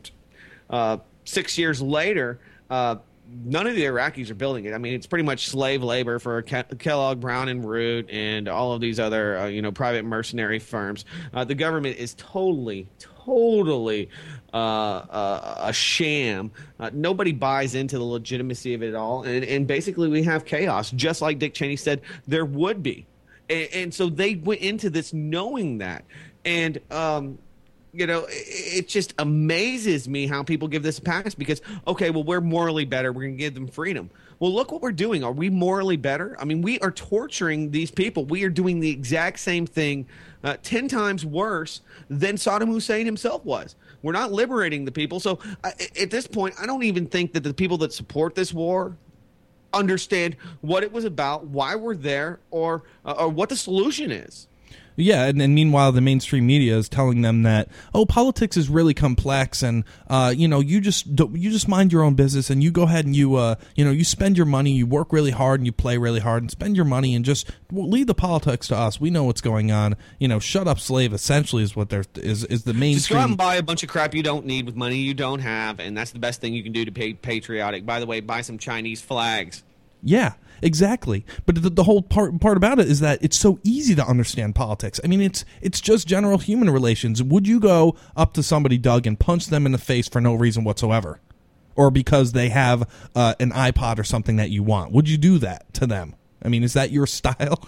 uh, 0.70 0.96
six 1.24 1.58
years 1.58 1.82
later, 1.82 2.40
uh, 2.70 2.96
none 3.44 3.66
of 3.66 3.74
the 3.74 3.84
Iraqis 3.84 4.30
are 4.30 4.34
building 4.34 4.64
it. 4.66 4.74
I 4.74 4.78
mean, 4.78 4.94
it's 4.94 5.06
pretty 5.06 5.24
much 5.24 5.48
slave 5.48 5.82
labor 5.82 6.18
for 6.18 6.42
Ke- 6.42 6.78
Kellogg, 6.78 7.20
Brown 7.20 7.48
and 7.48 7.64
Root, 7.64 8.10
and 8.10 8.48
all 8.48 8.72
of 8.72 8.80
these 8.80 9.00
other, 9.00 9.38
uh, 9.38 9.46
you 9.46 9.62
know, 9.62 9.72
private 9.72 10.04
mercenary 10.04 10.58
firms. 10.58 11.04
Uh, 11.32 11.44
the 11.44 11.54
government 11.54 11.96
is 11.96 12.14
totally, 12.18 12.86
totally 12.98 14.08
uh, 14.52 14.56
uh, 14.56 15.54
a 15.60 15.72
sham. 15.72 16.50
Uh, 16.78 16.90
nobody 16.92 17.32
buys 17.32 17.74
into 17.74 17.98
the 17.98 18.04
legitimacy 18.04 18.74
of 18.74 18.82
it 18.82 18.94
all, 18.94 19.22
and, 19.22 19.44
and 19.44 19.66
basically 19.66 20.08
we 20.08 20.22
have 20.22 20.44
chaos, 20.44 20.90
just 20.90 21.22
like 21.22 21.38
Dick 21.38 21.54
Cheney 21.54 21.76
said 21.76 22.02
there 22.26 22.44
would 22.44 22.82
be. 22.82 23.06
And, 23.48 23.68
and 23.72 23.94
so 23.94 24.08
they 24.08 24.36
went 24.36 24.60
into 24.60 24.90
this 24.90 25.12
knowing 25.12 25.78
that, 25.78 26.04
and 26.44 26.78
um, 26.90 27.38
you 27.92 28.06
know, 28.06 28.24
it 28.28 28.88
just 28.88 29.12
amazes 29.18 30.08
me 30.08 30.26
how 30.26 30.42
people 30.42 30.66
give 30.66 30.82
this 30.82 30.98
a 30.98 31.02
pass 31.02 31.34
because, 31.34 31.60
okay, 31.86 32.08
well, 32.08 32.24
we're 32.24 32.40
morally 32.40 32.86
better. 32.86 33.12
We're 33.12 33.22
going 33.22 33.36
to 33.36 33.38
give 33.38 33.54
them 33.54 33.68
freedom. 33.68 34.10
Well, 34.38 34.52
look 34.52 34.72
what 34.72 34.80
we're 34.80 34.92
doing. 34.92 35.22
Are 35.22 35.32
we 35.32 35.50
morally 35.50 35.98
better? 35.98 36.34
I 36.40 36.46
mean, 36.46 36.62
we 36.62 36.78
are 36.80 36.90
torturing 36.90 37.70
these 37.70 37.90
people. 37.90 38.24
We 38.24 38.44
are 38.44 38.48
doing 38.48 38.80
the 38.80 38.88
exact 38.88 39.40
same 39.40 39.66
thing, 39.66 40.06
uh, 40.42 40.56
10 40.62 40.88
times 40.88 41.26
worse 41.26 41.82
than 42.08 42.36
Saddam 42.36 42.68
Hussein 42.68 43.04
himself 43.04 43.44
was. 43.44 43.76
We're 44.00 44.12
not 44.12 44.32
liberating 44.32 44.86
the 44.86 44.92
people. 44.92 45.20
So 45.20 45.38
uh, 45.62 45.72
at 46.00 46.10
this 46.10 46.26
point, 46.26 46.54
I 46.58 46.64
don't 46.64 46.82
even 46.84 47.06
think 47.06 47.34
that 47.34 47.42
the 47.44 47.52
people 47.52 47.76
that 47.78 47.92
support 47.92 48.34
this 48.34 48.54
war 48.54 48.96
understand 49.74 50.36
what 50.62 50.82
it 50.82 50.92
was 50.92 51.04
about, 51.04 51.46
why 51.46 51.74
we're 51.74 51.94
there, 51.94 52.40
or, 52.50 52.84
uh, 53.04 53.12
or 53.18 53.28
what 53.28 53.50
the 53.50 53.56
solution 53.56 54.10
is. 54.10 54.48
Yeah, 54.96 55.24
and, 55.24 55.40
and 55.40 55.54
meanwhile, 55.54 55.92
the 55.92 56.00
mainstream 56.00 56.46
media 56.46 56.76
is 56.76 56.88
telling 56.88 57.22
them 57.22 57.42
that 57.42 57.68
oh, 57.94 58.04
politics 58.04 58.56
is 58.56 58.68
really 58.68 58.94
complex, 58.94 59.62
and 59.62 59.84
uh, 60.08 60.32
you 60.36 60.46
know, 60.46 60.60
you 60.60 60.80
just 60.80 61.06
you 61.06 61.50
just 61.50 61.68
mind 61.68 61.92
your 61.92 62.02
own 62.02 62.14
business, 62.14 62.50
and 62.50 62.62
you 62.62 62.70
go 62.70 62.82
ahead 62.82 63.06
and 63.06 63.16
you 63.16 63.36
uh, 63.36 63.54
you 63.74 63.84
know, 63.84 63.90
you 63.90 64.04
spend 64.04 64.36
your 64.36 64.46
money, 64.46 64.72
you 64.72 64.86
work 64.86 65.12
really 65.12 65.30
hard, 65.30 65.60
and 65.60 65.66
you 65.66 65.72
play 65.72 65.96
really 65.96 66.20
hard, 66.20 66.42
and 66.42 66.50
spend 66.50 66.76
your 66.76 66.84
money, 66.84 67.14
and 67.14 67.24
just 67.24 67.50
well, 67.70 67.88
leave 67.88 68.06
the 68.06 68.14
politics 68.14 68.68
to 68.68 68.76
us. 68.76 69.00
We 69.00 69.10
know 69.10 69.24
what's 69.24 69.40
going 69.40 69.72
on. 69.72 69.96
You 70.18 70.28
know, 70.28 70.38
shut 70.38 70.68
up, 70.68 70.78
slave. 70.78 71.12
Essentially, 71.12 71.62
is 71.62 71.74
what 71.74 71.88
there 71.88 72.04
is 72.16 72.44
is 72.44 72.64
the 72.64 72.74
mainstream. 72.74 72.94
Just 72.94 73.10
go 73.10 73.18
out 73.18 73.28
and 73.28 73.38
buy 73.38 73.56
a 73.56 73.62
bunch 73.62 73.82
of 73.82 73.88
crap 73.88 74.14
you 74.14 74.22
don't 74.22 74.44
need 74.44 74.66
with 74.66 74.76
money 74.76 74.98
you 74.98 75.14
don't 75.14 75.40
have, 75.40 75.80
and 75.80 75.96
that's 75.96 76.10
the 76.10 76.18
best 76.18 76.40
thing 76.40 76.54
you 76.54 76.62
can 76.62 76.72
do 76.72 76.84
to 76.84 76.90
be 76.90 77.14
patriotic. 77.14 77.86
By 77.86 78.00
the 78.00 78.06
way, 78.06 78.20
buy 78.20 78.42
some 78.42 78.58
Chinese 78.58 79.00
flags. 79.00 79.62
Yeah, 80.02 80.32
exactly. 80.62 81.24
But 81.46 81.62
the, 81.62 81.70
the 81.70 81.84
whole 81.84 82.02
part 82.02 82.40
part 82.40 82.56
about 82.56 82.78
it 82.78 82.88
is 82.88 83.00
that 83.00 83.22
it's 83.22 83.38
so 83.38 83.58
easy 83.62 83.94
to 83.94 84.06
understand 84.06 84.54
politics. 84.54 85.00
I 85.04 85.08
mean, 85.08 85.20
it's 85.20 85.44
it's 85.60 85.80
just 85.80 86.06
general 86.06 86.38
human 86.38 86.70
relations. 86.70 87.22
Would 87.22 87.46
you 87.46 87.60
go 87.60 87.96
up 88.16 88.32
to 88.34 88.42
somebody, 88.42 88.78
Doug, 88.78 89.06
and 89.06 89.18
punch 89.18 89.48
them 89.48 89.66
in 89.66 89.72
the 89.72 89.78
face 89.78 90.08
for 90.08 90.20
no 90.20 90.34
reason 90.34 90.64
whatsoever, 90.64 91.20
or 91.76 91.90
because 91.90 92.32
they 92.32 92.48
have 92.48 92.88
uh, 93.14 93.34
an 93.40 93.50
iPod 93.50 93.98
or 93.98 94.04
something 94.04 94.36
that 94.36 94.50
you 94.50 94.62
want? 94.62 94.92
Would 94.92 95.08
you 95.08 95.18
do 95.18 95.38
that 95.38 95.72
to 95.74 95.86
them? 95.86 96.14
I 96.42 96.48
mean, 96.48 96.62
is 96.62 96.72
that 96.72 96.90
your 96.90 97.06
style? 97.18 97.64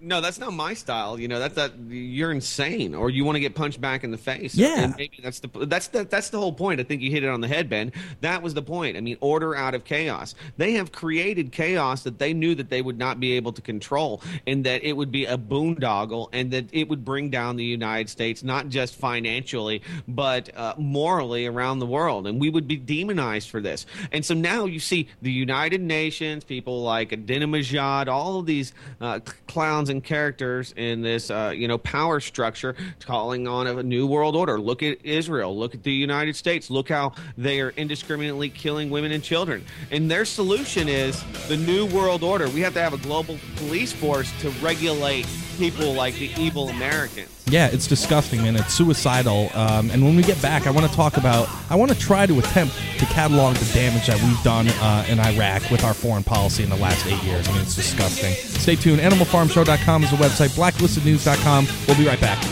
No, 0.00 0.20
that's 0.20 0.38
not 0.38 0.52
my 0.52 0.74
style. 0.74 1.18
You 1.18 1.28
know, 1.28 1.38
that's 1.38 1.54
that 1.54 1.72
you're 1.88 2.30
insane, 2.30 2.94
or 2.94 3.10
you 3.10 3.24
want 3.24 3.36
to 3.36 3.40
get 3.40 3.54
punched 3.54 3.80
back 3.80 4.04
in 4.04 4.10
the 4.10 4.18
face. 4.18 4.54
Yeah. 4.54 4.84
and 4.84 4.96
maybe 4.96 5.18
that's 5.22 5.40
the 5.40 5.48
that's 5.66 5.88
the 5.88 6.04
that's 6.04 6.30
the 6.30 6.38
whole 6.38 6.52
point. 6.52 6.80
I 6.80 6.84
think 6.84 7.02
you 7.02 7.10
hit 7.10 7.24
it 7.24 7.28
on 7.28 7.40
the 7.40 7.48
head, 7.48 7.68
Ben. 7.68 7.92
That 8.20 8.42
was 8.42 8.54
the 8.54 8.62
point. 8.62 8.96
I 8.96 9.00
mean, 9.00 9.16
order 9.20 9.56
out 9.56 9.74
of 9.74 9.84
chaos. 9.84 10.34
They 10.56 10.72
have 10.74 10.92
created 10.92 11.52
chaos 11.52 12.02
that 12.04 12.18
they 12.18 12.32
knew 12.32 12.54
that 12.54 12.70
they 12.70 12.82
would 12.82 12.98
not 12.98 13.18
be 13.18 13.32
able 13.32 13.52
to 13.52 13.62
control, 13.62 14.22
and 14.46 14.64
that 14.64 14.84
it 14.84 14.92
would 14.92 15.10
be 15.10 15.24
a 15.24 15.36
boondoggle, 15.36 16.28
and 16.32 16.50
that 16.52 16.66
it 16.72 16.88
would 16.88 17.04
bring 17.04 17.30
down 17.30 17.56
the 17.56 17.64
United 17.64 18.08
States 18.08 18.42
not 18.42 18.68
just 18.68 18.94
financially 18.94 19.82
but 20.06 20.54
uh, 20.56 20.74
morally 20.78 21.46
around 21.46 21.78
the 21.78 21.86
world, 21.86 22.26
and 22.26 22.40
we 22.40 22.50
would 22.50 22.68
be 22.68 22.76
demonized 22.76 23.50
for 23.50 23.60
this. 23.60 23.86
And 24.12 24.24
so 24.24 24.34
now 24.34 24.64
you 24.64 24.80
see 24.80 25.08
the 25.22 25.32
United 25.32 25.80
Nations, 25.80 26.44
people 26.44 26.82
like 26.82 27.10
Ahmadinejad, 27.10 28.08
all 28.08 28.40
of 28.40 28.46
these 28.46 28.72
uh, 29.00 29.20
clowns 29.46 29.87
and 29.88 30.02
characters 30.02 30.72
in 30.76 31.02
this, 31.02 31.30
uh, 31.30 31.52
you 31.54 31.68
know, 31.68 31.78
power 31.78 32.20
structure, 32.20 32.74
calling 33.00 33.46
on 33.46 33.66
a 33.66 33.82
new 33.82 34.06
world 34.06 34.36
order. 34.36 34.60
Look 34.60 34.82
at 34.82 35.04
Israel. 35.04 35.56
Look 35.56 35.74
at 35.74 35.82
the 35.82 35.92
United 35.92 36.36
States. 36.36 36.70
Look 36.70 36.88
how 36.88 37.12
they 37.36 37.60
are 37.60 37.70
indiscriminately 37.70 38.50
killing 38.50 38.90
women 38.90 39.12
and 39.12 39.22
children. 39.22 39.64
And 39.90 40.10
their 40.10 40.24
solution 40.24 40.88
is 40.88 41.22
the 41.48 41.56
new 41.56 41.86
world 41.86 42.22
order. 42.22 42.48
We 42.48 42.60
have 42.60 42.74
to 42.74 42.80
have 42.80 42.92
a 42.92 42.98
global 42.98 43.38
police 43.56 43.92
force 43.92 44.32
to 44.40 44.50
regulate 44.62 45.26
people 45.58 45.92
like 45.92 46.14
the 46.14 46.30
evil 46.38 46.68
Americans. 46.68 47.37
Yeah, 47.50 47.68
it's 47.68 47.86
disgusting, 47.86 48.42
man. 48.42 48.56
It's 48.56 48.74
suicidal. 48.74 49.50
Um, 49.54 49.90
and 49.90 50.04
when 50.04 50.16
we 50.16 50.22
get 50.22 50.40
back, 50.42 50.66
I 50.66 50.70
want 50.70 50.86
to 50.86 50.92
talk 50.94 51.16
about. 51.16 51.48
I 51.70 51.76
want 51.76 51.90
to 51.90 51.98
try 51.98 52.26
to 52.26 52.38
attempt 52.38 52.74
to 52.98 53.06
catalog 53.06 53.56
the 53.56 53.72
damage 53.72 54.06
that 54.06 54.20
we've 54.22 54.42
done 54.42 54.68
uh, 54.68 55.06
in 55.08 55.18
Iraq 55.18 55.70
with 55.70 55.82
our 55.82 55.94
foreign 55.94 56.24
policy 56.24 56.62
in 56.62 56.68
the 56.68 56.76
last 56.76 57.06
eight 57.06 57.22
years. 57.22 57.48
I 57.48 57.52
mean, 57.52 57.62
it's 57.62 57.74
disgusting. 57.74 58.34
Stay 58.34 58.76
tuned. 58.76 59.00
AnimalFarmShow.com 59.00 60.04
is 60.04 60.10
the 60.10 60.16
website. 60.16 60.50
BlacklistedNews.com. 60.50 61.66
We'll 61.86 61.96
be 61.96 62.06
right 62.06 62.20
back. 62.20 62.44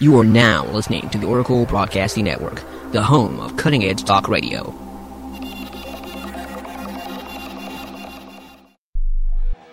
You 0.00 0.16
are 0.20 0.24
now 0.24 0.64
listening 0.66 1.10
to 1.10 1.18
the 1.18 1.26
Oracle 1.26 1.66
Broadcasting 1.66 2.24
Network, 2.24 2.62
the 2.92 3.02
home 3.02 3.38
of 3.40 3.56
cutting 3.56 3.84
edge 3.84 4.02
talk 4.04 4.28
radio. 4.28 4.87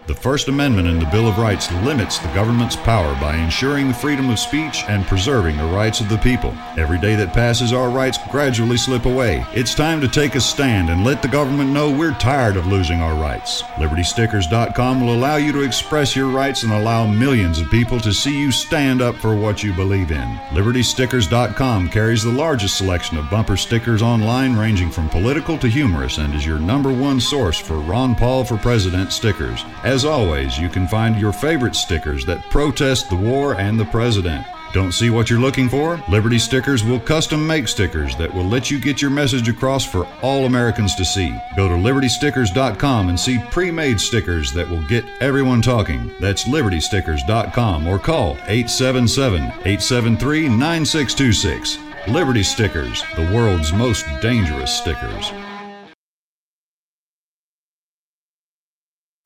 The 0.07 0.14
First 0.14 0.49
Amendment 0.49 0.88
in 0.88 0.99
the 0.99 1.07
Bill 1.07 1.27
of 1.27 1.40
Rights 1.40 1.72
limits 1.82 2.19
the 2.19 2.32
government's 2.36 2.76
power 2.76 3.15
by 3.19 3.36
ensuring 3.38 3.88
the 3.88 3.94
freedom 3.95 4.30
of 4.30 4.38
speech 4.38 4.84
and 4.88 5.03
preserving 5.03 5.57
the 5.57 5.65
rights 5.65 5.99
of 5.99 6.10
the 6.10 6.19
people. 6.19 6.56
Every 6.77 6.99
day 6.99 7.15
that 7.15 7.34
passes, 7.34 7.73
our 7.73 7.90
rights 7.90 8.19
gradually 8.30 8.77
slip 8.77 9.06
away. 9.06 9.44
It's 9.56 9.73
time 9.73 10.02
to 10.02 10.07
take 10.07 10.36
a 10.36 10.41
stand 10.41 10.91
and 10.91 11.03
let 11.03 11.23
the 11.23 11.27
government 11.27 11.72
know 11.72 11.90
we're 11.90 12.14
tired 12.14 12.56
of 12.56 12.68
losing 12.68 13.02
our 13.02 13.15
rights. 13.19 13.64
LibertyStickers.com 13.77 15.02
will 15.02 15.15
allow 15.15 15.38
you 15.38 15.52
to 15.53 15.64
express 15.64 16.15
your 16.15 16.27
rights 16.27 16.61
and 16.61 16.72
allow 16.72 17.07
millions 17.07 17.60
of 17.60 17.72
people 17.72 17.99
to 18.02 18.14
see 18.14 18.40
you 18.40 18.52
stand 18.52 19.02
up 19.02 19.15
for 19.15 19.36
what 19.36 19.64
you 19.64 19.73
believe 19.73 20.11
in. 20.11 20.38
LibertyStickers.com 20.52 21.90
carries 21.90 22.22
the 22.22 22.32
largest 22.32 22.77
selection 22.77 23.18
of 23.18 23.32
bumper 23.32 23.57
stickers 23.57 24.03
online, 24.03 24.56
ranging 24.56 24.91
from 24.91 25.10
political 25.10 25.57
to 25.57 25.68
humorous, 25.68 26.19
and 26.19 26.36
is 26.36 26.45
your 26.45 26.60
number 26.60 26.94
one 26.94 27.19
source 27.19 27.57
for 27.57 27.80
Ron 27.80 28.14
Paul 28.14 28.44
for 28.44 28.57
President 28.57 29.11
stickers. 29.11 29.65
As 29.84 29.95
always, 30.04 30.58
you 30.58 30.68
can 30.68 30.88
find 30.88 31.18
your 31.18 31.32
favorite 31.32 31.76
stickers 31.76 32.26
that 32.26 32.42
protest 32.50 33.10
the 33.10 33.16
war 33.16 33.54
and 33.54 33.80
the 33.80 33.86
president. 33.86 34.46
Don't 34.74 34.92
see 34.92 35.10
what 35.10 35.30
you're 35.30 35.40
looking 35.40 35.70
for? 35.70 36.04
Liberty 36.10 36.38
Stickers 36.38 36.84
will 36.84 37.00
custom 37.00 37.48
make 37.48 37.70
stickers 37.70 38.18
that 38.18 38.34
will 38.34 38.44
let 38.44 38.70
you 38.70 38.78
get 38.78 39.02
your 39.02 39.12
message 39.12 39.48
across 39.48 39.86
for 39.86 40.06
all 40.22 40.46
Americans 40.46 40.96
to 40.96 41.06
see. 41.06 41.34
Go 41.56 41.70
to 41.70 41.76
libertystickers.com 41.76 43.08
and 43.08 43.18
see 43.18 43.40
pre 43.52 43.72
made 43.72 44.02
stickers 44.02 44.52
that 44.52 44.70
will 44.70 44.86
get 44.88 45.06
everyone 45.22 45.62
talking. 45.62 46.12
That's 46.20 46.44
libertystickers.com 46.44 47.88
or 47.88 47.98
call 47.98 48.32
877 48.48 49.44
873 49.44 50.50
9626. 50.50 51.78
Liberty 52.10 52.44
Stickers, 52.44 53.02
the 53.16 53.32
world's 53.34 53.72
most 53.72 54.06
dangerous 54.22 54.74
stickers. 54.78 55.32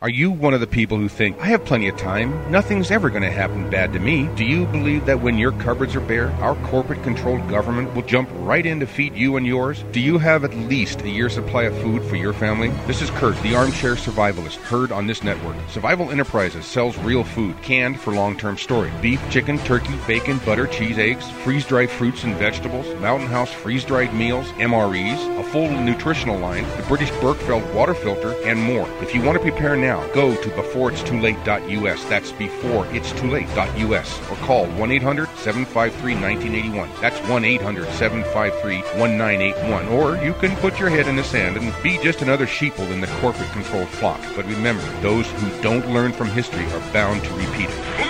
Are 0.01 0.07
you 0.07 0.31
one 0.31 0.53
of 0.53 0.61
the 0.61 0.65
people 0.65 0.95
who 0.95 1.09
think, 1.09 1.37
I 1.41 1.47
have 1.47 1.65
plenty 1.65 1.89
of 1.89 1.97
time, 1.97 2.49
nothing's 2.49 2.89
ever 2.89 3.09
going 3.09 3.23
to 3.23 3.29
happen 3.29 3.69
bad 3.69 3.91
to 3.91 3.99
me? 3.99 4.29
Do 4.37 4.45
you 4.45 4.65
believe 4.67 5.05
that 5.07 5.19
when 5.19 5.37
your 5.37 5.51
cupboards 5.51 5.93
are 5.93 5.99
bare, 5.99 6.31
our 6.39 6.55
corporate 6.67 7.03
controlled 7.03 7.49
government 7.49 7.93
will 7.93 8.03
jump 8.03 8.29
right 8.35 8.65
in 8.65 8.79
to 8.79 8.87
feed 8.87 9.13
you 9.13 9.35
and 9.35 9.45
yours? 9.45 9.83
Do 9.91 9.99
you 9.99 10.17
have 10.17 10.45
at 10.45 10.55
least 10.55 11.01
a 11.01 11.09
year's 11.09 11.33
supply 11.33 11.63
of 11.63 11.77
food 11.79 12.01
for 12.03 12.15
your 12.15 12.31
family? 12.31 12.69
This 12.87 13.01
is 13.01 13.09
Kurt, 13.09 13.37
the 13.41 13.57
armchair 13.57 13.95
survivalist, 13.95 14.55
heard 14.55 14.93
on 14.93 15.05
this 15.05 15.21
network. 15.21 15.57
Survival 15.67 16.11
Enterprises 16.11 16.65
sells 16.65 16.97
real 16.99 17.25
food, 17.25 17.61
canned 17.61 17.99
for 17.99 18.13
long 18.13 18.37
term 18.37 18.57
storage 18.57 18.93
beef, 19.01 19.21
chicken, 19.29 19.57
turkey, 19.59 19.99
bacon, 20.07 20.37
butter, 20.45 20.67
cheese, 20.67 20.97
eggs, 20.97 21.29
freeze 21.43 21.65
dried 21.65 21.89
fruits 21.89 22.23
and 22.23 22.37
vegetables, 22.37 22.87
Mountain 23.01 23.27
House 23.27 23.51
freeze 23.51 23.83
dried 23.83 24.13
meals, 24.13 24.47
MREs, 24.53 25.39
a 25.41 25.43
full 25.43 25.69
nutritional 25.69 26.39
line, 26.39 26.63
the 26.77 26.85
British 26.87 27.11
Berkefeld 27.19 27.73
water 27.73 27.93
filter, 27.93 28.33
and 28.45 28.57
more. 28.63 28.87
If 29.01 29.13
you 29.13 29.21
want 29.21 29.37
to 29.37 29.43
prepare 29.43 29.75
now, 29.75 29.88
go 30.13 30.35
to 30.35 30.49
beforeitstoolate.us. 30.49 32.03
That's 32.05 32.31
beforeitstoolate.us. 32.33 34.31
Or 34.31 34.35
call 34.45 34.67
1 34.67 34.91
800 34.91 35.27
753 35.37 36.13
1981. 36.15 36.89
That's 37.01 37.19
1 37.27 37.45
800 37.45 37.89
753 37.89 38.77
1981. 38.99 39.87
Or 39.87 40.15
you 40.23 40.33
can 40.33 40.55
put 40.57 40.79
your 40.79 40.89
head 40.89 41.07
in 41.07 41.15
the 41.15 41.23
sand 41.23 41.57
and 41.57 41.73
be 41.83 41.97
just 41.97 42.21
another 42.21 42.45
sheeple 42.45 42.89
in 42.91 43.01
the 43.01 43.07
corporate 43.21 43.49
controlled 43.51 43.89
flock. 43.89 44.21
But 44.35 44.45
remember, 44.45 44.83
those 45.01 45.27
who 45.31 45.61
don't 45.61 45.87
learn 45.89 46.13
from 46.13 46.27
history 46.29 46.65
are 46.65 46.93
bound 46.93 47.23
to 47.23 47.33
repeat 47.33 47.69
it. 47.69 47.79
Um. 47.99 48.09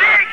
Sieg! 0.00 0.30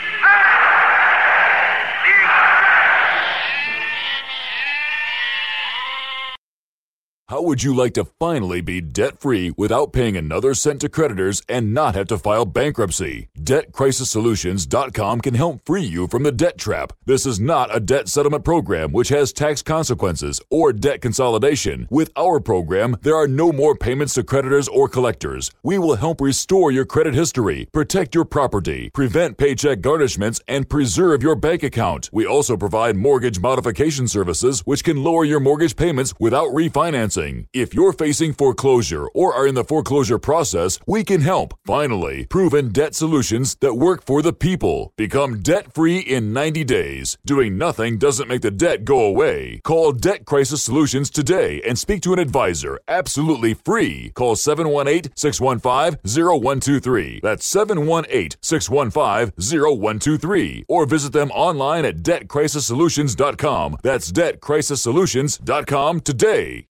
How 7.29 7.41
would 7.41 7.61
you 7.61 7.75
like 7.75 7.93
to 7.95 8.05
finally 8.05 8.61
be 8.61 8.79
debt 8.79 9.19
free 9.19 9.53
without 9.57 9.91
paying 9.91 10.15
another 10.15 10.53
cent 10.53 10.79
to 10.79 10.87
creditors 10.87 11.41
and 11.49 11.73
not 11.73 11.93
have 11.93 12.07
to 12.07 12.17
file 12.17 12.45
bankruptcy? 12.45 13.27
DebtCrisisSolutions.com 13.37 15.19
can 15.19 15.33
help 15.33 15.59
free 15.65 15.83
you 15.83 16.07
from 16.07 16.23
the 16.23 16.31
debt 16.31 16.57
trap. 16.57 16.93
This 17.05 17.25
is 17.25 17.37
not 17.37 17.75
a 17.75 17.81
debt 17.81 18.07
settlement 18.07 18.45
program 18.45 18.93
which 18.93 19.09
has 19.09 19.33
tax 19.33 19.61
consequences 19.61 20.39
or 20.49 20.71
debt 20.71 21.01
consolidation. 21.01 21.85
With 21.89 22.13
our 22.15 22.39
program, 22.39 22.95
there 23.01 23.17
are 23.17 23.27
no 23.27 23.51
more 23.51 23.75
payments 23.75 24.13
to 24.13 24.23
creditors 24.23 24.69
or 24.69 24.87
collectors. 24.87 25.51
We 25.63 25.77
will 25.79 25.97
help 25.97 26.21
restore 26.21 26.71
your 26.71 26.85
credit 26.85 27.13
history, 27.13 27.67
protect 27.73 28.15
your 28.15 28.23
property, 28.23 28.89
prevent 28.93 29.37
paycheck 29.37 29.79
garnishments, 29.81 30.39
and 30.47 30.69
preserve 30.69 31.23
your 31.23 31.35
bank 31.35 31.61
account. 31.63 32.09
We 32.13 32.25
also 32.25 32.55
provide 32.55 32.95
mortgage 32.95 33.41
modification 33.41 34.07
services 34.07 34.61
which 34.61 34.85
can 34.85 35.03
lower 35.03 35.25
your 35.25 35.41
mortgage 35.41 35.75
payments 35.75 36.13
without 36.21 36.53
refinancing. 36.53 37.16
If 37.17 37.73
you're 37.73 37.93
facing 37.93 38.33
foreclosure 38.33 39.07
or 39.07 39.33
are 39.33 39.47
in 39.47 39.55
the 39.55 39.63
foreclosure 39.63 40.19
process, 40.19 40.79
we 40.85 41.03
can 41.03 41.21
help. 41.21 41.55
Finally, 41.65 42.27
proven 42.27 42.69
debt 42.69 42.93
solutions 42.93 43.57
that 43.61 43.73
work 43.73 44.05
for 44.05 44.21
the 44.21 44.33
people. 44.33 44.93
Become 44.97 45.41
debt 45.41 45.73
free 45.73 45.97
in 45.97 46.31
90 46.31 46.63
days. 46.63 47.17
Doing 47.25 47.57
nothing 47.57 47.97
doesn't 47.97 48.27
make 48.27 48.41
the 48.41 48.51
debt 48.51 48.85
go 48.85 48.99
away. 48.99 49.61
Call 49.63 49.93
Debt 49.93 50.25
Crisis 50.25 50.61
Solutions 50.61 51.09
today 51.09 51.59
and 51.67 51.79
speak 51.79 52.01
to 52.03 52.13
an 52.13 52.19
advisor 52.19 52.79
absolutely 52.87 53.53
free. 53.55 54.11
Call 54.13 54.35
718 54.35 55.11
615 55.15 55.99
0123. 56.05 57.19
That's 57.23 57.45
718 57.45 58.37
615 58.41 59.33
0123. 59.59 60.65
Or 60.67 60.85
visit 60.85 61.13
them 61.13 61.31
online 61.31 61.85
at 61.85 61.97
debtcrisissolutions.com. 61.97 63.77
That's 63.81 64.11
debtcrisissolutions.com 64.11 66.01
today. 66.01 66.66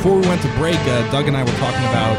Before 0.00 0.18
we 0.18 0.26
went 0.28 0.40
to 0.40 0.48
break, 0.56 0.78
uh, 0.78 1.12
Doug 1.12 1.28
and 1.28 1.36
I 1.36 1.42
were 1.44 1.52
talking 1.58 1.84
about 1.90 2.16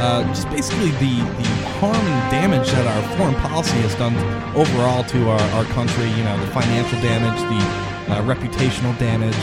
uh, 0.00 0.22
just 0.28 0.48
basically 0.48 0.90
the, 0.90 1.18
the 1.18 1.48
harm 1.80 1.96
and 1.96 2.30
damage 2.30 2.70
that 2.70 2.86
our 2.86 3.16
foreign 3.16 3.34
policy 3.34 3.74
has 3.78 3.96
done 3.96 4.14
overall 4.54 5.02
to 5.02 5.30
our, 5.30 5.40
our 5.40 5.64
country. 5.64 6.04
You 6.10 6.22
know, 6.22 6.38
the 6.38 6.46
financial 6.52 7.00
damage, 7.00 7.40
the 7.40 8.12
uh, 8.12 8.22
reputational 8.22 8.96
damage. 9.00 9.34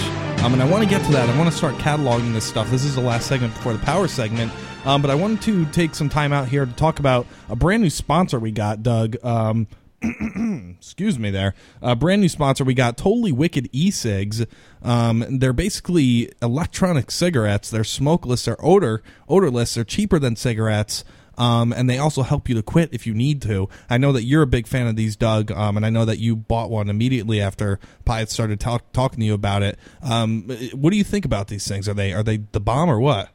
Um, 0.45 0.53
and 0.53 0.63
I 0.63 0.65
want 0.65 0.85
to 0.85 0.89
get 0.89 1.05
to 1.07 1.11
that. 1.11 1.27
I 1.27 1.37
want 1.37 1.51
to 1.51 1.57
start 1.57 1.75
cataloging 1.75 2.31
this 2.31 2.45
stuff. 2.45 2.71
This 2.71 2.85
is 2.85 2.95
the 2.95 3.01
last 3.01 3.27
segment 3.27 3.53
before 3.53 3.73
the 3.73 3.79
power 3.79 4.07
segment. 4.07 4.53
Um, 4.85 5.01
but 5.01 5.11
I 5.11 5.15
wanted 5.15 5.41
to 5.41 5.65
take 5.73 5.93
some 5.93 6.07
time 6.07 6.31
out 6.31 6.47
here 6.47 6.65
to 6.65 6.71
talk 6.71 6.99
about 6.99 7.27
a 7.49 7.55
brand 7.57 7.83
new 7.83 7.89
sponsor 7.89 8.39
we 8.39 8.51
got, 8.51 8.81
Doug. 8.81 9.17
Um, 9.25 9.67
excuse 10.77 11.17
me 11.17 11.31
there 11.31 11.53
a 11.81 11.95
brand 11.95 12.21
new 12.21 12.29
sponsor 12.29 12.63
we 12.63 12.73
got 12.73 12.97
totally 12.97 13.31
wicked 13.31 13.69
e-cigs 13.71 14.45
um, 14.81 15.25
they're 15.39 15.53
basically 15.53 16.31
electronic 16.41 17.09
cigarettes 17.09 17.69
they're 17.69 17.83
smokeless 17.83 18.45
they're 18.45 18.63
odor 18.63 19.01
odorless 19.29 19.75
they're 19.75 19.83
cheaper 19.83 20.19
than 20.19 20.35
cigarettes 20.35 21.05
um, 21.37 21.73
and 21.73 21.89
they 21.89 21.97
also 21.97 22.21
help 22.21 22.47
you 22.47 22.55
to 22.55 22.63
quit 22.63 22.89
if 22.93 23.07
you 23.07 23.13
need 23.13 23.41
to. 23.43 23.69
I 23.89 23.97
know 23.97 24.11
that 24.11 24.23
you're 24.23 24.43
a 24.43 24.47
big 24.47 24.67
fan 24.67 24.87
of 24.87 24.95
these, 24.95 25.15
Doug, 25.15 25.51
um, 25.51 25.77
and 25.77 25.85
I 25.85 25.89
know 25.89 26.05
that 26.05 26.19
you 26.19 26.35
bought 26.35 26.69
one 26.69 26.89
immediately 26.89 27.41
after 27.41 27.79
Pyeth 28.05 28.29
started 28.29 28.59
talk, 28.59 28.91
talking 28.93 29.19
to 29.19 29.25
you 29.25 29.33
about 29.33 29.63
it. 29.63 29.79
Um, 30.01 30.43
what 30.73 30.91
do 30.91 30.97
you 30.97 31.03
think 31.03 31.25
about 31.25 31.47
these 31.47 31.67
things? 31.67 31.89
Are 31.89 31.93
they 31.93 32.13
are 32.13 32.23
they 32.23 32.37
the 32.51 32.59
bomb 32.59 32.89
or 32.89 32.99
what? 32.99 33.29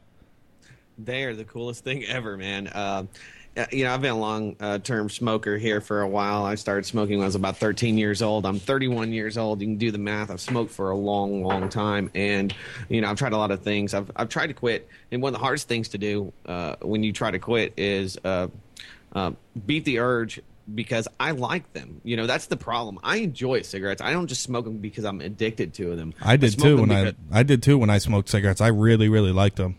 They 0.97 1.23
are 1.23 1.33
the 1.33 1.45
coolest 1.45 1.83
thing 1.83 2.03
ever, 2.05 2.35
man. 2.37 2.67
Uh, 2.67 3.05
you 3.71 3.83
know, 3.83 3.93
I've 3.93 4.01
been 4.01 4.11
a 4.11 4.17
long 4.17 4.55
uh, 4.59 4.79
term 4.79 5.09
smoker 5.09 5.57
here 5.57 5.81
for 5.81 6.01
a 6.01 6.07
while. 6.07 6.45
I 6.45 6.55
started 6.55 6.85
smoking 6.85 7.17
when 7.17 7.25
I 7.25 7.27
was 7.27 7.35
about 7.35 7.57
13 7.57 7.97
years 7.97 8.21
old. 8.21 8.45
I'm 8.45 8.59
31 8.59 9.11
years 9.11 9.37
old. 9.37 9.61
You 9.61 9.67
can 9.67 9.77
do 9.77 9.91
the 9.91 9.97
math. 9.97 10.31
I've 10.31 10.41
smoked 10.41 10.71
for 10.71 10.91
a 10.91 10.95
long, 10.95 11.43
long 11.43 11.69
time. 11.69 12.09
And, 12.15 12.53
you 12.87 13.01
know, 13.01 13.09
I've 13.09 13.17
tried 13.17 13.33
a 13.33 13.37
lot 13.37 13.51
of 13.51 13.61
things. 13.61 13.93
I've, 13.93 14.11
I've 14.15 14.29
tried 14.29 14.47
to 14.47 14.53
quit. 14.53 14.87
And 15.11 15.21
one 15.21 15.33
of 15.33 15.39
the 15.39 15.43
hardest 15.43 15.67
things 15.67 15.89
to 15.89 15.97
do 15.97 16.31
uh, 16.45 16.75
when 16.81 17.03
you 17.03 17.11
try 17.11 17.31
to 17.31 17.39
quit 17.39 17.73
is 17.77 18.17
uh, 18.23 18.47
uh 19.13 19.31
beat 19.65 19.85
the 19.85 19.99
urge 19.99 20.39
because 20.73 21.07
I 21.19 21.31
like 21.31 21.73
them. 21.73 22.01
You 22.03 22.17
know, 22.17 22.27
that's 22.27 22.47
the 22.47 22.57
problem. 22.57 22.99
I 23.03 23.17
enjoy 23.17 23.63
cigarettes. 23.63 24.01
I 24.01 24.11
don't 24.11 24.27
just 24.27 24.43
smoke 24.43 24.65
them 24.65 24.77
because 24.77 25.03
I'm 25.05 25.21
addicted 25.21 25.73
to 25.75 25.95
them. 25.95 26.13
I 26.21 26.37
did 26.37 26.59
I 26.59 26.63
too 26.63 26.77
when 26.77 26.91
I 26.91 27.13
I 27.31 27.43
did 27.43 27.63
too 27.63 27.77
when 27.77 27.89
I 27.89 27.97
smoked 27.97 28.29
cigarettes. 28.29 28.61
I 28.61 28.67
really 28.67 29.09
really 29.09 29.31
liked 29.31 29.55
them. 29.55 29.77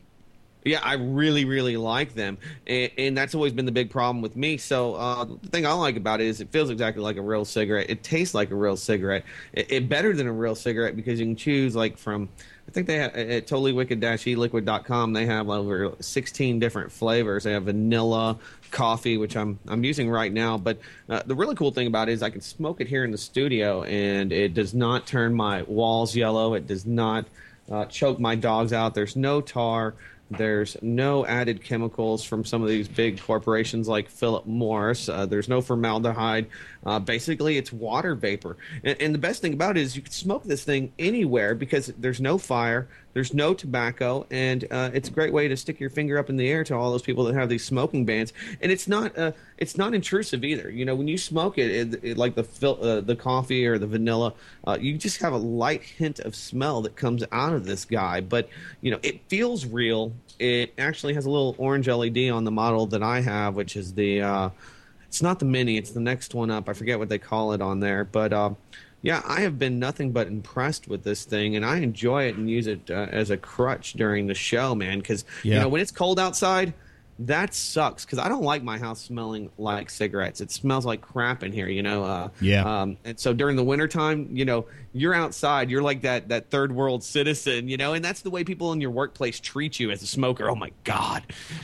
Yeah, 0.64 0.80
I 0.82 0.94
really, 0.94 1.46
really 1.46 1.76
like 1.78 2.14
them, 2.14 2.36
and, 2.66 2.90
and, 2.98 3.16
that's 3.16 3.34
always 3.34 3.52
been 3.52 3.64
the 3.64 3.72
big 3.72 3.90
problem 3.90 4.20
with 4.20 4.36
me. 4.36 4.58
So 4.58 4.94
uh, 4.94 5.24
the 5.24 5.48
thing 5.48 5.64
I 5.64 5.72
like 5.72 5.96
about 5.96 6.20
it 6.20 6.26
is 6.26 6.40
it 6.42 6.50
feels 6.50 6.68
exactly 6.68 7.02
like 7.02 7.16
a 7.16 7.22
real 7.22 7.46
cigarette. 7.46 7.88
It 7.88 8.02
tastes 8.02 8.34
like 8.34 8.50
a 8.50 8.54
real 8.54 8.76
cigarette. 8.76 9.24
It, 9.54 9.72
it 9.72 9.88
better 9.88 10.14
than 10.14 10.26
a 10.26 10.32
real 10.32 10.54
cigarette 10.54 10.96
because 10.96 11.18
you 11.18 11.26
can 11.26 11.36
choose 11.36 11.74
like 11.74 11.96
from. 11.96 12.28
I 12.68 12.72
think 12.72 12.86
they 12.86 12.98
have 12.98 13.14
at 13.16 13.46
totallywicked-eliquid.com. 13.46 15.12
They 15.12 15.26
have 15.26 15.48
over 15.48 15.92
16 15.98 16.60
different 16.60 16.92
flavors. 16.92 17.42
They 17.42 17.52
have 17.52 17.64
vanilla, 17.64 18.38
coffee, 18.70 19.16
which 19.16 19.36
I'm 19.36 19.58
I'm 19.66 19.82
using 19.82 20.10
right 20.10 20.32
now. 20.32 20.58
But 20.58 20.78
uh, 21.08 21.22
the 21.24 21.34
really 21.34 21.54
cool 21.54 21.70
thing 21.70 21.86
about 21.86 22.08
it 22.08 22.12
is 22.12 22.22
I 22.22 22.30
can 22.30 22.40
smoke 22.40 22.80
it 22.80 22.86
here 22.86 23.04
in 23.04 23.10
the 23.10 23.18
studio, 23.18 23.82
and 23.84 24.32
it 24.32 24.54
does 24.54 24.74
not 24.74 25.06
turn 25.06 25.34
my 25.34 25.62
walls 25.62 26.14
yellow. 26.14 26.54
It 26.54 26.66
does 26.66 26.86
not 26.86 27.26
uh, 27.70 27.86
choke 27.86 28.18
my 28.20 28.34
dogs 28.34 28.72
out. 28.72 28.94
There's 28.94 29.16
no 29.16 29.40
tar. 29.40 29.94
There's 30.30 30.76
no 30.80 31.26
added 31.26 31.64
chemicals 31.64 32.22
from 32.22 32.44
some 32.44 32.62
of 32.62 32.68
these 32.68 32.86
big 32.86 33.20
corporations 33.20 33.88
like 33.88 34.08
Philip 34.08 34.46
Morris. 34.46 35.08
Uh, 35.08 35.26
there's 35.26 35.48
no 35.48 35.60
formaldehyde. 35.60 36.46
Uh, 36.86 37.00
basically, 37.00 37.56
it's 37.56 37.72
water 37.72 38.14
vapor. 38.14 38.56
And, 38.84 39.00
and, 39.00 39.14
the 39.14 39.18
best 39.18 39.42
thing 39.42 39.52
about 39.52 39.76
it 39.76 39.80
is 39.80 39.96
you 39.96 40.02
can 40.02 40.12
smoke 40.12 40.44
this 40.44 40.62
thing 40.62 40.92
anywhere 40.98 41.56
because 41.56 41.88
there's 41.98 42.20
no 42.20 42.38
fire, 42.38 42.88
there's 43.12 43.34
no 43.34 43.54
tobacco, 43.54 44.26
and 44.30 44.64
uh, 44.70 44.90
it's 44.94 45.08
a 45.08 45.12
great 45.12 45.32
way 45.32 45.48
to 45.48 45.56
stick 45.56 45.80
your 45.80 45.90
finger 45.90 46.18
up 46.18 46.30
in 46.30 46.36
the 46.36 46.48
air 46.48 46.62
to 46.64 46.74
all 46.74 46.92
those 46.92 47.02
people 47.02 47.24
that 47.24 47.34
have 47.34 47.48
these 47.48 47.64
smoking 47.64 48.04
bans. 48.04 48.32
And 48.60 48.70
it's 48.70 48.86
not 48.86 49.16
uh, 49.18 49.32
it's 49.58 49.76
not 49.76 49.94
intrusive 49.94 50.44
either. 50.44 50.70
You 50.70 50.84
know, 50.84 50.94
when 50.94 51.08
you 51.08 51.18
smoke 51.18 51.58
it, 51.58 51.70
it, 51.70 52.04
it 52.04 52.18
like 52.18 52.34
the 52.34 52.44
fil- 52.44 52.82
uh, 52.82 53.00
the 53.00 53.16
coffee 53.16 53.66
or 53.66 53.78
the 53.78 53.86
vanilla, 53.86 54.34
uh, 54.66 54.78
you 54.80 54.96
just 54.96 55.20
have 55.22 55.32
a 55.32 55.38
light 55.38 55.82
hint 55.82 56.20
of 56.20 56.34
smell 56.34 56.82
that 56.82 56.96
comes 56.96 57.24
out 57.32 57.52
of 57.52 57.64
this 57.64 57.84
guy. 57.84 58.20
But 58.20 58.48
you 58.80 58.90
know, 58.90 59.00
it 59.02 59.22
feels 59.28 59.66
real. 59.66 60.12
It 60.38 60.72
actually 60.78 61.14
has 61.14 61.26
a 61.26 61.30
little 61.30 61.54
orange 61.58 61.88
LED 61.88 62.30
on 62.30 62.44
the 62.44 62.50
model 62.50 62.86
that 62.86 63.02
I 63.02 63.20
have, 63.20 63.56
which 63.56 63.76
is 63.76 63.94
the 63.94 64.22
uh, 64.22 64.50
it's 65.08 65.22
not 65.22 65.40
the 65.40 65.44
mini, 65.44 65.76
it's 65.76 65.90
the 65.90 66.00
next 66.00 66.34
one 66.34 66.50
up. 66.50 66.68
I 66.68 66.72
forget 66.72 66.98
what 67.00 67.08
they 67.08 67.18
call 67.18 67.52
it 67.52 67.60
on 67.60 67.80
there, 67.80 68.04
but. 68.04 68.32
Yeah, 69.02 69.22
I 69.24 69.40
have 69.40 69.58
been 69.58 69.78
nothing 69.78 70.12
but 70.12 70.26
impressed 70.26 70.86
with 70.86 71.04
this 71.04 71.24
thing, 71.24 71.56
and 71.56 71.64
I 71.64 71.78
enjoy 71.78 72.24
it 72.24 72.36
and 72.36 72.50
use 72.50 72.66
it 72.66 72.90
uh, 72.90 73.06
as 73.10 73.30
a 73.30 73.36
crutch 73.36 73.94
during 73.94 74.26
the 74.26 74.34
show, 74.34 74.74
man. 74.74 74.98
Because 74.98 75.24
yeah. 75.42 75.54
you 75.54 75.60
know 75.60 75.68
when 75.68 75.80
it's 75.80 75.90
cold 75.90 76.20
outside, 76.20 76.74
that 77.26 77.54
sucks 77.54 78.04
because 78.04 78.18
I 78.18 78.28
don't 78.28 78.42
like 78.42 78.62
my 78.62 78.78
house 78.78 79.00
smelling 79.00 79.50
like 79.58 79.90
cigarettes. 79.90 80.40
It 80.40 80.50
smells 80.50 80.86
like 80.86 81.00
crap 81.00 81.42
in 81.42 81.52
here, 81.52 81.68
you 81.68 81.82
know. 81.82 82.04
Uh, 82.04 82.28
yeah. 82.40 82.62
Um, 82.82 82.96
and 83.04 83.18
so 83.18 83.32
during 83.32 83.56
the 83.56 83.64
wintertime, 83.64 84.28
you 84.32 84.44
know, 84.44 84.66
you're 84.92 85.14
outside, 85.14 85.70
you're 85.70 85.82
like 85.82 86.02
that 86.02 86.28
that 86.28 86.50
third 86.50 86.72
world 86.72 87.04
citizen, 87.04 87.68
you 87.68 87.76
know, 87.76 87.92
and 87.94 88.04
that's 88.04 88.22
the 88.22 88.30
way 88.30 88.42
people 88.42 88.72
in 88.72 88.80
your 88.80 88.90
workplace 88.90 89.38
treat 89.38 89.78
you 89.78 89.90
as 89.90 90.02
a 90.02 90.06
smoker. 90.06 90.48
Oh 90.50 90.54
my 90.54 90.72
God, 90.84 91.22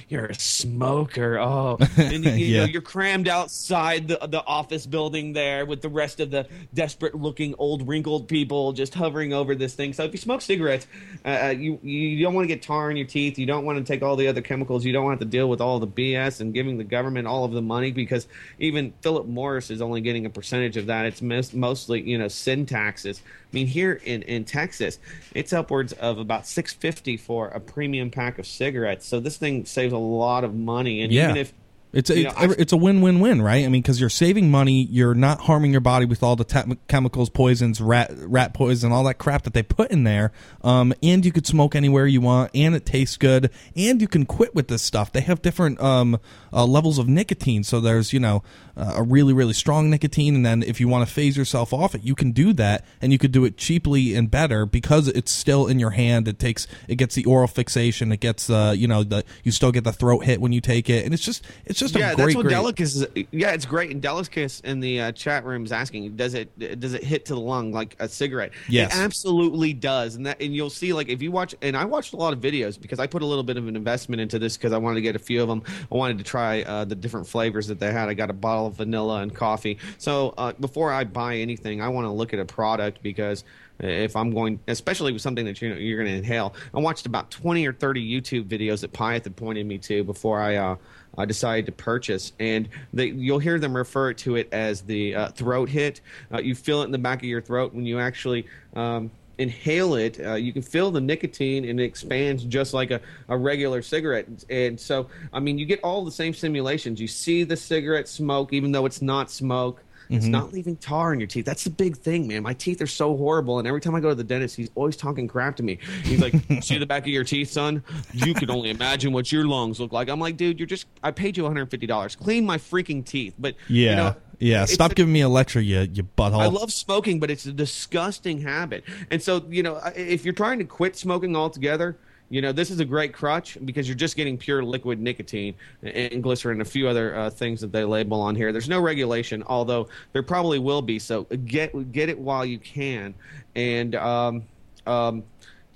you're 0.08 0.26
a 0.26 0.34
smoker. 0.34 1.38
Oh, 1.38 1.78
and 1.96 2.24
you, 2.24 2.30
you 2.32 2.46
Yeah. 2.46 2.60
know, 2.60 2.64
you're 2.66 2.82
crammed 2.82 3.26
outside 3.28 4.08
the 4.08 4.18
the 4.28 4.44
office 4.44 4.86
building 4.86 5.32
there 5.32 5.66
with 5.66 5.82
the 5.82 5.88
rest 5.88 6.20
of 6.20 6.30
the 6.30 6.46
desperate 6.74 7.14
looking 7.14 7.54
old 7.58 7.88
wrinkled 7.88 8.28
people 8.28 8.72
just 8.72 8.94
hovering 8.94 9.32
over 9.32 9.54
this 9.54 9.74
thing. 9.74 9.92
So 9.92 10.04
if 10.04 10.12
you 10.12 10.18
smoke 10.18 10.42
cigarettes, 10.42 10.86
uh, 11.24 11.28
uh, 11.28 11.48
you 11.48 11.80
you 11.82 12.22
don't 12.22 12.34
want 12.34 12.44
to 12.44 12.54
get 12.54 12.62
tar 12.62 12.90
in 12.90 12.96
your 12.96 13.06
teeth. 13.06 13.38
You 13.38 13.46
don't 13.46 13.64
want 13.64 13.78
to 13.78 13.84
take 13.84 14.02
all 14.02 14.16
the 14.16 14.28
other 14.28 14.42
chemicals. 14.42 14.84
You 14.84 14.92
don't 14.92 15.04
want 15.04 15.18
to 15.20 15.26
to 15.26 15.30
deal 15.46 15.50
with 15.50 15.60
all 15.60 15.78
the 15.78 15.86
BS 15.86 16.40
and 16.40 16.52
giving 16.52 16.76
the 16.78 16.84
government 16.84 17.26
all 17.26 17.44
of 17.44 17.52
the 17.52 17.62
money 17.62 17.92
because 17.92 18.26
even 18.58 18.92
Philip 19.00 19.26
Morris 19.26 19.70
is 19.70 19.80
only 19.80 20.00
getting 20.00 20.26
a 20.26 20.30
percentage 20.30 20.76
of 20.76 20.86
that. 20.86 21.06
It's 21.06 21.22
mostly 21.22 22.02
you 22.02 22.18
know 22.18 22.28
sin 22.28 22.66
taxes. 22.66 23.22
I 23.24 23.54
mean, 23.54 23.66
here 23.66 24.00
in, 24.04 24.22
in 24.22 24.44
Texas, 24.44 24.98
it's 25.34 25.52
upwards 25.52 25.92
of 25.94 26.18
about 26.18 26.46
six 26.46 26.72
fifty 26.72 27.16
for 27.16 27.48
a 27.48 27.60
premium 27.60 28.10
pack 28.10 28.38
of 28.38 28.46
cigarettes. 28.46 29.06
So 29.06 29.20
this 29.20 29.36
thing 29.36 29.64
saves 29.64 29.92
a 29.92 29.98
lot 29.98 30.44
of 30.44 30.54
money. 30.54 31.02
And 31.02 31.12
yeah. 31.12 31.24
even 31.24 31.36
if 31.36 31.52
it's 31.96 32.10
a, 32.10 32.22
know, 32.24 32.32
I- 32.36 32.54
it's 32.58 32.72
a 32.72 32.76
win 32.76 33.00
win 33.00 33.20
win, 33.20 33.42
right? 33.42 33.64
I 33.64 33.68
mean, 33.68 33.82
because 33.82 34.00
you're 34.00 34.10
saving 34.10 34.50
money, 34.50 34.86
you're 34.90 35.14
not 35.14 35.40
harming 35.40 35.72
your 35.72 35.80
body 35.80 36.04
with 36.06 36.22
all 36.22 36.36
the 36.36 36.44
te- 36.44 36.76
chemicals, 36.88 37.30
poisons, 37.30 37.80
rat 37.80 38.10
rat 38.14 38.54
poison, 38.54 38.92
all 38.92 39.04
that 39.04 39.14
crap 39.18 39.42
that 39.44 39.54
they 39.54 39.62
put 39.62 39.90
in 39.90 40.04
there. 40.04 40.32
Um, 40.62 40.92
and 41.02 41.24
you 41.24 41.32
could 41.32 41.46
smoke 41.46 41.74
anywhere 41.74 42.06
you 42.06 42.20
want, 42.20 42.50
and 42.54 42.74
it 42.74 42.84
tastes 42.86 43.16
good, 43.16 43.50
and 43.74 44.00
you 44.00 44.08
can 44.08 44.26
quit 44.26 44.54
with 44.54 44.68
this 44.68 44.82
stuff. 44.82 45.10
They 45.12 45.22
have 45.22 45.42
different 45.42 45.80
um, 45.80 46.18
uh, 46.52 46.66
levels 46.66 46.98
of 46.98 47.08
nicotine, 47.08 47.64
so 47.64 47.80
there's 47.80 48.12
you 48.12 48.20
know 48.20 48.42
uh, 48.76 48.94
a 48.96 49.02
really 49.02 49.32
really 49.32 49.54
strong 49.54 49.90
nicotine, 49.90 50.34
and 50.34 50.44
then 50.44 50.62
if 50.62 50.80
you 50.80 50.88
want 50.88 51.06
to 51.06 51.12
phase 51.12 51.36
yourself 51.36 51.72
off 51.72 51.94
it, 51.94 52.02
you 52.02 52.14
can 52.14 52.32
do 52.32 52.52
that, 52.54 52.84
and 53.00 53.12
you 53.12 53.18
could 53.18 53.32
do 53.32 53.44
it 53.44 53.56
cheaply 53.56 54.14
and 54.14 54.30
better 54.30 54.66
because 54.66 55.08
it's 55.08 55.30
still 55.30 55.66
in 55.66 55.78
your 55.78 55.90
hand. 55.90 56.28
It 56.28 56.38
takes 56.38 56.66
it 56.88 56.96
gets 56.96 57.14
the 57.14 57.24
oral 57.24 57.48
fixation, 57.48 58.12
it 58.12 58.20
gets 58.20 58.50
uh, 58.50 58.74
you 58.76 58.88
know 58.88 59.02
the 59.02 59.24
you 59.44 59.52
still 59.52 59.72
get 59.72 59.84
the 59.84 59.92
throat 59.92 60.24
hit 60.24 60.40
when 60.40 60.52
you 60.52 60.60
take 60.60 60.90
it, 60.90 61.04
and 61.04 61.14
it's 61.14 61.22
just 61.22 61.44
it's 61.64 61.78
just 61.78 61.94
yeah, 61.94 62.12
a 62.12 62.16
great 62.16 62.34
that's 62.34 62.36
what. 62.36 62.46
Delicus 62.48 62.96
is. 62.96 63.06
Yeah, 63.30 63.50
it's 63.52 63.66
great. 63.66 63.90
And 63.90 64.02
Delicus 64.02 64.60
in 64.60 64.80
the 64.80 65.00
uh, 65.00 65.12
chat 65.12 65.44
room 65.44 65.64
is 65.64 65.72
asking, 65.72 66.16
does 66.16 66.34
it 66.34 66.80
does 66.80 66.94
it 66.94 67.02
hit 67.02 67.24
to 67.26 67.34
the 67.34 67.40
lung 67.40 67.72
like 67.72 67.96
a 67.98 68.08
cigarette? 68.08 68.52
Yes. 68.68 68.94
it 68.94 68.98
absolutely 68.98 69.72
does. 69.72 70.16
And 70.16 70.26
that 70.26 70.40
and 70.40 70.54
you'll 70.54 70.70
see 70.70 70.92
like 70.92 71.08
if 71.08 71.22
you 71.22 71.32
watch 71.32 71.54
and 71.62 71.76
I 71.76 71.84
watched 71.84 72.12
a 72.12 72.16
lot 72.16 72.32
of 72.32 72.40
videos 72.40 72.80
because 72.80 72.98
I 72.98 73.06
put 73.06 73.22
a 73.22 73.26
little 73.26 73.44
bit 73.44 73.56
of 73.56 73.66
an 73.68 73.76
investment 73.76 74.20
into 74.20 74.38
this 74.38 74.56
because 74.56 74.72
I 74.72 74.78
wanted 74.78 74.96
to 74.96 75.02
get 75.02 75.16
a 75.16 75.20
few 75.20 75.42
of 75.42 75.48
them. 75.48 75.62
I 75.90 75.94
wanted 75.94 76.18
to 76.18 76.24
try 76.24 76.62
uh, 76.62 76.84
the 76.84 76.94
different 76.94 77.26
flavors 77.26 77.66
that 77.68 77.80
they 77.80 77.92
had. 77.92 78.08
I 78.08 78.14
got 78.14 78.30
a 78.30 78.34
bottle 78.34 78.65
of 78.66 78.76
vanilla 78.76 79.20
and 79.20 79.34
coffee. 79.34 79.78
So 79.98 80.34
uh, 80.36 80.52
before 80.52 80.92
I 80.92 81.04
buy 81.04 81.36
anything, 81.36 81.80
I 81.80 81.88
want 81.88 82.06
to 82.06 82.10
look 82.10 82.32
at 82.32 82.40
a 82.40 82.44
product 82.44 83.02
because 83.02 83.44
if 83.78 84.16
I'm 84.16 84.32
going, 84.32 84.60
especially 84.68 85.12
with 85.12 85.22
something 85.22 85.44
that 85.44 85.60
you 85.60 85.68
know, 85.68 85.76
you're 85.76 86.02
going 86.02 86.10
to 86.10 86.18
inhale. 86.18 86.54
I 86.74 86.80
watched 86.80 87.06
about 87.06 87.30
20 87.30 87.66
or 87.66 87.72
30 87.72 88.08
YouTube 88.08 88.44
videos 88.44 88.80
that 88.80 88.92
Pyeth 88.92 89.24
had 89.24 89.36
pointed 89.36 89.66
me 89.66 89.78
to 89.78 90.04
before 90.04 90.40
I 90.40 90.56
uh, 90.56 90.76
I 91.18 91.24
decided 91.24 91.66
to 91.66 91.72
purchase, 91.72 92.32
and 92.38 92.68
they, 92.92 93.06
you'll 93.06 93.38
hear 93.38 93.58
them 93.58 93.74
refer 93.74 94.12
to 94.12 94.36
it 94.36 94.48
as 94.52 94.82
the 94.82 95.14
uh, 95.14 95.28
throat 95.28 95.68
hit. 95.68 96.00
Uh, 96.32 96.40
you 96.40 96.54
feel 96.54 96.82
it 96.82 96.86
in 96.86 96.90
the 96.90 96.98
back 96.98 97.18
of 97.18 97.24
your 97.24 97.40
throat 97.40 97.74
when 97.74 97.86
you 97.86 97.98
actually. 97.98 98.46
Um, 98.74 99.10
inhale 99.38 99.94
it 99.96 100.18
uh, 100.24 100.34
you 100.34 100.52
can 100.52 100.62
feel 100.62 100.90
the 100.90 101.00
nicotine 101.00 101.64
and 101.66 101.78
it 101.78 101.84
expands 101.84 102.42
just 102.44 102.72
like 102.72 102.90
a, 102.90 103.00
a 103.28 103.36
regular 103.36 103.82
cigarette 103.82 104.26
and 104.48 104.80
so 104.80 105.06
i 105.32 105.38
mean 105.38 105.58
you 105.58 105.66
get 105.66 105.78
all 105.82 106.04
the 106.04 106.10
same 106.10 106.32
simulations 106.32 107.00
you 107.00 107.06
see 107.08 107.44
the 107.44 107.56
cigarette 107.56 108.08
smoke 108.08 108.52
even 108.52 108.72
though 108.72 108.86
it's 108.86 109.02
not 109.02 109.30
smoke 109.30 109.82
it's 110.08 110.24
Mhm. 110.26 110.30
not 110.30 110.52
leaving 110.52 110.76
tar 110.76 111.12
in 111.12 111.18
your 111.18 111.26
teeth. 111.26 111.44
That's 111.44 111.64
the 111.64 111.70
big 111.70 111.96
thing, 111.96 112.28
man. 112.28 112.44
My 112.44 112.54
teeth 112.54 112.80
are 112.80 112.86
so 112.86 113.16
horrible, 113.16 113.58
and 113.58 113.66
every 113.66 113.80
time 113.80 113.92
I 113.96 113.98
go 113.98 114.10
to 114.10 114.14
the 114.14 114.22
dentist, 114.22 114.54
he's 114.54 114.70
always 114.76 114.96
talking 114.96 115.26
crap 115.26 115.56
to 115.56 115.64
me. 115.64 115.78
He's 116.04 116.20
like, 116.22 116.32
"See 116.62 116.78
the 116.78 116.86
back 116.86 117.02
of 117.02 117.08
your 117.08 117.24
teeth, 117.24 117.50
son? 117.50 117.82
You 118.12 118.32
can 118.32 118.48
only 118.48 118.70
imagine 118.70 119.12
what 119.12 119.32
your 119.32 119.46
lungs 119.48 119.80
look 119.80 119.90
like." 119.90 120.08
I'm 120.08 120.20
like, 120.20 120.36
"Dude, 120.36 120.60
you're 120.60 120.66
just 120.68 120.86
I 121.02 121.10
paid 121.10 121.36
you 121.36 121.42
150 121.42 121.88
dollars. 121.88 122.14
Clean 122.14 122.46
my 122.46 122.56
freaking 122.56 123.04
teeth." 123.04 123.34
But 123.36 123.56
Yeah, 123.68 123.90
you 123.90 123.96
know, 123.96 124.14
yeah. 124.38 124.62
it's 124.62 124.72
Stop 124.72 124.92
a- 124.92 124.94
giving 124.94 125.12
me 125.12 125.20
a 125.20 125.28
lecture, 125.28 125.60
you 125.60 125.80
you 125.92 126.02
butthole. 126.16 126.40
I 126.40 126.46
love 126.46 126.72
smoking, 126.72 127.20
but 127.20 127.30
it's 127.30 127.46
a 127.46 127.52
disgusting 127.52 128.40
habit. 128.40 128.84
And 129.10 129.22
so, 129.22 129.44
you 129.48 129.62
know, 129.62 129.80
if 129.94 130.24
you're 130.24 130.34
trying 130.34 130.58
to 130.58 130.64
quit 130.64 130.96
smoking 130.96 131.36
altogether, 131.36 131.96
you 132.28 132.42
know, 132.42 132.50
this 132.52 132.70
is 132.70 132.80
a 132.80 132.84
great 132.84 133.12
crutch 133.12 133.56
because 133.64 133.88
you're 133.88 133.96
just 133.96 134.16
getting 134.16 134.36
pure 134.36 134.64
liquid 134.64 135.00
nicotine 135.00 135.54
and, 135.82 136.22
glycerin 136.22 136.54
and 136.54 136.62
a 136.62 136.70
few 136.70 136.88
other 136.88 137.16
uh, 137.16 137.30
things 137.30 137.60
that 137.60 137.70
they 137.70 137.84
label 137.84 138.20
on 138.20 138.34
here. 138.34 138.50
There's 138.50 138.68
no 138.68 138.80
regulation, 138.80 139.44
although 139.46 139.88
there 140.12 140.24
probably 140.24 140.58
will 140.58 140.82
be. 140.82 140.98
So 140.98 141.24
get 141.24 141.92
get 141.92 142.08
it 142.08 142.18
while 142.18 142.44
you 142.44 142.58
can, 142.58 143.14
and 143.54 143.94
um, 143.94 144.42
um, 144.86 145.22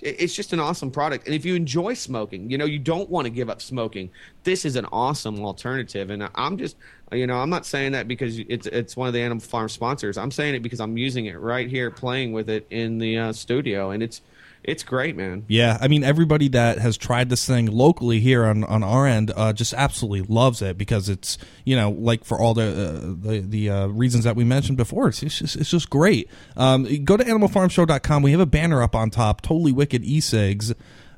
it's 0.02 0.34
just 0.34 0.52
an 0.52 0.60
awesome 0.60 0.90
product. 0.90 1.26
And 1.26 1.34
if 1.34 1.44
you 1.44 1.54
enjoy 1.54 1.94
smoking, 1.94 2.50
you 2.50 2.58
know, 2.58 2.64
you 2.64 2.78
don't 2.78 3.08
want 3.10 3.26
to 3.26 3.30
give 3.30 3.50
up 3.50 3.60
smoking. 3.60 4.10
This 4.44 4.64
is 4.64 4.76
an 4.76 4.86
awesome 4.92 5.40
alternative. 5.44 6.10
And 6.10 6.28
I'm 6.34 6.56
just, 6.56 6.76
you 7.12 7.26
know, 7.26 7.38
I'm 7.38 7.50
not 7.50 7.66
saying 7.66 7.92
that 7.92 8.08
because 8.08 8.38
it's 8.38 8.66
it's 8.66 8.96
one 8.96 9.08
of 9.08 9.14
the 9.14 9.20
Animal 9.20 9.42
Farm 9.42 9.68
sponsors. 9.68 10.16
I'm 10.16 10.30
saying 10.30 10.54
it 10.54 10.62
because 10.62 10.80
I'm 10.80 10.96
using 10.96 11.26
it 11.26 11.38
right 11.38 11.68
here, 11.68 11.90
playing 11.90 12.32
with 12.32 12.48
it 12.48 12.66
in 12.70 12.98
the 12.98 13.18
uh, 13.18 13.32
studio, 13.32 13.90
and 13.90 14.02
it's 14.02 14.20
it's 14.62 14.82
great, 14.82 15.16
man. 15.16 15.44
Yeah, 15.48 15.78
I 15.80 15.88
mean 15.88 16.04
everybody 16.04 16.48
that 16.48 16.78
has 16.78 16.96
tried 16.96 17.30
this 17.30 17.46
thing 17.46 17.66
locally 17.66 18.20
here 18.20 18.44
on, 18.44 18.62
on 18.64 18.82
our 18.82 19.06
end 19.06 19.32
uh, 19.34 19.52
just 19.52 19.72
absolutely 19.72 20.22
loves 20.22 20.60
it 20.60 20.76
because 20.76 21.08
it's 21.08 21.38
you 21.64 21.74
know 21.74 21.90
like 21.90 22.24
for 22.24 22.38
all 22.38 22.54
the 22.54 22.64
uh, 22.64 23.28
the, 23.28 23.40
the 23.40 23.70
uh, 23.70 23.86
reasons 23.88 24.24
that 24.24 24.36
we 24.36 24.44
mentioned 24.44 24.76
before, 24.76 25.08
it's, 25.08 25.22
it's 25.22 25.38
just 25.38 25.56
it's 25.56 25.70
just 25.70 25.88
great. 25.90 26.28
Um, 26.56 26.84
go 27.04 27.16
to 27.16 27.24
animalfarmshow.com. 27.24 28.22
We 28.22 28.32
have 28.32 28.40
a 28.40 28.46
banner 28.46 28.82
up 28.82 28.94
on 28.94 29.10
top, 29.10 29.40
totally 29.40 29.72
wicked 29.72 30.04
e-cigs. 30.04 30.74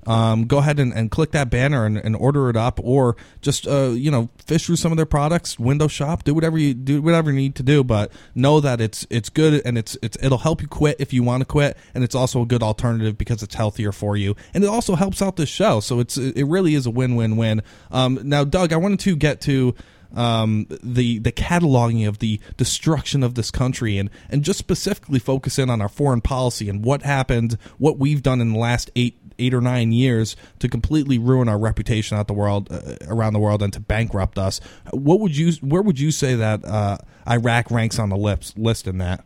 Um, 0.06 0.46
go 0.46 0.58
ahead 0.58 0.80
and, 0.80 0.92
and 0.92 1.10
click 1.10 1.30
that 1.32 1.48
banner 1.48 1.86
and, 1.86 1.96
and 1.96 2.16
order 2.16 2.50
it 2.50 2.56
up, 2.56 2.80
or 2.82 3.16
just 3.40 3.66
uh, 3.66 3.90
you 3.90 4.10
know 4.10 4.30
fish 4.44 4.66
through 4.66 4.76
some 4.76 4.92
of 4.92 4.96
their 4.96 5.06
products, 5.06 5.58
window 5.58 5.88
shop, 5.88 6.24
do 6.24 6.34
whatever 6.34 6.58
you 6.58 6.74
do, 6.74 7.00
whatever 7.00 7.30
you 7.30 7.36
need 7.36 7.54
to 7.56 7.62
do. 7.62 7.84
But 7.84 8.10
know 8.34 8.60
that 8.60 8.80
it's 8.80 9.06
it's 9.10 9.28
good 9.28 9.62
and 9.64 9.78
it's 9.78 9.96
it's 10.02 10.16
it'll 10.20 10.38
help 10.38 10.60
you 10.60 10.68
quit 10.68 10.96
if 10.98 11.12
you 11.12 11.22
want 11.22 11.42
to 11.42 11.44
quit, 11.44 11.76
and 11.94 12.02
it's 12.02 12.14
also 12.14 12.42
a 12.42 12.46
good 12.46 12.62
alternative 12.62 13.16
because 13.16 13.42
it's 13.42 13.54
healthier 13.54 13.92
for 13.92 14.16
you, 14.16 14.34
and 14.54 14.64
it 14.64 14.68
also 14.68 14.96
helps 14.96 15.22
out 15.22 15.36
the 15.36 15.46
show. 15.46 15.80
So 15.80 16.00
it's 16.00 16.16
it 16.16 16.44
really 16.44 16.74
is 16.74 16.86
a 16.86 16.90
win 16.90 17.14
win 17.14 17.36
win. 17.36 17.62
Um, 17.90 18.18
now, 18.24 18.44
Doug, 18.44 18.72
I 18.72 18.76
wanted 18.76 19.00
to 19.00 19.16
get 19.16 19.40
to 19.42 19.74
um, 20.14 20.66
the 20.82 21.18
the 21.18 21.32
cataloging 21.32 22.06
of 22.06 22.18
the 22.18 22.40
destruction 22.56 23.22
of 23.22 23.34
this 23.34 23.50
country 23.50 23.98
and 23.98 24.10
and 24.28 24.42
just 24.42 24.58
specifically 24.58 25.18
focus 25.18 25.58
in 25.58 25.70
on 25.70 25.80
our 25.80 25.88
foreign 25.88 26.20
policy 26.20 26.68
and 26.68 26.84
what 26.84 27.02
happened, 27.02 27.56
what 27.78 27.98
we've 27.98 28.22
done 28.22 28.40
in 28.40 28.52
the 28.52 28.58
last 28.58 28.90
eight 28.96 29.21
eight 29.38 29.54
or 29.54 29.60
nine 29.60 29.92
years 29.92 30.36
to 30.58 30.68
completely 30.68 31.18
ruin 31.18 31.48
our 31.48 31.58
reputation 31.58 32.16
out 32.16 32.26
the 32.26 32.34
world 32.34 32.70
uh, 32.70 32.96
around 33.08 33.32
the 33.32 33.38
world 33.38 33.62
and 33.62 33.72
to 33.72 33.80
bankrupt 33.80 34.38
us. 34.38 34.60
What 34.92 35.20
would 35.20 35.36
you 35.36 35.52
where 35.60 35.82
would 35.82 35.98
you 35.98 36.10
say 36.10 36.34
that 36.34 36.64
uh, 36.64 36.98
Iraq 37.28 37.70
ranks 37.70 37.98
on 37.98 38.08
the 38.08 38.16
list 38.16 38.86
in 38.86 38.98
that? 38.98 39.24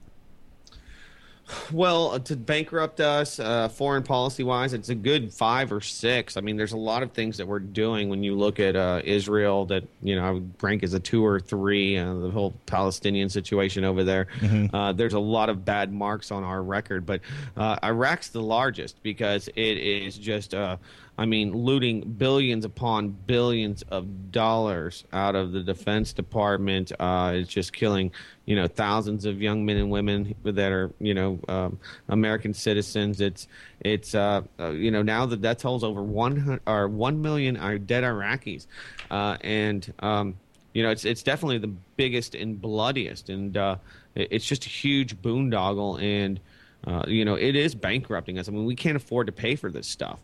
Well, 1.72 2.12
uh, 2.12 2.18
to 2.20 2.36
bankrupt 2.36 3.00
us, 3.00 3.38
uh, 3.38 3.68
foreign 3.68 4.02
policy 4.02 4.42
wise, 4.42 4.72
it's 4.72 4.88
a 4.88 4.94
good 4.94 5.32
five 5.32 5.70
or 5.72 5.80
six. 5.80 6.36
I 6.36 6.40
mean, 6.40 6.56
there's 6.56 6.72
a 6.72 6.76
lot 6.76 7.02
of 7.04 7.12
things 7.12 7.36
that 7.38 7.46
we're 7.46 7.60
doing 7.60 8.08
when 8.08 8.22
you 8.24 8.34
look 8.34 8.58
at 8.58 8.74
uh, 8.74 9.00
Israel 9.04 9.64
that, 9.66 9.84
you 10.02 10.16
know, 10.16 10.24
I 10.24 10.30
would 10.32 10.52
rank 10.60 10.82
as 10.82 10.94
a 10.94 11.00
two 11.00 11.24
or 11.24 11.38
three, 11.38 11.98
uh, 11.98 12.14
the 12.14 12.30
whole 12.30 12.52
Palestinian 12.66 13.28
situation 13.28 13.84
over 13.84 14.02
there. 14.02 14.26
Mhm. 14.40 14.70
Uh, 14.72 14.92
there's 14.92 15.14
a 15.14 15.20
lot 15.20 15.48
of 15.48 15.64
bad 15.64 15.92
marks 15.92 16.30
on 16.32 16.42
our 16.42 16.62
record, 16.62 17.06
but 17.06 17.20
uh, 17.56 17.76
Iraq's 17.82 18.28
the 18.28 18.42
largest 18.42 19.00
because 19.02 19.48
it 19.48 19.78
is 19.78 20.18
just, 20.18 20.52
uh, 20.52 20.76
I 21.18 21.24
mean, 21.24 21.52
looting 21.56 22.02
billions 22.02 22.64
upon 22.64 23.08
billions 23.08 23.82
of 23.90 24.32
dollars 24.32 25.04
out 25.12 25.34
of 25.34 25.52
the 25.52 25.62
Defense 25.62 26.12
Department. 26.12 26.92
Uh, 27.00 27.32
it's 27.36 27.48
just 27.50 27.72
killing, 27.72 28.12
you 28.44 28.54
know, 28.54 28.66
thousands 28.66 29.24
of 29.24 29.40
young 29.40 29.64
men 29.64 29.78
and 29.78 29.90
women 29.90 30.34
that 30.44 30.72
are, 30.72 30.92
you 31.00 31.14
know, 31.14 31.38
um, 31.48 31.78
American 32.08 32.52
citizens. 32.52 33.20
It's, 33.22 33.48
it's, 33.80 34.14
uh, 34.14 34.42
uh, 34.60 34.70
you 34.70 34.90
know, 34.90 35.02
now 35.02 35.24
the 35.24 35.38
death 35.38 35.58
toll's 35.58 35.84
over 35.84 36.02
one 36.02 36.60
or 36.66 36.86
one 36.88 37.22
million 37.22 37.56
are 37.56 37.78
dead 37.78 38.04
Iraqis, 38.04 38.66
uh, 39.10 39.36
and 39.40 39.92
um, 40.00 40.36
you 40.74 40.82
know, 40.82 40.90
it's 40.90 41.06
it's 41.06 41.22
definitely 41.22 41.56
the 41.58 41.72
biggest 41.96 42.34
and 42.34 42.60
bloodiest, 42.60 43.30
and 43.30 43.56
uh, 43.56 43.76
it- 44.14 44.28
it's 44.32 44.44
just 44.44 44.66
a 44.66 44.68
huge 44.68 45.16
boondoggle, 45.22 46.02
and 46.02 46.38
uh, 46.86 47.04
you 47.08 47.24
know, 47.24 47.34
it 47.36 47.56
is 47.56 47.74
bankrupting 47.74 48.38
us. 48.38 48.48
I 48.48 48.52
mean, 48.52 48.66
we 48.66 48.76
can't 48.76 48.96
afford 48.96 49.26
to 49.28 49.32
pay 49.32 49.56
for 49.56 49.70
this 49.70 49.86
stuff. 49.86 50.20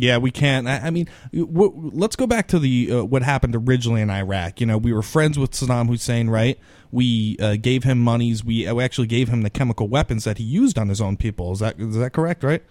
Yeah, 0.00 0.18
we 0.18 0.30
can't. 0.30 0.66
I, 0.66 0.78
I 0.78 0.90
mean, 0.90 1.08
w- 1.32 1.90
let's 1.92 2.16
go 2.16 2.26
back 2.26 2.48
to 2.48 2.58
the 2.58 2.90
uh, 2.92 3.04
what 3.04 3.22
happened 3.22 3.54
originally 3.56 4.00
in 4.00 4.10
Iraq. 4.10 4.60
You 4.60 4.66
know, 4.66 4.78
we 4.78 4.92
were 4.92 5.02
friends 5.02 5.38
with 5.38 5.52
Saddam 5.52 5.88
Hussein, 5.88 6.30
right? 6.30 6.58
We 6.90 7.36
uh, 7.40 7.56
gave 7.56 7.84
him 7.84 7.98
monies. 7.98 8.44
We, 8.44 8.66
uh, 8.66 8.74
we 8.74 8.84
actually 8.84 9.08
gave 9.08 9.28
him 9.28 9.42
the 9.42 9.50
chemical 9.50 9.88
weapons 9.88 10.24
that 10.24 10.38
he 10.38 10.44
used 10.44 10.78
on 10.78 10.88
his 10.88 11.00
own 11.00 11.16
people. 11.16 11.52
Is 11.52 11.58
that 11.58 11.78
is 11.78 11.96
that 11.96 12.12
correct? 12.12 12.42
Right? 12.42 12.62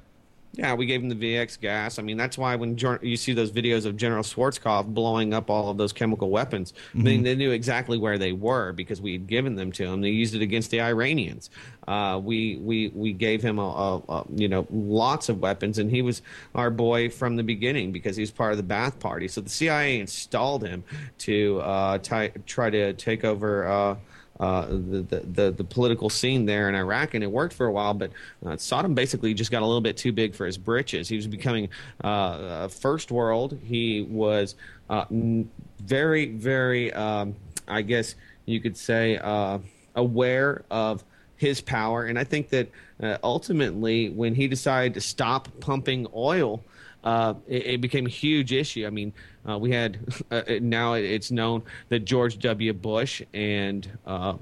Yeah, 0.58 0.74
we 0.74 0.88
gave 0.88 1.04
him 1.04 1.10
the 1.10 1.16
VX 1.16 1.60
gas. 1.62 2.00
I 2.00 2.02
mean, 2.02 2.18
that's 2.18 2.36
why 2.36 2.56
when 2.56 2.76
you 3.04 3.16
see 3.16 3.34
those 3.34 3.52
videos 3.52 3.86
of 3.86 3.96
General 3.96 4.24
Schwarzkopf 4.24 4.88
blowing 4.88 5.32
up 5.32 5.52
all 5.52 5.70
of 5.70 5.78
those 5.78 5.94
chemical 5.94 6.32
weapons, 6.32 6.74
I 6.96 6.98
mean, 6.98 7.22
Mhm. 7.22 7.24
they 7.26 7.36
knew 7.36 7.52
exactly 7.52 8.00
where 8.00 8.18
they 8.18 8.32
were 8.32 8.74
because 8.74 9.00
we 9.00 9.12
had 9.12 9.28
given 9.28 9.54
them 9.56 9.72
to 9.74 9.84
him. 9.86 10.02
They 10.02 10.10
used 10.10 10.34
it 10.34 10.42
against 10.42 10.72
the 10.72 10.82
Iranians. 10.82 11.52
Uh, 11.88 12.20
we 12.22 12.58
we 12.58 12.92
we 12.96 13.14
gave 13.14 13.42
him 13.44 13.60
a, 13.60 13.62
a, 13.62 13.98
a 14.10 14.26
you 14.36 14.48
know 14.48 14.66
lots 14.72 15.30
of 15.30 15.40
weapons, 15.40 15.78
and 15.78 15.92
he 15.92 16.02
was 16.02 16.24
our 16.56 16.72
boy 16.72 17.10
from 17.10 17.36
the 17.36 17.44
beginning 17.44 17.92
because 17.92 18.16
he 18.18 18.22
was 18.22 18.32
part 18.32 18.52
of 18.52 18.58
the 18.58 18.64
Ba'ath 18.74 19.00
Party. 19.00 19.28
So 19.28 19.42
the 19.42 19.50
CIA 19.50 20.00
installed 20.00 20.66
him 20.66 20.84
to 21.20 21.60
uh, 21.62 21.98
ti- 22.00 22.32
try 22.48 22.72
to 22.72 22.94
take 22.94 23.24
over. 23.24 23.68
Uh, 23.68 23.96
uh, 24.40 24.66
the, 24.68 25.06
the, 25.10 25.20
the 25.20 25.52
the 25.52 25.64
political 25.64 26.10
scene 26.10 26.46
there 26.46 26.70
in 26.70 26.76
Iraq, 26.76 27.14
and 27.14 27.24
it 27.24 27.32
worked 27.32 27.54
for 27.54 27.66
a 27.66 27.72
while. 27.72 27.94
But 27.94 28.12
uh, 28.46 28.50
Saddam 28.52 28.94
basically 28.94 29.34
just 29.34 29.52
got 29.52 29.62
a 29.62 29.66
little 29.66 29.82
bit 29.82 29.98
too 29.98 30.12
big 30.12 30.36
for 30.36 30.46
his 30.46 30.58
britches. 30.58 31.10
He 31.10 31.16
was 31.16 31.28
becoming 31.28 31.70
uh, 32.04 32.68
first 32.68 33.12
world. 33.12 33.58
He 33.64 34.04
was 34.04 34.56
uh, 34.90 35.06
very, 35.10 36.28
very, 36.28 36.94
um, 36.94 37.36
I 37.68 37.82
guess 37.82 38.16
you 38.46 38.60
could 38.60 38.78
say, 38.78 39.18
uh, 39.18 39.60
aware 39.96 40.64
of 40.70 41.04
his 41.38 41.62
power. 41.62 42.06
And 42.06 42.18
I 42.18 42.24
think 42.24 42.50
that 42.50 42.70
uh, 43.02 43.18
ultimately, 43.24 44.10
when 44.10 44.36
he 44.36 44.48
decided 44.48 44.94
to 44.96 45.02
stop 45.02 45.48
pumping 45.60 46.08
oil, 46.16 46.64
uh, 47.08 47.34
it, 47.48 47.66
it 47.66 47.82
became 47.82 48.06
a 48.06 48.10
huge 48.10 48.52
issue. 48.52 48.86
I 48.86 48.90
mean, 48.90 49.14
uh, 49.48 49.58
we 49.58 49.72
had 49.72 49.98
uh, 50.32 50.42
now 50.60 50.94
it's 50.94 51.32
known 51.32 51.64
that 51.88 52.00
George 52.00 52.38
W. 52.40 52.74
Bush 52.74 53.22
and 53.34 53.90
uh, 54.06 54.36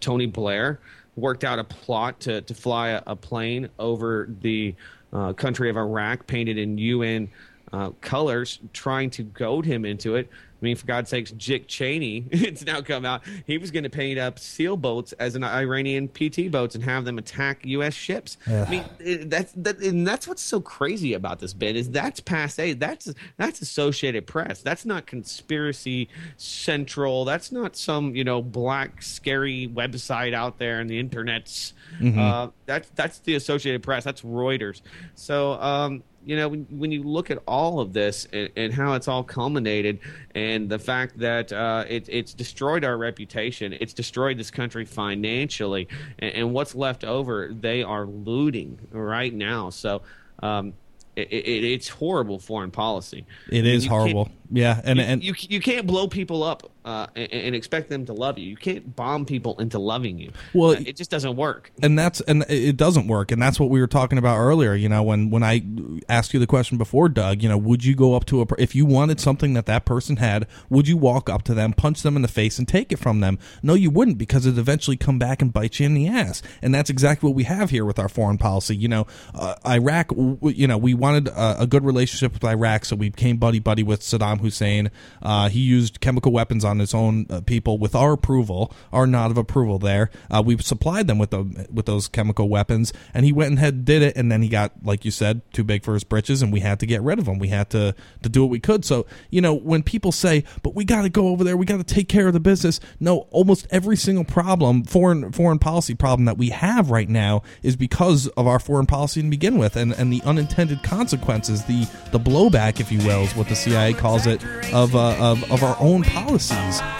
Tony 0.00 0.26
Blair 0.26 0.80
worked 1.16 1.44
out 1.44 1.58
a 1.58 1.64
plot 1.64 2.20
to, 2.20 2.42
to 2.42 2.54
fly 2.54 2.90
a, 2.90 3.02
a 3.06 3.16
plane 3.16 3.70
over 3.78 4.28
the 4.42 4.74
uh, 5.14 5.32
country 5.32 5.70
of 5.70 5.78
Iraq, 5.78 6.26
painted 6.26 6.58
in 6.58 6.76
UN 6.76 7.30
uh, 7.72 7.90
colors, 8.02 8.58
trying 8.74 9.08
to 9.10 9.22
goad 9.22 9.64
him 9.64 9.86
into 9.86 10.16
it. 10.16 10.28
I 10.60 10.64
mean, 10.64 10.76
for 10.76 10.86
God's 10.86 11.08
sakes, 11.08 11.30
Dick 11.30 11.68
Cheney, 11.68 12.26
it's 12.30 12.64
now 12.66 12.82
come 12.82 13.04
out, 13.06 13.22
he 13.46 13.56
was 13.56 13.70
going 13.70 13.84
to 13.84 13.90
paint 13.90 14.18
up 14.18 14.38
SEAL 14.38 14.76
boats 14.76 15.12
as 15.12 15.34
an 15.34 15.42
Iranian 15.42 16.08
PT 16.08 16.50
boats 16.50 16.74
and 16.74 16.84
have 16.84 17.04
them 17.06 17.16
attack 17.16 17.64
U.S. 17.64 17.94
ships. 17.94 18.36
Yeah. 18.48 18.64
I 18.66 18.70
mean, 18.70 18.84
it- 18.98 19.30
that's 19.30 19.52
that, 19.56 19.78
and 19.78 20.06
that's 20.06 20.28
what's 20.28 20.42
so 20.42 20.60
crazy 20.60 21.14
about 21.14 21.38
this 21.38 21.54
bit 21.54 21.76
is 21.76 21.90
that's 21.90 22.20
passe. 22.20 22.74
That's 22.74 23.12
that's 23.38 23.60
Associated 23.62 24.26
Press. 24.26 24.60
That's 24.60 24.84
not 24.84 25.06
conspiracy 25.06 26.08
central. 26.36 27.24
That's 27.24 27.52
not 27.52 27.76
some 27.76 28.14
you 28.14 28.24
know 28.24 28.42
black 28.42 29.02
scary 29.02 29.68
website 29.72 30.34
out 30.34 30.58
there 30.58 30.80
in 30.80 30.86
the 30.88 31.02
internets. 31.02 31.72
Mhm. 32.00 32.18
Uh, 32.18 32.50
that's 32.66 32.88
that's 32.94 33.18
the 33.20 33.34
Associated 33.34 33.82
Press. 33.82 34.04
That's 34.04 34.22
Reuters. 34.22 34.80
So 35.14 35.52
um, 35.54 36.02
you 36.24 36.36
know 36.36 36.48
when, 36.48 36.66
when 36.70 36.92
you 36.92 37.02
look 37.02 37.30
at 37.30 37.38
all 37.46 37.80
of 37.80 37.92
this 37.92 38.26
and, 38.32 38.50
and 38.56 38.72
how 38.72 38.94
it's 38.94 39.08
all 39.08 39.22
culminated, 39.22 39.98
and 40.34 40.68
the 40.68 40.78
fact 40.78 41.18
that 41.18 41.52
uh, 41.52 41.84
it, 41.88 42.08
it's 42.08 42.34
destroyed 42.34 42.84
our 42.84 42.96
reputation, 42.96 43.72
it's 43.80 43.92
destroyed 43.92 44.38
this 44.38 44.50
country 44.50 44.84
financially, 44.84 45.88
and, 46.18 46.34
and 46.34 46.52
what's 46.52 46.74
left 46.74 47.04
over, 47.04 47.48
they 47.52 47.82
are 47.82 48.06
looting 48.06 48.78
right 48.92 49.34
now. 49.34 49.70
So. 49.70 50.02
Um, 50.42 50.72
it, 51.16 51.28
it, 51.32 51.64
it's 51.64 51.88
horrible 51.88 52.38
foreign 52.38 52.70
policy. 52.70 53.26
It 53.50 53.58
I 53.58 53.62
mean, 53.62 53.74
is 53.74 53.86
horrible. 53.86 54.30
Yeah, 54.50 54.80
and 54.84 54.98
you, 54.98 55.04
and 55.04 55.22
you 55.22 55.34
you 55.36 55.60
can't 55.60 55.86
blow 55.86 56.08
people 56.08 56.42
up 56.42 56.70
uh, 56.84 57.06
and, 57.14 57.32
and 57.32 57.54
expect 57.54 57.88
them 57.90 58.06
to 58.06 58.12
love 58.12 58.38
you. 58.38 58.46
You 58.48 58.56
can't 58.56 58.94
bomb 58.96 59.26
people 59.26 59.58
into 59.60 59.78
loving 59.78 60.18
you. 60.18 60.32
Well, 60.54 60.72
it 60.72 60.96
just 60.96 61.10
doesn't 61.10 61.36
work. 61.36 61.70
and 61.82 61.98
that's 61.98 62.20
and 62.22 62.44
it 62.48 62.76
doesn't 62.76 63.06
work 63.06 63.30
and 63.32 63.40
that's 63.42 63.58
what 63.60 63.70
we 63.70 63.80
were 63.80 63.86
talking 63.86 64.18
about 64.18 64.36
earlier 64.38 64.74
you 64.74 64.88
know 64.88 65.02
when 65.02 65.30
when 65.30 65.42
i 65.42 65.62
asked 66.08 66.32
you 66.34 66.40
the 66.40 66.46
question 66.46 66.78
before 66.78 67.08
doug 67.08 67.42
you 67.42 67.48
know 67.48 67.56
would 67.58 67.84
you 67.84 67.94
go 67.94 68.14
up 68.14 68.24
to 68.24 68.42
a 68.42 68.46
if 68.58 68.74
you 68.74 68.84
wanted 68.86 69.20
something 69.20 69.54
that 69.54 69.66
that 69.66 69.84
person 69.84 70.16
had 70.16 70.46
would 70.68 70.86
you 70.88 70.96
walk 70.96 71.28
up 71.30 71.42
to 71.42 71.54
them 71.54 71.72
punch 71.72 72.02
them 72.02 72.16
in 72.16 72.22
the 72.22 72.28
face 72.28 72.58
and 72.58 72.66
take 72.68 72.92
it 72.92 72.98
from 72.98 73.20
them 73.20 73.38
no 73.62 73.74
you 73.74 73.90
wouldn't 73.90 74.18
because 74.18 74.46
it'd 74.46 74.58
eventually 74.58 74.96
come 74.96 75.18
back 75.18 75.40
and 75.42 75.52
bite 75.52 75.78
you 75.80 75.86
in 75.86 75.94
the 75.94 76.06
ass 76.08 76.42
and 76.62 76.74
that's 76.74 76.90
exactly 76.90 77.28
what 77.28 77.36
we 77.36 77.44
have 77.44 77.70
here 77.70 77.84
with 77.84 77.98
our 77.98 78.08
foreign 78.08 78.38
policy 78.38 78.76
you 78.76 78.88
know 78.88 79.06
uh, 79.34 79.54
iraq 79.66 80.08
w- 80.08 80.38
you 80.42 80.66
know 80.66 80.78
we 80.78 80.94
wanted 80.94 81.28
a, 81.28 81.62
a 81.62 81.66
good 81.66 81.84
relationship 81.84 82.32
with 82.32 82.44
iraq 82.44 82.84
so 82.84 82.96
we 82.96 83.08
became 83.10 83.36
buddy 83.36 83.58
buddy 83.58 83.82
with 83.82 84.00
saddam 84.00 84.40
hussein 84.40 84.90
uh, 85.22 85.48
he 85.48 85.60
used 85.60 86.00
chemical 86.00 86.32
weapons 86.32 86.64
on 86.70 86.78
his 86.78 86.94
own 86.94 87.26
uh, 87.28 87.40
people 87.42 87.76
with 87.78 87.94
our 87.94 88.12
approval, 88.12 88.72
our 88.92 89.06
nod 89.06 89.30
of 89.30 89.36
approval. 89.36 89.78
There, 89.78 90.10
uh, 90.30 90.42
we 90.44 90.56
supplied 90.58 91.06
them 91.06 91.18
with 91.18 91.30
the 91.30 91.68
with 91.70 91.86
those 91.86 92.08
chemical 92.08 92.48
weapons, 92.48 92.92
and 93.12 93.24
he 93.24 93.32
went 93.32 93.50
and 93.50 93.58
had 93.58 93.84
did 93.84 94.02
it, 94.02 94.16
and 94.16 94.30
then 94.30 94.42
he 94.42 94.48
got, 94.48 94.72
like 94.82 95.04
you 95.04 95.10
said, 95.10 95.42
too 95.52 95.64
big 95.64 95.84
for 95.84 95.94
his 95.94 96.04
britches, 96.04 96.42
and 96.42 96.52
we 96.52 96.60
had 96.60 96.80
to 96.80 96.86
get 96.86 97.02
rid 97.02 97.18
of 97.18 97.26
him. 97.26 97.38
We 97.38 97.48
had 97.48 97.70
to 97.70 97.94
to 98.22 98.28
do 98.28 98.42
what 98.42 98.50
we 98.50 98.60
could. 98.60 98.84
So 98.84 99.06
you 99.30 99.40
know, 99.40 99.54
when 99.54 99.82
people 99.82 100.12
say, 100.12 100.44
"But 100.62 100.74
we 100.74 100.84
got 100.84 101.02
to 101.02 101.08
go 101.08 101.28
over 101.28 101.44
there, 101.44 101.56
we 101.56 101.66
got 101.66 101.78
to 101.78 101.94
take 101.94 102.08
care 102.08 102.26
of 102.26 102.32
the 102.32 102.40
business," 102.40 102.80
no, 102.98 103.26
almost 103.30 103.66
every 103.70 103.96
single 103.96 104.24
problem, 104.24 104.84
foreign 104.84 105.32
foreign 105.32 105.58
policy 105.58 105.94
problem 105.94 106.24
that 106.26 106.38
we 106.38 106.50
have 106.50 106.90
right 106.90 107.08
now 107.08 107.42
is 107.62 107.76
because 107.76 108.28
of 108.28 108.46
our 108.46 108.58
foreign 108.58 108.86
policy 108.86 109.22
to 109.22 109.28
begin 109.28 109.58
with, 109.58 109.76
and 109.76 109.92
and 109.92 110.12
the 110.12 110.22
unintended 110.22 110.82
consequences, 110.82 111.64
the 111.64 111.86
the 112.12 112.20
blowback, 112.20 112.80
if 112.80 112.92
you 112.92 112.98
will, 112.98 113.22
is 113.22 113.34
what 113.34 113.48
the 113.48 113.56
CIA 113.56 113.92
calls 113.92 114.26
it, 114.26 114.44
of 114.72 114.94
uh, 114.94 115.16
of, 115.18 115.50
of 115.50 115.62
our 115.62 115.76
own 115.80 116.02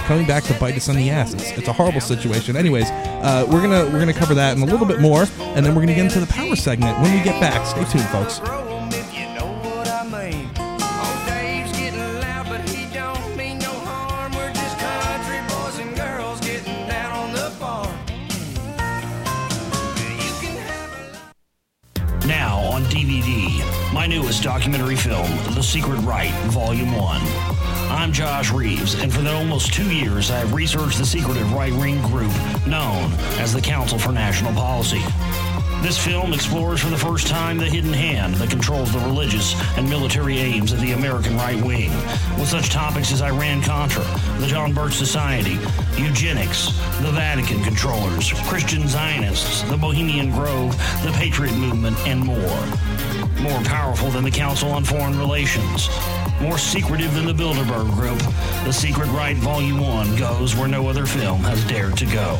coming 0.07 0.27
back 0.27 0.45
to 0.45 0.55
bite 0.55 0.77
us 0.77 0.89
on 0.89 0.97
the 0.97 1.11
ass. 1.11 1.33
It's, 1.35 1.51
it's 1.53 1.69
a 1.69 1.73
horrible 1.73 2.01
situation. 2.01 2.57
Anyways, 2.57 2.91
uh, 2.91 3.47
we're 3.51 3.63
gonna 3.63 3.85
we're 3.87 4.01
gonna 4.01 4.13
cover 4.13 4.35
that 4.35 4.57
in 4.57 4.63
a 4.63 4.67
little 4.67 4.87
bit 4.87 5.01
more, 5.01 5.27
and 5.41 5.65
then 5.65 5.75
we're 5.75 5.83
gonna 5.83 5.95
get 5.95 6.05
into 6.05 6.21
the 6.21 6.27
power 6.27 6.57
segment 6.57 6.99
when 7.01 7.17
we 7.17 7.23
get 7.23 7.41
back. 7.41 7.67
Stay 7.67 7.85
tuned, 7.85 8.09
folks. 8.09 8.70
My 24.01 24.07
newest 24.07 24.43
documentary 24.43 24.97
film, 24.97 25.29
The 25.55 25.61
Secret 25.61 25.99
Right, 25.99 26.33
Volume 26.47 26.97
1. 26.97 27.21
I'm 27.91 28.15
Josh 28.15 28.51
Reeves, 28.51 28.95
and 28.95 29.13
for 29.13 29.21
the 29.21 29.31
almost 29.31 29.75
two 29.75 29.95
years, 29.95 30.31
I 30.31 30.39
have 30.39 30.55
researched 30.55 30.97
the 30.97 31.05
secretive 31.05 31.53
right 31.53 31.75
wing 31.75 32.01
group 32.09 32.33
known 32.67 33.13
as 33.37 33.53
the 33.53 33.61
Council 33.61 33.99
for 33.99 34.11
National 34.11 34.55
Policy. 34.55 35.03
This 35.83 36.03
film 36.03 36.33
explores 36.33 36.81
for 36.81 36.89
the 36.89 36.97
first 36.97 37.27
time 37.27 37.59
the 37.59 37.69
hidden 37.69 37.93
hand 37.93 38.37
that 38.37 38.49
controls 38.49 38.91
the 38.91 39.01
religious 39.01 39.55
and 39.77 39.87
military 39.87 40.39
aims 40.39 40.73
of 40.73 40.81
the 40.81 40.93
American 40.93 41.37
right 41.37 41.63
wing, 41.63 41.91
with 42.39 42.49
such 42.49 42.71
topics 42.71 43.13
as 43.13 43.21
Iran 43.21 43.61
Contra, 43.63 44.05
the 44.39 44.47
John 44.47 44.73
Birch 44.73 44.95
Society, 44.95 45.59
eugenics, 45.99 46.69
the 47.03 47.13
Vatican 47.13 47.63
controllers, 47.63 48.33
Christian 48.49 48.89
Zionists, 48.89 49.61
the 49.65 49.77
Bohemian 49.77 50.31
Grove, 50.31 50.73
the 51.03 51.13
Patriot 51.13 51.55
Movement, 51.55 51.99
and 52.07 52.25
more. 52.25 52.67
More 53.41 53.63
powerful 53.91 54.11
than 54.11 54.23
the 54.23 54.31
Council 54.31 54.71
on 54.71 54.85
Foreign 54.85 55.19
Relations. 55.19 55.89
More 56.41 56.59
secretive 56.59 57.13
than 57.13 57.27
the 57.27 57.33
Bilderberg 57.33 57.93
Group, 57.93 58.21
The 58.65 58.73
Secret 58.73 59.09
Right 59.09 59.37
Volume 59.37 59.81
1 59.81 60.15
goes 60.15 60.55
where 60.55 60.69
no 60.69 60.87
other 60.87 61.07
film 61.07 61.41
has 61.41 61.65
dared 61.65 61.97
to 61.97 62.07
go. 62.07 62.39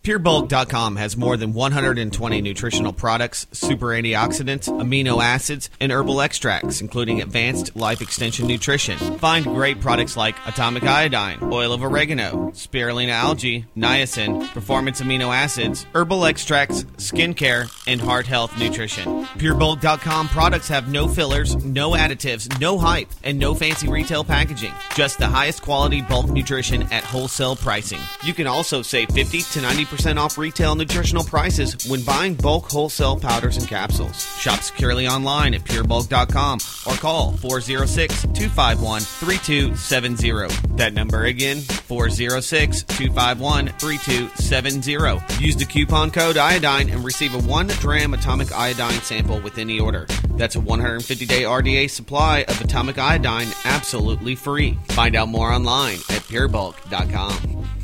PureBulk.com 0.04 0.96
has 0.96 1.16
more 1.16 1.38
than 1.38 1.54
120 1.54 2.42
nutritional 2.42 2.92
products, 2.92 3.46
super 3.52 3.86
antioxidants, 3.86 4.68
amino 4.68 5.24
acids, 5.24 5.70
and 5.80 5.90
herbal 5.90 6.20
extracts, 6.20 6.82
including 6.82 7.22
advanced 7.22 7.74
life 7.74 8.02
extension 8.02 8.46
nutrition. 8.46 8.98
Find 9.16 9.46
great 9.46 9.80
products 9.80 10.14
like 10.14 10.36
atomic 10.46 10.82
iodine, 10.82 11.38
oil 11.44 11.72
of 11.72 11.82
oregano, 11.82 12.50
spirulina 12.50 13.12
algae, 13.12 13.64
niacin, 13.74 14.46
performance 14.52 15.00
amino 15.00 15.34
acids, 15.34 15.86
herbal 15.94 16.26
extracts, 16.26 16.84
skincare, 16.98 17.72
and 17.86 17.98
heart 17.98 18.26
health 18.26 18.58
nutrition. 18.58 19.24
PureBulk.com 19.38 20.28
products 20.28 20.68
have 20.68 20.92
no 20.92 21.08
fillers, 21.08 21.56
no 21.64 21.92
additives, 21.92 22.60
no 22.60 22.76
hype, 22.76 23.08
and 23.22 23.38
no 23.38 23.54
fancy 23.54 23.88
retail 23.88 24.22
packaging. 24.22 24.74
Just 24.94 25.16
the 25.16 25.26
highest 25.26 25.62
quality 25.62 26.02
bulk 26.02 26.28
nutrition 26.28 26.82
at 26.92 27.04
wholesale 27.04 27.56
pricing. 27.56 28.00
You 28.22 28.34
can 28.34 28.46
also 28.46 28.82
save 28.82 29.08
50 29.08 29.38
to 29.38 29.60
90% 29.60 29.93
off 30.18 30.36
retail 30.38 30.74
nutritional 30.74 31.24
prices 31.24 31.88
when 31.88 32.02
buying 32.02 32.34
bulk 32.34 32.70
wholesale 32.70 33.18
powders 33.18 33.56
and 33.56 33.68
capsules. 33.68 34.24
Shop 34.38 34.60
securely 34.60 35.06
online 35.06 35.54
at 35.54 35.62
purebulk.com 35.62 36.58
or 36.86 36.98
call 36.98 37.32
406 37.36 38.22
251 38.22 39.00
3270. 39.02 40.74
That 40.76 40.92
number 40.94 41.24
again, 41.24 41.60
406 41.60 42.82
251 42.82 43.68
3270. 43.68 45.44
Use 45.44 45.56
the 45.56 45.64
coupon 45.64 46.10
code 46.10 46.36
iodine 46.36 46.90
and 46.90 47.04
receive 47.04 47.34
a 47.34 47.48
1 47.48 47.68
gram 47.80 48.14
atomic 48.14 48.52
iodine 48.52 49.00
sample 49.00 49.40
with 49.40 49.58
any 49.58 49.80
order. 49.80 50.06
That's 50.36 50.56
a 50.56 50.60
150 50.60 51.26
day 51.26 51.42
RDA 51.42 51.88
supply 51.88 52.44
of 52.48 52.60
atomic 52.60 52.98
iodine 52.98 53.48
absolutely 53.64 54.34
free. 54.34 54.78
Find 54.88 55.16
out 55.16 55.28
more 55.28 55.52
online 55.52 55.96
at 56.10 56.22
purebulk.com. 56.28 57.83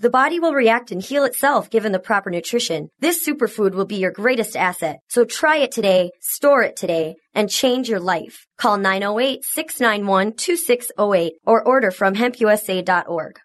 The 0.00 0.10
body 0.10 0.40
will 0.40 0.54
react 0.54 0.90
and 0.90 1.00
heal 1.00 1.22
itself 1.24 1.70
given 1.70 1.92
the 1.92 2.00
proper 2.00 2.28
nutrition. 2.28 2.88
This 2.98 3.24
superfood 3.24 3.74
will 3.74 3.84
be 3.84 3.94
your 3.96 4.10
greatest 4.10 4.56
asset. 4.56 4.98
So 5.08 5.24
try 5.24 5.58
it 5.58 5.70
today, 5.70 6.10
store 6.20 6.62
it 6.62 6.74
today, 6.76 7.14
and 7.32 7.48
change 7.48 7.88
your 7.88 8.00
life. 8.00 8.44
Call 8.58 8.76
908-691-2608 8.78 11.30
or 11.46 11.64
order 11.66 11.92
from 11.92 12.14
hempusa.org. 12.14 13.38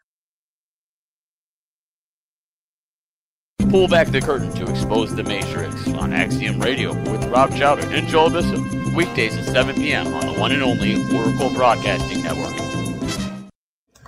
Pull 3.70 3.88
back 3.88 4.08
the 4.08 4.20
curtain 4.20 4.52
to 4.54 4.68
expose 4.68 5.16
the 5.16 5.24
Matrix 5.24 5.88
on 5.90 6.12
Axiom 6.12 6.60
Radio 6.60 6.94
with 7.12 7.24
Rob 7.26 7.56
Chowder 7.56 7.88
and 7.90 8.08
Joel 8.08 8.32
Bishop. 8.32 8.60
Weekdays 8.96 9.38
at 9.38 9.46
7 9.46 9.76
p.m. 9.76 10.12
on 10.12 10.26
the 10.26 10.34
one 10.40 10.52
and 10.52 10.64
only 10.64 10.96
Oracle 11.16 11.54
Broadcasting 11.54 12.24
Network. 12.24 12.79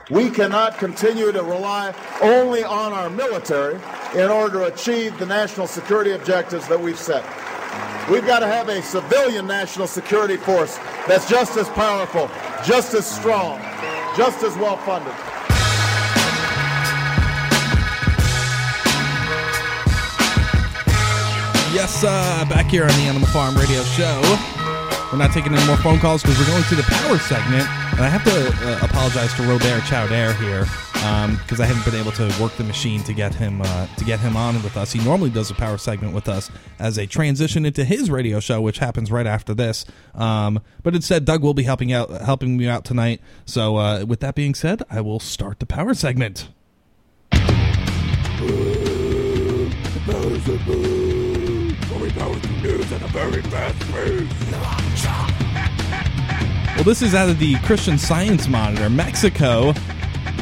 We 0.10 0.30
cannot 0.30 0.78
continue 0.78 1.32
to 1.32 1.44
rely 1.44 1.94
only 2.22 2.64
on 2.64 2.92
our 2.92 3.10
military 3.10 3.76
in 4.16 4.30
order 4.30 4.60
to 4.60 4.74
achieve 4.74 5.18
the 5.20 5.26
national 5.26 5.68
security 5.68 6.12
objectives 6.12 6.68
that 6.68 6.80
we've 6.80 7.00
set. 7.00 7.24
We've 8.10 8.26
got 8.26 8.40
to 8.40 8.48
have 8.48 8.68
a 8.68 8.82
civilian 8.82 9.48
national 9.48 9.88
security 9.88 10.36
force 10.38 10.78
that's 11.08 11.30
just 11.30 11.56
as 11.56 11.70
powerful, 11.70 12.30
just 12.66 12.94
as 12.94 13.06
strong, 13.06 13.60
just 14.18 14.44
as 14.44 14.58
well 14.58 14.78
funded. 14.78 15.14
Yes, 21.74 22.04
uh, 22.04 22.46
back 22.50 22.66
here 22.66 22.84
on 22.84 22.90
the 22.90 23.08
Animal 23.08 23.30
Farm 23.30 23.56
Radio 23.56 23.82
Show. 23.84 24.20
We're 25.12 25.18
not 25.18 25.32
taking 25.32 25.54
any 25.56 25.66
more 25.66 25.78
phone 25.78 26.00
calls 26.00 26.22
because 26.22 26.38
we're 26.38 26.48
going 26.48 26.64
to 26.64 26.76
the 26.76 26.84
power 26.84 27.18
segment, 27.18 27.68
and 27.92 28.02
I 28.02 28.10
have 28.10 28.24
to 28.24 28.68
uh, 28.68 28.86
apologize 28.86 29.34
to 29.36 29.44
Robert 29.44 29.84
Chowder 29.86 30.34
here 30.34 30.66
because 30.94 31.60
um, 31.60 31.62
I 31.62 31.66
haven't 31.66 31.84
been 31.84 32.00
able 32.00 32.12
to 32.12 32.42
work 32.42 32.56
the 32.58 32.64
machine 32.64 33.04
to 33.04 33.14
get 33.14 33.34
him 33.34 33.62
uh, 33.62 33.88
to 33.98 34.06
get 34.06 34.20
him 34.20 34.38
on 34.38 34.56
with 34.62 34.78
us. 34.78 34.92
He 34.92 35.04
normally 35.04 35.32
does 35.32 35.50
a 35.50 35.56
power 35.56 35.78
segment 35.78 36.14
with 36.14 36.30
us 36.30 36.52
as 36.78 36.98
a 36.98 37.08
transition 37.08 37.66
into 37.66 37.84
his 37.84 38.12
radio 38.12 38.40
show, 38.40 38.62
which 38.62 38.78
happens 38.78 39.12
right 39.12 39.26
after 39.26 39.54
this. 39.54 39.86
Um, 40.14 40.62
but 40.84 40.94
instead, 40.96 41.26
Doug 41.26 41.42
will 41.42 41.56
be 41.56 41.64
helping 41.64 41.92
out 41.92 42.10
helping 42.22 42.56
me 42.56 42.68
out 42.68 42.86
tonight. 42.86 43.20
So, 43.46 43.78
uh, 43.78 44.06
with 44.08 44.20
that 44.20 44.36
being 44.36 44.54
said, 44.54 44.84
I 44.90 45.02
will 45.02 45.20
start 45.20 45.60
the 45.60 45.66
power 45.66 45.94
segment. 45.96 46.50
Well, 56.82 56.88
this 56.88 57.04
is 57.04 57.14
out 57.14 57.30
of 57.30 57.38
the 57.38 57.54
Christian 57.60 58.00
Science 58.00 58.48
Monitor. 58.48 58.90
Mexico 58.90 59.72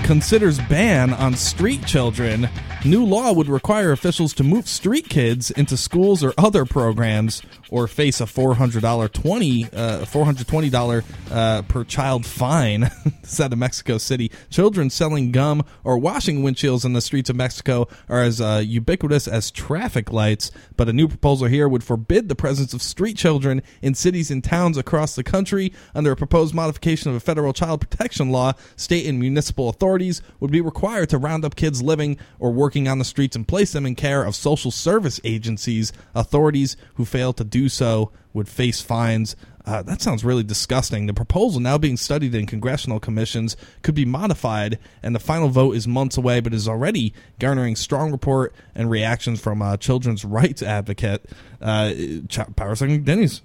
considers 0.05 0.57
ban 0.69 1.13
on 1.13 1.33
street 1.33 1.85
children. 1.85 2.47
New 2.85 3.03
law 3.03 3.33
would 3.33 3.49
require 3.49 3.91
officials 3.91 4.33
to 4.35 4.45
move 4.45 4.65
street 4.65 5.09
kids 5.09 5.51
into 5.51 5.75
schools 5.75 6.23
or 6.23 6.33
other 6.37 6.63
programs 6.63 7.41
or 7.71 7.87
face 7.87 8.21
a 8.21 8.25
$400 8.25 9.11
20 9.11 9.63
uh, 9.65 9.67
$420 10.05 11.03
uh, 11.31 11.61
per 11.63 11.83
child 11.83 12.25
fine 12.25 12.83
out 13.39 13.53
of 13.53 13.59
Mexico 13.59 13.97
City. 13.97 14.31
Children 14.49 14.89
selling 14.89 15.31
gum 15.31 15.63
or 15.83 15.97
washing 15.97 16.41
windshields 16.41 16.85
in 16.85 16.93
the 16.93 17.01
streets 17.01 17.29
of 17.29 17.35
Mexico 17.35 17.87
are 18.07 18.21
as 18.21 18.41
uh, 18.41 18.61
ubiquitous 18.65 19.27
as 19.27 19.51
traffic 19.51 20.11
lights, 20.11 20.51
but 20.75 20.89
a 20.89 20.93
new 20.93 21.07
proposal 21.07 21.47
here 21.47 21.67
would 21.67 21.83
forbid 21.83 22.29
the 22.29 22.35
presence 22.35 22.73
of 22.73 22.81
street 22.81 23.17
children 23.17 23.61
in 23.81 23.93
cities 23.93 24.31
and 24.31 24.43
towns 24.43 24.77
across 24.77 25.15
the 25.15 25.23
country. 25.23 25.71
Under 25.93 26.11
a 26.11 26.15
proposed 26.15 26.53
modification 26.55 27.09
of 27.09 27.15
a 27.15 27.19
federal 27.19 27.53
child 27.53 27.81
protection 27.81 28.29
law, 28.29 28.53
state 28.75 29.05
and 29.05 29.19
municipal 29.19 29.69
authorities 29.69 30.21
would 30.39 30.51
be 30.51 30.61
required 30.61 31.09
to 31.09 31.17
round 31.17 31.45
up 31.45 31.55
kids 31.55 31.81
living 31.81 32.17
or 32.39 32.51
working 32.51 32.87
on 32.87 32.99
the 32.99 33.05
streets 33.05 33.35
and 33.35 33.47
place 33.47 33.71
them 33.71 33.85
in 33.85 33.95
care 33.95 34.23
of 34.23 34.35
social 34.35 34.71
service 34.71 35.19
agencies. 35.23 35.93
Authorities 36.15 36.75
who 36.95 37.05
fail 37.05 37.33
to 37.33 37.43
do 37.43 37.58
so 37.67 38.11
would 38.33 38.47
face 38.47 38.79
fines. 38.81 39.35
Uh, 39.65 39.81
that 39.83 40.01
sounds 40.01 40.23
really 40.23 40.43
disgusting. 40.43 41.05
The 41.05 41.13
proposal, 41.13 41.59
now 41.59 41.77
being 41.77 41.97
studied 41.97 42.33
in 42.33 42.45
congressional 42.45 42.99
commissions, 42.99 43.57
could 43.81 43.95
be 43.95 44.05
modified, 44.05 44.79
and 45.03 45.13
the 45.13 45.19
final 45.19 45.49
vote 45.49 45.75
is 45.75 45.87
months 45.87 46.17
away, 46.17 46.39
but 46.39 46.53
is 46.53 46.67
already 46.67 47.13
garnering 47.39 47.75
strong 47.75 48.11
report 48.11 48.53
and 48.73 48.89
reactions 48.89 49.41
from 49.41 49.61
uh, 49.61 49.77
children's 49.77 50.23
rights 50.23 50.63
advocate 50.63 51.25
uh, 51.61 51.91
Ch- 52.29 52.55
Power 52.55 52.75
Second 52.75 53.05
Denny's. 53.05 53.41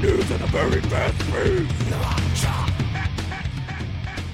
news 0.00 0.30
at 0.30 0.40
a 0.40 0.46
very 0.46 0.80
fast 0.82 1.18
pace. 1.30 2.69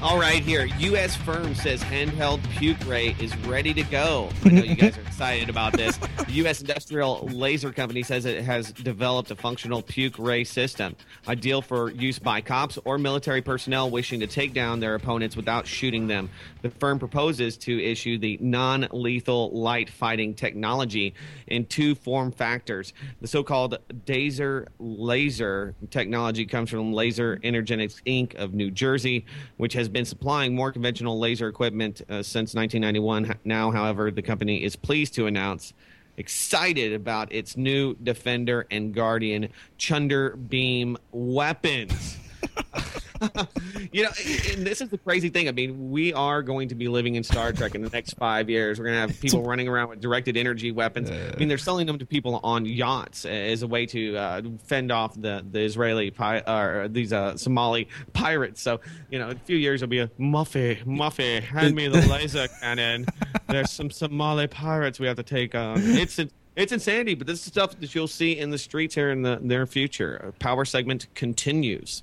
All 0.07 0.21
right, 0.21 0.41
here. 0.41 0.67
U.S. 0.67 1.17
firm 1.17 1.53
says 1.57 1.83
handheld 1.83 2.41
puke 2.51 2.79
ray 2.87 3.17
is 3.19 3.37
ready 3.39 3.75
to 3.75 3.83
go. 3.83 4.31
I 4.45 4.51
know 4.51 4.63
you 4.63 4.77
guys 4.77 4.97
are 4.97 5.01
excited 5.07 5.51
about 5.51 5.73
this. 5.73 5.97
The 5.97 6.33
U.S. 6.35 6.61
Industrial 6.61 7.27
Laser 7.33 7.73
Company 7.73 8.05
says 8.05 8.25
it 8.25 8.45
has 8.45 8.71
developed 8.71 9.33
a 9.33 9.35
functional 9.35 9.83
puke 9.83 10.17
ray 10.17 10.45
system, 10.45 10.95
ideal 11.27 11.61
for 11.61 11.91
use 11.91 12.21
by 12.21 12.41
cops 12.41 12.79
or 12.85 12.99
military 12.99 13.43
personnel 13.43 13.91
wishing 13.91 14.21
to 14.21 14.29
take 14.29 14.55
down 14.55 14.79
their 14.79 14.95
opponents 14.95 15.35
without 15.35 15.67
shooting 15.67 16.07
them. 16.07 16.31
The 16.63 16.71
firm 16.71 17.01
proposes 17.01 17.57
to 17.59 17.83
issue 17.83 18.17
the 18.17 18.39
non 18.41 18.87
lethal 18.93 19.51
light 19.51 19.91
fighting 19.91 20.35
technology 20.35 21.15
in 21.49 21.67
two 21.67 21.97
form 21.97 22.31
factors. 22.31 22.93
The 23.21 23.27
so 23.27 23.43
called 23.43 23.79
Dazer 24.05 24.69
laser 24.79 25.75
technology 25.91 26.47
comes 26.47 26.71
from 26.71 26.93
Laser 26.93 27.41
Energetics 27.43 28.01
Inc. 28.07 28.37
of 28.37 28.55
New 28.55 28.71
Jersey, 28.71 29.27
which 29.57 29.73
has 29.73 29.89
been 29.97 30.05
supplying 30.05 30.55
more 30.55 30.71
conventional 30.71 31.19
laser 31.19 31.49
equipment 31.49 32.03
uh, 32.03 32.23
since 32.23 32.55
1991. 32.55 33.39
Now, 33.47 33.71
however, 33.71 34.11
the 34.11 34.21
company 34.21 34.63
is 34.63 34.77
pleased 34.77 35.15
to 35.15 35.27
announce 35.27 35.73
excited 36.19 36.93
about 36.93 37.33
its 37.33 37.57
new 37.57 37.95
Defender 37.95 38.67
and 38.71 38.95
Guardian 38.95 39.49
Chunder 39.79 40.37
Beam 40.37 40.99
weapons. 41.13 42.19
you 43.93 44.03
know, 44.03 44.11
and 44.51 44.67
this 44.67 44.81
is 44.81 44.89
the 44.89 44.99
crazy 44.99 45.29
thing. 45.29 45.49
I 45.49 45.53
mean, 45.53 45.91
we 45.91 46.13
are 46.13 46.43
going 46.43 46.69
to 46.69 46.75
be 46.75 46.89
living 46.89 47.15
in 47.15 47.25
Star 47.25 47.53
Trek 47.53 47.75
in 47.75 47.83
the 47.83 47.91
next 47.91 48.15
five 48.15 48.51
years. 48.51 48.79
We're 48.79 48.87
going 48.87 48.97
to 48.97 49.01
have 49.13 49.21
people 49.21 49.43
running 49.45 49.69
around 49.69 49.91
with 49.91 50.01
directed 50.01 50.37
energy 50.37 50.73
weapons. 50.73 51.11
I 51.11 51.37
mean, 51.39 51.49
they're 51.49 51.59
selling 51.59 51.87
them 51.87 51.99
to 51.99 52.07
people 52.07 52.41
on 52.43 52.65
yachts 52.67 53.25
as 53.25 53.63
a 53.63 53.67
way 53.67 53.87
to 53.87 54.17
uh, 54.17 54.43
fend 54.65 54.93
off 54.93 55.15
the 55.15 55.45
the 55.51 55.61
Israeli 55.61 56.11
pi- 56.11 56.41
or 56.47 56.89
these 56.89 57.13
uh, 57.13 57.37
Somali 57.37 57.89
pirates. 58.13 58.61
So, 58.63 58.81
you 59.11 59.19
know, 59.19 59.31
in 59.31 59.37
a 59.37 59.41
few 59.41 59.57
years 59.57 59.83
it'll 59.83 59.91
be 59.91 60.01
a 60.01 60.09
Muffy, 60.19 60.83
Muffy, 60.85 61.43
hand 61.43 61.75
me 61.75 61.89
the 61.89 62.07
laser 62.11 62.49
cannon. 62.61 63.07
There's 63.49 63.71
some 63.71 63.91
Somali 63.91 64.47
pirates 64.47 64.99
we 65.01 65.07
have 65.07 65.17
to 65.17 65.23
take 65.23 65.55
on. 65.55 65.79
It's 65.79 66.19
it's 66.57 66.73
insanity, 66.73 67.15
but 67.15 67.27
this 67.27 67.41
is 67.41 67.47
stuff 67.47 67.79
that 67.79 67.95
you'll 67.95 68.09
see 68.09 68.39
in 68.39 68.51
the 68.51 68.59
streets 68.59 68.95
here 68.95 69.11
in 69.11 69.23
the 69.23 69.39
near 69.41 69.67
future. 69.67 70.33
Power 70.39 70.65
segment 70.65 71.07
continues. 71.15 72.03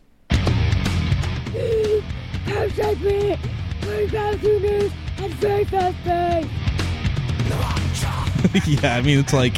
Segment. 2.75 3.39
Very 3.81 4.07
fast 4.07 4.43
news 4.43 4.91
and 5.17 5.33
very 5.35 5.65
fast 5.65 5.97
yeah, 8.67 8.95
I 8.97 9.01
mean 9.01 9.19
it's 9.19 9.33
like 9.33 9.57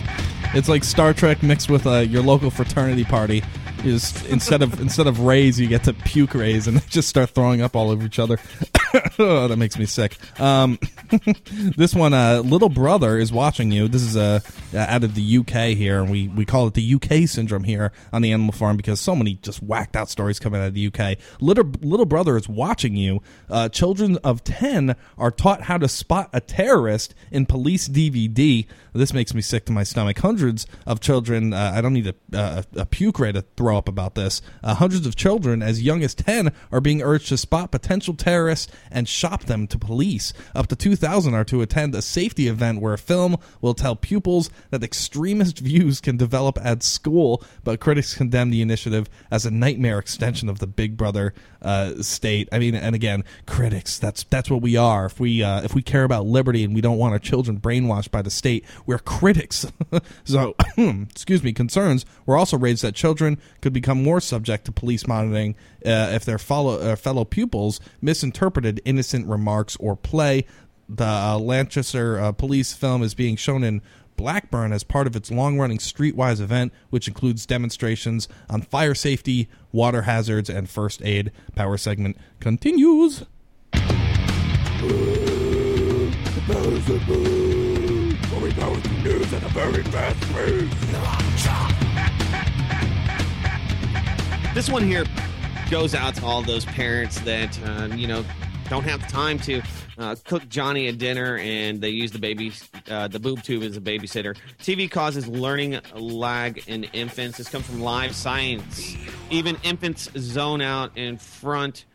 it's 0.54 0.68
like 0.68 0.84
Star 0.84 1.14
Trek 1.14 1.42
mixed 1.42 1.70
with 1.70 1.88
uh, 1.88 2.00
your 2.00 2.22
local 2.22 2.52
fraternity 2.52 3.04
party. 3.04 3.44
You 3.86 3.92
just 3.92 4.26
instead 4.26 4.64
of 4.64 4.82
instead 4.82 5.06
of 5.06 5.20
rays, 5.20 5.60
you 5.60 5.68
get 5.68 5.84
to 5.84 5.94
puke 5.94 6.34
rays, 6.34 6.68
and 6.68 6.78
they 6.80 6.88
just 6.90 7.08
start 7.08 7.30
throwing 7.30 7.62
up 7.62 7.76
all 7.76 7.92
over 7.92 8.04
each 8.04 8.18
other. 8.18 8.40
oh, 9.20 9.48
that 9.48 9.58
makes 9.58 9.78
me 9.78 9.86
sick. 9.86 10.18
Um, 10.40 10.80
this 11.78 11.94
one, 11.94 12.14
uh, 12.14 12.42
little 12.44 12.70
brother 12.70 13.20
is 13.20 13.32
watching 13.32 13.72
you. 13.72 13.88
This 13.88 14.02
is 14.02 14.18
uh, 14.18 14.40
out 14.76 15.04
of 15.04 15.14
the 15.14 15.38
UK 15.38 15.78
here, 15.78 16.02
and 16.02 16.10
we 16.10 16.30
we 16.30 16.46
call 16.46 16.66
it 16.66 16.74
the 16.74 16.96
UK 16.96 17.30
syndrome 17.30 17.64
here 17.64 17.92
on 18.12 18.24
the 18.24 18.32
Animal 18.32 18.54
Farm 18.54 18.76
because 18.76 19.00
so 19.00 19.16
many 19.16 19.36
just 19.36 19.62
whacked 19.62 19.96
out 19.96 20.10
stories 20.10 20.40
coming 20.40 20.62
out 20.62 20.68
of 20.68 20.74
the 20.74 20.88
UK. 20.88 21.20
Little 21.40 21.72
little 21.82 22.08
brother 22.08 22.38
is 22.38 22.50
watching 22.50 22.96
you. 22.96 23.22
Uh, 23.50 23.70
children 23.70 24.18
of 24.24 24.44
ten 24.44 24.96
are 25.16 25.30
taught 25.30 25.62
how 25.62 25.78
to 25.78 25.88
spot 25.88 26.32
a 26.34 26.42
terrorist 26.42 27.14
in 27.32 27.46
police 27.46 27.88
DVD. 27.88 28.66
This 28.96 29.14
makes 29.14 29.34
me 29.34 29.42
sick 29.42 29.66
to 29.66 29.72
my 29.72 29.84
stomach. 29.84 30.18
Hundreds 30.20 30.66
of 30.86 31.00
children. 31.00 31.54
Uh, 31.54 31.74
I 31.76 31.82
don't 31.82 31.94
need 31.94 32.08
a, 32.08 32.16
a, 32.34 32.66
a 32.78 32.86
puke 32.86 33.20
ray 33.20 33.32
to 33.32 33.42
throw 33.58 33.78
up 33.78 33.90
about 33.90 34.16
this. 34.16 34.42
Uh, 34.64 34.76
hundreds 34.76 35.06
of 35.06 35.16
children 35.16 35.62
as 35.62 35.82
young 35.82 36.04
as 36.04 36.16
ten 36.16 36.52
are 36.72 36.82
being 36.82 37.02
urged 37.02 37.30
to 37.30 37.38
spot 37.38 37.72
potential 37.72 38.14
terrorists 38.14 38.72
and 38.90 39.08
shop 39.08 39.46
them 39.46 39.68
to 39.68 39.78
police. 39.78 40.34
Up 40.54 40.68
to 40.68 40.76
2,000 40.76 41.34
are 41.34 41.44
to 41.46 41.62
attend 41.62 41.94
a 41.94 42.02
safety 42.02 42.48
event 42.48 42.82
where 42.82 42.94
a 42.94 42.98
film 42.98 43.38
will 43.62 43.74
tell 43.74 43.96
pupils 43.96 44.50
that 44.70 44.84
extremist 44.84 45.60
views 45.66 46.00
can 46.00 46.18
develop 46.18 46.58
at 46.64 46.84
school, 46.84 47.44
but 47.64 47.80
critics 47.80 48.16
condemn 48.16 48.50
the 48.50 48.62
initiative 48.62 49.10
as 49.30 49.46
a 49.46 49.52
nightmare 49.52 50.00
extension 50.00 50.50
of 50.50 50.60
the 50.60 50.68
Big 50.68 50.96
Brother 50.96 51.34
uh, 51.62 52.02
state. 52.02 52.48
I 52.52 52.60
mean, 52.60 52.76
and 52.76 52.96
again, 52.96 53.24
critics. 53.46 53.98
That's 54.00 54.24
that's 54.24 54.50
what 54.50 54.62
we 54.62 54.78
are. 54.78 55.06
If 55.06 55.20
we 55.20 55.44
uh, 55.44 55.64
if 55.64 55.74
we 55.76 55.82
care 55.82 56.04
about 56.04 56.26
liberty 56.26 56.64
and 56.64 56.74
we 56.74 56.82
don't 56.82 56.98
want 56.98 57.14
our 57.14 57.20
children 57.20 57.60
brainwashed 57.60 58.12
by 58.12 58.22
the 58.22 58.30
state, 58.30 58.66
we're 58.86 59.00
critics. 59.00 59.66
so, 60.24 60.56
excuse 60.78 61.44
me. 61.44 61.54
Concerns 61.54 62.06
were 62.26 62.38
also 62.38 62.58
raised 62.58 62.84
that 62.84 62.96
children 62.96 63.40
could 63.62 63.74
become 63.74 64.02
more 64.02 64.22
subject 64.22 64.66
to 64.66 64.72
police 64.72 65.08
monitoring 65.08 65.56
uh, 65.86 66.12
if 66.14 66.26
their 66.26 66.38
follow, 66.38 66.80
uh, 66.80 66.96
fellow 66.96 67.26
pupils 67.26 67.80
misinterpreted 68.02 68.82
innocent 68.86 69.28
remarks 69.28 69.76
or 69.78 69.96
play. 69.96 70.46
The 70.88 71.04
uh, 71.04 71.40
uh, 71.40 72.32
police 72.34 72.74
film 72.74 73.02
is 73.02 73.16
being 73.16 73.36
shown 73.36 73.64
in 73.64 73.82
Blackburn 74.18 74.72
as 74.72 74.84
part 74.84 75.08
of 75.08 75.16
its 75.16 75.32
long 75.32 75.58
running 75.60 75.78
streetwise 75.78 76.40
event, 76.40 76.74
which 76.90 77.08
includes 77.08 77.46
demonstrations 77.46 78.28
on 78.50 78.62
fire 78.62 78.96
safety, 78.96 79.50
water 79.72 80.04
hazards, 80.04 80.50
and 80.50 80.70
first 80.70 81.02
aid. 81.04 81.32
Power 81.56 81.78
segment 81.78 82.18
continues. 82.40 83.26
We 88.46 88.54
go 88.54 88.70
with 88.70 88.84
the 88.84 88.90
news 89.02 89.34
at 89.34 89.42
a 89.42 89.48
very 89.48 89.82
fast 89.86 90.22
pace. 90.32 90.70
This 94.54 94.70
one 94.70 94.84
here 94.84 95.04
goes 95.72 95.96
out 95.96 96.14
to 96.14 96.24
all 96.24 96.44
those 96.44 96.64
parents 96.64 97.20
that 97.22 97.60
uh, 97.64 97.88
you 97.96 98.06
know 98.06 98.24
don't 98.70 98.84
have 98.84 99.02
the 99.02 99.08
time 99.08 99.40
to 99.40 99.64
uh, 99.98 100.16
cook 100.26 100.48
Johnny 100.48 100.90
a 100.90 100.92
dinner 100.92 101.40
and 101.40 101.82
they 101.82 101.90
use 101.90 102.12
the 102.12 102.20
baby 102.20 102.54
uh, 102.88 103.08
the 103.08 103.20
boob 103.20 103.42
tube 103.42 103.64
as 103.64 103.78
a 103.78 103.82
babysitter. 103.82 104.38
TV 104.60 104.92
causes 104.92 105.28
learning 105.28 105.80
lag 105.96 106.64
in 106.68 106.84
infants. 106.84 107.40
This 107.40 107.50
comes 107.50 107.66
from 107.66 107.82
Live 107.82 108.16
Science. 108.16 108.96
Even 109.32 109.58
infants 109.64 110.08
zone 110.20 110.62
out 110.62 110.96
in 110.96 111.18
front 111.18 111.86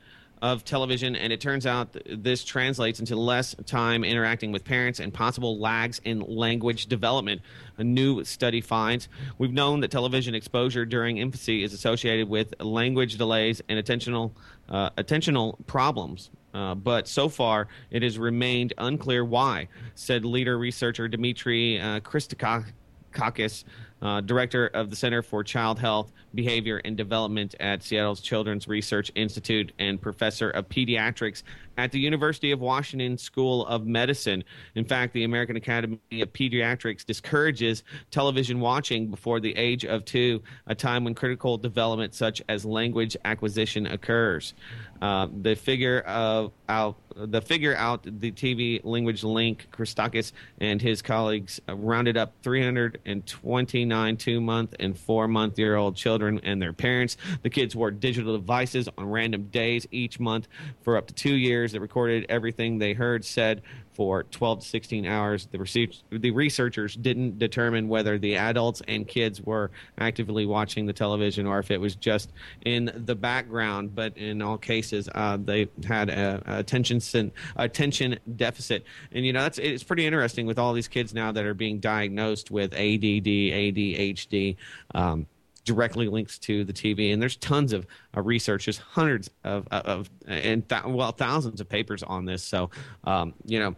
of 0.43 0.65
television, 0.65 1.15
and 1.17 1.33
it 1.33 1.41
turns 1.41 1.67
out 1.67 1.93
th- 1.93 2.05
this 2.23 2.45
translates 2.45 3.01
into 3.01 3.17
less 3.17 3.55
time 3.67 4.05
interacting 4.05 4.53
with 4.53 4.65
parents 4.65 5.01
and 5.01 5.13
possible 5.13 5.59
lags 5.59 6.01
in 6.05 6.21
language 6.21 6.87
development. 6.87 7.43
A 7.79 7.85
new 7.85 8.25
study 8.25 8.61
finds 8.61 9.09
we've 9.39 9.53
known 9.53 9.81
that 9.81 9.91
television 9.91 10.35
exposure 10.35 10.85
during 10.87 11.19
infancy 11.19 11.63
is 11.63 11.73
associated 11.73 12.29
with 12.29 12.55
language 12.61 13.17
delays 13.17 13.63
and 13.69 13.85
attentional 13.85 14.33
uh, 14.69 14.91
attentional 14.91 15.57
problems. 15.67 16.31
Uh, 16.53 16.75
but 16.75 17.07
so 17.07 17.29
far, 17.29 17.69
it 17.91 18.03
has 18.03 18.19
remained 18.19 18.73
unclear 18.79 19.25
why, 19.25 19.69
said 19.95 20.25
leader 20.25 20.59
researcher 20.59 21.07
Dimitri 21.07 21.79
uh, 21.81 22.01
Christakis. 22.01 23.65
uh, 24.03 24.21
director 24.21 24.67
of 24.69 24.91
the 24.91 24.97
Center 24.97 25.23
for 25.23 25.45
Child 25.45 25.79
Health, 25.79 26.13
Behavior, 26.35 26.81
and 26.85 26.97
Development 26.97 27.55
at 27.61 27.83
Seattle's 27.83 28.21
Children's 28.21 28.69
Research 28.69 29.11
Institute, 29.15 29.73
and 29.79 30.01
professor 30.01 30.51
of 30.51 30.69
pediatrics 30.69 31.43
at 31.77 31.93
the 31.93 31.99
University 31.99 32.53
of 32.53 32.61
Washington 32.61 33.17
School 33.17 33.67
of 33.67 33.87
Medicine. 33.87 34.45
In 34.75 34.85
fact, 34.85 35.15
the 35.15 35.25
American 35.25 35.57
Academy 35.57 35.99
of 36.13 36.33
Pediatrics 36.33 37.05
discourages 37.05 37.83
television 38.11 38.61
watching 38.61 39.09
before 39.09 39.41
the 39.41 39.57
age 39.57 39.85
of 39.85 40.05
two, 40.05 40.43
a 40.67 40.75
time 40.75 41.05
when 41.05 41.15
critical 41.15 41.57
development 41.57 42.15
such 42.15 42.43
as 42.49 42.65
language 42.65 43.17
acquisition 43.25 43.87
occurs. 43.87 44.55
Uh, 45.01 45.29
the 45.41 45.55
figure 45.55 46.01
of 46.01 46.53
out 46.69 46.97
the 47.17 47.41
figure 47.41 47.75
out 47.75 48.03
the 48.03 48.31
TV 48.31 48.81
language 48.85 49.25
link 49.25 49.67
Christakis 49.73 50.33
and 50.61 50.81
his 50.81 51.01
colleagues 51.01 51.59
rounded 51.69 52.19
up 52.19 52.35
329 52.43 54.17
two 54.19 54.41
month 54.43 54.75
and 54.79 54.99
four 54.99 55.27
month 55.27 55.59
year 55.59 55.77
old 55.77 55.97
children 55.97 56.20
and 56.29 56.61
their 56.63 56.73
parents. 56.73 57.17
The 57.43 57.51
kids 57.51 57.75
wore 57.75 57.91
digital 57.91 58.37
devices 58.37 58.89
on 58.97 59.11
random 59.11 59.45
days 59.45 59.87
each 59.91 60.21
month 60.21 60.49
for 60.83 60.97
up 60.97 61.07
to 61.09 61.15
two 61.15 61.35
years. 61.35 61.73
They 61.73 61.79
recorded 61.79 62.27
everything 62.29 62.79
they 62.79 62.93
heard, 62.93 63.25
said, 63.25 63.63
for 63.93 64.23
12 64.23 64.61
to 64.61 64.67
16 64.67 65.05
hours. 65.07 65.47
The, 65.51 65.93
the 66.11 66.31
researchers 66.31 66.95
didn't 66.95 67.39
determine 67.39 67.89
whether 67.89 68.19
the 68.19 68.37
adults 68.37 68.81
and 68.89 69.07
kids 69.07 69.43
were 69.43 69.71
actively 69.99 70.47
watching 70.47 70.87
the 70.87 70.93
television 70.93 71.47
or 71.47 71.59
if 71.59 71.71
it 71.71 71.79
was 71.79 71.97
just 71.97 72.33
in 72.65 72.91
the 72.95 73.15
background. 73.15 73.95
But 73.95 74.17
in 74.17 74.41
all 74.41 74.57
cases, 74.57 75.09
uh, 75.15 75.37
they 75.37 75.69
had 75.87 76.09
a, 76.09 76.43
a 76.47 76.59
attention 76.61 77.33
attention 77.57 78.19
deficit. 78.37 78.85
And 79.13 79.27
you 79.27 79.33
know 79.33 79.43
that's 79.43 79.59
it's 79.59 79.85
pretty 79.85 80.07
interesting 80.07 80.47
with 80.47 80.59
all 80.59 80.73
these 80.73 80.89
kids 80.89 81.13
now 81.13 81.33
that 81.33 81.45
are 81.45 81.55
being 81.55 81.79
diagnosed 81.81 82.51
with 82.51 82.73
ADD, 82.73 83.27
ADHD. 83.27 84.57
Um, 84.95 85.27
directly 85.65 86.09
links 86.09 86.39
to 86.39 86.65
the 86.65 86.73
TV. 86.73 87.13
And 87.13 87.21
there's 87.21 87.37
tons 87.37 87.73
of 87.73 87.87
uh, 88.17 88.23
research, 88.23 88.67
there's 88.67 88.79
hundreds 88.79 89.31
of, 89.45 89.67
of 89.71 90.11
and 90.27 90.69
th- 90.69 90.85
well, 90.85 91.13
thousands 91.13 91.61
of 91.61 91.69
papers 91.69 92.03
on 92.03 92.25
this. 92.25 92.43
So, 92.43 92.71
um, 93.05 93.35
you 93.45 93.59
know, 93.59 93.77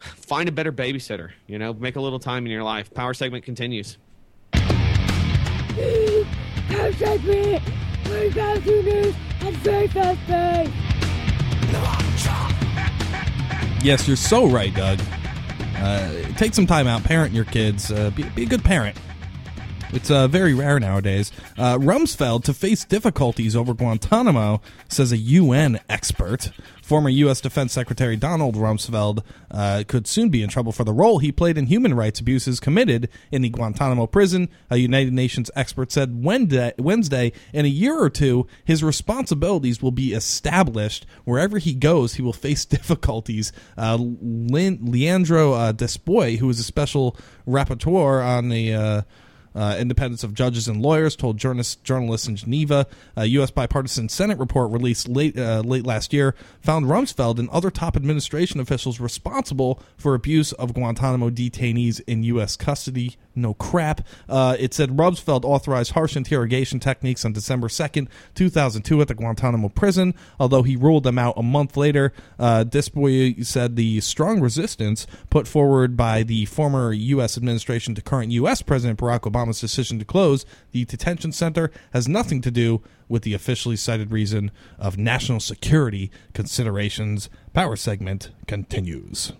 find 0.00 0.48
a 0.48 0.52
better 0.52 0.72
babysitter, 0.72 1.30
you 1.46 1.58
know, 1.58 1.72
make 1.74 1.96
a 1.96 2.00
little 2.00 2.18
time 2.18 2.46
in 2.46 2.52
your 2.52 2.64
life. 2.64 2.92
Power 2.92 3.14
segment 3.14 3.44
continues. 3.44 3.98
Power 6.68 6.92
segment, 6.92 7.62
news 8.06 9.14
and 9.40 9.56
very 9.58 9.88
fast 9.88 10.20
pace. 10.26 10.68
Yes, 13.82 14.06
you're 14.06 14.16
so 14.16 14.46
right, 14.46 14.74
Doug. 14.74 15.00
Uh, 15.76 16.10
take 16.36 16.52
some 16.52 16.66
time 16.66 16.86
out, 16.86 17.02
parent 17.02 17.32
your 17.32 17.44
kids, 17.46 17.90
uh, 17.90 18.10
be, 18.10 18.24
be 18.24 18.42
a 18.42 18.46
good 18.46 18.62
parent. 18.62 18.96
It's 19.92 20.08
uh, 20.08 20.28
very 20.28 20.54
rare 20.54 20.78
nowadays. 20.78 21.32
Uh, 21.58 21.76
Rumsfeld 21.76 22.44
to 22.44 22.54
face 22.54 22.84
difficulties 22.84 23.56
over 23.56 23.74
Guantanamo, 23.74 24.62
says 24.88 25.10
a 25.10 25.16
UN 25.16 25.80
expert. 25.88 26.52
Former 26.80 27.08
U.S. 27.08 27.40
Defense 27.40 27.72
Secretary 27.72 28.16
Donald 28.16 28.54
Rumsfeld 28.54 29.24
uh, 29.50 29.82
could 29.88 30.06
soon 30.06 30.28
be 30.28 30.44
in 30.44 30.48
trouble 30.48 30.70
for 30.70 30.84
the 30.84 30.92
role 30.92 31.18
he 31.18 31.32
played 31.32 31.58
in 31.58 31.66
human 31.66 31.94
rights 31.94 32.20
abuses 32.20 32.60
committed 32.60 33.08
in 33.32 33.42
the 33.42 33.48
Guantanamo 33.48 34.06
prison. 34.06 34.48
A 34.70 34.76
United 34.76 35.12
Nations 35.12 35.50
expert 35.56 35.90
said 35.90 36.22
Wednesday, 36.22 37.32
in 37.52 37.64
a 37.64 37.68
year 37.68 37.98
or 37.98 38.10
two, 38.10 38.46
his 38.64 38.84
responsibilities 38.84 39.82
will 39.82 39.90
be 39.90 40.12
established. 40.12 41.04
Wherever 41.24 41.58
he 41.58 41.74
goes, 41.74 42.14
he 42.14 42.22
will 42.22 42.32
face 42.32 42.64
difficulties. 42.76 43.52
Uh, 43.76 43.98
Leandro 44.00 45.54
uh, 45.54 45.72
Despouy, 45.72 46.38
who 46.38 46.48
is 46.48 46.60
a 46.60 46.64
special 46.64 47.16
rapporteur 47.44 48.24
on 48.24 48.50
the 48.50 49.04
uh, 49.54 49.76
independence 49.78 50.24
of 50.24 50.34
judges 50.34 50.68
and 50.68 50.82
lawyers 50.82 51.16
told 51.16 51.36
journalists, 51.36 51.76
journalists 51.76 52.28
in 52.28 52.36
Geneva. 52.36 52.86
A 53.16 53.26
U.S. 53.26 53.50
bipartisan 53.50 54.08
Senate 54.08 54.38
report 54.38 54.70
released 54.70 55.08
late 55.08 55.38
uh, 55.38 55.60
late 55.60 55.84
last 55.84 56.12
year 56.12 56.34
found 56.60 56.86
Rumsfeld 56.86 57.38
and 57.38 57.48
other 57.50 57.70
top 57.70 57.96
administration 57.96 58.60
officials 58.60 59.00
responsible 59.00 59.80
for 59.96 60.14
abuse 60.14 60.52
of 60.52 60.74
Guantanamo 60.74 61.30
detainees 61.30 62.00
in 62.06 62.22
U.S. 62.24 62.56
custody 62.56 63.16
no 63.34 63.54
crap. 63.54 64.06
Uh, 64.28 64.56
it 64.58 64.74
said 64.74 64.90
Rumsfeld 64.90 65.44
authorized 65.44 65.92
harsh 65.92 66.16
interrogation 66.16 66.80
techniques 66.80 67.24
on 67.24 67.32
December 67.32 67.68
2nd, 67.68 68.08
2002, 68.34 69.00
at 69.00 69.08
the 69.08 69.14
Guantanamo 69.14 69.68
prison, 69.68 70.14
although 70.38 70.62
he 70.62 70.76
ruled 70.76 71.04
them 71.04 71.18
out 71.18 71.34
a 71.36 71.42
month 71.42 71.76
later. 71.76 72.12
Uh, 72.38 72.64
Despouy 72.64 73.44
said 73.44 73.76
the 73.76 74.00
strong 74.00 74.40
resistance 74.40 75.06
put 75.30 75.46
forward 75.46 75.96
by 75.96 76.22
the 76.22 76.44
former 76.46 76.92
U.S. 76.92 77.36
administration 77.36 77.94
to 77.94 78.02
current 78.02 78.32
U.S. 78.32 78.62
President 78.62 78.98
Barack 78.98 79.26
Obama's 79.40 79.60
decision 79.60 79.98
to 79.98 80.04
close 80.04 80.44
the 80.72 80.84
detention 80.84 81.32
center 81.32 81.70
has 81.92 82.08
nothing 82.08 82.40
to 82.42 82.50
do 82.50 82.82
with 83.08 83.22
the 83.22 83.34
officially 83.34 83.76
cited 83.76 84.12
reason 84.12 84.50
of 84.78 84.98
national 84.98 85.40
security 85.40 86.10
considerations. 86.34 87.28
Power 87.52 87.76
segment 87.76 88.30
continues. 88.46 89.32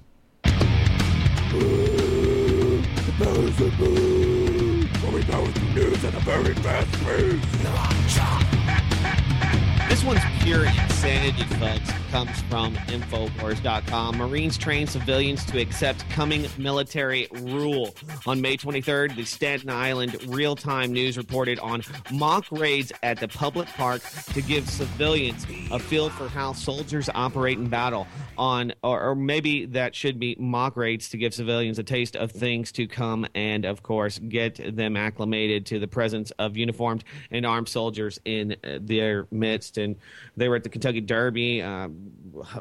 This 9.90 10.04
one's 10.04 10.20
pure 10.44 10.66
insanity, 10.66 11.42
folks. 11.56 11.90
Comes 12.12 12.40
from 12.42 12.74
Infowars.com. 12.86 14.16
Marines 14.16 14.56
train 14.56 14.86
civilians 14.86 15.44
to 15.46 15.60
accept 15.60 16.08
coming 16.10 16.46
military 16.56 17.26
rule. 17.32 17.92
On 18.24 18.40
May 18.40 18.56
23rd, 18.56 19.16
the 19.16 19.24
Staten 19.24 19.68
Island 19.68 20.16
Real 20.28 20.54
Time 20.54 20.92
News 20.92 21.18
reported 21.18 21.58
on 21.58 21.82
mock 22.12 22.46
raids 22.52 22.92
at 23.02 23.18
the 23.18 23.26
public 23.26 23.66
park 23.68 24.00
to 24.32 24.40
give 24.40 24.70
civilians 24.70 25.44
a 25.72 25.78
feel 25.80 26.08
for 26.08 26.28
how 26.28 26.52
soldiers 26.52 27.10
operate 27.12 27.58
in 27.58 27.68
battle. 27.68 28.06
On, 28.38 28.72
or, 28.84 29.10
or 29.10 29.14
maybe 29.16 29.66
that 29.66 29.96
should 29.96 30.20
be 30.20 30.36
mock 30.38 30.76
raids 30.76 31.08
to 31.10 31.18
give 31.18 31.34
civilians 31.34 31.80
a 31.80 31.84
taste 31.84 32.14
of 32.14 32.30
things 32.30 32.70
to 32.72 32.86
come 32.86 33.26
and, 33.34 33.64
of 33.64 33.82
course, 33.82 34.20
get 34.20 34.76
them 34.76 34.96
acclimated 34.96 35.66
to 35.66 35.80
the 35.80 35.88
presence 35.88 36.30
of 36.38 36.56
uniformed 36.56 37.02
and 37.32 37.44
armed 37.44 37.68
soldiers 37.68 38.20
in 38.24 38.56
uh, 38.62 38.78
their 38.80 39.26
midst 39.32 39.79
and 39.80 39.96
they 40.36 40.48
were 40.48 40.56
at 40.56 40.62
the 40.62 40.68
Kentucky 40.68 41.00
Derby, 41.00 41.62
uh, 41.62 41.88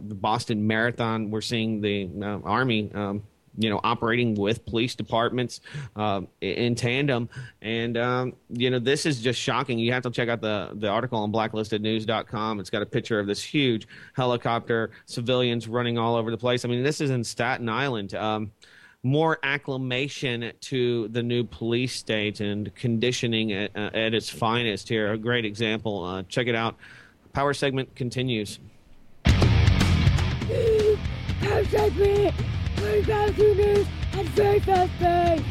the 0.02 0.16
Boston 0.16 0.66
Marathon. 0.66 1.30
We're 1.30 1.42
seeing 1.42 1.82
the 1.82 2.10
uh, 2.22 2.40
Army. 2.44 2.92
Um, 2.94 3.24
you 3.58 3.70
know, 3.70 3.82
operating 3.84 4.36
with 4.36 4.66
police 4.66 4.96
departments 4.96 5.60
uh, 5.98 6.22
in 6.40 6.76
tandem, 6.76 7.28
and 7.62 7.98
um, 7.98 8.34
you 8.50 8.70
know, 8.70 8.80
this 8.80 9.06
is 9.06 9.22
just 9.22 9.40
shocking. 9.40 9.78
You 9.78 9.92
have 9.92 10.04
to 10.04 10.12
check 10.12 10.30
out 10.30 10.40
the 10.40 10.70
the 10.76 10.88
article 10.88 11.20
on 11.20 11.32
blacklistednews.com. 11.32 12.60
It's 12.62 12.70
got 12.70 12.82
a 12.82 12.86
picture 12.86 13.20
of 13.20 13.28
this 13.28 13.44
huge 13.44 13.88
helicopter, 14.16 14.92
civilians 15.06 15.68
running 15.68 15.98
all 15.98 16.16
over 16.16 16.32
the 16.32 16.38
place. 16.38 16.64
I 16.64 16.70
mean, 16.70 16.84
this 16.84 17.02
is 17.02 17.10
in 17.10 17.24
Staten 17.24 17.68
Island. 17.68 18.16
Um, 18.16 18.52
more 19.04 19.40
acclamation 19.44 20.52
to 20.60 21.08
the 21.10 21.24
new 21.24 21.44
police 21.44 21.96
state 21.96 22.42
and 22.42 22.74
conditioning 22.76 23.54
at, 23.54 23.76
uh, 23.76 23.90
at 23.94 24.14
its 24.14 24.30
finest 24.30 24.90
here. 24.90 25.14
A 25.14 25.18
great 25.18 25.46
example. 25.46 26.04
Uh, 26.04 26.24
check 26.24 26.48
it 26.48 26.56
out 26.56 26.76
Power 27.34 27.54
segment 27.54 27.96
continues. 27.96 28.60
Power 29.24 29.38
segment! 31.66 32.36
Very 32.76 33.04
fast 33.04 33.38
news 33.38 33.88
and 34.14 34.30
very 34.30 34.60
fast 34.60 34.92
pace! 35.00 35.42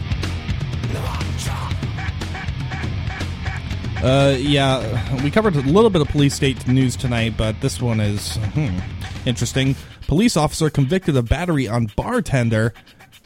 Uh, 4.02 4.36
yeah, 4.38 5.22
we 5.24 5.30
covered 5.30 5.56
a 5.56 5.60
little 5.62 5.90
bit 5.90 6.00
of 6.00 6.08
police 6.08 6.32
state 6.32 6.68
news 6.68 6.94
tonight, 6.94 7.34
but 7.36 7.60
this 7.60 7.82
one 7.82 7.98
is 7.98 8.36
hmm, 8.36 8.78
interesting. 9.26 9.74
Police 10.06 10.36
officer 10.36 10.70
convicted 10.70 11.16
of 11.16 11.28
battery 11.28 11.66
on 11.66 11.86
bartender 11.96 12.72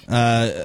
uh, 0.08 0.64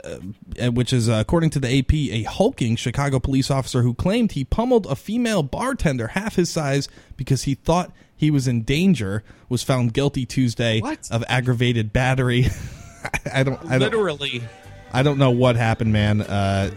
uh, 0.61 0.71
which 0.71 0.93
is, 0.93 1.09
uh, 1.09 1.13
according 1.13 1.49
to 1.51 1.59
the 1.59 1.79
AP, 1.79 1.93
a 1.93 2.23
hulking 2.23 2.75
Chicago 2.75 3.19
police 3.19 3.51
officer 3.51 3.81
who 3.81 3.93
claimed 3.93 4.33
he 4.33 4.43
pummeled 4.43 4.85
a 4.87 4.95
female 4.95 5.43
bartender 5.43 6.07
half 6.07 6.35
his 6.35 6.49
size 6.49 6.87
because 7.15 7.43
he 7.43 7.55
thought 7.55 7.91
he 8.15 8.31
was 8.31 8.47
in 8.47 8.63
danger, 8.63 9.23
was 9.49 9.63
found 9.63 9.93
guilty 9.93 10.25
Tuesday 10.25 10.81
what? 10.81 11.07
of 11.11 11.23
aggravated 11.27 11.93
battery. 11.93 12.47
I 13.33 13.43
don't. 13.43 13.63
I 13.65 13.77
don't 13.77 13.91
literally. 13.91 14.43
I 14.91 15.03
don't 15.03 15.17
know 15.17 15.31
what 15.31 15.55
happened, 15.55 15.93
man. 15.93 16.21
Uh, 16.21 16.71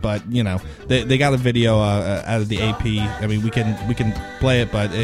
but 0.00 0.22
you 0.30 0.42
know, 0.42 0.60
they, 0.86 1.04
they 1.04 1.18
got 1.18 1.34
a 1.34 1.36
video 1.36 1.78
uh, 1.78 2.22
out 2.26 2.40
of 2.40 2.48
the 2.48 2.60
AP. 2.60 2.84
I 2.84 3.26
mean, 3.26 3.42
we 3.42 3.50
can 3.50 3.76
we 3.88 3.94
can 3.94 4.12
play 4.38 4.60
it, 4.60 4.72
but 4.72 4.90
uh, 4.90 4.94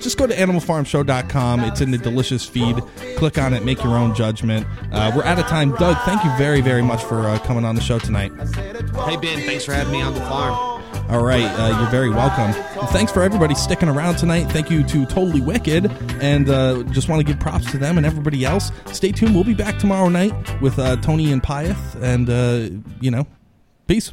just 0.00 0.18
go 0.18 0.26
to 0.26 0.34
animalfarmshow.com. 0.34 1.60
It's 1.60 1.80
in 1.80 1.90
the 1.90 1.98
delicious 1.98 2.46
feed. 2.46 2.76
Click 3.16 3.38
on 3.38 3.54
it, 3.54 3.64
make 3.64 3.82
your 3.82 3.96
own 3.96 4.14
judgment. 4.14 4.66
Uh, 4.92 5.12
we're 5.14 5.24
out 5.24 5.38
of 5.38 5.46
time. 5.46 5.74
Doug, 5.76 5.96
thank 6.04 6.22
you 6.24 6.30
very 6.36 6.60
very 6.60 6.82
much 6.82 7.02
for 7.04 7.20
uh, 7.28 7.38
coming 7.40 7.64
on 7.64 7.74
the 7.74 7.80
show 7.80 7.98
tonight. 7.98 8.32
Hey 9.04 9.16
Ben, 9.16 9.40
thanks 9.46 9.64
for 9.64 9.72
having 9.72 9.92
me 9.92 10.02
on 10.02 10.14
the 10.14 10.20
farm. 10.20 10.75
All 11.08 11.22
right, 11.22 11.44
uh, 11.44 11.78
you're 11.78 11.90
very 11.90 12.10
welcome. 12.10 12.52
Thanks 12.88 13.12
for 13.12 13.22
everybody 13.22 13.54
sticking 13.54 13.88
around 13.88 14.16
tonight. 14.16 14.44
Thank 14.50 14.70
you 14.70 14.82
to 14.84 15.06
Totally 15.06 15.40
Wicked, 15.40 15.90
and 16.20 16.48
uh, 16.48 16.82
just 16.84 17.08
want 17.08 17.20
to 17.20 17.24
give 17.24 17.38
props 17.40 17.70
to 17.70 17.78
them 17.78 17.96
and 17.96 18.04
everybody 18.04 18.44
else. 18.44 18.72
Stay 18.86 19.12
tuned. 19.12 19.34
We'll 19.34 19.44
be 19.44 19.54
back 19.54 19.78
tomorrow 19.78 20.08
night 20.08 20.32
with 20.60 20.78
uh, 20.78 20.96
Tony 20.96 21.30
and 21.32 21.42
Pyeth, 21.42 22.00
and 22.02 22.28
uh, 22.28 22.82
you 23.00 23.10
know, 23.10 23.26
peace. 23.86 24.12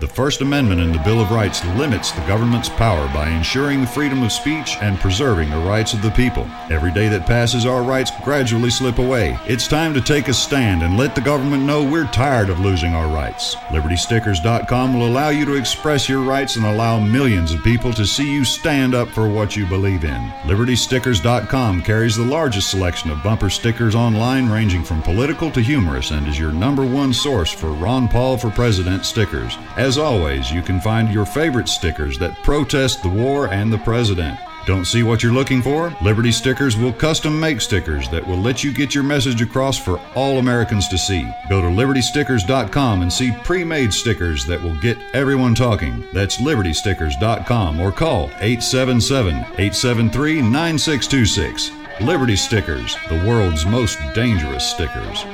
The 0.00 0.08
First 0.08 0.40
Amendment 0.40 0.80
in 0.80 0.92
the 0.92 0.98
Bill 1.00 1.20
of 1.20 1.30
Rights 1.30 1.62
limits 1.76 2.10
the 2.10 2.26
government's 2.26 2.70
power 2.70 3.06
by 3.08 3.28
ensuring 3.28 3.82
the 3.82 3.86
freedom 3.86 4.22
of 4.22 4.32
speech 4.32 4.78
and 4.80 4.98
preserving 4.98 5.50
the 5.50 5.58
rights 5.58 5.92
of 5.92 6.00
the 6.00 6.10
people. 6.12 6.48
Every 6.70 6.90
day 6.90 7.08
that 7.08 7.26
passes, 7.26 7.66
our 7.66 7.82
rights 7.82 8.10
gradually 8.24 8.70
slip 8.70 8.98
away. 8.98 9.38
It's 9.46 9.68
time 9.68 9.92
to 9.92 10.00
take 10.00 10.28
a 10.28 10.32
stand 10.32 10.82
and 10.82 10.96
let 10.96 11.14
the 11.14 11.20
government 11.20 11.64
know 11.64 11.84
we're 11.84 12.06
tired 12.06 12.48
of 12.48 12.60
losing 12.60 12.94
our 12.94 13.14
rights. 13.14 13.56
LibertyStickers.com 13.68 14.94
will 14.94 15.06
allow 15.06 15.28
you 15.28 15.44
to 15.44 15.56
express 15.56 16.08
your 16.08 16.22
rights 16.22 16.56
and 16.56 16.64
allow 16.64 16.98
millions 16.98 17.52
of 17.52 17.62
people 17.62 17.92
to 17.92 18.06
see 18.06 18.32
you 18.32 18.42
stand 18.42 18.94
up 18.94 19.08
for 19.08 19.28
what 19.28 19.54
you 19.54 19.66
believe 19.66 20.04
in. 20.04 20.30
LibertyStickers.com 20.44 21.82
carries 21.82 22.16
the 22.16 22.24
largest 22.24 22.70
selection 22.70 23.10
of 23.10 23.22
bumper 23.22 23.50
stickers 23.50 23.94
online, 23.94 24.48
ranging 24.48 24.82
from 24.82 25.02
political 25.02 25.50
to 25.50 25.60
humorous, 25.60 26.10
and 26.10 26.26
is 26.26 26.38
your 26.38 26.52
number 26.52 26.86
one 26.86 27.12
source 27.12 27.52
for 27.52 27.72
Ron 27.72 28.08
Paul 28.08 28.38
for 28.38 28.48
President 28.48 29.04
stickers. 29.04 29.58
As 29.76 29.89
always, 29.98 30.50
you 30.50 30.62
can 30.62 30.80
find 30.80 31.12
your 31.12 31.26
favorite 31.26 31.68
stickers 31.68 32.18
that 32.18 32.42
protest 32.42 33.02
the 33.02 33.08
war 33.08 33.48
and 33.48 33.72
the 33.72 33.78
president. 33.78 34.38
Don't 34.66 34.84
see 34.84 35.02
what 35.02 35.22
you're 35.22 35.32
looking 35.32 35.62
for? 35.62 35.94
Liberty 36.02 36.30
Stickers 36.30 36.76
will 36.76 36.92
custom 36.92 37.40
make 37.40 37.60
stickers 37.60 38.08
that 38.10 38.26
will 38.26 38.36
let 38.36 38.62
you 38.62 38.72
get 38.72 38.94
your 38.94 39.04
message 39.04 39.40
across 39.40 39.78
for 39.78 40.00
all 40.14 40.38
Americans 40.38 40.86
to 40.88 40.98
see. 40.98 41.22
Go 41.48 41.60
to 41.60 41.68
libertystickers.com 41.68 43.02
and 43.02 43.12
see 43.12 43.32
pre 43.42 43.64
made 43.64 43.92
stickers 43.92 44.44
that 44.46 44.62
will 44.62 44.78
get 44.80 44.98
everyone 45.14 45.54
talking. 45.54 46.04
That's 46.12 46.36
libertystickers.com 46.36 47.80
or 47.80 47.90
call 47.90 48.24
877 48.40 49.34
873 49.34 50.42
9626. 50.42 51.70
Liberty 52.02 52.36
Stickers, 52.36 52.96
the 53.08 53.24
world's 53.26 53.66
most 53.66 53.98
dangerous 54.14 54.64
stickers. 54.64 55.24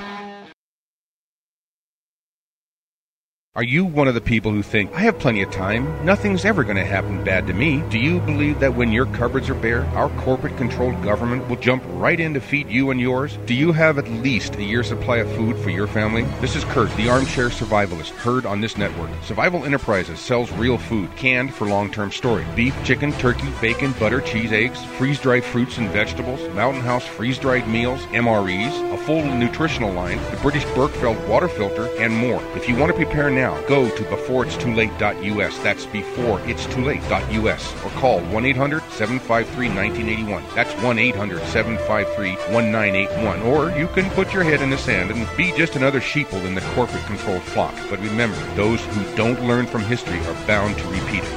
Are 3.57 3.65
you 3.65 3.87
one 3.87 4.07
of 4.07 4.13
the 4.13 4.21
people 4.21 4.53
who 4.53 4.63
think, 4.63 4.93
I 4.93 5.01
have 5.01 5.19
plenty 5.19 5.41
of 5.41 5.51
time, 5.51 6.05
nothing's 6.05 6.45
ever 6.45 6.63
going 6.63 6.77
to 6.77 6.85
happen 6.85 7.25
bad 7.25 7.47
to 7.47 7.55
me? 7.55 7.83
Do 7.89 7.99
you 7.99 8.21
believe 8.21 8.61
that 8.61 8.75
when 8.75 8.93
your 8.93 9.07
cupboards 9.07 9.49
are 9.49 9.55
bare, 9.55 9.87
our 9.95 10.11
corporate 10.21 10.59
controlled 10.59 11.03
government 11.03 11.49
will 11.49 11.57
jump 11.57 11.83
right 11.87 12.21
in 12.21 12.35
to 12.35 12.41
feed 12.43 12.69
you 12.69 12.91
and 12.91 13.01
yours? 13.01 13.39
Do 13.47 13.55
you 13.55 13.73
have 13.73 13.97
at 13.97 14.11
least 14.11 14.57
a 14.57 14.63
year's 14.63 14.89
supply 14.89 15.21
of 15.21 15.35
food 15.37 15.57
for 15.57 15.71
your 15.71 15.87
family? 15.87 16.25
This 16.43 16.55
is 16.55 16.65
Kurt, 16.65 16.95
the 16.97 17.09
armchair 17.09 17.49
survivalist, 17.49 18.11
heard 18.11 18.45
on 18.45 18.61
this 18.61 18.77
network. 18.77 19.09
Survival 19.25 19.65
Enterprises 19.65 20.21
sells 20.21 20.53
real 20.53 20.77
food, 20.77 21.17
canned 21.17 21.55
for 21.55 21.67
long 21.67 21.91
term 21.91 22.13
storage 22.13 22.55
beef, 22.55 22.77
chicken, 22.85 23.11
turkey, 23.13 23.49
bacon, 23.63 23.93
butter, 23.93 24.21
cheese, 24.21 24.53
eggs, 24.53 24.85
freeze 24.99 25.19
dried 25.19 25.45
fruits 25.45 25.79
and 25.79 25.89
vegetables, 25.93 26.47
Mountain 26.55 26.83
House 26.83 27.07
freeze 27.07 27.39
dried 27.39 27.67
meals, 27.67 28.03
MREs, 28.09 28.93
a 28.93 28.99
full 28.99 29.25
nutritional 29.25 29.95
line, 29.95 30.19
the 30.31 30.39
British 30.43 30.65
Berkefeld 30.75 31.27
water 31.27 31.49
filter, 31.49 31.89
and 31.99 32.15
more. 32.15 32.43
If 32.55 32.69
you 32.69 32.77
want 32.77 32.93
to 32.93 33.03
prepare 33.03 33.31
now, 33.31 33.46
go 33.67 33.89
to 33.89 34.03
beforeitstoolate.us. 34.05 35.59
That's 35.59 35.87
beforeitstoolate.us 35.87 37.85
or 37.85 37.91
call 38.01 38.21
1 38.21 38.45
800 38.45 38.83
753 38.91 39.69
1981. 39.69 40.45
That's 40.55 40.73
1 40.83 40.99
800 40.99 41.43
753 41.43 42.31
1981. 42.55 43.43
Or 43.43 43.71
you 43.79 43.89
can 43.89 44.11
put 44.11 44.33
your 44.33 44.43
head 44.43 44.63
in 44.63 44.71
the 44.71 44.79
sand 44.79 45.11
and 45.11 45.29
be 45.37 45.53
just 45.53 45.77
another 45.77 46.01
sheeple 46.01 46.45
in 46.45 46.55
the 46.55 46.61
corporate 46.75 47.05
controlled 47.05 47.43
flock. 47.43 47.75
But 47.89 48.01
remember, 48.01 48.37
those 48.55 48.81
who 48.85 49.17
don't 49.17 49.43
learn 49.45 49.67
from 49.67 49.83
history 49.83 50.19
are 50.21 50.47
bound 50.47 50.77
to 50.79 50.89
repeat 50.89 51.23
it. 51.23 51.33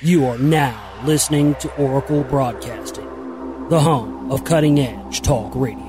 You 0.00 0.26
are 0.26 0.38
now 0.38 1.02
listening 1.04 1.56
to 1.56 1.74
Oracle 1.74 2.22
Broadcasting, 2.22 3.68
the 3.68 3.80
home 3.80 4.30
of 4.30 4.44
cutting 4.44 4.78
edge 4.78 5.22
talk 5.22 5.50
radio. 5.56 5.87